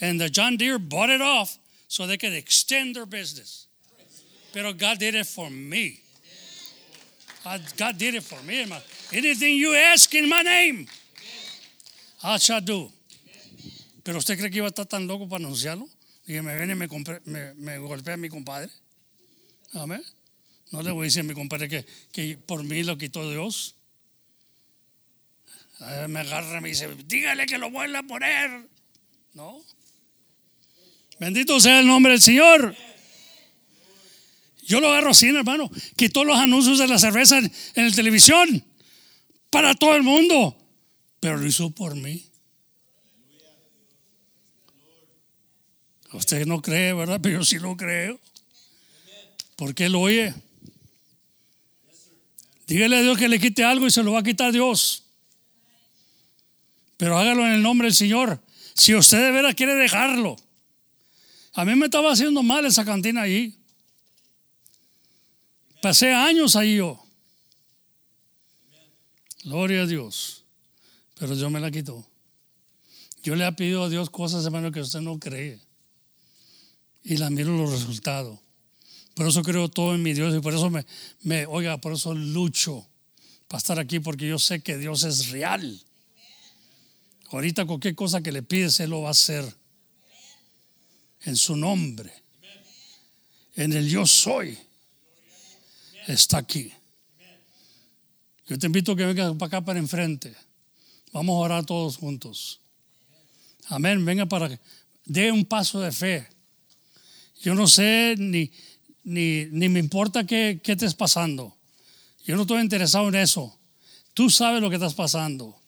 and 0.00 0.20
the 0.20 0.28
John 0.28 0.56
Deere 0.56 0.78
bought 0.78 1.10
it 1.10 1.20
off 1.20 1.58
so 1.88 2.06
they 2.06 2.16
could 2.16 2.32
extend 2.32 2.96
their 2.96 3.06
business. 3.06 3.66
But 4.52 4.76
God 4.78 4.98
did 4.98 5.14
it 5.14 5.26
for 5.26 5.50
me. 5.50 6.00
Uh, 7.44 7.58
God 7.76 7.98
did 7.98 8.14
it 8.14 8.22
for 8.22 8.40
me. 8.42 8.66
Anything 9.12 9.56
you 9.56 9.74
ask 9.74 10.14
in 10.14 10.28
my 10.28 10.42
name, 10.42 10.86
I 12.22 12.38
shall 12.38 12.60
do. 12.60 12.90
Pero 14.04 14.18
usted 14.18 14.38
cree 14.38 14.50
que 14.50 14.58
iba 14.58 14.66
a 14.66 14.70
estar 14.70 14.86
tan 14.86 15.06
loco 15.06 15.28
para 15.28 15.44
anunciarlo? 15.44 15.88
Y 16.26 16.40
me 16.40 16.56
viene 16.56 16.72
y 16.72 16.76
me, 16.76 16.88
me, 17.24 17.54
me 17.54 17.78
golpea 17.78 18.16
mi 18.16 18.28
compadre. 18.28 18.70
Amén. 19.74 20.02
No 20.70 20.82
le 20.82 20.90
voy 20.92 21.02
a 21.02 21.04
decir 21.04 21.20
a 21.20 21.24
mi 21.24 21.34
compadre 21.34 21.68
que, 21.68 21.84
que 22.12 22.36
por 22.36 22.62
mí 22.64 22.82
lo 22.82 22.96
quitó 22.96 23.28
Dios. 23.30 23.74
Me 26.08 26.20
agarra 26.20 26.58
y 26.58 26.60
me 26.60 26.68
dice, 26.68 26.88
dígale 27.06 27.46
que 27.46 27.58
lo 27.58 27.70
vuelva 27.70 28.00
a 28.00 28.02
poner. 28.04 28.68
No. 29.34 29.60
Bendito 31.18 31.58
sea 31.60 31.80
el 31.80 31.86
nombre 31.86 32.12
del 32.12 32.22
Señor. 32.22 32.74
Yo 34.64 34.80
lo 34.80 34.88
agarro 34.88 35.10
así, 35.10 35.28
hermano. 35.28 35.70
Quitó 35.96 36.24
los 36.24 36.38
anuncios 36.38 36.78
de 36.78 36.86
la 36.86 36.98
cerveza 36.98 37.38
en, 37.38 37.50
la 37.74 37.90
televisión 37.90 38.64
para 39.50 39.74
todo 39.74 39.96
el 39.96 40.02
mundo. 40.02 40.56
Pero 41.20 41.36
lo 41.36 41.46
hizo 41.46 41.70
por 41.70 41.96
mí. 41.96 42.26
Usted 46.12 46.46
no 46.46 46.62
cree, 46.62 46.92
¿verdad? 46.92 47.20
Pero 47.22 47.38
yo 47.38 47.44
sí 47.44 47.58
lo 47.58 47.76
creo. 47.76 48.20
Porque 49.56 49.86
él 49.86 49.94
oye. 49.94 50.34
Dígale 52.66 52.96
a 52.96 53.02
Dios 53.02 53.18
que 53.18 53.28
le 53.28 53.40
quite 53.40 53.64
algo 53.64 53.86
y 53.86 53.90
se 53.90 54.02
lo 54.02 54.12
va 54.12 54.20
a 54.20 54.24
quitar 54.24 54.52
Dios. 54.52 55.01
Pero 57.02 57.18
hágalo 57.18 57.44
en 57.44 57.54
el 57.54 57.62
nombre 57.62 57.88
del 57.88 57.96
Señor. 57.96 58.40
Si 58.74 58.94
usted 58.94 59.18
de 59.18 59.32
veras 59.32 59.56
quiere 59.56 59.74
dejarlo. 59.74 60.36
A 61.52 61.64
mí 61.64 61.74
me 61.74 61.86
estaba 61.86 62.12
haciendo 62.12 62.44
mal 62.44 62.64
esa 62.64 62.84
cantina 62.84 63.22
allí. 63.22 63.58
Pasé 65.80 66.14
años 66.14 66.54
ahí 66.54 66.76
yo. 66.76 67.04
Gloria 69.42 69.82
a 69.82 69.86
Dios. 69.86 70.44
Pero 71.18 71.34
Dios 71.34 71.50
me 71.50 71.58
la 71.58 71.72
quitó. 71.72 72.06
Yo 73.24 73.34
le 73.34 73.48
he 73.48 73.52
pedido 73.52 73.82
a 73.82 73.88
Dios 73.88 74.08
cosas, 74.08 74.44
hermano, 74.44 74.70
que 74.70 74.80
usted 74.80 75.00
no 75.00 75.18
cree. 75.18 75.58
Y 77.02 77.16
la 77.16 77.30
miro 77.30 77.50
los 77.50 77.72
resultados. 77.72 78.38
Por 79.14 79.26
eso 79.26 79.42
creo 79.42 79.68
todo 79.68 79.96
en 79.96 80.04
mi 80.04 80.12
Dios 80.12 80.32
y 80.36 80.38
por 80.38 80.54
eso 80.54 80.70
me, 80.70 80.86
me 81.22 81.46
oiga, 81.46 81.78
por 81.78 81.94
eso 81.94 82.14
lucho 82.14 82.86
para 83.48 83.58
estar 83.58 83.80
aquí, 83.80 83.98
porque 83.98 84.28
yo 84.28 84.38
sé 84.38 84.62
que 84.62 84.78
Dios 84.78 85.02
es 85.02 85.30
real. 85.30 85.82
Ahorita 87.32 87.64
cualquier 87.64 87.94
cosa 87.94 88.20
que 88.20 88.30
le 88.30 88.42
pides, 88.42 88.78
Él 88.80 88.90
lo 88.90 89.02
va 89.02 89.08
a 89.08 89.12
hacer. 89.12 89.44
En 91.22 91.36
su 91.36 91.56
nombre. 91.56 92.12
En 93.54 93.72
el 93.72 93.88
yo 93.88 94.06
soy. 94.06 94.58
Está 96.06 96.38
aquí. 96.38 96.70
Yo 98.48 98.58
te 98.58 98.66
invito 98.66 98.92
a 98.92 98.96
que 98.96 99.06
vengas 99.06 99.34
para 99.36 99.46
acá, 99.46 99.64
para 99.64 99.78
enfrente. 99.78 100.34
Vamos 101.12 101.34
a 101.34 101.38
orar 101.38 101.64
todos 101.64 101.96
juntos. 101.96 102.60
Amén. 103.66 104.04
Venga 104.04 104.26
para 104.26 104.48
que 104.48 104.60
dé 105.06 105.32
un 105.32 105.44
paso 105.44 105.80
de 105.80 105.92
fe. 105.92 106.28
Yo 107.40 107.54
no 107.54 107.66
sé 107.66 108.14
ni, 108.18 108.50
ni, 109.04 109.46
ni 109.46 109.68
me 109.68 109.80
importa 109.80 110.26
qué, 110.26 110.60
qué 110.62 110.72
estés 110.72 110.94
pasando. 110.94 111.56
Yo 112.26 112.36
no 112.36 112.42
estoy 112.42 112.60
interesado 112.60 113.08
en 113.08 113.14
eso. 113.14 113.58
Tú 114.12 114.28
sabes 114.28 114.60
lo 114.60 114.68
que 114.68 114.76
estás 114.76 114.94
pasando. 114.94 115.61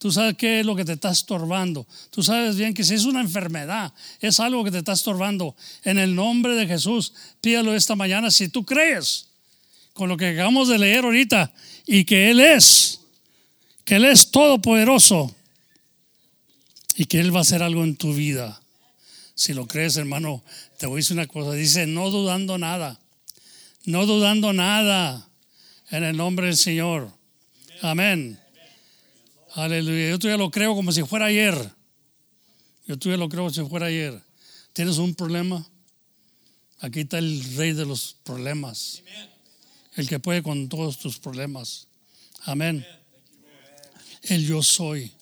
Tú 0.00 0.10
sabes 0.10 0.34
qué 0.38 0.60
es 0.60 0.66
lo 0.66 0.74
que 0.74 0.86
te 0.86 0.94
está 0.94 1.10
estorbando. 1.10 1.86
Tú 2.08 2.22
sabes 2.22 2.56
bien 2.56 2.72
que 2.72 2.84
si 2.84 2.94
es 2.94 3.04
una 3.04 3.20
enfermedad, 3.20 3.92
es 4.18 4.40
algo 4.40 4.64
que 4.64 4.70
te 4.70 4.78
está 4.78 4.94
estorbando. 4.94 5.54
En 5.84 5.98
el 5.98 6.14
nombre 6.14 6.54
de 6.54 6.66
Jesús, 6.66 7.12
pídalo 7.42 7.74
esta 7.74 7.94
mañana 7.96 8.30
si 8.30 8.48
tú 8.48 8.64
crees 8.64 9.26
con 9.92 10.08
lo 10.08 10.16
que 10.16 10.28
acabamos 10.28 10.68
de 10.68 10.78
leer 10.78 11.04
ahorita 11.04 11.52
y 11.86 12.04
que 12.04 12.30
Él 12.30 12.40
es, 12.40 13.02
que 13.84 13.96
Él 13.96 14.06
es 14.06 14.30
todopoderoso 14.30 15.36
y 16.96 17.04
que 17.04 17.20
Él 17.20 17.34
va 17.34 17.40
a 17.40 17.42
hacer 17.42 17.62
algo 17.62 17.84
en 17.84 17.94
tu 17.94 18.14
vida. 18.14 18.58
Si 19.34 19.52
lo 19.52 19.66
crees, 19.66 19.98
hermano, 19.98 20.42
te 20.78 20.86
voy 20.86 20.94
a 20.94 21.00
decir 21.00 21.12
una 21.12 21.26
cosa. 21.26 21.52
Dice, 21.52 21.86
no 21.86 22.08
dudando 22.08 22.56
nada, 22.56 22.98
no 23.84 24.06
dudando 24.06 24.54
nada 24.54 25.28
en 25.90 26.04
el 26.04 26.16
nombre 26.16 26.46
del 26.46 26.56
Señor. 26.56 27.12
Amén. 27.82 28.40
Aleluya. 29.54 30.10
Yo 30.10 30.18
todavía 30.18 30.44
lo 30.44 30.50
creo 30.50 30.74
como 30.74 30.92
si 30.92 31.02
fuera 31.02 31.26
ayer. 31.26 31.54
Yo 32.86 32.98
todavía 32.98 33.24
lo 33.24 33.28
creo 33.28 33.42
como 33.42 33.54
si 33.54 33.64
fuera 33.64 33.86
ayer. 33.86 34.20
¿Tienes 34.72 34.98
un 34.98 35.14
problema? 35.14 35.66
Aquí 36.80 37.00
está 37.00 37.18
el 37.18 37.42
rey 37.56 37.72
de 37.72 37.84
los 37.84 38.16
problemas. 38.24 39.02
El 39.96 40.08
que 40.08 40.18
puede 40.18 40.42
con 40.42 40.68
todos 40.68 40.98
tus 40.98 41.18
problemas. 41.18 41.88
Amén. 42.44 42.86
El 44.22 44.46
yo 44.46 44.62
soy. 44.62 45.12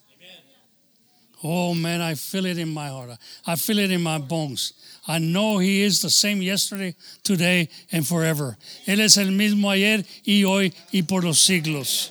Oh 1.41 1.73
man, 1.73 2.03
I 2.03 2.17
feel 2.17 2.47
it 2.47 2.59
in 2.59 2.69
my 2.69 2.89
heart. 2.89 3.19
I 3.47 3.55
feel 3.57 3.79
it 3.79 3.93
in 3.93 4.03
my 4.03 4.19
bones. 4.19 4.75
I 5.07 5.19
know 5.19 5.59
He 5.59 5.83
is 5.83 6.01
the 6.03 6.11
same 6.11 6.43
yesterday, 6.43 6.97
today, 7.23 7.69
and 7.93 8.05
forever. 8.05 8.59
Él 8.87 9.01
es 9.01 9.17
el 9.17 9.31
mismo 9.31 9.71
ayer 9.71 10.05
y 10.25 10.43
hoy 10.45 10.75
y 10.93 11.03
por 11.03 11.23
los 11.23 11.39
siglos. 11.39 12.11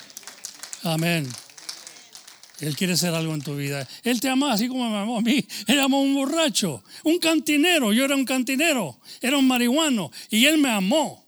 Amén. 0.83 1.27
Él 2.59 2.75
quiere 2.75 2.93
hacer 2.93 3.13
algo 3.13 3.33
en 3.33 3.41
tu 3.41 3.55
vida. 3.55 3.87
Él 4.03 4.19
te 4.19 4.29
ama 4.29 4.51
así 4.51 4.67
como 4.67 4.89
me 4.89 4.97
amó 4.97 5.19
a 5.19 5.21
mí. 5.21 5.45
Él 5.67 5.79
amó 5.79 5.97
a 5.97 6.01
un 6.01 6.15
borracho, 6.15 6.83
un 7.03 7.19
cantinero. 7.19 7.93
Yo 7.93 8.05
era 8.05 8.15
un 8.15 8.25
cantinero, 8.25 8.99
era 9.21 9.37
un 9.37 9.47
marihuano. 9.47 10.11
Y 10.29 10.45
Él 10.45 10.57
me 10.57 10.69
amó. 10.69 11.23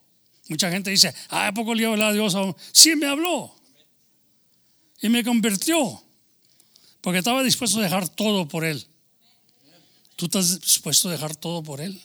Mucha 0.47 0.71
gente 0.71 0.89
dice, 0.89 1.13
ah, 1.29 1.47
¿a 1.47 1.53
poco 1.53 1.75
le 1.75 1.85
habla 1.85 2.07
a 2.07 2.13
Dios? 2.13 2.33
aún?". 2.33 2.55
Sí, 2.71 2.95
me 2.95 3.05
habló. 3.05 3.53
Y 5.01 5.09
me 5.09 5.23
convirtió. 5.23 6.03
Porque 7.01 7.19
estaba 7.19 7.43
dispuesto 7.43 7.79
a 7.79 7.83
dejar 7.83 8.09
todo 8.09 8.47
por 8.47 8.65
Él. 8.65 8.85
¿Tú 10.15 10.25
estás 10.25 10.59
dispuesto 10.59 11.09
a 11.09 11.11
dejar 11.11 11.35
todo 11.35 11.63
por 11.63 11.79
Él? 11.79 12.01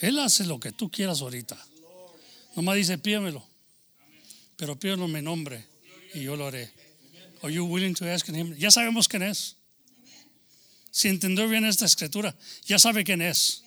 Él 0.00 0.18
hace 0.18 0.46
lo 0.46 0.58
que 0.58 0.72
tú 0.72 0.90
quieras 0.90 1.20
ahorita. 1.20 1.56
Nomás 2.56 2.76
dice, 2.76 2.96
pídemelo. 2.96 3.46
Pero 4.56 4.78
pídelo 4.78 5.04
en 5.04 5.12
mi 5.12 5.22
nombre 5.22 5.66
y 6.14 6.22
yo 6.22 6.36
lo 6.36 6.46
haré. 6.46 6.72
Are 7.46 7.52
you 7.52 7.64
willing 7.64 7.94
to 7.94 8.12
ask 8.12 8.26
him? 8.26 8.56
Ya 8.58 8.72
sabemos 8.72 9.06
quién 9.06 9.22
es. 9.22 9.54
Si 10.90 11.06
entendió 11.06 11.48
bien 11.48 11.64
esta 11.64 11.84
escritura, 11.84 12.34
ya 12.66 12.76
sabe 12.76 13.04
quién 13.04 13.22
es. 13.22 13.62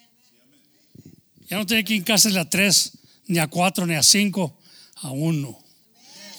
Ya 1.49 1.57
no 1.57 1.65
tiene 1.65 1.85
que 1.85 1.95
hincársele 1.95 2.41
a 2.41 2.49
tres, 2.49 2.97
ni 3.27 3.39
a 3.39 3.47
cuatro, 3.47 3.87
ni 3.87 3.95
a 3.95 4.03
cinco, 4.03 4.59
a 4.95 5.11
uno. 5.11 5.57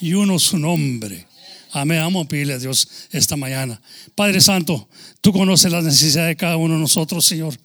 Y 0.02 0.12
uno 0.12 0.38
su 0.38 0.58
nombre. 0.58 1.26
Amén. 1.72 2.00
Vamos 2.00 2.26
a 2.26 2.28
pedirle 2.28 2.52
a 2.52 2.58
Dios 2.58 2.86
esta 3.10 3.36
mañana. 3.36 3.80
Padre 4.14 4.42
Santo, 4.42 4.86
tú 5.22 5.32
conoces 5.32 5.72
las 5.72 5.82
necesidades 5.82 6.32
de 6.32 6.36
cada 6.36 6.58
uno 6.58 6.74
de 6.74 6.80
nosotros, 6.80 7.24
Señor. 7.24 7.58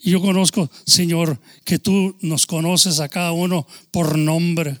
Y 0.00 0.10
yo 0.10 0.20
conozco, 0.20 0.68
Señor, 0.84 1.40
que 1.64 1.78
tú 1.78 2.16
nos 2.22 2.46
conoces 2.46 2.98
a 2.98 3.08
cada 3.08 3.30
uno 3.30 3.68
por 3.92 4.18
nombre. 4.18 4.80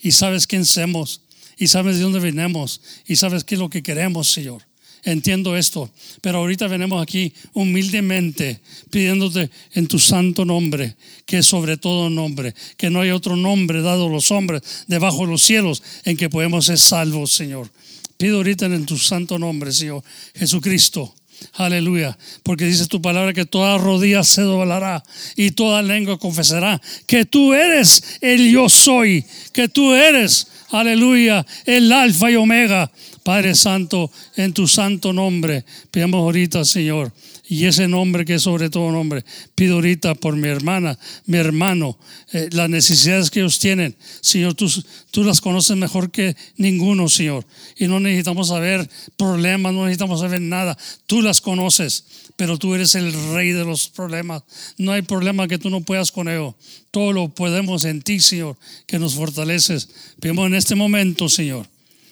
Y 0.00 0.12
sabes 0.12 0.46
quién 0.46 0.64
somos. 0.64 1.20
Y 1.58 1.66
sabes 1.68 1.96
de 1.96 2.02
dónde 2.02 2.20
venimos. 2.20 2.80
Y 3.06 3.16
sabes 3.16 3.44
qué 3.44 3.56
es 3.56 3.60
lo 3.60 3.68
que 3.68 3.82
queremos, 3.82 4.28
Señor. 4.30 4.62
Entiendo 5.04 5.56
esto. 5.56 5.90
Pero 6.20 6.38
ahorita 6.38 6.66
venimos 6.66 7.02
aquí 7.02 7.32
humildemente 7.52 8.60
pidiéndote 8.90 9.50
en 9.74 9.86
tu 9.86 9.98
santo 9.98 10.44
nombre, 10.44 10.96
que 11.26 11.38
es 11.38 11.46
sobre 11.46 11.76
todo 11.76 12.10
nombre, 12.10 12.54
que 12.76 12.90
no 12.90 13.00
hay 13.00 13.10
otro 13.10 13.36
nombre 13.36 13.82
dado 13.82 14.06
a 14.06 14.10
los 14.10 14.30
hombres 14.30 14.62
debajo 14.86 15.24
de 15.24 15.32
los 15.32 15.42
cielos 15.42 15.82
en 16.04 16.16
que 16.16 16.28
podemos 16.28 16.66
ser 16.66 16.78
salvos, 16.78 17.32
Señor. 17.32 17.70
Pido 18.16 18.38
ahorita 18.38 18.66
en 18.66 18.86
tu 18.86 18.98
santo 18.98 19.38
nombre, 19.38 19.72
Señor 19.72 20.02
Jesucristo. 20.34 21.14
Aleluya. 21.54 22.18
Porque 22.42 22.64
dice 22.64 22.86
tu 22.86 23.00
palabra 23.00 23.32
que 23.32 23.46
toda 23.46 23.78
rodilla 23.78 24.24
se 24.24 24.42
doblará 24.42 25.02
y 25.36 25.52
toda 25.52 25.82
lengua 25.82 26.18
confesará 26.18 26.80
que 27.06 27.24
tú 27.24 27.54
eres 27.54 28.18
el 28.20 28.50
yo 28.50 28.68
soy, 28.68 29.24
que 29.52 29.68
tú 29.68 29.92
eres, 29.94 30.48
aleluya, 30.70 31.44
el 31.66 31.92
alfa 31.92 32.30
y 32.30 32.36
omega. 32.36 32.90
Padre 33.22 33.54
Santo, 33.54 34.10
en 34.36 34.52
tu 34.52 34.66
santo 34.66 35.12
nombre, 35.12 35.64
pidamos 35.90 36.20
ahorita, 36.20 36.64
Señor, 36.64 37.12
y 37.48 37.64
ese 37.64 37.88
nombre 37.88 38.26
que 38.26 38.34
es 38.34 38.42
sobre 38.42 38.68
todo 38.68 38.92
nombre, 38.92 39.24
pido 39.54 39.76
ahorita 39.76 40.14
por 40.14 40.36
mi 40.36 40.48
hermana, 40.48 40.98
mi 41.24 41.38
hermano, 41.38 41.98
eh, 42.32 42.50
las 42.52 42.68
necesidades 42.68 43.30
que 43.30 43.40
ellos 43.40 43.58
tienen. 43.58 43.96
Señor, 44.20 44.52
tú, 44.52 44.70
tú 45.10 45.24
las 45.24 45.40
conoces 45.40 45.74
mejor 45.76 46.10
que 46.10 46.36
ninguno, 46.58 47.08
Señor. 47.08 47.46
Y 47.78 47.88
no 47.88 48.00
necesitamos 48.00 48.48
saber 48.48 48.88
problemas, 49.16 49.72
no 49.72 49.84
necesitamos 49.84 50.20
saber 50.20 50.42
nada. 50.42 50.76
Tú 51.06 51.22
las 51.22 51.40
conoces, 51.40 52.04
pero 52.36 52.58
tú 52.58 52.74
eres 52.74 52.94
el 52.94 53.14
rey 53.32 53.52
de 53.52 53.64
los 53.64 53.88
problemas. 53.88 54.42
No 54.76 54.92
hay 54.92 55.00
problema 55.00 55.48
que 55.48 55.58
tú 55.58 55.70
no 55.70 55.80
puedas 55.80 56.12
con 56.12 56.28
ello. 56.28 56.54
Todo 56.90 57.12
lo 57.12 57.30
podemos 57.30 57.86
en 57.86 58.02
ti, 58.02 58.20
Señor, 58.20 58.58
que 58.86 58.98
nos 58.98 59.14
fortaleces. 59.14 59.88
Pedimos 60.20 60.46
en 60.48 60.54
este 60.54 60.74
momento, 60.74 61.30
Señor 61.30 61.66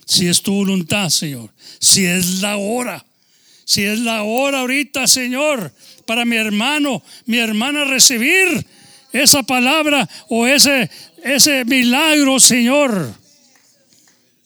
si 0.06 0.28
es 0.28 0.40
tu 0.40 0.54
voluntad, 0.54 1.10
Señor, 1.10 1.50
si 1.80 2.04
es 2.04 2.40
la 2.40 2.56
hora, 2.56 3.04
si 3.66 3.82
es 3.82 3.98
la 3.98 4.22
hora 4.22 4.60
ahorita, 4.60 5.08
Señor, 5.08 5.72
para 6.06 6.24
mi 6.24 6.36
hermano, 6.36 7.02
mi 7.26 7.38
hermana 7.38 7.84
recibir 7.84 8.64
esa 9.12 9.42
palabra 9.42 10.08
o 10.28 10.46
ese, 10.46 10.88
ese 11.24 11.64
milagro, 11.64 12.38
Señor. 12.38 13.12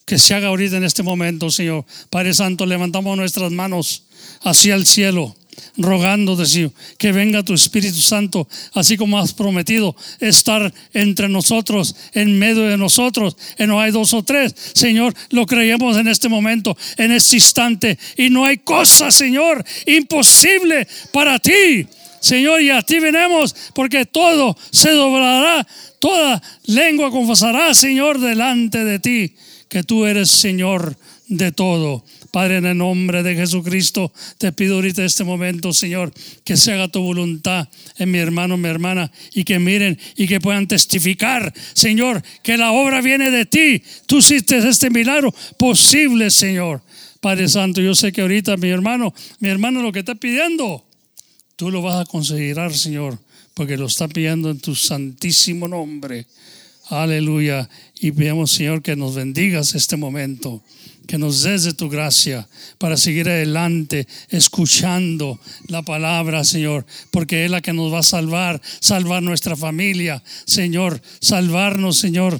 Que 0.05 0.17
se 0.17 0.33
haga 0.33 0.47
ahorita 0.47 0.77
en 0.77 0.83
este 0.83 1.03
momento, 1.03 1.51
Señor. 1.51 1.85
Padre 2.09 2.33
Santo, 2.33 2.65
levantamos 2.65 3.15
nuestras 3.15 3.51
manos 3.51 4.05
hacia 4.41 4.73
el 4.73 4.87
cielo 4.87 5.35
rogando 5.77 6.35
Señor, 6.35 6.73
que 6.97 7.11
venga 7.11 7.43
tu 7.43 7.53
Espíritu 7.53 7.99
Santo, 7.99 8.47
así 8.73 8.97
como 8.97 9.17
has 9.17 9.33
prometido 9.33 9.95
estar 10.19 10.73
entre 10.93 11.29
nosotros, 11.29 11.95
en 12.13 12.37
medio 12.37 12.63
de 12.63 12.77
nosotros, 12.77 13.37
en 13.57 13.69
no 13.69 13.79
hay 13.79 13.91
dos 13.91 14.13
o 14.13 14.23
tres. 14.23 14.53
Señor, 14.73 15.13
lo 15.29 15.45
creemos 15.45 15.97
en 15.97 16.07
este 16.07 16.29
momento, 16.29 16.77
en 16.97 17.11
este 17.11 17.37
instante, 17.37 17.97
y 18.17 18.29
no 18.29 18.45
hay 18.45 18.57
cosa, 18.57 19.11
Señor, 19.11 19.63
imposible 19.85 20.87
para 21.11 21.39
ti. 21.39 21.87
Señor, 22.19 22.61
y 22.61 22.69
a 22.69 22.83
ti 22.83 22.99
venemos 22.99 23.55
porque 23.73 24.05
todo 24.05 24.55
se 24.71 24.91
doblará, 24.91 25.65
toda 25.99 26.41
lengua 26.65 27.09
confesará, 27.09 27.73
Señor, 27.73 28.19
delante 28.19 28.85
de 28.85 28.99
ti, 28.99 29.35
que 29.67 29.83
tú 29.83 30.05
eres 30.05 30.29
Señor 30.29 30.95
de 31.27 31.51
todo. 31.51 32.03
Padre, 32.31 32.57
en 32.57 32.65
el 32.65 32.77
nombre 32.77 33.23
de 33.23 33.35
Jesucristo, 33.35 34.13
te 34.37 34.53
pido 34.53 34.75
ahorita 34.75 35.03
este 35.03 35.25
momento, 35.25 35.73
Señor, 35.73 36.13
que 36.45 36.55
se 36.55 36.71
haga 36.71 36.87
tu 36.87 37.01
voluntad 37.01 37.67
en 37.97 38.09
mi 38.09 38.19
hermano, 38.19 38.55
mi 38.55 38.69
hermana, 38.69 39.11
y 39.33 39.43
que 39.43 39.59
miren 39.59 39.99
y 40.15 40.27
que 40.27 40.39
puedan 40.39 40.65
testificar, 40.65 41.53
Señor, 41.73 42.23
que 42.41 42.55
la 42.55 42.71
obra 42.71 43.01
viene 43.01 43.31
de 43.31 43.45
ti. 43.45 43.83
Tú 44.05 44.19
hiciste 44.19 44.57
este 44.57 44.89
milagro 44.89 45.33
posible, 45.57 46.31
Señor. 46.31 46.81
Padre 47.19 47.49
Santo, 47.49 47.81
yo 47.81 47.93
sé 47.95 48.13
que 48.13 48.21
ahorita 48.21 48.55
mi 48.55 48.69
hermano, 48.69 49.13
mi 49.39 49.49
hermano 49.49 49.81
lo 49.81 49.91
que 49.91 49.99
está 49.99 50.15
pidiendo, 50.15 50.85
tú 51.57 51.69
lo 51.69 51.81
vas 51.81 51.99
a 51.99 52.09
considerar, 52.09 52.73
Señor, 52.73 53.19
porque 53.53 53.75
lo 53.75 53.87
está 53.87 54.07
pidiendo 54.07 54.49
en 54.49 54.59
tu 54.59 54.73
santísimo 54.73 55.67
nombre. 55.67 56.25
Aleluya. 56.87 57.69
Y 57.99 58.11
pedimos, 58.11 58.51
Señor, 58.51 58.81
que 58.81 58.95
nos 58.95 59.15
bendigas 59.15 59.75
este 59.75 59.97
momento 59.97 60.63
que 61.11 61.17
nos 61.17 61.43
des 61.43 61.65
de 61.65 61.73
tu 61.73 61.89
gracia 61.89 62.47
para 62.77 62.95
seguir 62.95 63.27
adelante 63.27 64.07
escuchando 64.29 65.37
la 65.67 65.81
palabra, 65.81 66.45
Señor, 66.45 66.85
porque 67.11 67.43
es 67.43 67.51
la 67.51 67.59
que 67.59 67.73
nos 67.73 67.91
va 67.91 67.99
a 67.99 68.01
salvar, 68.01 68.61
salvar 68.79 69.21
nuestra 69.21 69.57
familia, 69.57 70.23
Señor, 70.45 71.01
salvarnos, 71.19 71.97
Señor, 71.97 72.39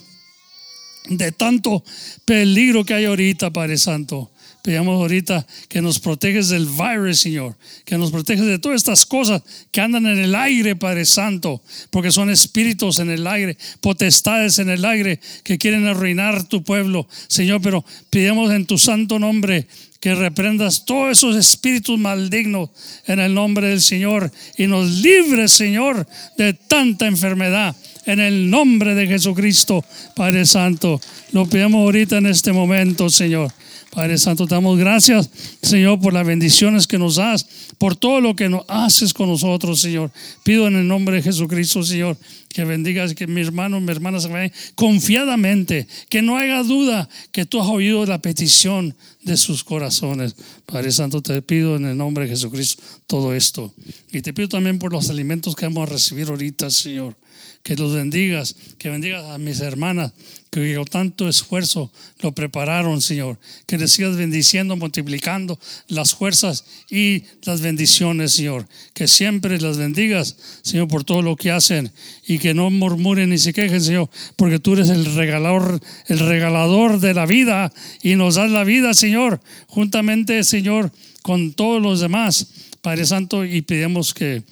de 1.10 1.34
tanto 1.34 1.84
peligro 2.24 2.86
que 2.86 2.94
hay 2.94 3.04
ahorita, 3.04 3.52
Padre 3.52 3.78
Santo. 3.78 4.32
Pedimos 4.64 5.02
ahorita 5.02 5.46
que 5.68 5.82
nos 5.82 6.00
proteges 6.00 6.50
del 6.50 6.68
virus, 6.68 7.22
Señor, 7.22 7.58
que 7.84 7.98
nos 7.98 8.12
proteges 8.12 8.46
de 8.46 8.60
todas 8.60 8.78
estas 8.78 9.06
cosas 9.08 9.42
que 9.72 9.82
andan 9.82 10.06
en 10.06 10.20
el 10.20 10.36
aire, 10.36 10.76
Padre 10.76 11.06
Santo, 11.06 11.62
porque 11.90 12.12
son 12.12 12.30
espíritus 12.30 13.00
en 13.00 13.10
el 13.10 13.26
aire, 13.26 13.58
potestades 13.80 14.60
en 14.60 14.70
el 14.70 14.86
aire 14.86 15.20
que 15.44 15.58
quieren 15.58 15.88
arruinar 15.88 16.44
tu 16.44 16.64
pueblo, 16.64 17.08
Señor, 17.28 17.62
pero 17.62 17.84
pedimos 18.12 18.52
en 18.52 18.68
tu 18.68 18.78
santo 18.78 19.18
nombre 19.18 19.68
que 20.00 20.16
reprendas 20.16 20.84
todos 20.86 21.12
esos 21.12 21.36
espíritus 21.36 21.98
malignos 21.98 22.70
en 23.06 23.20
el 23.20 23.34
nombre 23.34 23.68
del 23.68 23.82
Señor 23.82 24.32
y 24.58 24.68
nos 24.68 24.90
libres, 24.90 25.54
Señor, 25.54 26.08
de 26.38 26.54
tanta 26.54 27.08
enfermedad. 27.08 27.76
En 28.08 28.20
el 28.20 28.50
nombre 28.50 28.96
de 28.96 29.06
Jesucristo, 29.06 29.86
Padre 30.16 30.48
Santo, 30.48 31.00
lo 31.34 31.48
pedimos 31.48 31.82
ahorita 31.82 32.18
en 32.18 32.26
este 32.26 32.52
momento, 32.52 33.12
Señor. 33.12 33.54
Padre 33.92 34.18
Santo, 34.18 34.48
te 34.48 34.56
damos 34.56 34.80
gracias, 34.80 35.30
Señor, 35.62 36.00
por 36.00 36.14
las 36.14 36.26
bendiciones 36.26 36.88
que 36.88 36.98
nos 36.98 37.18
das, 37.18 37.46
por 37.78 37.98
todo 37.98 38.22
lo 38.22 38.38
que 38.38 38.48
nos 38.48 38.64
haces 38.70 39.14
con 39.14 39.28
nosotros, 39.28 39.82
Señor. 39.82 40.12
Pido 40.44 40.68
en 40.68 40.78
el 40.78 40.88
nombre 40.88 41.18
de 41.18 41.22
Jesucristo, 41.22 41.84
Señor, 41.84 42.18
que 42.48 42.64
bendigas, 42.64 43.14
que 43.14 43.28
mi 43.28 43.42
hermano, 43.42 43.82
mi 43.82 43.92
hermana 43.92 44.22
se 44.22 44.30
vayan 44.30 44.54
confiadamente, 44.76 45.88
que 46.08 46.22
no 46.22 46.38
haya 46.38 46.64
duda 46.64 47.10
que 47.34 47.46
tú 47.46 47.62
has 47.62 47.68
oído 47.68 48.06
la 48.06 48.22
petición 48.22 48.96
de 49.24 49.36
sus 49.36 49.62
corazones. 49.66 50.38
Padre 50.66 50.94
Santo, 50.94 51.22
te 51.22 51.42
pido 51.42 51.76
en 51.76 51.86
el 51.86 51.98
nombre 51.98 52.24
de 52.24 52.30
Jesucristo 52.30 52.82
todo 53.08 53.36
esto. 53.36 53.74
Y 54.14 54.22
te 54.22 54.32
pido 54.32 54.48
también 54.48 54.80
por 54.80 54.94
los 54.94 55.10
alimentos 55.10 55.54
que 55.54 55.66
vamos 55.66 55.90
a 55.90 55.94
recibir 55.94 56.30
ahorita, 56.30 56.70
Señor 56.70 57.18
que 57.64 57.76
los 57.76 57.94
bendigas, 57.94 58.56
que 58.78 58.90
bendigas 58.90 59.24
a 59.26 59.38
mis 59.38 59.60
hermanas 59.60 60.14
que 60.52 60.76
con 60.76 60.86
tanto 60.86 61.30
esfuerzo 61.30 61.90
lo 62.20 62.34
prepararon, 62.34 63.02
Señor. 63.02 63.40
Que 63.66 63.78
les 63.78 63.94
sigas 63.94 64.18
bendiciendo, 64.18 64.76
multiplicando 64.76 65.58
las 65.88 66.14
fuerzas 66.14 66.66
y 66.90 67.24
las 67.44 67.62
bendiciones, 67.62 68.34
Señor. 68.34 68.68
Que 68.94 69.08
siempre 69.08 69.62
las 69.62 69.78
bendigas, 69.78 70.36
Señor, 70.62 70.90
por 70.90 71.06
todo 71.06 71.22
lo 71.22 71.38
que 71.38 71.52
hacen 71.52 71.90
y 72.28 72.38
que 72.38 72.54
no 72.54 72.70
murmuren 72.70 73.30
ni 73.30 73.38
se 73.38 73.54
quejen, 73.54 73.80
Señor, 73.80 74.10
porque 74.36 74.60
tú 74.60 74.74
eres 74.74 74.90
el 74.90 75.06
regalador, 75.16 75.80
el 76.08 76.20
regalador 76.20 77.00
de 77.00 77.14
la 77.14 77.26
vida 77.26 77.72
y 78.04 78.16
nos 78.16 78.36
das 78.36 78.52
la 78.52 78.66
vida, 78.66 78.94
Señor, 78.94 79.40
juntamente, 79.68 80.44
Señor, 80.44 80.92
con 81.22 81.54
todos 81.54 81.82
los 81.82 82.02
demás. 82.02 82.48
Padre 82.82 83.06
Santo, 83.06 83.46
y 83.46 83.62
pedimos 83.62 84.14
que 84.14 84.44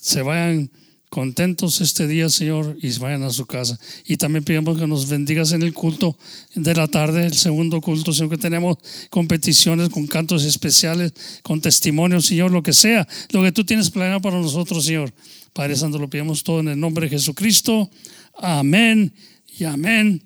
se 0.00 0.22
vayan 0.22 0.70
contentos 1.08 1.80
este 1.80 2.06
día, 2.06 2.28
Señor, 2.28 2.76
y 2.80 2.96
vayan 2.98 3.22
a 3.22 3.30
su 3.30 3.46
casa. 3.46 3.78
Y 4.06 4.16
también 4.16 4.44
pedimos 4.44 4.78
que 4.78 4.86
nos 4.86 5.08
bendigas 5.08 5.52
en 5.52 5.62
el 5.62 5.72
culto 5.72 6.16
de 6.54 6.74
la 6.74 6.88
tarde, 6.88 7.26
el 7.26 7.34
segundo 7.34 7.80
culto, 7.80 8.12
Señor, 8.12 8.30
que 8.30 8.38
tenemos 8.38 8.78
competiciones 9.10 9.88
con 9.88 10.06
cantos 10.06 10.44
especiales, 10.44 11.12
con 11.42 11.60
testimonios, 11.60 12.26
Señor, 12.26 12.50
lo 12.50 12.62
que 12.62 12.72
sea, 12.72 13.06
lo 13.30 13.42
que 13.42 13.52
tú 13.52 13.64
tienes 13.64 13.90
planeado 13.90 14.20
para 14.20 14.38
nosotros, 14.38 14.84
Señor. 14.84 15.12
Padre 15.52 15.76
Santo, 15.76 15.98
lo 15.98 16.08
pedimos 16.08 16.44
todo 16.44 16.60
en 16.60 16.68
el 16.68 16.78
nombre 16.78 17.06
de 17.06 17.16
Jesucristo. 17.16 17.90
Amén 18.36 19.12
y 19.58 19.64
amén. 19.64 20.22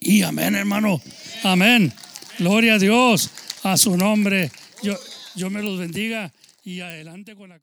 Y 0.00 0.22
amén, 0.22 0.54
hermano. 0.54 1.00
Amén. 1.42 1.92
Gloria 2.38 2.74
a 2.74 2.78
Dios, 2.78 3.30
a 3.62 3.76
su 3.76 3.96
nombre. 3.96 4.50
Yo, 4.82 4.96
yo 5.34 5.50
me 5.50 5.62
los 5.62 5.78
bendiga 5.78 6.32
y 6.64 6.80
adelante 6.80 7.34
con 7.34 7.50
la 7.50 7.58